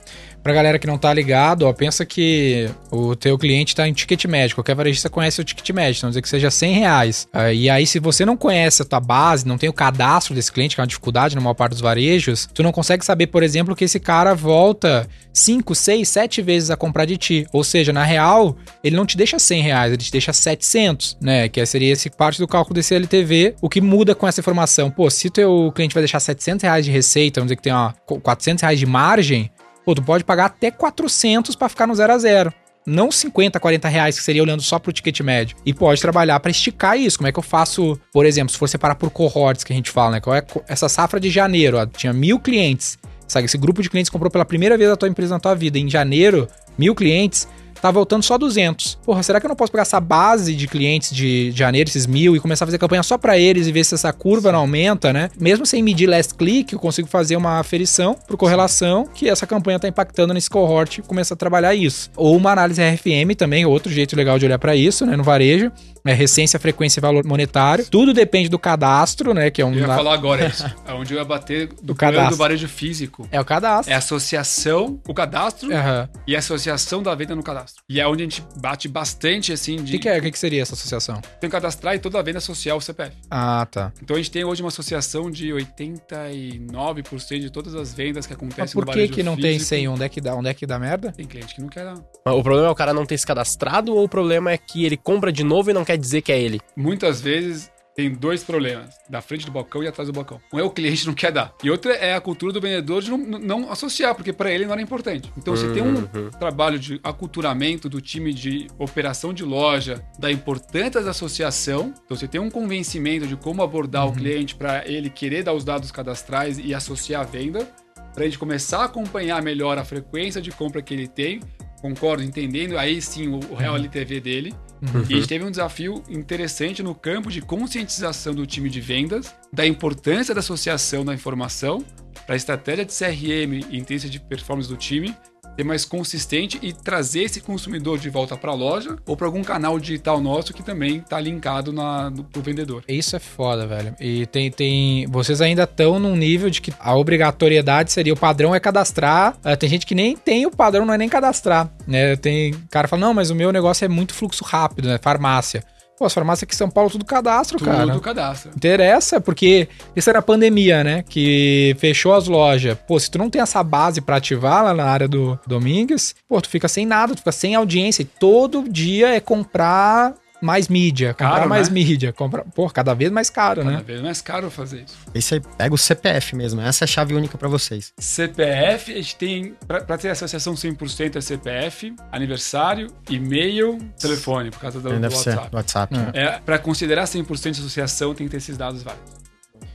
Pra 0.43 0.55
galera 0.55 0.79
que 0.79 0.87
não 0.87 0.97
tá 0.97 1.13
ligado, 1.13 1.65
ó, 1.65 1.73
pensa 1.75 2.07
que 2.07 2.67
o 2.91 3.15
teu 3.15 3.37
cliente 3.37 3.75
está 3.75 3.87
em 3.87 3.93
ticket 3.93 4.25
médio. 4.25 4.57
Qualquer 4.57 4.75
varejista 4.75 5.11
conhece 5.11 5.39
o 5.39 5.45
ticket 5.45 5.69
médio, 5.69 5.99
então 5.99 6.09
dizer 6.09 6.23
que 6.23 6.31
seja 6.31 6.51
100 6.51 6.73
reais. 6.73 7.29
Uh, 7.35 7.53
e 7.53 7.69
aí, 7.69 7.87
se 7.87 7.99
você 7.99 8.25
não 8.25 8.39
conhece 8.39 8.81
a 8.81 8.87
tua 8.87 9.01
base, 9.01 9.47
não 9.47 9.59
tem 9.59 9.69
o 9.69 9.73
cadastro 9.73 10.35
desse 10.35 10.51
cliente, 10.51 10.77
que 10.77 10.81
é 10.81 10.83
uma 10.83 10.89
dificuldade 10.89 11.35
na 11.35 11.43
maior 11.43 11.53
parte 11.53 11.73
dos 11.73 11.83
varejos, 11.83 12.49
tu 12.55 12.63
não 12.63 12.73
consegue 12.73 13.05
saber, 13.05 13.27
por 13.27 13.43
exemplo, 13.43 13.77
que 13.77 13.85
esse 13.85 14.01
cara 14.01 14.35
volta 14.35 15.07
5, 15.33 15.75
6, 15.75 16.09
7 16.09 16.22
sete 16.23 16.41
vezes 16.41 16.71
a 16.71 16.77
comprar 16.77 17.05
de 17.05 17.17
ti. 17.17 17.47
Ou 17.53 17.65
seja, 17.65 17.93
na 17.93 18.05
real, 18.05 18.57
ele 18.83 18.95
não 18.95 19.05
te 19.05 19.17
deixa 19.17 19.39
100 19.39 19.63
reais, 19.63 19.93
ele 19.93 20.03
te 20.03 20.13
deixa 20.13 20.33
700, 20.33 21.19
né? 21.21 21.49
Que 21.49 21.65
seria 21.67 21.93
esse 21.93 22.09
parte 22.11 22.39
do 22.39 22.47
cálculo 22.47 22.75
desse 22.75 22.95
LTV. 22.95 23.57
O 23.61 23.69
que 23.69 23.81
muda 23.81 24.15
com 24.15 24.27
essa 24.27 24.41
informação? 24.41 24.91
Pô, 24.91 25.11
se 25.11 25.29
o 25.29 25.31
teu 25.31 25.73
cliente 25.75 25.95
vai 25.95 26.03
deixar 26.03 26.21
700 26.21 26.63
reais 26.63 26.85
de 26.85 26.91
receita, 26.91 27.41
vamos 27.41 27.49
dizer 27.49 27.57
que 27.57 27.63
tem 27.63 27.73
ó, 27.73 27.93
400 28.07 28.63
reais 28.63 28.79
de 28.79 28.87
margem, 28.87 29.51
pô, 29.85 29.95
tu 29.95 30.03
pode 30.03 30.25
pagar 30.25 30.47
até 30.47 30.71
400 30.71 31.57
para 31.57 31.69
ficar 31.69 31.87
no 31.87 31.95
zero 31.95 32.13
a 32.13 32.19
zero 32.19 32.53
não 32.85 33.13
50, 33.13 33.61
40 33.61 33.89
reais 33.89 34.19
que 34.19 34.25
seria 34.25 34.43
olhando 34.43 34.61
só 34.61 34.77
pro 34.77 34.93
ticket 34.93 35.21
médio. 35.21 35.57
E 35.65 35.73
pode 35.73 36.01
trabalhar 36.01 36.41
para 36.41 36.51
esticar 36.51 36.99
isso. 36.99 37.17
Como 37.17 37.29
é 37.29 37.33
que 37.33 37.39
eu 37.39 37.43
faço, 37.43 37.97
por 38.13 38.27
exemplo, 38.27 38.53
se 38.53 38.59
for 38.59 38.69
separar 38.69 38.97
por 38.97 39.09
cohorts 39.09 39.63
que 39.63 39.73
a 39.73 39.77
gente 39.77 39.89
fala, 39.89 40.13
né? 40.13 40.21
Qual 40.21 40.35
é 40.35 40.43
essa 40.67 40.89
safra 40.89 41.21
de 41.21 41.31
janeiro? 41.31 41.79
Ó, 41.79 41.87
tinha 41.87 42.13
mil 42.13 42.41
clientes. 42.41 42.99
Sabe, 43.33 43.47
esse 43.47 43.57
grupo 43.57 43.81
de 43.81 43.89
clientes 43.89 44.11
comprou 44.11 44.31
pela 44.31 44.45
primeira 44.45 44.77
vez 44.77 44.91
a 44.91 44.97
tua 44.97 45.09
empresa 45.09 45.33
na 45.33 45.41
tua 45.41 45.55
vida. 45.55 45.79
Em 45.79 45.89
janeiro, 45.89 46.47
mil 46.77 46.95
clientes 46.95 47.49
tá 47.81 47.91
voltando 47.91 48.23
só 48.23 48.37
200. 48.37 48.99
Porra, 49.05 49.23
será 49.23 49.41
que 49.41 49.47
eu 49.47 49.49
não 49.49 49.57
posso 49.57 49.73
pegar 49.73 49.83
essa 49.83 49.99
base 49.99 50.55
de 50.55 50.69
clientes 50.69 51.11
de, 51.11 51.51
janeiro, 51.51 51.89
esses 51.89 52.07
mil, 52.07 52.37
e 52.37 52.41
começar 52.41 52.65
a 52.65 52.69
fazer 52.69 52.77
campanha 52.79 53.03
só 53.03 53.17
para 53.17 53.39
eles 53.39 53.67
e 53.67 53.73
ver 53.73 53.85
se 53.85 53.95
essa 53.95 54.13
curva 54.13 54.53
não 54.53 54.59
aumenta, 54.61 55.15
né? 55.15 55.31
Mesmo 55.41 55.65
sem 55.65 55.83
medir 55.83 56.07
last 56.07 56.35
click, 56.35 56.75
eu 56.75 56.79
consigo 56.79 57.09
fazer 57.09 57.37
uma 57.37 57.59
aferição 57.59 58.15
por 58.29 58.37
correlação 58.37 59.09
que 59.15 59.31
essa 59.31 59.47
campanha 59.47 59.81
tá 59.81 59.89
impactando 59.89 60.35
nesse 60.35 60.51
cohort 60.51 60.99
e 60.99 61.03
começar 61.03 61.35
a 61.35 61.37
trabalhar 61.37 61.75
isso. 61.75 62.11
Ou 62.15 62.37
uma 62.37 62.53
análise 62.53 62.83
RFM 62.83 63.35
também, 63.37 63.65
outro 63.65 63.91
jeito 63.91 64.15
legal 64.15 64.39
de 64.39 64.45
olhar 64.45 64.59
para 64.59 64.77
isso, 64.77 65.07
né, 65.07 65.17
no 65.17 65.25
varejo. 65.25 65.73
É 66.05 66.13
recência, 66.13 66.59
frequência 66.59 66.99
e 66.99 67.03
valor 67.03 67.25
monetário. 67.25 67.87
Tudo 67.89 68.13
depende 68.13 68.49
do 68.49 68.59
cadastro, 68.59 69.33
né? 69.33 69.51
Que 69.51 69.63
é 69.63 69.67
um. 69.67 69.73
Eu 69.73 69.81
ia 69.81 69.87
falar 69.87 70.15
agora 70.15 70.47
isso. 70.47 70.63
É 70.87 70.93
onde 70.93 71.15
eu 71.15 71.19
ia 71.19 71.25
bater 71.25 71.69
do, 71.69 71.83
do 71.83 71.95
cadastro 71.95 72.31
do 72.31 72.37
varejo 72.37 72.67
físico. 72.69 73.29
É 73.31 73.41
o 73.41 73.45
cadastro. 73.45 73.93
É 73.93 73.95
a 73.95 73.99
associação, 73.99 75.01
o 75.07 75.15
cadastro 75.15 75.69
uhum. 75.71 76.09
e 76.27 76.35
a 76.35 76.41
associação 76.41 77.03
da 77.03 77.15
venda 77.15 77.35
no 77.37 77.43
cadastro. 77.43 77.83
E 77.89 78.01
é 78.01 78.07
onde 78.07 78.23
a 78.23 78.27
gente 78.27 78.43
bate 78.57 78.89
bastante, 78.89 79.53
assim, 79.53 79.77
de... 79.77 79.83
O 79.83 79.87
que, 79.93 79.99
que, 80.01 80.09
é? 80.09 80.19
O 80.19 80.23
que, 80.23 80.31
que 80.31 80.39
seria 80.39 80.61
essa 80.61 80.75
associação? 80.75 81.21
Tem 81.41 81.49
que 81.49 81.57
cadastrar 81.57 81.95
e 81.95 81.99
toda 81.99 82.19
a 82.19 82.23
venda 82.23 82.41
social 82.41 82.79
o 82.79 82.81
CPF. 82.81 83.17
Ah, 83.31 83.67
tá. 83.71 83.93
Então 84.03 84.17
a 84.17 84.19
gente 84.19 84.31
tem 84.31 84.45
hoje 84.45 84.63
uma 84.63 84.69
associação 84.69 85.31
de 85.31 85.49
89% 85.49 87.39
de 87.41 87.51
todas 87.51 87.75
as 87.75 87.95
vendas 87.95 88.27
que 88.27 88.33
acontecem 88.33 88.63
Mas 88.63 88.73
por 88.73 88.87
que 88.87 89.09
que 89.09 89.23
não 89.23 89.37
físico. 89.37 89.55
tem 89.55 89.59
100? 89.59 89.89
Onde 89.89 90.05
é 90.05 90.09
que 90.09 90.21
dá? 90.21 90.35
Onde 90.35 90.49
é 90.49 90.55
que 90.55 90.67
dá 90.67 90.79
merda? 90.79 91.13
Tem 91.13 91.27
cliente 91.27 91.55
que 91.55 91.61
não 91.61 91.69
quer 91.69 91.85
dar. 91.85 91.95
O 92.27 92.43
problema 92.43 92.69
é 92.69 92.71
o 92.71 92.75
cara 92.75 92.93
não 92.93 93.07
ter 93.07 93.19
se 93.19 93.27
cadastrado 93.27 93.95
ou 93.95 94.05
o 94.05 94.09
problema 94.09 94.51
é 94.51 94.59
que 94.59 94.85
ele 94.85 94.97
compra 94.97 95.33
de 95.33 95.45
novo 95.45 95.71
e 95.71 95.73
não 95.73 95.85
quer 95.85 95.92
dizer 95.97 96.23
que 96.23 96.33
é 96.33 96.41
ele? 96.41 96.61
Muitas 96.77 97.21
vezes 97.21 97.71
tem 97.95 98.11
dois 98.11 98.43
problemas, 98.43 98.95
da 99.09 99.21
frente 99.21 99.45
do 99.45 99.53
balcão 99.53 99.83
e 99.83 99.87
atrás 99.87 100.09
do 100.09 100.13
balcão. 100.13 100.41
Um 100.53 100.59
é 100.59 100.63
o 100.63 100.71
cliente 100.71 101.07
não 101.07 101.15
quer 101.15 101.31
dar, 101.31 101.55
e 101.63 101.71
outro 101.71 101.91
é 101.91 102.15
a 102.15 102.21
cultura 102.21 102.53
do 102.53 102.61
vendedor 102.61 103.03
de 103.03 103.11
não, 103.11 103.19
não 103.19 103.71
associar, 103.71 104.15
porque 104.15 104.33
para 104.33 104.51
ele 104.51 104.65
não 104.65 104.73
era 104.73 104.81
importante. 104.81 105.31
Então, 105.37 105.55
você 105.55 105.71
tem 105.73 105.83
um 105.83 105.97
uhum. 105.97 106.31
trabalho 106.39 106.79
de 106.79 106.99
aculturamento 107.03 107.89
do 107.89 108.01
time 108.01 108.33
de 108.33 108.67
operação 108.79 109.33
de 109.33 109.45
loja, 109.45 110.03
da 110.19 110.33
importância 110.33 111.03
da 111.03 111.11
associação. 111.11 111.93
Então, 112.05 112.17
você 112.17 112.27
tem 112.27 112.41
um 112.41 112.51
convencimento 112.51 113.27
de 113.27 113.37
como 113.37 113.63
abordar 113.63 114.07
uhum. 114.07 114.13
o 114.13 114.15
cliente 114.15 114.55
para 114.55 114.87
ele 114.89 115.11
querer 115.11 115.43
dar 115.43 115.53
os 115.53 115.65
dados 115.65 115.93
cadastrais 115.93 116.59
e 116.59 116.75
associar 116.75 117.23
a 117.23 117.25
venda, 117.25 117.69
para 118.15 118.25
ele 118.25 118.37
começar 118.37 118.81
a 118.81 118.85
acompanhar 118.85 119.43
melhor 119.43 119.79
a 119.79 119.85
frequência 119.85 120.41
de 120.41 120.51
compra 120.51 120.81
que 120.83 120.95
ele 120.95 121.09
tem. 121.09 121.41
Concordo, 121.81 122.23
entendendo 122.23 122.79
aí 122.79 123.03
sim 123.03 123.29
o, 123.29 123.41
o 123.51 123.55
real 123.55 123.75
uhum. 123.75 123.81
LTV 123.81 124.21
dele 124.21 124.55
Uhum. 124.83 125.05
E 125.09 125.15
a 125.15 125.17
gente 125.17 125.29
teve 125.29 125.45
um 125.45 125.51
desafio 125.51 126.03
interessante 126.09 126.83
no 126.83 126.95
campo 126.95 127.31
de 127.31 127.41
conscientização 127.41 128.35
do 128.35 128.45
time 128.45 128.69
de 128.69 128.81
vendas, 128.81 129.35
da 129.53 129.65
importância 129.65 130.35
da 130.35 130.41
associação 130.41 131.05
da 131.05 131.15
informação 131.15 131.85
para 132.27 132.35
a 132.35 132.37
estratégia 132.37 132.85
de 132.85 132.93
CRM 132.93 133.65
e 133.71 133.79
inteligência 133.79 134.11
de 134.11 134.19
performance 134.19 134.69
do 134.69 134.77
time 134.77 135.15
ser 135.57 135.65
mais 135.65 135.85
consistente 135.85 136.59
e 136.63 136.73
trazer 136.73 137.25
esse 137.25 137.41
consumidor 137.41 137.99
de 137.99 138.09
volta 138.11 138.37
para 138.37 138.51
a 138.51 138.55
loja 138.55 138.97
ou 139.07 139.17
para 139.17 139.27
algum 139.27 139.43
canal 139.43 139.79
digital 139.79 140.21
nosso 140.21 140.53
que 140.53 140.63
também 140.63 140.99
está 140.99 141.21
linkado 141.21 141.73
na, 141.73 142.11
no, 142.11 142.25
pro 142.25 142.43
vendedor. 142.43 142.85
Isso 142.89 143.17
é 143.17 143.19
foda, 143.19 143.67
velho. 143.67 143.95
E 144.01 144.27
tem, 144.27 144.51
tem 144.51 145.07
vocês 145.09 145.41
ainda 145.41 145.65
estão 145.65 145.99
num 145.99 146.17
nível 146.17 146.51
de 146.51 146.61
que 146.61 146.73
a 146.79 146.97
obrigatoriedade 146.97 147.93
seria 147.93 148.13
o 148.13 148.17
padrão 148.17 148.55
é 148.55 148.61
cadastrar. 148.61 149.37
Uh, 149.45 149.57
tem 149.57 149.69
gente 149.69 149.87
que 149.87 149.95
nem 149.95 150.17
tem 150.17 150.47
o 150.47 150.51
padrão, 150.51 150.85
não 150.85 150.95
é 150.95 150.99
nem 150.99 151.09
cadastrar. 151.09 151.71
Né? 151.87 152.17
Tem 152.17 152.53
cara 152.71 152.89
fala, 152.89 153.01
não, 153.01 153.15
mas 153.15 153.31
o 153.31 153.35
meu 153.35 153.53
negócio 153.53 153.85
é 153.85 153.89
muito 153.89 154.15
fluxo 154.15 154.45
rápido, 154.45 154.89
né? 154.89 154.99
Farmácia. 155.01 155.65
Pô, 156.03 156.07
as 156.07 156.15
farmácias 156.15 156.43
aqui 156.43 156.53
em 156.53 156.59
São 156.59 156.69
Paulo, 156.69 156.91
tudo 156.91 157.05
cadastro, 157.05 157.59
tudo 157.59 157.71
cara. 157.71 157.87
Tudo 157.87 158.01
cadastro. 158.01 158.51
Interessa, 158.57 159.21
porque 159.21 159.69
isso 159.95 160.11
era 160.11 160.19
a 160.19 160.23
pandemia, 160.23 160.83
né? 160.83 161.05
Que 161.09 161.77
fechou 161.79 162.13
as 162.13 162.27
lojas. 162.27 162.77
Pô, 162.89 162.99
se 162.99 163.09
tu 163.09 163.19
não 163.19 163.31
tem 163.31 163.41
essa 163.41 163.63
base 163.63 164.01
para 164.01 164.17
ativar 164.17 164.65
lá 164.65 164.75
na 164.75 164.85
área 164.85 165.07
do 165.07 165.39
Domingues, 165.47 166.13
pô, 166.29 166.41
tu 166.41 166.49
fica 166.49 166.67
sem 166.67 166.85
nada, 166.85 167.15
tu 167.15 167.19
fica 167.19 167.31
sem 167.31 167.55
audiência. 167.55 168.03
E 168.03 168.05
todo 168.05 168.69
dia 168.69 169.15
é 169.15 169.21
comprar 169.21 170.13
mais 170.43 170.69
mídia, 170.69 171.15
comprar 171.15 171.31
caro, 171.31 171.49
mais 171.49 171.69
né? 171.69 171.75
mídia, 171.75 172.13
comprar, 172.13 172.45
pô, 172.45 172.69
cada 172.69 172.93
vez 172.95 173.11
mais 173.11 173.31
caro, 173.31 173.61
cada 173.61 173.71
né? 173.71 173.77
Cada 173.77 173.87
vez 173.87 174.01
mais 174.03 174.21
caro 174.21 174.51
fazer 174.51 174.83
isso. 174.83 174.99
Esse 175.15 175.35
aí 175.35 175.41
pega 175.41 175.75
o 175.75 175.79
CPF 175.79 176.35
mesmo, 176.35 176.61
essa 176.61 176.83
é 176.83 176.87
a 176.87 176.89
chave 176.89 177.15
única 177.15 177.39
para 177.39 177.49
vocês. 177.49 177.93
CPF, 177.97 178.93
a 178.93 178.97
gente 178.97 179.17
tem, 179.17 179.55
para 179.67 179.97
ter 179.97 180.09
associação 180.09 180.55
100% 180.55 181.17
é 181.17 181.21
CPF, 181.21 181.95
aniversário, 182.11 182.89
e-mail, 183.09 183.79
telefone, 183.99 184.51
por 184.51 184.59
causa 184.59 184.81
do, 184.81 184.89
do 184.89 185.03
WhatsApp. 185.03 185.55
WhatsApp. 185.55 185.95
É, 186.13 186.25
é 186.25 186.39
para 186.41 186.59
considerar 186.59 187.05
100% 187.05 187.43
de 187.53 187.61
associação 187.61 188.15
tem 188.15 188.27
que 188.27 188.33
ter 188.33 188.39
esses 188.39 188.57
dados 188.57 188.83
válidos. 188.83 189.23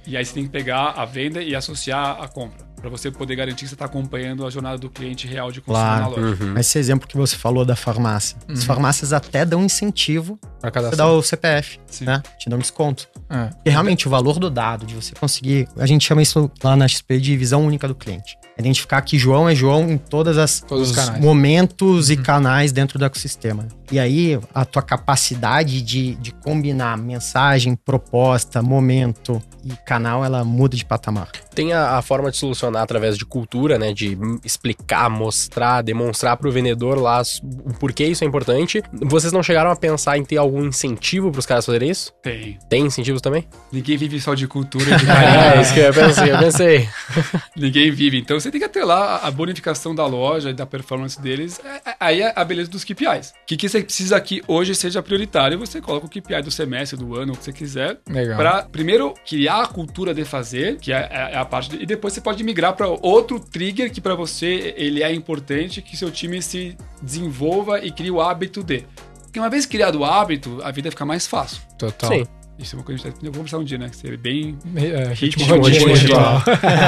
E 0.06 0.18
aí 0.18 0.26
você 0.26 0.34
tem 0.34 0.44
que 0.44 0.50
pegar 0.50 0.92
a 0.92 1.06
venda 1.06 1.42
e 1.42 1.56
associar 1.56 2.22
a 2.22 2.28
compra 2.28 2.67
para 2.80 2.90
você 2.90 3.12
poder 3.12 3.36
garantir 3.36 3.64
que 3.64 3.70
você 3.70 3.76
está 3.76 3.86
acompanhando 3.86 4.46
a 4.46 4.50
jornada 4.50 4.78
do 4.78 4.90
cliente 4.90 5.28
real 5.28 5.52
de 5.52 5.62
consumo 5.62 5.84
claro. 5.84 6.02
na 6.02 6.08
loja. 6.08 6.44
Uhum. 6.44 6.58
Esse 6.58 6.78
exemplo 6.78 7.08
que 7.08 7.18
você 7.18 7.36
falou 7.36 7.66
da 7.66 7.76
farmácia. 7.76 8.38
Uhum. 8.48 8.54
As 8.54 8.64
farmácias 8.64 9.14
até 9.14 9.44
dão 9.44 9.64
incentivo 9.64 10.40
para 10.62 10.82
você 10.82 10.96
dar 10.96 11.08
o 11.08 11.22
CPF, 11.22 11.80
Sim. 11.88 12.06
né? 12.06 12.22
Te 12.38 12.50
dão 12.50 12.60
desconto. 12.60 13.08
É. 13.30 13.50
E 13.66 13.70
realmente 13.70 14.08
o 14.08 14.10
valor 14.10 14.40
do 14.40 14.50
dado, 14.50 14.86
de 14.86 14.96
você 14.96 15.14
conseguir. 15.16 15.68
A 15.78 15.86
gente 15.86 16.06
chama 16.06 16.22
isso 16.22 16.50
lá 16.64 16.76
na 16.76 16.88
XP 16.88 17.20
de 17.20 17.36
visão 17.36 17.66
única 17.66 17.88
do 17.88 17.96
cliente. 17.96 18.38
Identificar 18.58 19.02
que 19.02 19.18
João 19.18 19.48
é 19.48 19.56
João 19.56 19.90
em 19.90 19.98
todas 19.98 20.38
as 20.38 20.62
Todos 20.62 20.92
os 20.92 21.20
momentos 21.20 22.08
uhum. 22.08 22.14
e 22.14 22.18
canais 22.18 22.72
dentro 22.72 22.98
do 22.98 23.06
ecossistema. 23.06 23.68
E 23.90 24.00
aí, 24.00 24.38
a 24.54 24.66
tua 24.66 24.82
capacidade 24.82 25.82
de, 25.82 26.16
de 26.16 26.32
combinar 26.32 26.98
mensagem, 26.98 27.74
proposta, 27.76 28.62
momento 28.62 29.42
e 29.64 29.70
canal, 29.86 30.26
ela 30.26 30.44
muda 30.44 30.76
de 30.76 30.84
patamar. 30.84 31.30
Tem 31.56 31.72
a, 31.72 31.98
a 31.98 32.02
forma 32.02 32.30
de 32.30 32.38
solucionar 32.38 32.84
através 32.84 33.18
de 33.18 33.26
cultura, 33.26 33.80
né? 33.80 33.94
De 33.94 34.18
explicar, 34.44 35.10
mostrar, 35.10 35.82
demonstrar 35.82 36.36
para 36.36 36.50
o 36.50 36.52
vendedor 36.52 37.00
lá 37.00 37.22
o 37.66 37.74
porquê 37.74 38.06
isso 38.06 38.26
é 38.26 38.28
importante. 38.28 38.84
Vocês 38.92 39.32
não 39.32 39.42
chegaram 39.42 39.72
a 39.72 39.76
pensar 39.76 40.18
em 40.18 40.24
ter 40.24 40.38
algum 40.38 40.66
incentivo 40.66 41.32
para 41.32 41.40
os 41.40 41.46
caras 41.46 41.66
fazerem 41.66 41.90
isso? 41.90 42.12
Tem. 42.22 42.60
Tem 42.70 42.86
incentivos 42.86 43.22
também? 43.22 43.46
Ninguém 43.72 43.98
vive 43.98 44.20
só 44.20 44.34
de 44.34 44.48
cultura. 44.48 44.98
De 44.98 45.06
é, 45.10 45.62
isso 45.62 45.74
que 45.74 45.80
eu 45.80 45.94
pensei, 45.94 46.32
eu 46.32 46.40
pensei. 46.40 46.90
Ninguém 47.56 47.90
vive. 47.92 48.18
Então 48.18 48.38
você 48.48 48.52
tem 48.52 48.62
que 48.62 48.70
ter 48.70 48.84
lá 48.84 49.18
a 49.18 49.30
bonificação 49.30 49.94
da 49.94 50.06
loja 50.06 50.50
e 50.50 50.54
da 50.54 50.66
performance 50.66 51.20
deles. 51.20 51.60
É, 51.64 51.90
é, 51.90 51.96
aí 52.00 52.22
é 52.22 52.34
a 52.36 52.44
beleza 52.44 52.70
dos 52.70 52.84
KPIs. 52.84 53.30
O 53.30 53.46
que, 53.46 53.58
que 53.58 53.68
você 53.70 53.84
precisa 53.84 54.20
que 54.20 54.42
hoje 54.48 54.74
seja 54.74 55.02
prioritário? 55.04 55.60
Você 55.60 55.82
coloca 55.82 56.06
o 56.06 56.10
KPI 56.10 56.42
do 56.42 56.52
semestre, 56.52 56.98
do 56.98 57.16
ano, 57.16 57.34
o 57.34 57.38
que 57.38 57.44
você 57.44 57.54
quiser. 57.54 58.00
Legal. 58.10 58.38
Para 58.38 58.64
primeiro 58.64 59.14
criar 59.28 59.64
a 59.64 59.68
cultura 59.68 60.14
de 60.14 60.24
fazer, 60.24 60.78
que 60.78 60.92
é, 60.92 61.10
é, 61.12 61.34
é 61.34 61.38
a 61.38 61.46
parte. 61.46 61.70
De, 61.72 61.84
e 61.84 61.86
depois 61.86 62.14
você 62.14 62.22
pode 62.22 62.44
migrar 62.44 62.74
para 62.74 62.88
outro 62.88 63.40
trigger 63.40 63.92
que 63.92 64.00
para 64.00 64.16
você 64.16 64.74
ele 64.78 65.04
é 65.04 65.14
importante, 65.14 65.82
que 65.82 65.98
seu 65.98 66.10
time 66.10 66.42
se 66.42 66.78
desenvolva 67.02 67.80
e 67.80 67.92
crie 67.92 68.12
o 68.12 68.22
hábito 68.22 68.64
de. 68.64 68.86
Porque 69.24 69.40
uma 69.40 69.50
vez 69.50 69.66
criado 69.66 70.00
o 70.00 70.06
hábito, 70.06 70.60
a 70.64 70.72
vida 70.72 70.90
fica 70.90 71.06
mais 71.06 71.28
fácil. 71.28 71.62
Total. 71.78 72.10
Sim. 72.12 72.37
Isso 72.60 72.76
é 72.76 72.80
uma 72.80 72.84
coisa 72.84 73.02
que 73.02 73.08
a 73.08 73.12
gente 73.12 73.24
tá, 73.24 73.30
vamos 73.32 73.54
um 73.54 73.64
dia, 73.64 73.78
né? 73.78 73.90
Que 73.90 74.08
é 74.08 74.18
bem 74.18 74.58
é, 74.76 75.14
ritmo, 75.14 75.46
ritmo 75.64 75.94
ritual. 75.94 76.44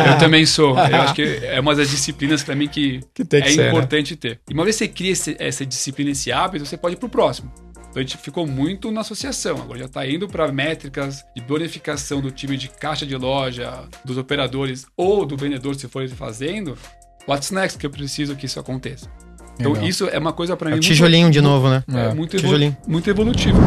Eu 0.07 0.17
também 0.17 0.45
sou. 0.45 0.71
Eu 0.77 1.01
acho 1.01 1.13
que 1.13 1.21
é 1.21 1.59
uma 1.59 1.75
das 1.75 1.89
disciplinas 1.89 2.41
para 2.41 2.55
mim 2.55 2.67
que, 2.67 3.01
que, 3.13 3.23
que 3.23 3.35
é 3.35 3.49
ser, 3.49 3.57
né? 3.57 3.67
importante 3.69 4.13
né? 4.13 4.17
ter. 4.19 4.39
E 4.49 4.53
uma 4.53 4.63
vez 4.63 4.77
que 4.77 4.85
você 4.85 4.87
cria 4.87 5.11
esse, 5.11 5.35
essa 5.37 5.65
disciplina, 5.65 6.09
esse 6.09 6.31
hábito, 6.31 6.65
você 6.65 6.75
pode 6.75 6.95
ir 6.95 6.97
pro 6.97 7.07
próximo. 7.07 7.51
Então 7.89 8.01
a 8.01 8.01
gente 8.01 8.17
ficou 8.17 8.47
muito 8.47 8.91
na 8.91 9.01
associação. 9.01 9.57
Agora 9.57 9.79
já 9.79 9.85
está 9.85 10.07
indo 10.07 10.27
para 10.27 10.51
métricas 10.51 11.23
de 11.35 11.41
bonificação 11.41 12.21
do 12.21 12.31
time 12.31 12.57
de 12.57 12.67
caixa 12.67 13.05
de 13.05 13.15
loja, 13.15 13.83
dos 14.03 14.17
operadores 14.17 14.85
ou 14.97 15.25
do 15.25 15.37
vendedor, 15.37 15.75
se 15.75 15.87
for 15.87 16.07
fazendo. 16.09 16.77
What's 17.27 17.51
next 17.51 17.77
que 17.77 17.85
eu 17.85 17.91
preciso 17.91 18.35
que 18.35 18.45
isso 18.45 18.59
aconteça? 18.59 19.07
Então 19.59 19.73
Legal. 19.73 19.89
isso 19.89 20.07
é 20.07 20.17
uma 20.17 20.31
coisa 20.31 20.55
para 20.55 20.71
é 20.71 20.75
mim. 20.75 20.79
tijolinho 20.79 21.23
muito, 21.23 21.33
de 21.33 21.41
novo, 21.41 21.69
né? 21.69 21.83
É, 21.91 22.05
é 22.05 22.13
muito, 22.13 22.37
evolu 22.37 22.77
muito 22.87 23.09
evolutivo. 23.09 23.59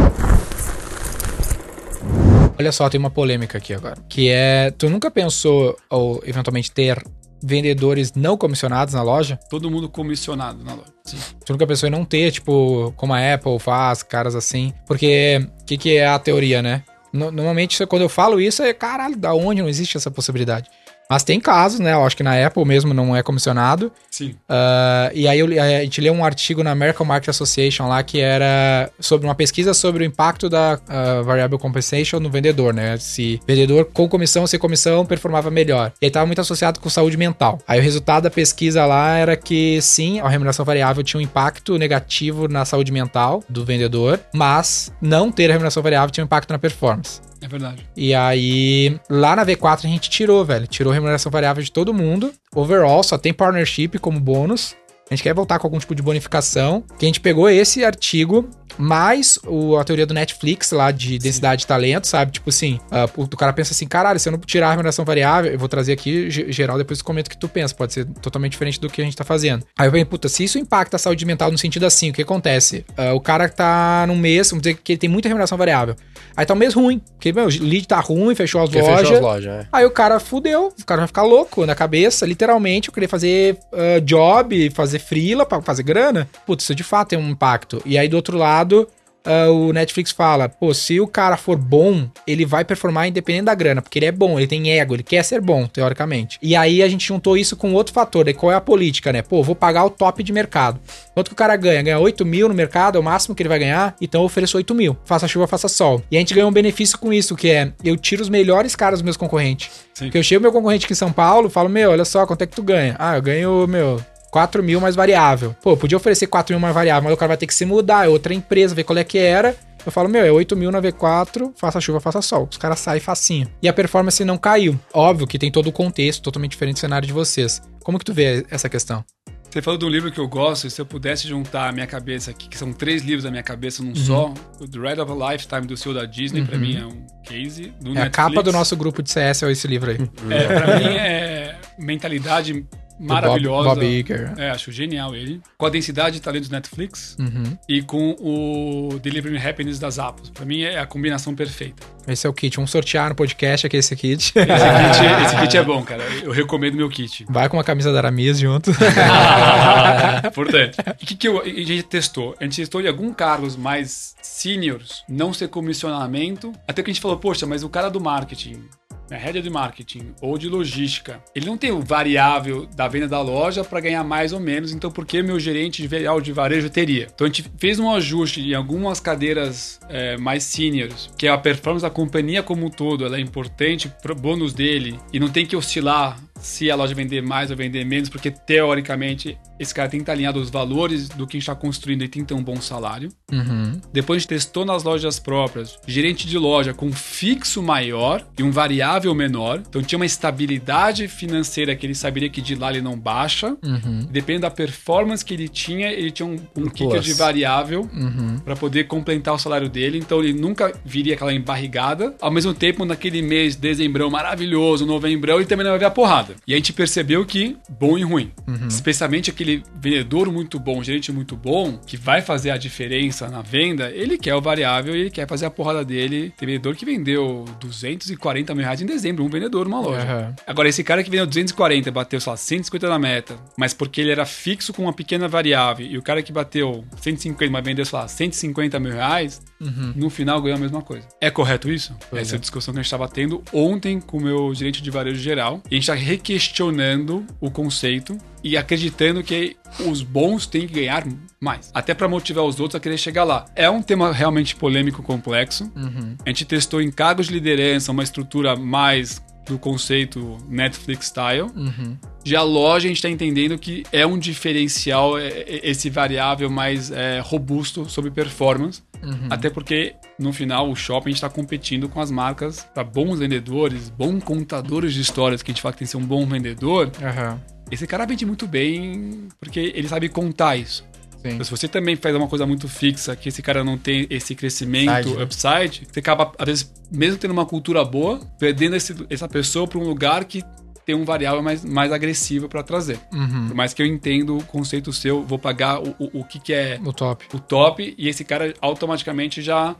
Olha 2.62 2.70
só, 2.70 2.88
tem 2.88 2.96
uma 2.98 3.10
polêmica 3.10 3.58
aqui 3.58 3.74
agora. 3.74 3.96
Que 4.08 4.28
é, 4.28 4.70
tu 4.70 4.88
nunca 4.88 5.10
pensou, 5.10 5.76
ou 5.90 6.22
eventualmente 6.24 6.70
ter 6.70 7.02
vendedores 7.42 8.12
não 8.14 8.36
comissionados 8.36 8.94
na 8.94 9.02
loja? 9.02 9.36
Todo 9.50 9.68
mundo 9.68 9.88
comissionado 9.88 10.62
na 10.62 10.74
loja. 10.74 10.92
Sim. 11.04 11.16
Tu 11.44 11.52
nunca 11.52 11.66
pensou 11.66 11.88
em 11.88 11.90
não 11.90 12.04
ter, 12.04 12.30
tipo, 12.30 12.94
como 12.96 13.12
a 13.12 13.34
Apple 13.34 13.58
faz, 13.58 14.04
caras 14.04 14.36
assim? 14.36 14.72
Porque 14.86 15.44
o 15.60 15.64
que, 15.64 15.76
que 15.76 15.96
é 15.96 16.06
a 16.06 16.20
teoria, 16.20 16.62
né? 16.62 16.84
No, 17.12 17.32
normalmente, 17.32 17.84
quando 17.86 18.02
eu 18.02 18.08
falo 18.08 18.40
isso, 18.40 18.62
é 18.62 18.72
caralho, 18.72 19.16
da 19.16 19.34
onde 19.34 19.60
não 19.60 19.68
existe 19.68 19.96
essa 19.96 20.08
possibilidade? 20.08 20.70
Mas 21.12 21.22
tem 21.22 21.38
casos, 21.38 21.78
né? 21.78 21.92
Eu 21.92 22.06
acho 22.06 22.16
que 22.16 22.22
na 22.22 22.46
Apple 22.46 22.64
mesmo 22.64 22.94
não 22.94 23.14
é 23.14 23.22
comissionado. 23.22 23.92
Sim. 24.10 24.30
Uh, 24.48 25.12
e 25.12 25.28
aí 25.28 25.40
eu, 25.40 25.46
a 25.62 25.82
gente 25.82 26.00
leu 26.00 26.14
um 26.14 26.24
artigo 26.24 26.62
na 26.62 26.70
American 26.70 27.04
Market 27.04 27.28
Association 27.28 27.86
lá 27.86 28.02
que 28.02 28.18
era 28.18 28.90
sobre 28.98 29.26
uma 29.26 29.34
pesquisa 29.34 29.74
sobre 29.74 30.04
o 30.04 30.06
impacto 30.06 30.48
da 30.48 30.78
uh, 30.88 31.22
Variable 31.22 31.58
Compensation 31.58 32.18
no 32.18 32.30
vendedor, 32.30 32.72
né? 32.72 32.96
Se 32.96 33.38
vendedor 33.46 33.90
com 33.92 34.08
comissão 34.08 34.40
ou 34.40 34.48
sem 34.48 34.58
comissão 34.58 35.04
performava 35.04 35.50
melhor. 35.50 35.92
E 36.00 36.06
aí 36.06 36.08
estava 36.08 36.24
muito 36.24 36.40
associado 36.40 36.80
com 36.80 36.88
saúde 36.88 37.18
mental. 37.18 37.58
Aí 37.68 37.78
o 37.78 37.82
resultado 37.82 38.22
da 38.22 38.30
pesquisa 38.30 38.86
lá 38.86 39.18
era 39.18 39.36
que 39.36 39.82
sim, 39.82 40.18
a 40.18 40.30
remuneração 40.30 40.64
variável 40.64 41.04
tinha 41.04 41.20
um 41.20 41.22
impacto 41.22 41.76
negativo 41.76 42.48
na 42.48 42.64
saúde 42.64 42.90
mental 42.90 43.44
do 43.50 43.66
vendedor, 43.66 44.18
mas 44.32 44.90
não 44.98 45.30
ter 45.30 45.50
a 45.50 45.52
remuneração 45.52 45.82
variável 45.82 46.10
tinha 46.10 46.24
um 46.24 46.26
impacto 46.26 46.52
na 46.52 46.58
performance. 46.58 47.20
É 47.42 47.48
verdade. 47.48 47.86
E 47.96 48.14
aí, 48.14 48.98
lá 49.10 49.34
na 49.34 49.44
V4 49.44 49.84
a 49.84 49.88
gente 49.88 50.08
tirou, 50.08 50.44
velho. 50.44 50.66
Tirou 50.66 50.92
remuneração 50.92 51.30
variável 51.30 51.62
de 51.62 51.72
todo 51.72 51.92
mundo. 51.92 52.32
Overall, 52.54 53.02
só 53.02 53.18
tem 53.18 53.32
partnership 53.32 53.98
como 53.98 54.20
bônus. 54.20 54.76
A 55.12 55.14
gente 55.14 55.22
quer 55.22 55.34
voltar 55.34 55.58
com 55.58 55.66
algum 55.66 55.78
tipo 55.78 55.94
de 55.94 56.02
bonificação. 56.02 56.82
Que 56.98 57.04
a 57.04 57.08
gente 57.08 57.20
pegou 57.20 57.48
esse 57.48 57.84
artigo 57.84 58.48
mais 58.78 59.38
o, 59.46 59.76
a 59.76 59.84
teoria 59.84 60.06
do 60.06 60.14
Netflix 60.14 60.70
lá 60.70 60.90
de 60.90 61.18
densidade 61.18 61.62
Sim. 61.62 61.64
de 61.64 61.66
talento, 61.66 62.06
sabe? 62.06 62.32
Tipo 62.32 62.50
assim, 62.50 62.80
uh, 62.90 63.22
o 63.22 63.36
cara 63.36 63.52
pensa 63.52 63.72
assim, 63.72 63.86
caralho, 63.86 64.18
se 64.18 64.28
eu 64.28 64.32
não 64.32 64.38
tirar 64.38 64.68
a 64.68 64.70
remuneração 64.70 65.04
variável, 65.04 65.52
eu 65.52 65.58
vou 65.58 65.68
trazer 65.68 65.92
aqui, 65.92 66.30
geral, 66.30 66.78
depois 66.78 67.02
comento 67.02 67.28
o 67.28 67.30
que 67.30 67.36
tu 67.36 67.48
pensa, 67.48 67.74
pode 67.74 67.92
ser 67.92 68.06
totalmente 68.20 68.52
diferente 68.52 68.80
do 68.80 68.88
que 68.88 69.00
a 69.00 69.04
gente 69.04 69.16
tá 69.16 69.24
fazendo. 69.24 69.64
Aí 69.78 69.86
eu 69.86 69.92
pensei, 69.92 70.04
puta, 70.04 70.28
se 70.28 70.44
isso 70.44 70.58
impacta 70.58 70.96
a 70.96 70.98
saúde 70.98 71.24
mental 71.24 71.50
no 71.50 71.58
sentido 71.58 71.86
assim, 71.86 72.10
o 72.10 72.12
que 72.12 72.22
acontece? 72.22 72.84
Uh, 72.90 73.14
o 73.14 73.20
cara 73.20 73.48
tá 73.48 74.04
num 74.06 74.16
mês, 74.16 74.50
vamos 74.50 74.62
dizer 74.62 74.76
que 74.76 74.92
ele 74.92 74.98
tem 74.98 75.10
muita 75.10 75.28
remuneração 75.28 75.58
variável. 75.58 75.96
Aí 76.36 76.46
tá 76.46 76.54
um 76.54 76.56
mês 76.56 76.74
ruim, 76.74 76.98
porque, 76.98 77.32
meu, 77.32 77.44
o 77.44 77.48
lead 77.48 77.86
tá 77.86 78.00
ruim, 78.00 78.34
fechou 78.34 78.62
as 78.62 78.70
porque 78.70 78.80
lojas. 78.80 79.00
Fechou 79.00 79.16
as 79.16 79.22
lojas 79.22 79.52
é. 79.52 79.66
Aí 79.70 79.84
o 79.84 79.90
cara 79.90 80.18
fudeu, 80.18 80.72
o 80.80 80.86
cara 80.86 81.00
vai 81.02 81.08
ficar 81.08 81.22
louco 81.22 81.66
na 81.66 81.74
cabeça, 81.74 82.24
literalmente, 82.24 82.88
eu 82.88 82.94
queria 82.94 83.08
fazer 83.08 83.58
uh, 83.72 84.00
job, 84.00 84.70
fazer 84.70 84.98
freela 85.02 85.44
pra 85.44 85.60
fazer 85.60 85.82
grana. 85.82 86.28
Putz, 86.46 86.64
isso 86.64 86.74
de 86.74 86.82
fato 86.82 87.08
tem 87.08 87.18
um 87.18 87.30
impacto. 87.30 87.82
E 87.84 87.98
aí 87.98 88.08
do 88.08 88.16
outro 88.16 88.38
lado, 88.38 88.88
uh, 89.26 89.52
o 89.52 89.72
Netflix 89.72 90.10
fala, 90.10 90.48
pô, 90.48 90.72
se 90.74 91.00
o 91.00 91.06
cara 91.06 91.36
for 91.36 91.56
bom, 91.56 92.08
ele 92.26 92.44
vai 92.44 92.64
performar 92.64 93.08
independente 93.08 93.44
da 93.44 93.54
grana, 93.54 93.82
porque 93.82 93.98
ele 93.98 94.06
é 94.06 94.12
bom, 94.12 94.38
ele 94.38 94.46
tem 94.46 94.78
ego, 94.78 94.94
ele 94.94 95.02
quer 95.02 95.22
ser 95.24 95.40
bom, 95.40 95.66
teoricamente. 95.66 96.38
E 96.42 96.54
aí 96.54 96.82
a 96.82 96.88
gente 96.88 97.06
juntou 97.06 97.36
isso 97.36 97.56
com 97.56 97.72
outro 97.74 97.92
fator, 97.92 98.24
daí 98.24 98.34
qual 98.34 98.52
é 98.52 98.54
a 98.54 98.60
política, 98.60 99.12
né? 99.12 99.22
Pô, 99.22 99.42
vou 99.42 99.54
pagar 99.54 99.84
o 99.84 99.90
top 99.90 100.22
de 100.22 100.32
mercado. 100.32 100.80
Quanto 101.14 101.28
que 101.28 101.34
o 101.34 101.36
cara 101.36 101.56
ganha? 101.56 101.82
Ganha 101.82 101.98
8 101.98 102.24
mil 102.24 102.48
no 102.48 102.54
mercado, 102.54 102.96
é 102.96 103.00
o 103.00 103.04
máximo 103.04 103.34
que 103.34 103.42
ele 103.42 103.48
vai 103.48 103.58
ganhar, 103.58 103.94
então 104.00 104.22
eu 104.22 104.26
ofereço 104.26 104.56
8 104.56 104.74
mil. 104.74 104.96
Faça 105.04 105.28
chuva, 105.28 105.46
faça 105.46 105.68
sol. 105.68 106.02
E 106.10 106.16
a 106.16 106.20
gente 106.20 106.34
ganha 106.34 106.46
um 106.46 106.52
benefício 106.52 106.98
com 106.98 107.12
isso, 107.12 107.36
que 107.36 107.50
é, 107.50 107.72
eu 107.84 107.96
tiro 107.96 108.22
os 108.22 108.28
melhores 108.28 108.74
caras 108.74 109.00
dos 109.00 109.04
meus 109.04 109.16
concorrentes. 109.16 109.70
Sim. 109.94 110.06
Porque 110.06 110.18
eu 110.18 110.22
chego 110.22 110.42
meu 110.42 110.52
concorrente 110.52 110.84
aqui 110.84 110.94
em 110.94 110.96
São 110.96 111.12
Paulo, 111.12 111.50
falo, 111.50 111.68
meu, 111.68 111.90
olha 111.90 112.04
só, 112.04 112.26
quanto 112.26 112.42
é 112.42 112.46
que 112.46 112.56
tu 112.56 112.62
ganha? 112.62 112.96
Ah, 112.98 113.16
eu 113.16 113.22
ganho, 113.22 113.66
meu, 113.66 114.00
4 114.32 114.62
mil 114.62 114.80
mais 114.80 114.96
variável. 114.96 115.54
Pô, 115.62 115.76
podia 115.76 115.96
oferecer 115.96 116.26
4 116.26 116.54
mil 116.54 116.60
mais 116.60 116.74
variável, 116.74 117.04
mas 117.04 117.12
o 117.12 117.16
cara 117.18 117.28
vai 117.28 117.36
ter 117.36 117.46
que 117.46 117.54
se 117.54 117.66
mudar, 117.66 118.06
é 118.06 118.08
outra 118.08 118.32
empresa, 118.32 118.74
ver 118.74 118.82
qual 118.82 118.98
é 118.98 119.04
que 119.04 119.18
era. 119.18 119.54
Eu 119.84 119.92
falo, 119.92 120.08
meu, 120.08 120.24
é 120.24 120.32
8 120.32 120.56
mil 120.56 120.70
na 120.72 120.80
V4, 120.80 121.52
faça 121.54 121.80
chuva, 121.80 122.00
faça 122.00 122.22
sol. 122.22 122.48
Os 122.50 122.56
caras 122.56 122.80
saem 122.80 123.00
facinho. 123.00 123.46
E 123.60 123.68
a 123.68 123.72
performance 123.72 124.24
não 124.24 124.38
caiu. 124.38 124.78
Óbvio 124.94 125.26
que 125.26 125.38
tem 125.38 125.52
todo 125.52 125.66
o 125.66 125.72
contexto, 125.72 126.22
totalmente 126.22 126.52
diferente 126.52 126.76
do 126.76 126.80
cenário 126.80 127.06
de 127.06 127.12
vocês. 127.12 127.60
Como 127.84 127.98
que 127.98 128.04
tu 128.04 128.14
vê 128.14 128.46
essa 128.48 128.68
questão? 128.68 129.04
Você 129.50 129.60
falou 129.60 129.76
de 129.76 129.84
um 129.84 129.88
livro 129.88 130.10
que 130.10 130.18
eu 130.18 130.26
gosto, 130.26 130.66
e 130.66 130.70
se 130.70 130.80
eu 130.80 130.86
pudesse 130.86 131.28
juntar 131.28 131.68
a 131.68 131.72
minha 131.72 131.86
cabeça 131.86 132.30
aqui, 132.30 132.48
que 132.48 132.56
são 132.56 132.72
três 132.72 133.02
livros 133.02 133.24
da 133.24 133.30
minha 133.30 133.42
cabeça 133.42 133.82
num 133.82 133.90
uhum. 133.90 133.96
só, 133.96 134.34
o 134.58 134.64
Ride 134.64 134.98
of 134.98 135.12
a 135.12 135.32
Lifetime 135.32 135.66
do 135.66 135.76
CEO 135.76 135.92
da 135.92 136.06
Disney, 136.06 136.40
uhum. 136.40 136.46
pra 136.46 136.56
mim 136.56 136.76
é 136.78 136.86
um 136.86 137.06
case 137.22 137.64
do 137.82 137.90
é 137.90 137.94
Netflix. 137.94 138.06
A 138.06 138.10
capa 138.10 138.42
do 138.42 138.50
nosso 138.50 138.74
grupo 138.76 139.02
de 139.02 139.10
CS 139.10 139.42
é 139.42 139.52
esse 139.52 139.68
livro 139.68 139.90
aí. 139.90 139.98
É, 140.30 140.46
pra 140.46 140.78
mim 140.78 140.96
é 140.96 141.60
mentalidade 141.78 142.66
maravilhosa. 143.02 143.70
Bob, 143.70 143.80
Bob 143.80 143.86
Iger. 143.86 144.34
É, 144.36 144.50
acho 144.50 144.70
genial 144.70 145.14
ele. 145.14 145.40
Com 145.58 145.66
a 145.66 145.70
densidade 145.70 146.16
de 146.16 146.22
talentos 146.22 146.48
Netflix 146.48 147.16
uhum. 147.18 147.56
e 147.68 147.82
com 147.82 148.16
o 148.20 148.98
Delivering 149.00 149.38
Happiness 149.38 149.78
das 149.78 149.98
Apples. 149.98 150.30
Pra 150.30 150.44
mim 150.44 150.62
é 150.62 150.78
a 150.78 150.86
combinação 150.86 151.34
perfeita. 151.34 151.82
Esse 152.06 152.26
é 152.26 152.30
o 152.30 152.32
kit. 152.32 152.56
Vamos 152.56 152.70
sortear 152.70 153.10
no 153.10 153.14
podcast 153.14 153.66
aqui 153.66 153.76
esse 153.76 153.94
kit. 153.94 154.32
Esse 154.34 154.34
kit, 154.34 154.44
esse 155.24 155.36
kit 155.36 155.56
é 155.56 155.62
bom, 155.62 155.82
cara. 155.82 156.02
Eu 156.22 156.32
recomendo 156.32 156.74
meu 156.74 156.88
kit. 156.88 157.24
Vai 157.28 157.48
com 157.48 157.56
uma 157.56 157.64
camisa 157.64 157.92
da 157.92 157.98
Aramis 157.98 158.38
junto. 158.38 158.70
Importante. 160.26 160.78
O 160.80 161.06
que, 161.06 161.14
que 161.14 161.28
eu, 161.28 161.40
a 161.40 161.44
gente 161.44 161.82
testou? 161.84 162.34
A 162.40 162.44
gente 162.44 162.56
testou 162.56 162.80
em 162.80 162.88
alguns 162.88 163.14
cargos 163.14 163.56
mais 163.56 164.14
seniors, 164.22 165.04
não 165.08 165.32
ser 165.32 165.48
comissionamento. 165.48 166.52
Até 166.66 166.82
que 166.82 166.90
a 166.90 166.92
gente 166.92 167.02
falou, 167.02 167.16
poxa, 167.16 167.46
mas 167.46 167.62
o 167.62 167.68
cara 167.68 167.88
do 167.88 168.00
marketing 168.00 168.64
né, 169.10 169.16
head 169.16 169.40
de 169.40 169.50
marketing 169.50 170.14
ou 170.20 170.38
de 170.38 170.48
logística, 170.48 171.22
ele 171.34 171.46
não 171.46 171.56
tem 171.56 171.70
o 171.70 171.80
variável 171.80 172.66
da 172.66 172.88
venda 172.88 173.08
da 173.08 173.20
loja 173.20 173.64
para 173.64 173.80
ganhar 173.80 174.04
mais 174.04 174.32
ou 174.32 174.40
menos, 174.40 174.72
então 174.72 174.90
por 174.90 175.06
que 175.06 175.22
meu 175.22 175.38
gerente 175.38 175.86
de, 175.86 176.32
varejo 176.32 176.70
teria? 176.70 177.08
Então 177.14 177.26
a 177.26 177.28
gente 177.28 177.44
fez 177.58 177.78
um 177.78 177.90
ajuste 177.90 178.40
em 178.40 178.54
algumas 178.54 179.00
cadeiras 179.00 179.80
é, 179.88 180.16
mais 180.16 180.44
seniors, 180.44 181.10
que 181.16 181.26
é 181.26 181.30
a 181.30 181.38
performance 181.38 181.82
da 181.82 181.90
companhia 181.90 182.42
como 182.42 182.66
um 182.66 182.70
todo, 182.70 183.04
ela 183.04 183.16
é 183.16 183.20
importante 183.20 183.92
para 184.02 184.12
o 184.12 184.16
bônus 184.16 184.52
dele 184.52 184.98
e 185.12 185.20
não 185.20 185.28
tem 185.28 185.46
que 185.46 185.56
oscilar 185.56 186.18
se 186.42 186.70
a 186.70 186.74
loja 186.74 186.94
vender 186.94 187.22
mais 187.22 187.50
ou 187.50 187.56
vender 187.56 187.84
menos, 187.84 188.08
porque 188.08 188.30
teoricamente 188.30 189.38
esse 189.58 189.72
cara 189.72 189.88
tem 189.88 190.00
que 190.00 190.02
estar 190.02 190.12
alinhado 190.12 190.38
aos 190.38 190.50
valores 190.50 191.08
do 191.08 191.26
que 191.26 191.36
a 191.36 191.38
gente 191.38 191.48
está 191.48 191.54
construindo 191.54 192.02
e 192.02 192.08
tem 192.08 192.22
que 192.22 192.28
ter 192.28 192.34
um 192.34 192.42
bom 192.42 192.60
salário. 192.60 193.08
Uhum. 193.30 193.80
Depois 193.92 194.16
a 194.16 194.20
gente 194.20 194.28
testou 194.28 194.64
nas 194.64 194.82
lojas 194.82 195.18
próprias, 195.18 195.78
gerente 195.86 196.26
de 196.26 196.36
loja 196.36 196.74
com 196.74 196.92
fixo 196.92 197.62
maior 197.62 198.26
e 198.36 198.42
um 198.42 198.50
variável 198.50 199.14
menor. 199.14 199.62
Então 199.66 199.82
tinha 199.82 199.98
uma 199.98 200.06
estabilidade 200.06 201.06
financeira 201.06 201.76
que 201.76 201.86
ele 201.86 201.94
saberia 201.94 202.28
que 202.28 202.40
de 202.40 202.54
lá 202.56 202.70
ele 202.70 202.82
não 202.82 202.98
baixa. 202.98 203.56
Uhum. 203.62 204.06
Dependendo 204.10 204.42
da 204.42 204.50
performance 204.50 205.24
que 205.24 205.32
ele 205.32 205.48
tinha, 205.48 205.90
ele 205.92 206.10
tinha 206.10 206.26
um, 206.26 206.36
um 206.56 206.68
kicker 206.68 207.00
de 207.00 207.12
variável 207.12 207.88
uhum. 207.92 208.40
para 208.40 208.56
poder 208.56 208.84
complementar 208.84 209.34
o 209.34 209.38
salário 209.38 209.68
dele. 209.68 209.98
Então 209.98 210.20
ele 210.20 210.32
nunca 210.32 210.72
viria 210.84 211.14
aquela 211.14 211.32
embarrigada. 211.32 212.16
Ao 212.20 212.30
mesmo 212.30 212.52
tempo, 212.52 212.84
naquele 212.84 213.22
mês, 213.22 213.54
dezembrão 213.54 214.10
maravilhoso, 214.10 214.84
novembrão, 214.84 215.36
ele 215.36 215.46
também 215.46 215.64
não 215.64 215.72
vai 215.72 215.78
ver 215.78 215.84
a 215.86 215.90
porrada. 215.90 216.31
E 216.46 216.52
a 216.52 216.56
gente 216.56 216.72
percebeu 216.72 217.24
que 217.24 217.56
bom 217.68 217.98
e 217.98 218.02
ruim. 218.02 218.32
Uhum. 218.46 218.68
Especialmente 218.68 219.30
aquele 219.30 219.62
vendedor 219.76 220.30
muito 220.30 220.58
bom, 220.58 220.82
gerente 220.82 221.12
muito 221.12 221.36
bom, 221.36 221.78
que 221.78 221.96
vai 221.96 222.20
fazer 222.20 222.50
a 222.50 222.56
diferença 222.56 223.28
na 223.28 223.42
venda, 223.42 223.90
ele 223.90 224.18
quer 224.18 224.34
o 224.34 224.40
variável 224.40 224.94
e 224.96 225.00
ele 225.00 225.10
quer 225.10 225.28
fazer 225.28 225.46
a 225.46 225.50
porrada 225.50 225.84
dele. 225.84 226.32
Tem 226.36 226.46
vendedor 226.46 226.76
que 226.76 226.84
vendeu 226.84 227.44
240 227.60 228.54
mil 228.54 228.64
reais 228.64 228.80
em 228.80 228.86
dezembro, 228.86 229.24
um 229.24 229.28
vendedor 229.28 229.68
numa 229.68 229.80
loja. 229.80 230.04
Uhum. 230.04 230.34
Agora, 230.46 230.68
esse 230.68 230.82
cara 230.82 231.02
que 231.02 231.10
vendeu 231.10 231.26
240 231.26 231.90
bateu, 231.90 232.20
sei 232.20 232.30
lá, 232.30 232.36
150 232.36 232.88
na 232.88 232.98
meta, 232.98 233.36
mas 233.56 233.74
porque 233.74 234.00
ele 234.00 234.10
era 234.10 234.24
fixo 234.26 234.72
com 234.72 234.82
uma 234.82 234.92
pequena 234.92 235.28
variável, 235.28 235.86
e 235.86 235.96
o 235.98 236.02
cara 236.02 236.22
que 236.22 236.32
bateu 236.32 236.84
150, 237.00 237.50
mas 237.50 237.64
vendeu, 237.64 237.84
sei 237.84 237.98
lá, 237.98 238.08
150 238.08 238.80
mil 238.80 238.92
reais, 238.92 239.40
uhum. 239.62 239.92
no 239.94 240.10
final 240.10 240.40
ganhou 240.42 240.56
a 240.56 240.60
mesma 240.60 240.82
coisa. 240.82 241.06
É 241.20 241.30
correto 241.30 241.70
isso? 241.70 241.96
Pois 242.10 242.22
Essa 242.22 242.36
é 242.36 242.38
discussão 242.38 242.74
que 242.74 242.80
a 242.80 242.82
gente 242.82 242.86
estava 242.88 243.08
tendo 243.08 243.42
ontem 243.52 244.00
com 244.00 244.18
o 244.18 244.20
meu 244.20 244.54
gerente 244.54 244.82
de 244.82 244.90
varejo 244.90 245.20
geral. 245.20 245.62
E 245.70 245.76
a 245.76 245.80
gente 245.80 245.90
está 245.90 246.22
questionando 246.22 247.24
o 247.40 247.50
conceito 247.50 248.18
e 248.42 248.56
acreditando 248.56 249.22
que 249.22 249.56
os 249.86 250.02
bons 250.02 250.46
têm 250.46 250.66
que 250.66 250.74
ganhar 250.74 251.06
mais. 251.40 251.70
Até 251.72 251.94
para 251.94 252.08
motivar 252.08 252.44
os 252.44 252.58
outros 252.58 252.76
a 252.76 252.80
querer 252.80 252.98
chegar 252.98 253.24
lá. 253.24 253.44
É 253.54 253.70
um 253.70 253.82
tema 253.82 254.12
realmente 254.12 254.56
polêmico 254.56 255.02
complexo. 255.02 255.70
Uhum. 255.76 256.16
A 256.24 256.28
gente 256.28 256.44
testou 256.44 256.80
em 256.80 256.90
cargos 256.90 257.26
de 257.26 257.32
liderança 257.32 257.92
uma 257.92 258.02
estrutura 258.02 258.56
mais 258.56 259.22
do 259.46 259.58
conceito 259.58 260.38
Netflix 260.48 261.06
style. 261.06 261.50
Uhum. 261.54 261.96
Já 262.24 262.40
a 262.40 262.44
loja 262.44 262.86
a 262.86 262.88
gente 262.88 262.98
está 262.98 263.08
entendendo 263.08 263.58
que 263.58 263.84
é 263.92 264.06
um 264.06 264.18
diferencial 264.18 265.18
é, 265.18 265.28
é, 265.28 265.70
esse 265.70 265.90
variável 265.90 266.48
mais 266.48 266.90
é, 266.90 267.20
robusto 267.20 267.88
sobre 267.88 268.10
performance. 268.10 268.82
Uhum. 269.02 269.28
Até 269.30 269.50
porque 269.50 269.94
no 270.18 270.32
final 270.32 270.70
o 270.70 270.76
shopping 270.76 271.10
está 271.10 271.28
competindo 271.28 271.88
com 271.88 272.00
as 272.00 272.10
marcas 272.10 272.66
para 272.72 272.84
bons 272.84 273.18
vendedores, 273.18 273.90
bons 273.90 274.22
contadores 274.22 274.94
de 274.94 275.00
histórias 275.00 275.42
que 275.42 275.50
a 275.50 275.52
gente 275.52 275.62
fala 275.62 275.72
que 275.72 275.80
tem 275.80 275.86
que 275.86 275.90
ser 275.90 275.96
um 275.96 276.06
bom 276.06 276.24
vendedor. 276.26 276.92
Uhum. 277.00 277.38
Esse 277.70 277.86
cara 277.86 278.06
vende 278.06 278.24
muito 278.24 278.46
bem 278.46 279.28
porque 279.40 279.72
ele 279.74 279.88
sabe 279.88 280.08
contar 280.08 280.56
isso. 280.56 280.84
Então, 281.24 281.44
se 281.44 281.50
você 281.50 281.68
também 281.68 281.94
faz 281.94 282.14
uma 282.16 282.26
coisa 282.26 282.44
muito 282.46 282.68
fixa, 282.68 283.14
que 283.14 283.28
esse 283.28 283.40
cara 283.42 283.62
não 283.62 283.78
tem 283.78 284.06
esse 284.10 284.34
crescimento 284.34 284.90
upside, 284.90 285.16
né? 285.16 285.22
upside 285.22 285.88
você 285.92 286.00
acaba, 286.00 286.32
às 286.38 286.46
vezes, 286.46 286.72
mesmo 286.90 287.18
tendo 287.18 287.30
uma 287.30 287.46
cultura 287.46 287.84
boa, 287.84 288.20
perdendo 288.38 288.74
esse, 288.74 288.94
essa 289.08 289.28
pessoa 289.28 289.68
para 289.68 289.78
um 289.78 289.84
lugar 289.84 290.24
que 290.24 290.42
tem 290.84 290.94
um 290.94 291.04
variável 291.04 291.42
mais, 291.42 291.64
mais 291.64 291.92
agressivo 291.92 292.48
para 292.48 292.62
trazer. 292.62 292.98
Uhum. 293.12 293.48
Por 293.48 293.54
mais 293.54 293.72
que 293.72 293.82
eu 293.82 293.86
entendo 293.86 294.36
o 294.36 294.44
conceito 294.44 294.92
seu, 294.92 295.22
vou 295.22 295.38
pagar 295.38 295.80
o, 295.80 295.94
o, 295.98 296.20
o 296.20 296.24
que, 296.24 296.38
que 296.38 296.52
é 296.52 296.80
o 296.84 296.92
top. 296.92 297.26
o 297.32 297.38
top, 297.38 297.94
e 297.96 298.08
esse 298.08 298.24
cara 298.24 298.54
automaticamente 298.60 299.40
já 299.40 299.76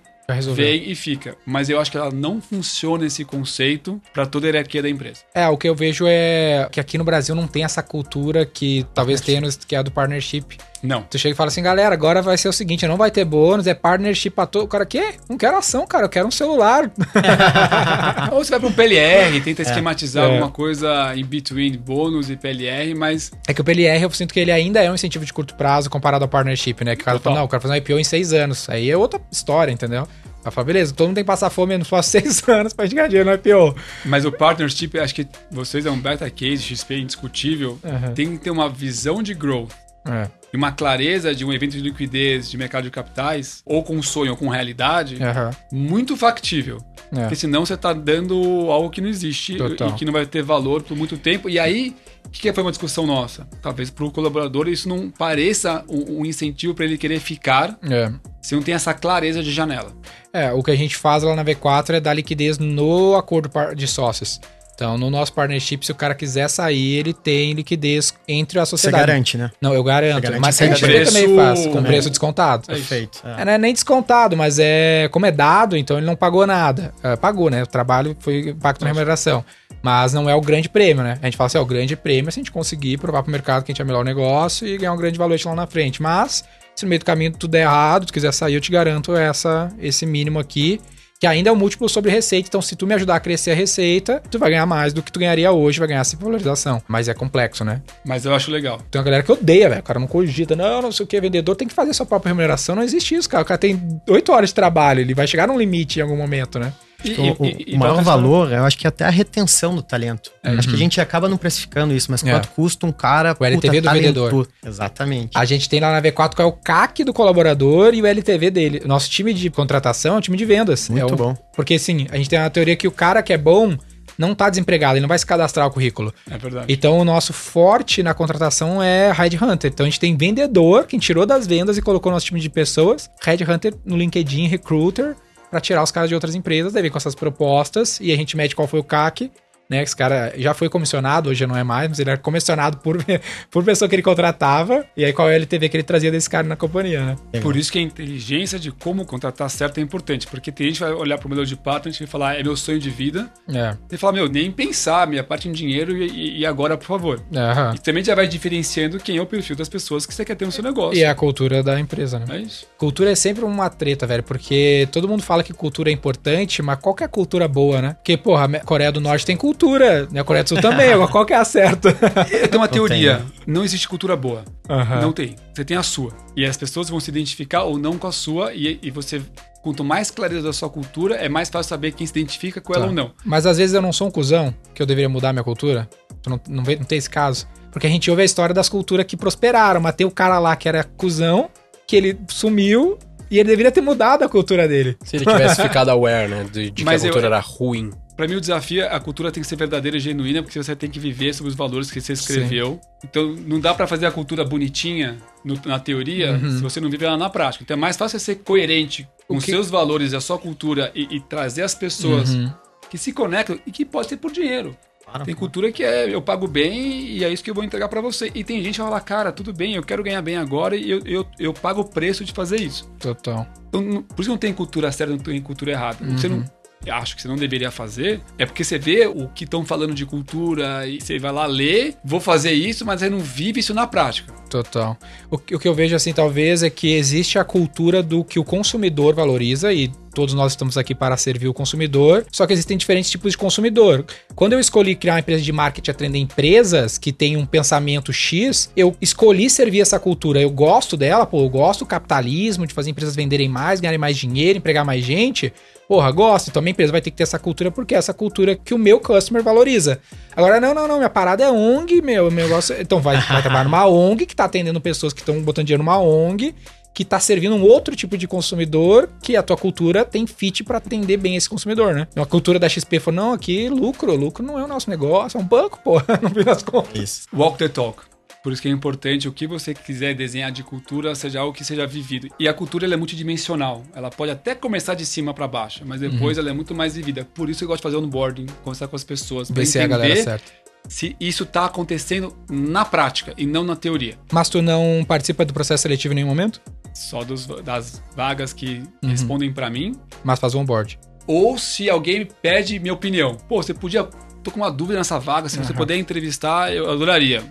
vem 0.55 0.91
e 0.91 0.95
fica. 0.95 1.37
Mas 1.45 1.69
eu 1.69 1.81
acho 1.81 1.91
que 1.91 1.97
ela 1.97 2.11
não 2.11 2.41
funciona 2.41 3.05
esse 3.05 3.25
conceito 3.25 4.01
para 4.13 4.25
toda 4.27 4.47
a 4.47 4.49
hierarquia 4.49 4.83
da 4.83 4.89
empresa. 4.89 5.21
É, 5.35 5.49
o 5.49 5.57
que 5.57 5.69
eu 5.69 5.75
vejo 5.75 6.05
é 6.07 6.69
que 6.71 6.81
aqui 6.81 6.97
no 6.97 7.05
Brasil 7.05 7.35
não 7.35 7.47
tem 7.47 7.65
essa 7.65 7.83
cultura 7.83 8.47
que 8.47 8.87
talvez 8.95 9.21
tenha, 9.21 9.43
que 9.67 9.75
é 9.75 9.79
a 9.79 9.83
do 9.83 9.91
partnership 9.91 10.59
Não. 10.83 11.03
Tu 11.03 11.19
chega 11.19 11.33
e 11.33 11.37
fala 11.37 11.49
assim, 11.49 11.63
galera, 11.63 11.95
agora 11.95 12.21
vai 12.21 12.37
ser 12.37 12.49
o 12.49 12.53
seguinte, 12.53 12.87
não 12.87 12.97
vai 12.97 13.11
ter 13.11 13.25
bônus, 13.25 13.67
é 13.67 13.75
partnership 13.75 14.31
pra 14.31 14.47
todo. 14.47 14.65
O 14.65 14.69
cara, 14.69 14.85
quê? 14.85 15.15
Não 15.29 15.39
quero 15.39 15.57
ação, 15.57 15.87
cara, 15.87 16.07
eu 16.07 16.09
quero 16.09 16.27
um 16.27 16.31
celular. 16.31 16.91
Ou 18.33 18.43
você 18.45 18.51
vai 18.51 18.61
para 18.61 18.69
um 18.69 18.73
PLR, 18.73 19.41
tenta 19.41 19.63
esquematizar 19.63 20.25
É. 20.25 20.27
alguma 20.27 20.51
coisa 20.51 21.15
in 21.17 21.25
between 21.25 21.77
bônus 21.79 22.31
e 22.31 22.37
PLR, 22.37 22.95
mas 22.95 23.31
É 23.47 23.55
que 23.55 23.61
o 23.61 23.65
PLR 23.65 24.03
eu 24.03 24.11
sinto 24.11 24.33
que 24.35 24.41
ele 24.41 24.51
ainda 24.53 24.83
é 24.83 24.91
um 24.91 24.95
incentivo 24.95 25.25
de 25.25 25.33
curto 25.33 25.55
prazo 25.55 25.89
comparado 25.89 26.25
ao 26.25 26.29
partnership, 26.29 26.85
né? 26.85 26.97
Que 26.97 27.03
o 27.03 27.05
cara 27.05 27.19
Total. 27.19 27.33
fala, 27.33 27.37
não, 27.37 27.45
eu 27.45 27.49
quero 27.49 27.63
fazer 27.63 27.75
um 27.75 27.77
IPO 27.77 27.99
em 27.99 28.05
seis 28.05 28.33
anos. 28.33 28.69
Aí 28.69 28.91
é 28.91 28.97
outra 28.97 29.21
história, 29.31 29.71
entendeu? 29.73 30.07
Aí 30.45 30.51
fala, 30.51 30.65
beleza, 30.65 30.93
todo 30.93 31.07
mundo 31.07 31.15
tem 31.17 31.23
que 31.25 31.29
passar 31.29 31.49
fome 31.51 31.79
nos 31.79 31.89
próximos 31.89 32.23
seis 32.43 32.49
anos 32.49 32.73
pra 32.73 32.85
gente 32.85 32.97
ganhar 32.97 33.07
dinheiro 33.09 33.29
no 33.31 33.37
IPO. 33.37 33.77
Mas 34.05 34.25
o 34.25 34.33
partnership, 34.33 34.99
acho 34.99 35.15
que 35.15 35.27
vocês 35.51 35.87
é 35.87 35.91
um 35.91 35.99
beta 36.01 36.29
case, 36.29 36.63
XP 36.63 36.97
indiscutível. 36.99 37.79
Uhum. 37.85 38.15
Tem 38.15 38.37
que 38.37 38.43
ter 38.45 38.51
uma 38.51 38.69
visão 38.69 39.23
de 39.23 39.35
growth 39.35 39.71
É. 40.05 40.29
e 40.53 40.57
uma 40.57 40.73
clareza 40.73 41.35
de 41.35 41.45
um 41.45 41.53
evento 41.53 41.73
de 41.73 41.81
liquidez 41.81 42.51
de 42.51 42.59
mercado 42.59 42.85
de 42.85 42.91
capitais, 42.91 43.63
ou 43.65 43.83
com 43.83 44.03
sonho 44.03 44.33
ou 44.33 44.37
com 44.37 44.49
realidade, 44.49 45.23
Aham. 45.23 45.51
muito 45.73 46.17
factível. 46.17 46.79
É. 47.13 47.21
Porque 47.21 47.37
senão 47.37 47.65
você 47.65 47.77
tá 47.77 47.93
dando 47.93 48.35
algo 48.71 48.91
que 48.91 49.01
não 49.01 49.09
existe 49.09 49.57
Total. 49.57 49.91
e 49.91 49.93
que 49.93 50.05
não 50.05 50.13
vai 50.13 50.25
ter 50.27 50.43
valor 50.43 50.83
por 50.83 50.97
muito 50.97 51.17
tempo. 51.19 51.49
E 51.49 51.59
aí, 51.59 51.95
o 52.27 52.31
que, 52.31 52.53
foi 52.53 52.63
uma 52.65 52.71
discussão 52.71 53.07
nossa? 53.07 53.47
Talvez 53.61 53.91
para 53.91 54.05
o 54.05 54.11
colaborador 54.11 54.67
isso 54.69 54.89
não 54.89 55.11
pareça 55.11 55.85
um, 55.89 56.25
incentivo 56.25 56.75
para 56.75 56.85
ele 56.87 56.97
querer 56.97 57.21
ficar 57.21 57.79
É. 57.83 58.11
se 58.41 58.55
não 58.55 58.63
tem 58.63 58.75
essa 58.75 58.95
clareza 58.95 59.43
de 59.43 59.53
janela. 59.53 59.93
É, 60.33 60.51
o 60.53 60.63
que 60.63 60.71
a 60.71 60.77
gente 60.77 60.97
faz 60.97 61.23
lá 61.23 61.37
na 61.37 61.45
V4 61.45 61.91
é 61.95 62.01
dar 62.01 62.15
liquidez 62.15 62.59
no 62.59 63.15
acordo 63.17 63.51
de 63.75 63.87
sócios. 63.87 64.41
Então, 64.75 64.97
no 64.97 65.11
nosso 65.11 65.33
partnership, 65.33 65.85
se 65.85 65.93
o 65.93 65.95
cara 65.95 66.15
quiser 66.15 66.49
sair, 66.49 66.97
ele 66.97 67.13
tem 67.13 67.53
liquidez 67.53 68.15
entre 68.27 68.59
a 68.59 68.65
Você 68.65 68.71
sociedade. 68.71 69.07
garante, 69.07 69.37
né? 69.37 69.51
Não, 69.61 69.75
eu 69.75 69.85
garanto. 69.85 70.15
Você 70.15 70.21
garante 70.23 70.41
mas 70.41 70.57
gente 70.57 70.81
preço 70.81 71.13
também 71.13 71.37
faz, 71.37 71.67
com 71.67 71.73
também. 71.73 71.93
preço 71.93 72.11
descontado. 72.11 72.65
É. 72.69 72.75
Perfeito. 72.75 73.21
É, 73.25 73.45
não 73.45 73.53
é 73.53 73.59
nem 73.59 73.73
descontado, 73.73 74.37
mas 74.37 74.59
é 74.59 75.09
como 75.13 75.27
é 75.27 75.31
dado, 75.31 75.77
então 75.77 75.99
ele 75.99 76.07
não 76.07 76.17
pagou 76.17 76.47
nada. 76.47 76.93
É, 77.03 77.15
pagou, 77.17 77.51
né? 77.51 77.63
O 77.63 77.67
trabalho 77.67 78.17
foi 78.19 78.49
impacto 78.51 78.81
na 78.83 78.89
remuneração. 78.89 79.45
Mas 79.83 80.13
não 80.13 80.31
é 80.31 80.35
o 80.35 80.41
grande 80.41 80.69
prêmio, 80.69 81.03
né? 81.03 81.19
A 81.21 81.27
gente 81.27 81.37
fala 81.37 81.47
assim, 81.49 81.59
ó, 81.59 81.63
o 81.63 81.67
grande 81.67 81.97
prêmio 81.97 82.29
é 82.29 82.31
se 82.31 82.39
a 82.39 82.43
gente 82.43 82.53
conseguir 82.53 82.99
provar 82.99 83.23
pro 83.23 83.33
mercado 83.33 83.65
que 83.65 83.73
a 83.73 83.75
gente 83.75 83.81
é 83.81 83.85
o 83.85 83.87
melhor 83.87 84.05
negócio 84.05 84.67
e 84.67 84.79
ganhar 84.79 84.93
um 84.93 84.97
grande 84.97 85.19
valor 85.19 85.39
lá 85.45 85.55
na 85.55 85.67
frente. 85.67 86.01
Mas, 86.01 86.45
se 86.75 86.85
no 86.85 86.89
meio 86.89 87.01
do 87.01 87.05
caminho 87.05 87.33
tudo 87.33 87.51
der 87.51 87.63
errado, 87.63 88.07
tu 88.07 88.13
quiser 88.13 88.33
sair, 88.33 88.55
eu 88.55 88.61
te 88.61 88.71
garanto 88.71 89.15
essa, 89.17 89.71
esse 89.81 90.07
mínimo 90.07 90.39
aqui, 90.39 90.81
que 91.23 91.27
ainda 91.29 91.51
é 91.51 91.53
um 91.53 91.57
múltiplo 91.57 91.89
sobre 91.89 92.11
receita. 92.11 92.49
Então, 92.49 92.61
se 92.61 92.75
tu 92.75 92.85
me 92.85 92.95
ajudar 92.95 93.15
a 93.15 93.21
crescer 93.21 93.53
a 93.53 93.55
receita, 93.55 94.21
tu 94.29 94.41
vai 94.41 94.51
ganhar 94.51 94.67
mais 94.67 94.93
do 94.93 95.01
que 95.01 95.13
tu 95.13 95.21
ganharia 95.21 95.53
hoje, 95.53 95.79
vai 95.79 95.87
ganhar 95.87 96.01
essa 96.01 96.17
valorização. 96.17 96.83
Mas 96.89 97.07
é 97.07 97.15
complexo, 97.15 97.65
né? 97.65 97.81
Mas 98.05 98.25
eu 98.25 98.35
acho 98.35 98.51
legal. 98.51 98.81
Tem 98.91 98.99
uma 98.99 99.05
galera 99.05 99.23
que 99.23 99.31
odeia, 99.31 99.69
velho. 99.69 99.83
O 99.83 99.85
cara 99.85 100.01
não 100.01 100.09
cogita. 100.09 100.57
Não, 100.57 100.83
não 100.83 100.91
sei 100.91 101.05
o 101.05 101.07
que. 101.07 101.21
Vendedor 101.21 101.55
tem 101.55 101.69
que 101.69 101.75
fazer 101.75 101.95
sua 101.95 102.05
própria 102.05 102.31
remuneração. 102.31 102.75
Não 102.75 102.83
existe 102.83 103.15
isso, 103.15 103.29
cara. 103.29 103.45
O 103.45 103.47
cara 103.47 103.57
tem 103.57 103.81
8 104.09 104.33
horas 104.33 104.51
de 104.51 104.55
trabalho. 104.57 104.99
Ele 104.99 105.15
vai 105.15 105.29
chegar 105.29 105.47
num 105.47 105.57
limite 105.57 106.01
em 106.01 106.03
algum 106.03 106.17
momento, 106.17 106.59
né? 106.59 106.73
E, 107.05 107.13
O, 107.13 107.43
o- 107.43 107.47
e- 107.47 107.75
o 107.75 107.79
maior 107.79 108.03
valor, 108.03 108.53
eu 108.53 108.65
acho 108.65 108.79
que 108.79 108.87
é 108.87 108.89
até 108.89 109.05
a 109.05 109.11
retenção 109.11 109.75
do 109.75 109.83
talento. 109.83 110.31
Acho 110.43 110.69
que 110.69 110.75
a 110.75 110.79
gente 110.79 111.01
acaba 111.01 111.29
não 111.29 111.37
precificando 111.37 111.93
isso, 111.95 112.11
mas 112.11 112.25
É. 112.25 112.31
quanto 112.31 112.49
custa 112.51 112.87
um 112.87 112.93
cara 112.93 113.37
O 113.39 113.45
LTV 113.45 113.81
do 113.81 113.85
talentoso. 113.85 114.27
vendedor. 114.31 114.49
Exatamente. 114.65 115.31
A 115.37 115.45
gente 115.45 115.69
tem 115.69 115.81
lá 115.81 115.91
na 115.93 116.01
V4 116.01 116.35
qual 116.37 116.49
é 116.49 116.51
o 116.51 116.55
CAC 116.55 117.05
do 117.05 117.13
colaborador 117.13 117.95
e 117.95 118.03
o 118.03 118.07
LTV 118.07 118.51
dele. 118.51 118.83
O 118.85 118.89
nosso 118.89 119.11
time 119.11 119.33
de 119.35 119.51
contratação 119.51 120.15
é 120.15 120.19
um 120.19 120.21
time 120.21 120.37
de 120.37 120.45
vendas. 120.45 120.89
Muito 120.89 121.03
é 121.11 121.13
o- 121.13 121.17
bom. 121.17 121.35
Porque, 121.55 121.75
assim, 121.75 122.07
a 122.11 122.17
gente 122.17 122.29
tem 122.29 122.39
uma 122.39 122.51
teoria 122.51 122.77
que 122.77 122.87
o 122.87 122.93
cara 122.93 123.23
que 123.23 123.33
é 123.33 123.39
bom 123.39 123.77
não 124.19 124.35
tá 124.35 124.51
desempregado. 124.51 124.95
Ele 124.95 125.01
não 125.01 125.09
vai 125.09 125.19
se 125.19 125.25
cadastrar 125.27 125.65
ao 125.65 125.71
currículo. 125.73 126.13
É 126.31 126.37
verdade. 126.37 126.67
Então, 126.69 126.99
o 126.99 127.05
nosso 127.05 127.33
forte 127.33 128.03
na 128.03 128.13
contratação 128.15 128.83
é 128.83 129.11
Headhunter. 129.11 129.71
Então, 129.73 129.85
a 129.85 129.89
gente 129.89 129.99
tem 129.99 130.17
vendedor, 130.17 130.87
que 130.87 130.97
gente 130.97 131.07
tirou 131.07 131.25
das 131.25 131.47
vendas 131.47 131.77
e 131.79 131.83
colocou 131.83 132.11
no 132.11 132.17
nosso 132.17 132.27
time 132.27 132.39
de 132.41 132.51
pessoas. 132.51 133.09
Headhunter 133.25 133.75
no 133.85 133.97
LinkedIn, 133.97 134.47
Recruiter, 134.49 135.17
para 135.53 135.61
tirar 135.61 135.83
os 135.83 135.91
caras 135.91 136.09
de 136.09 136.15
outras 136.15 136.35
empresas, 136.35 136.73
daí 136.73 136.81
vem 136.81 136.91
com 136.91 136.97
essas 136.97 137.15
propostas 137.15 138.01
e 138.01 138.11
a 138.11 138.17
gente 138.17 138.39
mede 138.39 138.57
qual 138.57 138.67
foi 138.67 138.81
o 138.81 138.83
CAC. 138.83 139.31
Né, 139.73 139.83
esse 139.83 139.97
cara 139.97 140.35
já 140.37 140.53
foi 140.53 140.69
comissionado, 140.69 141.31
hoje 141.31 141.47
não 141.47 141.57
é 141.57 141.65
mais, 141.65 141.89
mas 141.89 141.99
ele 141.99 142.11
era 142.11 142.19
comissionado 142.19 142.77
por, 142.77 142.99
por 143.51 143.65
pessoa 143.65 143.89
que 143.89 143.95
ele 143.95 144.03
contratava. 144.03 144.85
E 144.95 145.03
aí 145.03 145.15
qual 145.15 145.31
é 145.31 145.33
o 145.33 145.37
LTV 145.37 145.69
que 145.71 145.77
ele 145.79 145.83
trazia 145.83 146.11
desse 146.11 146.29
cara 146.29 146.47
na 146.47 146.57
companhia, 146.57 147.03
né? 147.07 147.41
Por 147.41 147.57
isso 147.57 147.73
que 147.73 147.79
a 147.79 147.83
inteligência 147.83 148.59
de 148.59 148.71
como 148.71 149.07
contratar 149.07 149.49
certo 149.49 149.79
é 149.79 149.81
importante. 149.81 150.27
Porque 150.27 150.53
tem 150.53 150.67
gente 150.67 150.75
que 150.79 150.85
vai 150.85 150.93
olhar 150.93 151.17
para 151.17 151.27
o 151.27 151.29
modelo 151.31 151.47
de 151.47 151.57
partner 151.57 151.95
e 151.95 151.99
vai 152.01 152.07
falar, 152.07 152.39
é 152.39 152.43
meu 152.43 152.55
sonho 152.55 152.79
de 152.79 152.91
vida. 152.91 153.33
É. 153.49 153.75
E 153.91 153.97
fala, 153.97 154.13
meu, 154.13 154.29
nem 154.29 154.51
pensar, 154.51 155.07
minha 155.07 155.25
parte 155.25 155.49
em 155.49 155.53
dinheiro 155.53 155.97
e, 155.97 156.41
e- 156.41 156.47
agora, 156.47 156.77
por 156.77 156.85
favor. 156.87 157.23
Aham. 157.35 157.73
E 157.75 157.79
também 157.79 158.05
já 158.05 158.15
vai 158.15 158.29
diferenciando 158.29 158.99
quem 158.99 159.17
é 159.17 159.23
o 159.23 159.27
perfil 159.27 159.57
das 159.57 159.71
pessoas 159.71 160.05
que 160.05 160.13
você 160.13 160.23
quer 160.23 160.35
ter 160.35 160.45
no 160.45 160.53
seu 160.53 160.63
negócio. 160.63 160.99
E 160.99 161.03
é 161.03 161.09
a 161.09 161.15
cultura 161.15 161.63
da 161.63 161.81
empresa, 161.81 162.19
né? 162.19 162.27
É 162.29 162.37
isso. 162.41 162.67
Cultura 162.77 163.11
é 163.11 163.15
sempre 163.15 163.43
uma 163.43 163.71
treta, 163.71 164.07
velho, 164.07 164.23
porque 164.23 164.87
todo 164.93 165.09
mundo 165.09 165.23
fala 165.23 165.43
que 165.43 165.55
cultura 165.55 165.89
é 165.89 165.93
importante, 165.95 166.61
mas 166.61 166.79
qual 166.79 166.95
que 166.95 167.03
é 167.03 167.07
a 167.07 167.09
cultura 167.09 167.49
boa, 167.49 167.81
né? 167.81 167.95
Porque, 167.95 168.19
porra, 168.19 168.45
a 168.45 168.61
Coreia 168.61 168.93
do 168.93 169.01
Norte 169.01 169.25
tem 169.25 169.37
cultura, 169.37 169.62
né? 169.71 170.21
A 170.21 170.25
Coreia 170.25 170.43
do 170.45 170.49
Sul 170.49 170.61
também, 170.61 170.91
agora 170.93 171.11
qual 171.11 171.25
que 171.27 171.33
é 171.33 171.37
a 171.37 171.45
certa? 171.45 171.89
Eu 172.31 172.49
tenho 172.49 172.61
uma 172.61 172.69
teoria. 172.69 173.17
tem, 173.45 173.55
Não 173.55 173.65
existe 173.65 173.89
cultura 173.89 174.17
boa. 174.17 174.45
Aham. 174.69 175.01
Não 175.01 175.13
tem. 175.13 175.37
Você 175.55 175.65
tem 175.65 175.77
a 175.77 175.83
sua. 175.83 176.13
E 176.37 176.45
as 176.45 176.57
pessoas 176.57 176.89
vão 176.89 176.99
se 177.01 177.11
identificar 177.11 177.63
ou 177.65 177.79
não 177.79 177.97
com 177.99 178.07
a 178.07 178.13
sua. 178.13 178.53
E, 178.55 178.79
e 178.83 178.91
você, 178.91 179.23
quanto 179.63 179.85
mais 179.85 180.11
clareza 180.11 180.43
da 180.43 180.53
sua 180.53 180.69
cultura, 180.71 181.17
é 181.17 181.29
mais 181.29 181.49
fácil 181.49 181.69
saber 181.71 181.93
quem 181.93 182.07
se 182.07 182.13
identifica 182.13 182.61
com 182.61 182.73
ela 182.75 182.85
Tá. 182.85 182.89
ou 182.89 182.95
não. 182.95 183.13
Mas 183.25 183.47
às 183.47 183.59
vezes 183.59 183.75
eu 183.75 183.83
não 183.83 183.93
sou 183.93 184.09
um 184.09 184.11
cuzão, 184.11 184.55
que 184.75 184.83
eu 184.83 184.87
deveria 184.87 185.09
mudar 185.09 185.33
minha 185.33 185.45
cultura. 185.45 185.89
Tu 186.23 186.31
Não, 186.31 186.41
não, 186.49 186.63
não 186.63 186.85
tem 186.85 186.99
esse 186.99 187.11
caso. 187.11 187.47
Porque 187.71 187.87
a 187.87 187.91
gente 187.91 188.11
ouve 188.11 188.23
a 188.23 188.25
história 188.25 188.55
das 188.55 188.69
culturas 188.69 189.07
que 189.07 189.17
prosperaram, 189.17 189.81
mas 189.81 189.95
tem 189.95 190.07
o 190.07 190.11
cara 190.11 190.39
lá 190.39 190.55
que 190.55 190.69
era 190.69 190.85
cuzão, 190.85 191.49
que 191.87 191.97
ele 191.97 192.19
sumiu 192.29 192.99
e 193.31 193.39
ele 193.39 193.49
deveria 193.49 193.73
ter 193.73 193.81
mudado 193.81 194.23
a 194.25 194.29
cultura 194.29 194.69
dele. 194.69 194.97
Se 195.05 195.17
ele 195.17 195.25
tivesse 195.25 195.61
ficado 195.63 195.89
aware, 195.89 196.29
né? 196.29 196.45
De, 196.53 196.71
de 196.71 196.85
que 196.85 196.89
a 196.89 196.95
eu- 196.95 197.01
cultura 197.01 197.27
era 197.27 197.41
ruim. 197.41 197.91
Pra 198.17 198.29
mim, 198.29 198.35
o 198.35 198.41
desafio 198.41 198.83
é 198.83 198.95
a 198.95 199.01
cultura 199.01 199.33
tem 199.33 199.43
que 199.43 199.49
ser 199.49 199.57
verdadeira 199.57 199.97
e 199.97 200.01
genuína, 200.01 200.43
porque 200.43 200.63
você 200.63 200.77
tem 200.77 200.91
que 200.91 200.99
viver 201.01 201.33
sobre 201.35 201.49
os 201.51 201.57
valores 201.57 201.91
que 201.91 202.01
você 202.01 202.13
escreveu. 202.13 202.79
Então, 203.05 203.35
não 203.47 203.59
dá 203.59 203.73
pra 203.75 203.87
fazer 203.87 204.07
a 204.07 204.11
cultura 204.11 204.45
bonitinha 204.45 205.17
no- 205.45 205.59
na 205.65 205.79
teoria 205.79 206.33
Uhum. 206.33 206.51
se 206.57 206.63
você 206.63 206.79
não 206.81 206.91
vive 206.91 207.05
ela 207.07 207.17
na 207.17 207.31
prática. 207.31 207.65
Então, 207.65 207.75
é 207.77 207.81
mais 207.81 207.97
fácil 207.97 208.19
você 208.19 208.25
ser 208.27 208.35
coerente 208.37 209.09
com 209.27 209.37
os 209.37 209.45
que- 209.45 209.51
seus 209.51 209.71
valores 209.71 210.13
e 210.13 210.17
a 210.17 210.21
sua 210.21 210.39
cultura 210.39 210.93
e, 210.95 211.17
e 211.17 211.21
trazer 211.21 211.63
as 211.63 211.75
pessoas 211.75 212.35
Uhum. 212.35 212.53
que 212.91 212.99
se 212.99 213.13
conectam 213.13 213.59
e 213.67 213.71
que 213.73 213.85
pode 213.85 214.09
ser 214.09 214.19
por 214.19 214.31
dinheiro. 214.31 214.77
Claro. 215.05 215.25
Tem 215.25 215.35
cultura 215.35 215.73
que 215.73 215.83
é 215.83 216.15
eu 216.15 216.23
pago 216.23 216.47
bem 216.47 217.07
e 217.17 217.25
é 217.25 217.31
isso 217.33 217.43
que 217.43 217.51
eu 217.51 217.55
vou 217.55 217.65
entregar 217.65 217.89
pra 217.89 218.01
você. 218.01 218.31
E 218.35 218.45
tem 218.45 218.63
gente 218.63 218.77
que 218.77 218.83
fala, 218.83 219.01
cara, 219.01 219.33
tudo 219.33 219.53
bem, 219.53 219.75
eu 219.75 219.83
quero 219.83 220.03
ganhar 220.03 220.23
bem 220.23 220.37
agora 220.37 220.77
e 220.77 220.91
eu, 220.91 221.01
eu, 221.05 221.27
eu 221.39 221.53
pago 221.53 221.81
o 221.81 221.85
preço 221.85 222.25
de 222.25 222.33
fazer 222.33 222.61
isso. 222.61 222.89
Total. 223.01 223.47
Então, 223.69 224.03
por 224.03 224.21
isso 224.21 224.23
que 224.23 224.29
não 224.29 224.39
tem 224.39 224.53
cultura 224.55 224.91
certa, 224.93 225.13
não 225.13 225.19
tem 225.19 225.41
cultura 225.43 225.73
errada. 225.73 225.97
Que 226.05 226.13
Você 226.21 226.29
Uhum. 226.29 226.37
não 226.37 226.45
eu 226.45 226.62
acho 226.91 227.15
que 227.17 227.23
você 227.23 227.29
não 227.29 227.37
deveria 227.37 227.71
fazer 227.71 228.21
é 228.39 228.45
porque 228.47 228.65
você 228.65 228.79
vê 228.79 229.07
o 229.07 229.29
que 229.29 229.45
estão 229.45 229.65
falando 229.65 229.95
de 229.95 230.05
cultura 230.05 230.87
e 230.87 231.01
você 231.01 231.19
vai 231.19 231.33
lá 231.33 231.47
ler, 231.47 231.95
vou 232.05 232.21
fazer 232.21 232.53
isso, 232.53 232.85
mas 232.85 233.01
você 233.01 233.09
não 233.11 233.21
vive 233.21 233.61
isso 233.61 233.73
na 233.75 233.87
prática. 233.87 234.33
Total. 234.51 234.97
O, 235.31 235.39
que- 235.39 235.55
o 235.55 235.59
que 235.59 235.67
eu 235.67 235.75
vejo 235.75 235.97
assim, 235.97 236.13
talvez, 236.13 236.63
é 236.63 236.69
que 236.69 236.93
existe 236.95 237.39
a 237.39 237.45
cultura 237.45 238.03
do 238.03 238.23
que 238.23 238.39
o 238.39 238.45
consumidor 238.45 239.15
valoriza 239.15 239.73
e 239.73 239.91
todos 240.15 240.35
nós 240.35 240.53
estamos 240.53 240.77
aqui 240.77 240.95
para 240.95 241.17
servir 241.17 241.49
o 241.49 241.55
consumidor, 241.55 242.27
só 242.31 242.47
que 242.47 242.53
existem 242.53 242.77
diferentes 242.77 243.11
tipos 243.11 243.33
de 243.33 243.39
consumidor. 243.39 244.05
Quando 244.35 244.53
eu 244.53 244.61
escolhi 244.61 244.95
criar 244.95 245.15
uma 245.15 245.21
empresa 245.21 245.43
de 245.43 245.51
marketing 245.53 245.91
atendendo 245.91 246.17
empresas 246.19 246.99
que 246.99 247.13
têm 247.13 247.35
um 247.39 247.47
pensamento 247.47 248.13
X, 248.13 248.71
eu 248.77 248.95
escolhi 249.01 249.49
servir 249.49 249.81
essa 249.81 249.99
cultura. 249.99 250.39
Eu 250.39 250.51
gosto 250.51 250.99
dela, 250.99 251.25
pô, 251.25 251.41
eu 251.41 251.49
gosto 251.49 251.81
do 251.81 251.87
capitalismo, 251.87 252.67
de 252.67 252.75
fazer 252.75 252.91
empresas 252.91 253.17
venderem 253.17 253.49
mais, 253.49 253.81
ganharem 253.81 253.99
mais 253.99 254.19
dinheiro, 254.19 254.59
empregar 254.59 254.85
mais 254.85 255.03
gente. 255.03 255.51
Porra, 255.89 256.11
gosto. 256.11 256.49
Então 256.49 256.61
a 256.61 256.63
minha 256.63 256.73
empresa 256.73 256.93
vai 256.93 257.01
ter 257.01 257.11
que 257.11 257.17
ter 257.17 257.23
essa 257.25 257.39
cultura 257.39 257.71
porque 257.71 257.95
é 257.95 257.99
essa 257.99 258.15
cultura 258.15 258.55
que 258.55 258.73
o 258.73 258.79
meu 258.79 259.01
customer 259.01 259.43
valoriza. 259.43 260.01
Agora, 260.35 260.61
não, 260.61 260.75
não, 260.75 260.89
não, 260.89 260.97
minha 260.97 261.11
parada 261.11 261.45
é 261.45 261.51
ONG, 261.51 262.01
meu, 262.01 262.31
meu 262.31 262.45
negócio. 262.45 262.75
Então 262.81 263.01
vai, 263.01 263.17
vai 263.21 263.43
trabalhar 263.43 263.65
numa 263.65 263.87
ONG 263.87 264.27
que 264.27 264.35
tá 264.35 264.45
atendendo 264.45 264.81
pessoas 264.81 265.13
que 265.13 265.21
estão 265.21 265.41
botando 265.43 265.67
dinheiro 265.67 265.83
numa 265.83 265.99
ONG, 265.99 266.55
que 266.95 267.05
tá 267.05 267.19
servindo 267.19 267.55
um 267.55 267.63
outro 267.63 267.97
tipo 267.97 268.17
de 268.17 268.29
consumidor, 268.29 269.09
que 269.23 269.37
a 269.37 269.43
tua 269.43 269.57
cultura 269.57 270.05
tem 270.05 270.27
fit 270.27 270.63
pra 270.63 270.79
atender 270.79 271.17
bem 271.17 271.37
esse 271.37 271.49
consumidor, 271.49 271.95
né? 271.95 272.07
Uma 272.15 272.27
cultura 272.27 272.59
da 272.59 272.69
XP 272.69 273.01
falou: 273.01 273.21
não, 273.21 273.33
aqui 273.33 273.69
lucro, 273.69 274.15
lucro 274.15 274.45
não 274.45 274.59
é 274.59 274.65
o 274.65 274.69
nosso 274.69 274.89
negócio, 274.89 275.39
é 275.39 275.41
um 275.41 275.45
banco, 275.45 275.81
pô, 275.83 276.01
no 276.23 276.31
fim 276.31 276.45
das 276.45 276.63
contas. 276.63 277.01
Isso. 277.01 277.29
Walk 277.33 277.59
the 277.59 277.69
talk. 277.69 278.12
Por 278.43 278.53
isso 278.53 278.61
que 278.61 278.69
é 278.69 278.71
importante 278.71 279.29
o 279.29 279.33
que 279.33 279.47
você 279.47 279.73
quiser 279.73 280.15
desenhar 280.15 280.51
de 280.51 280.63
cultura 280.65 281.15
seja 281.15 281.41
algo 281.41 281.53
que 281.53 281.65
seja 281.65 281.87
vivido. 281.87 282.29
E 282.41 282.49
a 282.49 282.53
cultura 282.55 282.85
ela 282.87 282.95
é 282.95 282.97
multidimensional. 282.97 283.85
Ela 283.95 284.11
pode 284.11 284.33
até 284.33 284.55
começar 284.55 284.95
de 284.95 285.07
cima 285.07 285.33
para 285.33 285.47
baixo, 285.47 285.83
mas 285.87 286.01
depois 286.01 286.37
ela 286.39 286.51
é 286.51 286.53
muito 286.53 286.75
mais 286.75 286.97
vivida. 286.97 287.25
Por 287.35 287.49
isso 287.49 287.63
eu 287.63 287.69
gosto 287.69 287.79
de 287.79 287.83
fazer 287.85 287.97
onboarding, 287.97 288.47
conversar 288.65 288.89
com 288.89 288.97
as 288.97 289.05
pessoas, 289.05 289.49
Ver 289.51 289.65
se 289.67 289.79
é 289.79 289.85
a 289.85 289.87
galera 289.87 290.17
certa. 290.23 290.51
se 290.89 291.15
isso 291.21 291.47
tá 291.47 291.67
acontecendo 291.67 292.37
na 292.51 292.85
prática 292.85 293.33
e 293.39 293.47
não 293.47 293.63
na 293.63 293.77
teoria. 293.77 294.19
Mas 294.33 294.49
tu 294.49 294.61
não 294.61 295.05
participa 295.07 295.45
do 295.45 295.53
processo 295.55 295.83
seletivo 295.83 296.13
em 296.13 296.17
nenhum 296.17 296.29
momento? 296.29 296.61
Só 296.93 297.23
dos- 297.23 297.47
das 297.47 298.03
vagas 298.17 298.53
que 298.53 298.83
respondem 299.05 299.53
para 299.53 299.71
mim. 299.71 299.95
Mas 300.25 300.41
faz 300.41 300.53
o 300.55 300.59
onboard. 300.59 300.99
Ou 301.29 301.57
se 301.57 301.89
alguém 301.89 302.19
me 302.21 302.25
pede 302.25 302.81
minha 302.81 302.93
opinião. 302.93 303.37
Pô, 303.49 303.63
você 303.63 303.73
podia. 303.73 304.03
Tô 304.43 304.51
com 304.51 304.57
uma 304.59 304.71
dúvida 304.73 304.99
nessa 304.99 305.21
vaga, 305.21 305.49
se 305.49 305.57
você 305.57 305.73
puder 305.73 305.97
entrevistar, 305.97 306.75
eu 306.75 306.91
adoraria. 306.91 307.45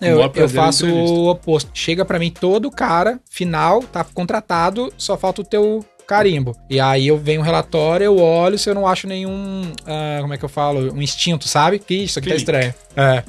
Eu, 0.00 0.20
eu 0.34 0.48
faço 0.48 0.86
o 0.86 1.28
oposto. 1.28 1.70
Chega 1.74 2.04
para 2.04 2.18
mim 2.18 2.30
todo 2.30 2.70
cara, 2.70 3.20
final, 3.30 3.82
tá 3.82 4.04
contratado, 4.04 4.92
só 4.96 5.16
falta 5.16 5.42
o 5.42 5.44
teu 5.44 5.84
carimbo. 6.06 6.56
E 6.70 6.78
aí 6.78 7.08
eu 7.08 7.18
venho 7.18 7.40
um 7.40 7.44
relatório, 7.44 8.04
eu 8.04 8.18
olho 8.18 8.58
se 8.58 8.70
eu 8.70 8.74
não 8.74 8.86
acho 8.86 9.06
nenhum. 9.06 9.62
Uh, 9.82 10.22
como 10.22 10.34
é 10.34 10.38
que 10.38 10.44
eu 10.44 10.48
falo? 10.48 10.94
Um 10.94 11.02
instinto, 11.02 11.48
sabe? 11.48 11.78
Que 11.78 11.94
isso 11.94 12.18
aqui 12.18 12.30
tá 12.30 12.36
estranho. 12.36 12.74
É. 12.96 13.24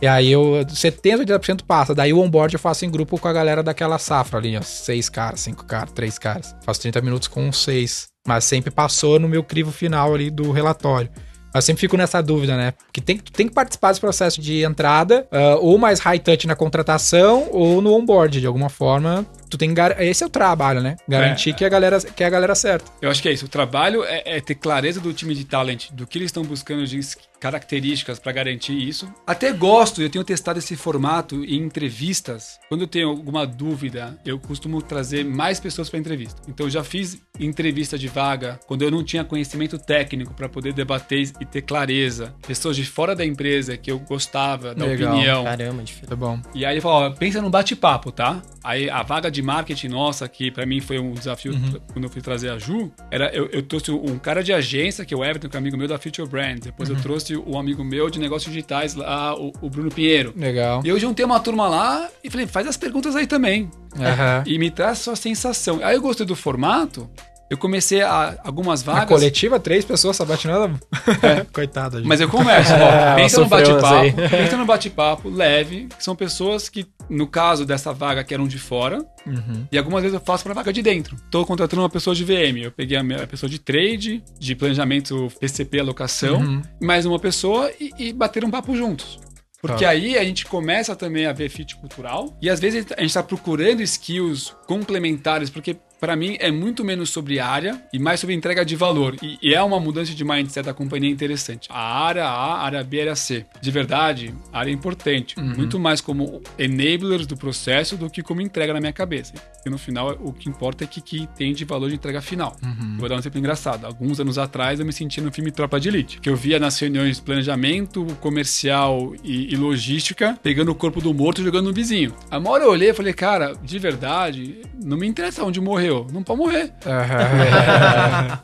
E 0.00 0.06
aí 0.06 0.32
eu 0.32 0.66
70, 0.68 1.24
80% 1.24 1.62
passa. 1.64 1.94
Daí 1.94 2.12
o 2.12 2.18
onboard 2.18 2.54
eu 2.54 2.60
faço 2.60 2.84
em 2.84 2.90
grupo 2.90 3.18
com 3.18 3.28
a 3.28 3.32
galera 3.32 3.62
daquela 3.62 3.98
safra 3.98 4.38
ali, 4.38 4.56
ó. 4.56 4.62
Seis 4.62 5.08
caras, 5.08 5.40
cinco 5.40 5.64
caras, 5.64 5.92
três 5.92 6.18
caras. 6.18 6.56
Faço 6.64 6.80
30 6.80 7.00
minutos 7.02 7.28
com 7.28 7.52
seis. 7.52 8.08
Mas 8.26 8.44
sempre 8.44 8.70
passou 8.70 9.20
no 9.20 9.28
meu 9.28 9.44
crivo 9.44 9.70
final 9.70 10.12
ali 10.12 10.28
do 10.28 10.50
relatório. 10.50 11.08
Mas 11.52 11.64
sempre 11.64 11.80
fico 11.80 11.96
nessa 11.96 12.22
dúvida, 12.22 12.56
né? 12.56 12.74
Que 12.92 13.00
tem, 13.00 13.18
tem 13.18 13.48
que 13.48 13.54
participar 13.54 13.88
desse 13.88 14.00
processo 14.00 14.40
de 14.40 14.62
entrada, 14.62 15.26
uh, 15.32 15.58
ou 15.60 15.78
mais 15.78 16.00
high 16.00 16.18
touch 16.18 16.46
na 16.46 16.54
contratação, 16.54 17.48
ou 17.50 17.80
no 17.80 17.94
onboard. 17.94 18.40
De 18.40 18.46
alguma 18.46 18.68
forma, 18.68 19.26
tu 19.50 19.58
tem 19.58 19.74
esse 19.98 20.22
é 20.22 20.26
o 20.26 20.30
trabalho, 20.30 20.80
né? 20.80 20.96
Garantir 21.08 21.50
é, 21.50 21.52
que 21.52 21.64
a 21.64 21.68
galera 21.68 22.00
que 22.00 22.22
é 22.22 22.26
a 22.26 22.30
galera 22.30 22.54
certa. 22.54 22.90
Eu 23.00 23.10
acho 23.10 23.20
que 23.22 23.28
é 23.28 23.32
isso. 23.32 23.46
O 23.46 23.48
trabalho 23.48 24.04
é, 24.04 24.22
é 24.24 24.40
ter 24.40 24.54
clareza 24.54 25.00
do 25.00 25.12
time 25.12 25.34
de 25.34 25.44
talent, 25.44 25.90
do 25.92 26.06
que 26.06 26.18
eles 26.18 26.28
estão 26.28 26.42
buscando 26.42 26.86
de 26.86 26.98
características 27.42 28.20
para 28.20 28.30
garantir 28.30 28.72
isso. 28.72 29.12
Até 29.26 29.52
gosto, 29.52 30.00
eu 30.00 30.08
tenho 30.08 30.22
testado 30.22 30.60
esse 30.60 30.76
formato 30.76 31.44
em 31.44 31.56
entrevistas. 31.56 32.60
Quando 32.68 32.82
eu 32.82 32.86
tenho 32.86 33.08
alguma 33.08 33.44
dúvida, 33.44 34.16
eu 34.24 34.38
costumo 34.38 34.80
trazer 34.80 35.24
mais 35.24 35.58
pessoas 35.58 35.90
para 35.90 35.98
entrevista. 35.98 36.40
Então 36.46 36.66
eu 36.66 36.70
já 36.70 36.84
fiz 36.84 37.20
entrevista 37.40 37.98
de 37.98 38.06
vaga 38.06 38.60
quando 38.66 38.82
eu 38.82 38.92
não 38.92 39.02
tinha 39.02 39.24
conhecimento 39.24 39.76
técnico 39.76 40.32
para 40.34 40.48
poder 40.48 40.72
debater 40.72 41.32
e 41.40 41.44
ter 41.44 41.62
clareza. 41.62 42.32
Pessoas 42.46 42.76
de 42.76 42.84
fora 42.84 43.16
da 43.16 43.24
empresa 43.24 43.76
que 43.76 43.90
eu 43.90 43.98
gostava 43.98 44.72
da 44.72 44.84
Legal. 44.84 45.12
opinião. 45.12 45.42
Caramba, 45.42 45.82
difícil. 45.82 46.08
Tá 46.08 46.14
bom. 46.14 46.40
E 46.54 46.64
aí 46.64 46.74
ele 46.74 46.80
falou, 46.80 47.08
ó, 47.08 47.10
pensa 47.10 47.42
num 47.42 47.50
bate-papo, 47.50 48.12
tá? 48.12 48.40
Aí 48.62 48.88
a 48.88 49.02
vaga 49.02 49.28
de 49.30 49.42
marketing 49.42 49.88
nossa, 49.88 50.28
que 50.28 50.50
para 50.50 50.64
mim 50.64 50.80
foi 50.80 51.00
um 51.00 51.12
desafio 51.12 51.52
uhum. 51.52 51.80
quando 51.92 52.04
eu 52.04 52.10
fui 52.10 52.22
trazer 52.22 52.50
a 52.50 52.58
Ju, 52.58 52.92
era 53.10 53.34
eu, 53.34 53.46
eu, 53.46 53.62
trouxe 53.62 53.90
um 53.90 54.16
cara 54.18 54.44
de 54.44 54.52
agência, 54.52 55.04
que 55.04 55.12
é 55.12 55.16
o 55.16 55.24
Everton, 55.24 55.48
que 55.48 55.56
é 55.56 55.58
amigo 55.58 55.76
meu 55.76 55.88
da 55.88 55.98
Future 55.98 56.28
Brand. 56.28 56.60
Depois 56.60 56.88
uhum. 56.88 56.96
eu 56.96 57.02
trouxe 57.02 57.31
um 57.36 57.58
amigo 57.58 57.82
meu 57.84 58.10
de 58.10 58.18
negócios 58.18 58.52
digitais 58.52 58.94
lá, 58.94 59.34
o, 59.34 59.52
o, 59.60 59.70
Bruno 59.70 59.90
Pinheiro. 59.90 60.32
Legal. 60.36 60.82
E 60.84 60.88
eu 60.88 60.98
juntei 60.98 61.24
uma 61.24 61.40
turma 61.40 61.68
lá 61.68 62.08
e 62.22 62.30
falei, 62.30 62.46
faz 62.46 62.66
as 62.66 62.76
perguntas 62.76 63.16
aí 63.16 63.26
também. 63.26 63.70
Uhum. 63.94 64.42
E 64.46 64.58
me 64.58 64.70
traz 64.70 64.98
sua 64.98 65.16
sensação. 65.16 65.80
Aí 65.82 65.96
eu 65.96 66.02
gostei 66.02 66.26
do 66.26 66.36
formato, 66.36 67.08
eu 67.52 67.58
comecei 67.58 68.00
a 68.00 68.38
algumas 68.42 68.82
vagas. 68.82 69.02
Na 69.02 69.06
coletiva, 69.06 69.60
três 69.60 69.84
pessoas 69.84 70.16
sabatinando. 70.16 70.80
É. 71.22 71.44
Coitada, 71.52 71.98
gente. 71.98 72.08
Mas 72.08 72.18
eu 72.18 72.26
começo. 72.26 72.72
Ó, 72.72 73.12
pensa 73.14 73.40
no 73.42 73.46
bate-papo. 73.46 74.30
pensa 74.30 74.56
no 74.56 74.64
bate-papo 74.64 75.28
leve, 75.28 75.86
que 75.94 76.02
são 76.02 76.16
pessoas 76.16 76.70
que, 76.70 76.86
no 77.10 77.26
caso 77.26 77.66
dessa 77.66 77.92
vaga, 77.92 78.24
que 78.24 78.32
eram 78.32 78.48
de 78.48 78.58
fora. 78.58 79.04
Uhum. 79.26 79.66
E 79.70 79.76
algumas 79.76 80.00
vezes 80.00 80.14
eu 80.14 80.24
faço 80.24 80.42
para 80.44 80.54
vaga 80.54 80.72
de 80.72 80.80
dentro. 80.80 81.14
Estou 81.14 81.44
contratando 81.44 81.82
uma 81.82 81.90
pessoa 81.90 82.16
de 82.16 82.24
VM. 82.24 82.56
Eu 82.62 82.72
peguei 82.72 82.96
a, 82.96 83.02
minha, 83.02 83.22
a 83.22 83.26
pessoa 83.26 83.50
de 83.50 83.58
trade, 83.58 84.24
de 84.38 84.56
planejamento 84.56 85.30
PCP, 85.38 85.78
alocação, 85.78 86.40
uhum. 86.40 86.62
mais 86.80 87.04
uma 87.04 87.18
pessoa 87.18 87.70
e, 87.78 87.90
e 87.98 88.12
bater 88.14 88.46
um 88.46 88.50
papo 88.50 88.74
juntos. 88.74 89.20
Porque 89.60 89.84
tá. 89.84 89.90
aí 89.90 90.16
a 90.16 90.24
gente 90.24 90.46
começa 90.46 90.96
também 90.96 91.26
a 91.26 91.34
ver 91.34 91.50
fit 91.50 91.76
cultural 91.76 92.34
e 92.40 92.48
às 92.48 92.58
vezes 92.58 92.86
a 92.96 93.00
gente 93.00 93.10
está 93.10 93.22
procurando 93.22 93.82
skills 93.82 94.56
complementares, 94.66 95.50
porque 95.50 95.76
para 96.02 96.16
mim 96.16 96.36
é 96.40 96.50
muito 96.50 96.84
menos 96.84 97.10
sobre 97.10 97.38
área 97.38 97.80
e 97.92 97.96
mais 97.96 98.18
sobre 98.18 98.34
entrega 98.34 98.64
de 98.64 98.74
valor. 98.74 99.14
E, 99.22 99.38
e, 99.40 99.54
é 99.54 99.62
uma 99.62 99.78
mudança 99.78 100.12
de 100.12 100.24
mindset 100.24 100.66
da 100.66 100.74
companhia 100.74 101.08
interessante. 101.08 101.68
A 101.70 102.04
área 102.04 102.24
A, 102.24 102.54
a 102.56 102.64
área 102.64 102.82
B, 102.82 102.98
a 102.98 103.02
área 103.02 103.14
C. 103.14 103.46
De 103.60 103.70
verdade, 103.70 104.34
a 104.52 104.58
área 104.58 104.70
é 104.70 104.74
importante. 104.74 105.38
Uhum. 105.38 105.54
Muito 105.58 105.78
mais 105.78 106.00
como 106.00 106.42
enablers 106.58 107.24
do 107.24 107.36
processo 107.36 107.96
do 107.96 108.10
que 108.10 108.20
como 108.20 108.40
entrega 108.40 108.74
na 108.74 108.80
minha 108.80 108.92
cabeça. 108.92 109.34
E 109.64 109.70
no 109.70 109.78
final, 109.78 110.18
o 110.20 110.32
que 110.32 110.48
importa 110.48 110.82
é 110.82 110.88
que, 110.88 111.00
que 111.00 111.28
tem 111.36 111.52
de 111.52 111.64
valor 111.64 111.88
de 111.88 111.94
entrega 111.94 112.20
final. 112.20 112.56
Uhum. 112.60 112.96
Vou 112.98 113.08
dar 113.08 113.14
um 113.14 113.18
exemplo 113.20 113.38
engraçado. 113.38 113.84
Alguns 113.84 114.18
anos 114.18 114.38
atrás, 114.38 114.80
eu 114.80 114.86
me 114.86 114.92
senti 114.92 115.20
no 115.20 115.30
filme 115.30 115.52
Tropa 115.52 115.78
de 115.78 115.86
Elite, 115.86 116.18
que 116.18 116.28
eu 116.28 116.34
via 116.34 116.58
nas 116.58 116.76
reuniões 116.80 117.18
de 117.18 117.22
planejamento 117.22 118.04
comercial 118.20 119.14
e, 119.22 119.54
e 119.54 119.56
logística, 119.56 120.36
pegando 120.42 120.72
o 120.72 120.74
corpo 120.74 121.00
do 121.00 121.14
morto 121.14 121.40
e 121.40 121.44
jogando 121.44 121.66
no 121.66 121.72
vizinho. 121.72 122.12
A 122.28 122.38
uma 122.38 122.50
hora 122.50 122.64
eu 122.64 122.70
olhei 122.70 122.90
e 122.90 122.94
falei, 122.94 123.12
cara, 123.12 123.54
de 123.62 123.78
verdade, 123.78 124.62
não 124.82 124.96
me 124.96 125.06
interessa 125.06 125.44
onde 125.44 125.60
morreu 125.60 125.91
morreu, 125.92 126.06
não 126.12 126.22
pode 126.22 126.38
morrer. 126.40 126.72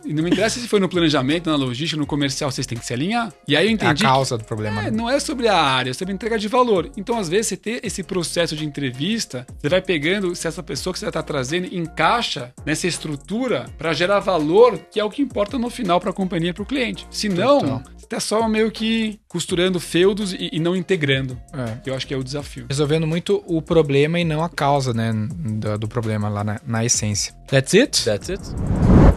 e 0.05 0.13
não 0.13 0.23
me 0.23 0.31
interessa 0.31 0.61
se 0.61 0.69
foi 0.69 0.79
no 0.79 0.89
planejamento, 0.89 1.49
na 1.49 1.57
logística, 1.57 1.99
no 1.99 2.07
comercial, 2.07 2.51
vocês 2.51 2.67
têm 2.67 2.79
que 2.79 2.85
se 2.85 2.93
alinhar. 2.93 3.33
E 3.47 3.57
aí 3.57 3.67
eu 3.67 3.71
entendi. 3.71 4.05
É 4.05 4.07
a 4.07 4.11
causa 4.11 4.37
do 4.37 4.45
problema. 4.45 4.83
É, 4.83 4.85
né? 4.85 4.91
Não 4.91 5.09
é 5.09 5.19
sobre 5.19 5.49
a 5.49 5.57
área, 5.57 5.91
é 5.91 5.95
sobre 5.95 6.13
entrega 6.15 6.39
de 6.39 6.49
valor. 6.49 6.91
Então, 6.97 7.19
às 7.19 7.29
vezes, 7.29 7.49
você 7.49 7.57
ter 7.57 7.81
esse 7.83 8.03
processo 8.03 8.55
de 8.55 8.65
entrevista, 8.65 9.47
você 9.59 9.69
vai 9.69 9.81
pegando 9.81 10.35
se 10.35 10.47
essa 10.47 10.63
pessoa 10.63 10.93
que 10.93 10.99
você 10.99 11.07
está 11.07 11.23
trazendo 11.23 11.75
encaixa 11.75 12.53
nessa 12.65 12.87
estrutura 12.87 13.67
para 13.79 13.93
gerar 13.93 14.21
valor, 14.21 14.79
que 14.91 15.01
é 15.01 15.05
o 15.05 15.11
que 15.11 15.23
importa 15.23 15.59
no 15.59 15.71
final 15.71 16.01
para 16.01 16.11
a 16.11 16.13
companhia 16.13 16.53
para 16.53 16.63
o 16.63 16.67
cliente. 16.67 17.07
Se 17.11 17.29
não, 17.29 17.83
você 17.97 17.98
está 18.09 18.19
só 18.19 18.49
meio 18.49 18.71
que 18.71 19.21
costurando 19.29 19.79
feudos 19.79 20.33
e, 20.33 20.51
e 20.53 20.59
não 20.59 20.75
integrando. 20.75 21.39
É. 21.53 21.91
Eu 21.91 21.95
acho 21.95 22.07
que 22.07 22.15
é 22.15 22.17
o 22.17 22.25
desafio. 22.25 22.67
Resolvendo 22.69 23.07
muito 23.07 23.43
o 23.47 23.61
problema 23.61 24.19
e 24.19 24.25
não 24.25 24.43
a 24.43 24.49
causa, 24.49 24.95
né? 24.95 25.13
Do, 25.13 25.79
do 25.79 25.89
problema 25.89 26.29
lá 26.29 26.43
na, 26.43 26.61
na 26.67 26.85
essência. 26.85 27.35
That's 27.49 27.75
it? 27.75 28.05
That's 28.05 28.31
it. 28.31 29.08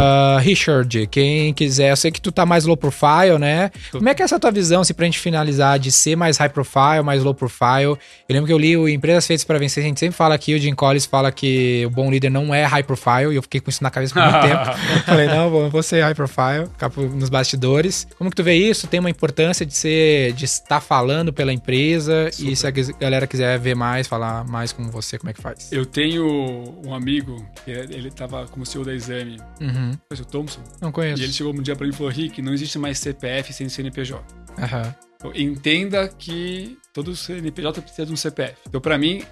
Uh, 0.00 0.38
Richard, 0.38 1.06
quem 1.08 1.52
quiser, 1.52 1.90
eu 1.90 1.96
sei 1.96 2.10
que 2.10 2.22
tu 2.22 2.32
tá 2.32 2.46
mais 2.46 2.64
low 2.64 2.74
profile, 2.74 3.38
né? 3.38 3.70
Como 3.92 4.08
é 4.08 4.14
que 4.14 4.22
é 4.22 4.24
essa 4.24 4.40
tua 4.40 4.50
visão, 4.50 4.80
assim, 4.80 4.94
pra 4.94 5.04
gente 5.04 5.18
finalizar, 5.18 5.78
de 5.78 5.92
ser 5.92 6.16
mais 6.16 6.38
high 6.38 6.48
profile, 6.48 7.02
mais 7.04 7.22
low 7.22 7.34
profile? 7.34 7.84
Eu 7.84 7.98
lembro 8.30 8.46
que 8.46 8.52
eu 8.52 8.58
li 8.58 8.76
o 8.78 8.88
Empresas 8.88 9.26
Feitas 9.26 9.44
para 9.44 9.58
Vencer, 9.58 9.84
a 9.84 9.86
gente 9.86 10.00
sempre 10.00 10.16
fala 10.16 10.34
aqui, 10.34 10.54
o 10.54 10.58
Jim 10.58 10.74
Collins 10.74 11.04
fala 11.04 11.30
que 11.30 11.84
o 11.86 11.90
bom 11.90 12.10
líder 12.10 12.30
não 12.30 12.54
é 12.54 12.64
high 12.64 12.82
profile, 12.82 13.32
e 13.32 13.36
eu 13.36 13.42
fiquei 13.42 13.60
com 13.60 13.68
isso 13.68 13.82
na 13.82 13.90
cabeça 13.90 14.14
por 14.14 14.22
muito 14.22 14.40
tempo. 14.40 14.78
Falei, 15.04 15.26
não, 15.26 15.50
vou, 15.50 15.68
vou 15.68 15.82
ser 15.82 16.00
high 16.00 16.14
profile, 16.14 16.66
ficar 16.72 16.90
nos 16.96 17.28
bastidores. 17.28 18.06
Como 18.16 18.30
que 18.30 18.36
tu 18.36 18.42
vê 18.42 18.54
isso? 18.54 18.86
Tem 18.86 19.00
uma 19.00 19.10
importância 19.10 19.66
de 19.66 19.74
ser, 19.74 20.32
de 20.32 20.46
estar 20.46 20.80
falando 20.80 21.30
pela 21.30 21.52
empresa, 21.52 22.30
Super. 22.32 22.50
e 22.50 22.56
se 22.56 22.66
a 22.66 22.70
galera 22.70 23.26
quiser 23.26 23.58
ver 23.58 23.74
mais, 23.74 24.06
falar 24.06 24.46
mais 24.46 24.72
com 24.72 24.88
você, 24.90 25.18
como 25.18 25.28
é 25.28 25.34
que 25.34 25.42
faz? 25.42 25.70
Eu 25.70 25.84
tenho 25.84 26.74
um 26.86 26.94
amigo, 26.94 27.44
ele 27.66 28.10
tava 28.10 28.46
como 28.46 28.64
CEO 28.64 28.82
da 28.82 28.94
Exame, 28.94 29.38
uhum. 29.60 29.89
Uhum. 29.90 29.98
Conhece 30.08 30.22
o 30.22 30.24
Thompson? 30.24 30.60
Não 30.80 30.92
conheço. 30.92 31.20
E 31.20 31.24
ele 31.24 31.32
chegou 31.32 31.52
um 31.52 31.62
dia 31.62 31.76
pra 31.76 31.86
mim 31.86 31.92
e 31.92 31.96
falou: 31.96 32.12
Rick, 32.12 32.40
não 32.42 32.52
existe 32.52 32.78
mais 32.78 32.98
CPF 32.98 33.52
sem 33.52 33.68
CNPJ. 33.68 34.22
Uhum. 34.58 34.94
Então, 35.16 35.32
entenda 35.34 36.08
que 36.08 36.78
todo 36.94 37.14
CNPJ 37.14 37.82
precisa 37.82 38.06
de 38.06 38.12
um 38.12 38.16
CPF. 38.16 38.56
Então, 38.66 38.80
para 38.80 38.96
mim, 38.96 39.22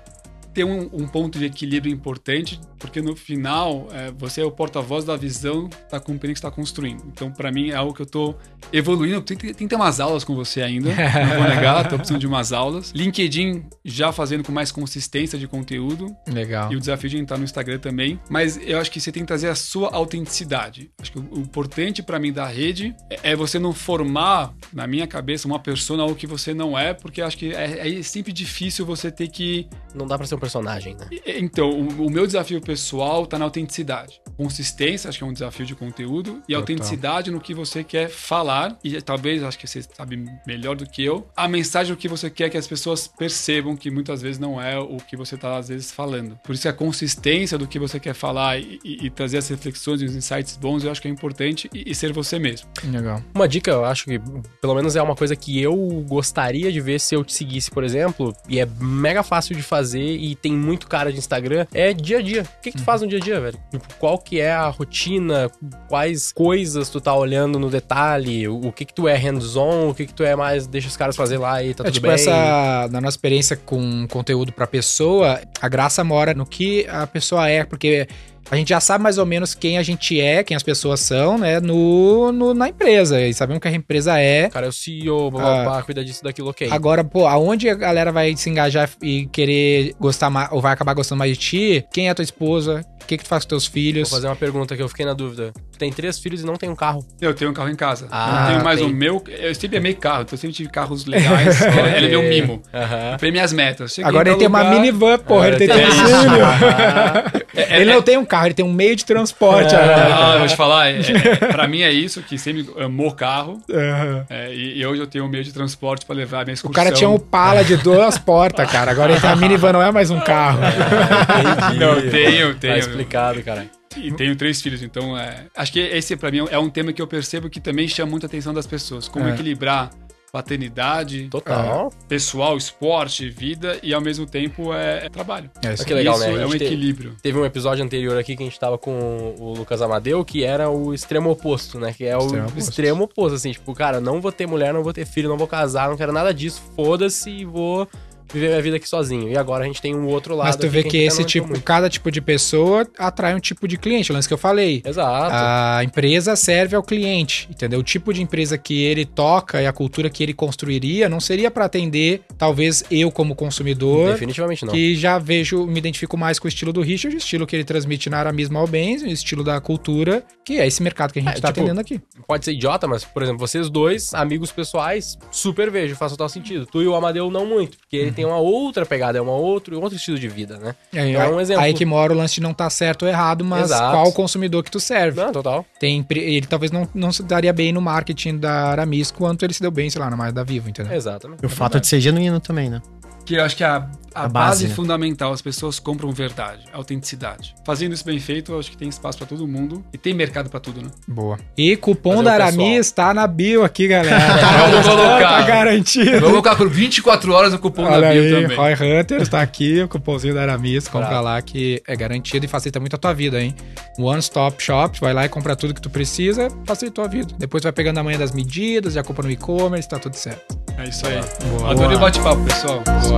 tem 0.54 0.64
um, 0.64 0.88
um, 0.92 1.06
ponto 1.06 1.38
de 1.38 1.44
equilíbrio 1.44 1.92
importante, 1.92 2.60
porque 2.78 3.00
no 3.00 3.14
final 3.14 3.88
é, 3.92 4.10
você 4.10 4.40
é 4.40 4.44
o 4.44 4.50
porta-voz 4.50 5.04
da 5.04 5.16
visão 5.16 5.68
da 5.90 6.00
companhia 6.00 6.34
que 6.34 6.38
está 6.38 6.50
construindo. 6.50 7.04
Então, 7.06 7.30
para 7.30 7.50
mim, 7.50 7.70
é 7.70 7.74
algo 7.74 7.94
que 7.94 8.02
eu 8.02 8.06
estou 8.06 8.38
evoluindo. 8.72 9.20
Tem, 9.22 9.36
tem, 9.36 9.52
tem 9.52 9.66
que 9.66 9.68
ter 9.68 9.76
umas 9.76 10.00
aulas 10.00 10.24
com 10.24 10.34
você 10.34 10.62
ainda, 10.62 10.90
não 10.90 11.38
vou 11.38 11.48
negar, 11.48 11.82
estou 11.82 11.98
precisando 11.98 12.20
de 12.20 12.26
umas 12.26 12.52
aulas. 12.52 12.92
LinkedIn 12.94 13.64
já 13.84 14.12
fazendo 14.12 14.44
com 14.44 14.52
mais 14.52 14.72
consistência 14.72 15.38
de 15.38 15.46
conteúdo. 15.46 16.14
Legal. 16.26 16.72
E 16.72 16.76
o 16.76 16.80
desafio 16.80 17.10
de 17.10 17.18
entrar 17.18 17.38
no 17.38 17.44
Instagram 17.44 17.78
também. 17.78 18.20
Mas 18.30 18.58
eu 18.62 18.78
acho 18.78 18.90
que 18.90 19.00
você 19.00 19.12
tem 19.12 19.22
que 19.22 19.28
trazer 19.28 19.48
a 19.48 19.54
sua 19.54 19.94
autenticidade. 19.94 20.90
Acho 21.00 21.12
que 21.12 21.18
o, 21.18 21.28
o 21.32 21.38
importante 21.38 22.02
para 22.02 22.18
mim 22.18 22.32
da 22.32 22.46
rede 22.46 22.94
é, 23.10 23.32
é, 23.32 23.36
você 23.36 23.58
não 23.58 23.72
formar, 23.72 24.54
na 24.72 24.86
minha 24.86 25.06
cabeça, 25.06 25.46
uma 25.46 25.58
persona 25.58 26.04
ou 26.04 26.14
que 26.14 26.26
você 26.26 26.54
não 26.54 26.78
é, 26.78 26.94
porque 26.94 27.20
acho 27.20 27.36
que 27.36 27.52
é, 27.52 27.98
é 27.98 28.02
sempre 28.02 28.32
difícil 28.32 28.86
você 28.86 29.10
ter 29.10 29.28
que. 29.28 29.68
Não 29.94 30.06
dá 30.06 30.16
para 30.16 30.26
ser 30.26 30.37
personagem, 30.38 30.94
né? 30.94 31.08
Então, 31.26 31.70
o, 31.70 32.06
o 32.06 32.10
meu 32.10 32.26
desafio 32.26 32.60
pessoal 32.60 33.26
tá 33.26 33.38
na 33.38 33.44
autenticidade. 33.44 34.20
Consistência, 34.36 35.08
acho 35.08 35.18
que 35.18 35.24
é 35.24 35.26
um 35.26 35.32
desafio 35.32 35.66
de 35.66 35.74
conteúdo, 35.74 36.30
e 36.30 36.52
Total. 36.52 36.56
autenticidade 36.60 37.30
no 37.30 37.40
que 37.40 37.54
você 37.54 37.82
quer 37.82 38.08
falar, 38.08 38.78
e 38.82 39.00
talvez, 39.00 39.42
acho 39.42 39.58
que 39.58 39.66
você 39.66 39.82
sabe 39.82 40.24
melhor 40.46 40.76
do 40.76 40.86
que 40.86 41.04
eu, 41.04 41.26
a 41.36 41.48
mensagem 41.48 41.94
do 41.94 41.98
que 41.98 42.08
você 42.08 42.30
quer 42.30 42.48
que 42.48 42.56
as 42.56 42.66
pessoas 42.66 43.08
percebam 43.08 43.76
que 43.76 43.90
muitas 43.90 44.22
vezes 44.22 44.38
não 44.38 44.60
é 44.60 44.78
o 44.78 44.96
que 44.98 45.16
você 45.16 45.36
tá, 45.36 45.56
às 45.56 45.68
vezes, 45.68 45.92
falando. 45.92 46.38
Por 46.44 46.54
isso, 46.54 46.68
a 46.68 46.72
consistência 46.72 47.58
do 47.58 47.66
que 47.66 47.78
você 47.78 47.98
quer 47.98 48.14
falar 48.14 48.58
e, 48.58 48.78
e, 48.84 49.06
e 49.06 49.10
trazer 49.10 49.38
as 49.38 49.48
reflexões 49.48 50.00
e 50.02 50.04
os 50.04 50.14
insights 50.14 50.56
bons, 50.56 50.84
eu 50.84 50.90
acho 50.90 51.00
que 51.00 51.08
é 51.08 51.10
importante, 51.10 51.68
e, 51.74 51.90
e 51.90 51.94
ser 51.94 52.12
você 52.12 52.38
mesmo. 52.38 52.68
Legal. 52.84 53.22
Uma 53.34 53.48
dica, 53.48 53.70
eu 53.70 53.84
acho 53.84 54.04
que, 54.04 54.20
pelo 54.60 54.74
menos 54.74 54.96
é 54.96 55.02
uma 55.02 55.16
coisa 55.16 55.34
que 55.34 55.60
eu 55.60 55.74
gostaria 56.08 56.70
de 56.70 56.80
ver 56.80 57.00
se 57.00 57.14
eu 57.14 57.24
te 57.24 57.32
seguisse, 57.32 57.70
por 57.70 57.84
exemplo, 57.84 58.34
e 58.48 58.60
é 58.60 58.66
mega 58.80 59.22
fácil 59.22 59.54
de 59.54 59.62
fazer 59.62 60.16
e 60.16 60.27
tem 60.36 60.52
muito 60.52 60.86
cara 60.86 61.12
de 61.12 61.18
Instagram, 61.18 61.66
é 61.72 61.92
dia 61.92 62.18
a 62.18 62.22
dia. 62.22 62.42
O 62.42 62.62
que, 62.62 62.72
que 62.72 62.78
tu 62.78 62.84
faz 62.84 63.02
no 63.02 63.08
dia 63.08 63.18
a 63.18 63.20
dia, 63.20 63.40
velho? 63.40 63.58
Tipo, 63.70 63.94
qual 63.98 64.18
que 64.18 64.40
é 64.40 64.52
a 64.52 64.68
rotina? 64.68 65.50
Quais 65.88 66.32
coisas 66.32 66.88
tu 66.88 67.00
tá 67.00 67.14
olhando 67.14 67.58
no 67.58 67.70
detalhe? 67.70 68.48
O, 68.48 68.72
que 68.72 68.84
que 68.84 68.94
tu 68.94 69.08
é 69.08 69.14
hands-on? 69.14 69.90
O 69.90 69.94
que 69.94 70.06
que 70.06 70.14
tu 70.14 70.22
é 70.22 70.34
mais 70.36 70.66
deixa 70.66 70.88
os 70.88 70.96
caras 70.96 71.16
fazer 71.16 71.38
lá 71.38 71.62
e 71.62 71.74
tá 71.74 71.84
é, 71.84 71.86
tudo 71.86 71.94
tipo 71.94 72.06
bem? 72.06 72.14
essa, 72.14 72.88
na 72.90 73.00
nossa 73.00 73.16
experiência 73.16 73.56
com 73.56 74.06
conteúdo 74.08 74.52
pra 74.52 74.66
pessoa, 74.66 75.40
a 75.60 75.68
graça 75.68 76.02
mora 76.04 76.34
no 76.34 76.46
que 76.46 76.86
a 76.88 77.06
pessoa 77.06 77.48
é, 77.48 77.64
porque 77.64 78.06
a 78.50 78.56
gente 78.56 78.68
já 78.68 78.80
sabe 78.80 79.02
mais 79.02 79.18
ou 79.18 79.26
menos 79.26 79.54
quem 79.54 79.78
a 79.78 79.82
gente 79.82 80.20
é, 80.20 80.42
quem 80.42 80.56
as 80.56 80.62
pessoas 80.62 81.00
são, 81.00 81.38
né, 81.38 81.60
no, 81.60 82.32
no 82.32 82.54
na 82.54 82.68
empresa. 82.68 83.20
E 83.20 83.34
sabemos 83.34 83.60
que 83.60 83.68
a 83.68 83.72
empresa 83.72 84.18
é. 84.18 84.48
Cara, 84.48 84.66
é 84.66 84.68
o 84.68 84.72
CEO, 84.72 85.30
babá, 85.30 85.78
ah, 85.78 85.82
cuida 85.82 86.04
disso, 86.04 86.24
daquilo, 86.24 86.48
ok. 86.50 86.68
Agora, 86.70 87.04
pô, 87.04 87.26
aonde 87.26 87.68
a 87.68 87.74
galera 87.74 88.10
vai 88.10 88.34
se 88.36 88.48
engajar 88.48 88.88
e 89.02 89.26
querer 89.26 89.94
gostar 90.00 90.30
mais, 90.30 90.50
ou 90.50 90.60
vai 90.60 90.72
acabar 90.72 90.94
gostando 90.94 91.18
mais 91.18 91.32
de 91.32 91.38
ti? 91.38 91.86
Quem 91.92 92.08
é 92.08 92.10
a 92.10 92.14
tua 92.14 92.22
esposa? 92.22 92.84
O 93.08 93.14
que, 93.16 93.16
que 93.16 93.24
tu 93.24 93.28
faz 93.28 93.44
com 93.44 93.48
teus 93.48 93.66
filhos? 93.66 94.10
Vou 94.10 94.18
fazer 94.18 94.28
uma 94.28 94.36
pergunta 94.36 94.76
que 94.76 94.82
eu 94.82 94.88
fiquei 94.88 95.06
na 95.06 95.14
dúvida. 95.14 95.50
Tu 95.72 95.78
tem 95.78 95.90
três 95.90 96.18
filhos 96.18 96.42
e 96.42 96.44
não 96.44 96.56
tem 96.56 96.68
um 96.68 96.76
carro? 96.76 97.02
Eu 97.18 97.32
tenho 97.32 97.50
um 97.50 97.54
carro 97.54 97.70
em 97.70 97.74
casa. 97.74 98.06
Ah, 98.10 98.42
eu 98.42 98.52
tenho 98.52 98.64
mais 98.64 98.80
tem. 98.80 98.86
o 98.86 98.92
meu. 98.92 99.24
Eu 99.26 99.54
sempre 99.54 99.78
amei 99.78 99.94
carro, 99.94 100.24
então 100.24 100.34
eu 100.34 100.38
sempre 100.38 100.54
tive 100.54 100.68
carros 100.68 101.06
legais. 101.06 101.58
ele 101.96 102.04
é 102.04 102.10
meu 102.10 102.22
mimo. 102.22 102.52
Uhum. 102.54 103.18
Foi 103.18 103.30
minhas 103.30 103.50
metas. 103.50 103.94
Cheguei 103.94 104.06
Agora 104.10 104.28
ele 104.28 104.36
tem 104.36 104.46
lugar... 104.46 104.62
uma 104.62 104.70
minivan, 104.74 105.18
porra. 105.20 105.46
Ah, 105.46 105.48
ele 105.48 105.56
tem 105.56 105.68
três 105.68 105.94
filhos. 105.94 107.68
ele 107.70 107.94
não 107.94 108.02
tem 108.02 108.18
um 108.18 108.26
carro, 108.26 108.48
ele 108.48 108.54
tem 108.54 108.64
um 108.66 108.72
meio 108.74 108.94
de 108.94 109.06
transporte. 109.06 109.74
É. 109.74 109.78
Ah, 109.78 110.32
eu 110.34 110.40
vou 110.40 110.48
te 110.48 110.56
falar. 110.56 110.90
É, 110.90 111.00
é, 111.00 111.36
pra 111.46 111.66
mim 111.66 111.80
é 111.80 111.90
isso, 111.90 112.20
que 112.20 112.36
sempre 112.36 112.68
amou 112.78 113.12
carro. 113.12 113.52
Uhum. 113.70 114.24
É, 114.28 114.52
e, 114.52 114.80
e, 114.80 114.86
hoje 114.86 115.00
eu 115.00 115.06
tenho 115.06 115.24
um 115.24 115.28
meio 115.28 115.44
de 115.44 115.54
transporte 115.54 116.04
pra 116.04 116.14
levar 116.14 116.42
a 116.42 116.44
minha 116.44 116.52
excursão. 116.52 116.72
O 116.72 116.84
cara 116.84 116.94
tinha 116.94 117.08
um 117.08 117.18
Pala 117.18 117.64
de 117.64 117.78
duas 117.78 118.18
portas, 118.18 118.70
cara. 118.70 118.90
Agora 118.90 119.12
ele 119.12 119.20
tem 119.20 119.30
a 119.30 119.36
minivan, 119.36 119.72
não 119.72 119.82
é 119.82 119.90
mais 119.90 120.10
um 120.10 120.20
carro. 120.20 120.58
É, 120.62 121.74
não, 121.78 122.10
tenho, 122.10 122.54
tenho. 122.56 122.97
Explicado, 123.02 123.42
cara. 123.42 123.70
E 123.96 124.12
tenho 124.12 124.36
três 124.36 124.60
filhos, 124.60 124.82
então 124.82 125.16
é, 125.16 125.46
acho 125.56 125.72
que 125.72 125.80
esse 125.80 126.16
para 126.16 126.30
mim 126.30 126.46
é 126.50 126.58
um 126.58 126.68
tema 126.68 126.92
que 126.92 127.00
eu 127.00 127.06
percebo 127.06 127.48
que 127.48 127.60
também 127.60 127.88
chama 127.88 128.10
muita 128.10 128.26
atenção 128.26 128.52
das 128.52 128.66
pessoas. 128.66 129.08
Como 129.08 129.26
é. 129.26 129.32
equilibrar 129.32 129.90
paternidade, 130.30 131.28
total, 131.28 131.90
pessoal, 132.06 132.56
esporte, 132.56 133.28
vida 133.30 133.78
e 133.82 133.94
ao 133.94 134.00
mesmo 134.00 134.26
tempo 134.26 134.74
é, 134.74 135.06
é 135.06 135.08
trabalho. 135.08 135.50
É, 135.64 135.72
isso 135.72 135.84
que 135.84 135.94
legal, 135.94 136.16
isso 136.16 136.30
né? 136.30 136.42
É 136.42 136.46
um 136.46 136.54
equilíbrio. 136.54 137.16
Teve 137.22 137.38
um 137.38 137.44
episódio 137.44 137.84
anterior 137.84 138.18
aqui 138.18 138.36
que 138.36 138.42
a 138.42 138.46
gente 138.46 138.58
tava 138.60 138.76
com 138.76 139.34
o 139.38 139.54
Lucas 139.54 139.80
Amadeu, 139.80 140.24
que 140.24 140.44
era 140.44 140.68
o 140.68 140.92
extremo 140.92 141.30
oposto, 141.30 141.78
né? 141.78 141.94
Que 141.96 142.04
é 142.04 142.16
o 142.16 142.20
extremo 142.20 142.44
oposto, 142.44 142.58
extremo 142.58 143.04
oposto 143.04 143.34
assim, 143.34 143.52
tipo, 143.52 143.74
cara, 143.74 144.00
não 144.00 144.20
vou 144.20 144.30
ter 144.30 144.46
mulher, 144.46 144.72
não 144.72 144.82
vou 144.82 144.92
ter 144.92 145.06
filho, 145.06 145.28
não 145.28 145.38
vou 145.38 145.48
casar, 145.48 145.88
não 145.88 145.96
quero 145.96 146.12
nada 146.12 146.32
disso, 146.32 146.62
foda-se 146.76 147.30
e 147.30 147.44
vou 147.44 147.88
viver 148.32 148.48
minha 148.48 148.62
vida 148.62 148.76
aqui 148.76 148.88
sozinho. 148.88 149.28
E 149.28 149.36
agora 149.36 149.64
a 149.64 149.66
gente 149.66 149.80
tem 149.80 149.94
um 149.94 150.06
outro 150.06 150.34
lado. 150.34 150.46
Mas 150.46 150.56
tu 150.56 150.68
vê 150.68 150.82
que, 150.82 150.90
que 150.90 150.96
esse 150.98 151.24
tipo, 151.24 151.48
muito. 151.48 151.62
cada 151.62 151.88
tipo 151.88 152.10
de 152.10 152.20
pessoa 152.20 152.86
atrai 152.98 153.34
um 153.34 153.40
tipo 153.40 153.66
de 153.66 153.76
cliente, 153.76 154.10
o 154.10 154.14
lance 154.14 154.28
que 154.28 154.34
eu 154.34 154.38
falei. 154.38 154.82
Exato. 154.84 155.30
A 155.32 155.82
empresa 155.84 156.36
serve 156.36 156.76
ao 156.76 156.82
cliente, 156.82 157.48
entendeu? 157.50 157.80
O 157.80 157.82
tipo 157.82 158.12
de 158.12 158.22
empresa 158.22 158.56
que 158.58 158.82
ele 158.82 159.04
toca 159.04 159.62
e 159.62 159.66
a 159.66 159.72
cultura 159.72 160.10
que 160.10 160.22
ele 160.22 160.34
construiria 160.34 161.08
não 161.08 161.20
seria 161.20 161.50
para 161.50 161.64
atender, 161.64 162.22
talvez 162.36 162.84
eu 162.90 163.10
como 163.10 163.34
consumidor. 163.34 164.12
Definitivamente 164.12 164.64
não. 164.64 164.72
Que 164.72 164.96
já 164.96 165.18
vejo, 165.18 165.66
me 165.66 165.78
identifico 165.78 166.16
mais 166.16 166.38
com 166.38 166.46
o 166.46 166.48
estilo 166.48 166.72
do 166.72 166.80
Richard, 166.80 167.16
o 167.16 167.18
estilo 167.18 167.46
que 167.46 167.56
ele 167.56 167.64
transmite 167.64 168.10
na 168.10 168.18
Aramismo 168.18 168.58
ao 168.58 168.66
Bens, 168.66 169.02
o 169.02 169.06
estilo 169.06 169.44
da 169.44 169.60
cultura, 169.60 170.24
que 170.44 170.58
é 170.58 170.66
esse 170.66 170.82
mercado 170.82 171.12
que 171.12 171.18
a 171.18 171.22
gente 171.22 171.38
é, 171.38 171.40
tá 171.40 171.48
tipo, 171.48 171.60
atendendo 171.60 171.80
aqui. 171.80 172.00
Pode 172.26 172.44
ser 172.44 172.52
idiota, 172.52 172.86
mas, 172.86 173.04
por 173.04 173.22
exemplo, 173.22 173.38
vocês 173.38 173.70
dois, 173.70 174.14
amigos 174.14 174.50
pessoais, 174.50 175.18
super 175.30 175.70
vejo, 175.70 175.96
faz 175.96 176.12
total 176.12 176.28
sentido. 176.28 176.66
Tu 176.66 176.82
e 176.82 176.86
o 176.86 176.94
Amadeu 176.94 177.30
não 177.30 177.46
muito, 177.46 177.78
porque 177.78 177.96
ele 177.96 178.12
tem 178.18 178.26
uma 178.26 178.38
outra 178.38 178.84
pegada, 178.84 179.16
é 179.16 179.20
uma 179.20 179.32
outro, 179.32 179.80
outro 179.80 179.96
estilo 179.96 180.18
de 180.18 180.28
vida, 180.28 180.58
né? 180.58 180.74
É, 180.92 181.08
então, 181.08 181.22
é 181.22 181.28
um 181.28 181.40
exemplo. 181.40 181.62
Aí 181.62 181.72
que 181.72 181.84
mora 181.84 182.12
o 182.12 182.16
lance 182.16 182.34
de 182.34 182.40
não 182.40 182.50
estar 182.50 182.64
tá 182.64 182.70
certo 182.70 183.02
ou 183.02 183.08
errado, 183.08 183.44
mas 183.44 183.66
Exato. 183.66 183.92
qual 183.92 184.12
consumidor 184.12 184.64
que 184.64 184.70
tu 184.70 184.80
serve. 184.80 185.20
Não, 185.20 185.30
total. 185.30 185.64
Tem, 185.78 186.04
ele 186.10 186.46
talvez 186.46 186.72
não, 186.72 186.88
não 186.92 187.12
se 187.12 187.22
daria 187.22 187.52
bem 187.52 187.72
no 187.72 187.80
marketing 187.80 188.38
da 188.38 188.70
Aramis 188.70 189.12
quanto 189.12 189.44
ele 189.44 189.54
se 189.54 189.60
deu 189.60 189.70
bem, 189.70 189.88
sei 189.88 190.00
lá, 190.00 190.10
na 190.10 190.16
mais 190.16 190.32
da 190.32 190.42
Vivo, 190.42 190.68
entendeu? 190.68 190.92
Exatamente. 190.92 191.40
E 191.42 191.46
o 191.46 191.48
é 191.48 191.50
fato 191.50 191.78
de 191.78 191.86
ser 191.86 192.00
genuíno 192.00 192.40
também, 192.40 192.68
né? 192.68 192.82
Que 193.28 193.34
eu 193.34 193.44
acho 193.44 193.54
que 193.54 193.62
é 193.62 193.66
a, 193.66 193.86
a, 194.14 194.24
a 194.24 194.28
base, 194.28 194.32
base 194.32 194.68
né? 194.68 194.74
fundamental, 194.74 195.32
as 195.34 195.42
pessoas 195.42 195.78
compram 195.78 196.10
verdade, 196.10 196.64
autenticidade. 196.72 197.54
Fazendo 197.62 197.92
isso 197.92 198.04
bem 198.04 198.18
feito, 198.18 198.52
eu 198.52 198.58
acho 198.58 198.70
que 198.70 198.76
tem 198.76 198.88
espaço 198.88 199.18
para 199.18 199.26
todo 199.26 199.46
mundo 199.46 199.84
e 199.92 199.98
tem 199.98 200.14
mercado 200.14 200.48
para 200.48 200.58
tudo, 200.58 200.80
né? 200.80 200.88
Boa. 201.06 201.38
E 201.54 201.76
cupom 201.76 202.22
da 202.22 202.32
Aramis 202.32 202.86
está 202.86 203.12
na 203.12 203.26
bio 203.26 203.62
aqui, 203.64 203.86
galera. 203.86 204.18
Vamos 204.70 204.86
colocar. 204.86 205.18
Tá 205.18 205.42
garantido. 205.42 206.12
Vamos 206.12 206.30
colocar 206.30 206.56
por 206.56 206.70
24 206.70 207.32
horas 207.32 207.52
o 207.52 207.58
cupom 207.58 207.84
Olha 207.84 208.00
da 208.00 208.10
bio 208.12 208.22
aí, 208.22 208.42
também. 208.42 208.56
Roy 208.56 208.72
Hunter 208.72 209.20
está 209.20 209.42
aqui, 209.42 209.82
o 209.82 209.88
cupomzinho 209.88 210.34
da 210.34 210.40
Aramis, 210.40 210.88
compra 210.88 211.08
Bravo. 211.08 211.24
lá 211.24 211.42
que 211.42 211.82
é 211.86 211.94
garantido 211.94 212.46
e 212.46 212.48
facilita 212.48 212.80
muito 212.80 212.96
a 212.96 212.98
tua 212.98 213.12
vida, 213.12 213.38
hein? 213.38 213.54
One 213.98 214.20
Stop 214.20 214.62
Shop, 214.62 214.98
vai 215.00 215.12
lá 215.12 215.26
e 215.26 215.28
compra 215.28 215.54
tudo 215.54 215.74
que 215.74 215.82
tu 215.82 215.90
precisa, 215.90 216.48
facilita 216.64 217.02
a 217.02 217.04
tua 217.04 217.12
vida. 217.12 217.34
Depois 217.38 217.60
tu 217.60 217.64
vai 217.64 217.72
pegando 217.72 217.98
a 217.98 218.02
manhã 218.02 218.18
das 218.18 218.32
medidas, 218.32 218.94
já 218.94 219.02
compra 219.02 219.24
no 219.24 219.30
e-commerce, 219.30 219.86
tá 219.86 219.98
tudo 219.98 220.16
certo. 220.16 220.58
É 220.78 220.88
isso 220.88 221.06
aí. 221.06 221.20
Boa. 221.50 221.72
Adorei 221.72 221.96
o 221.96 222.00
bate-papo, 222.00 222.42
pessoal. 222.44 222.80
Boa, 223.02 223.17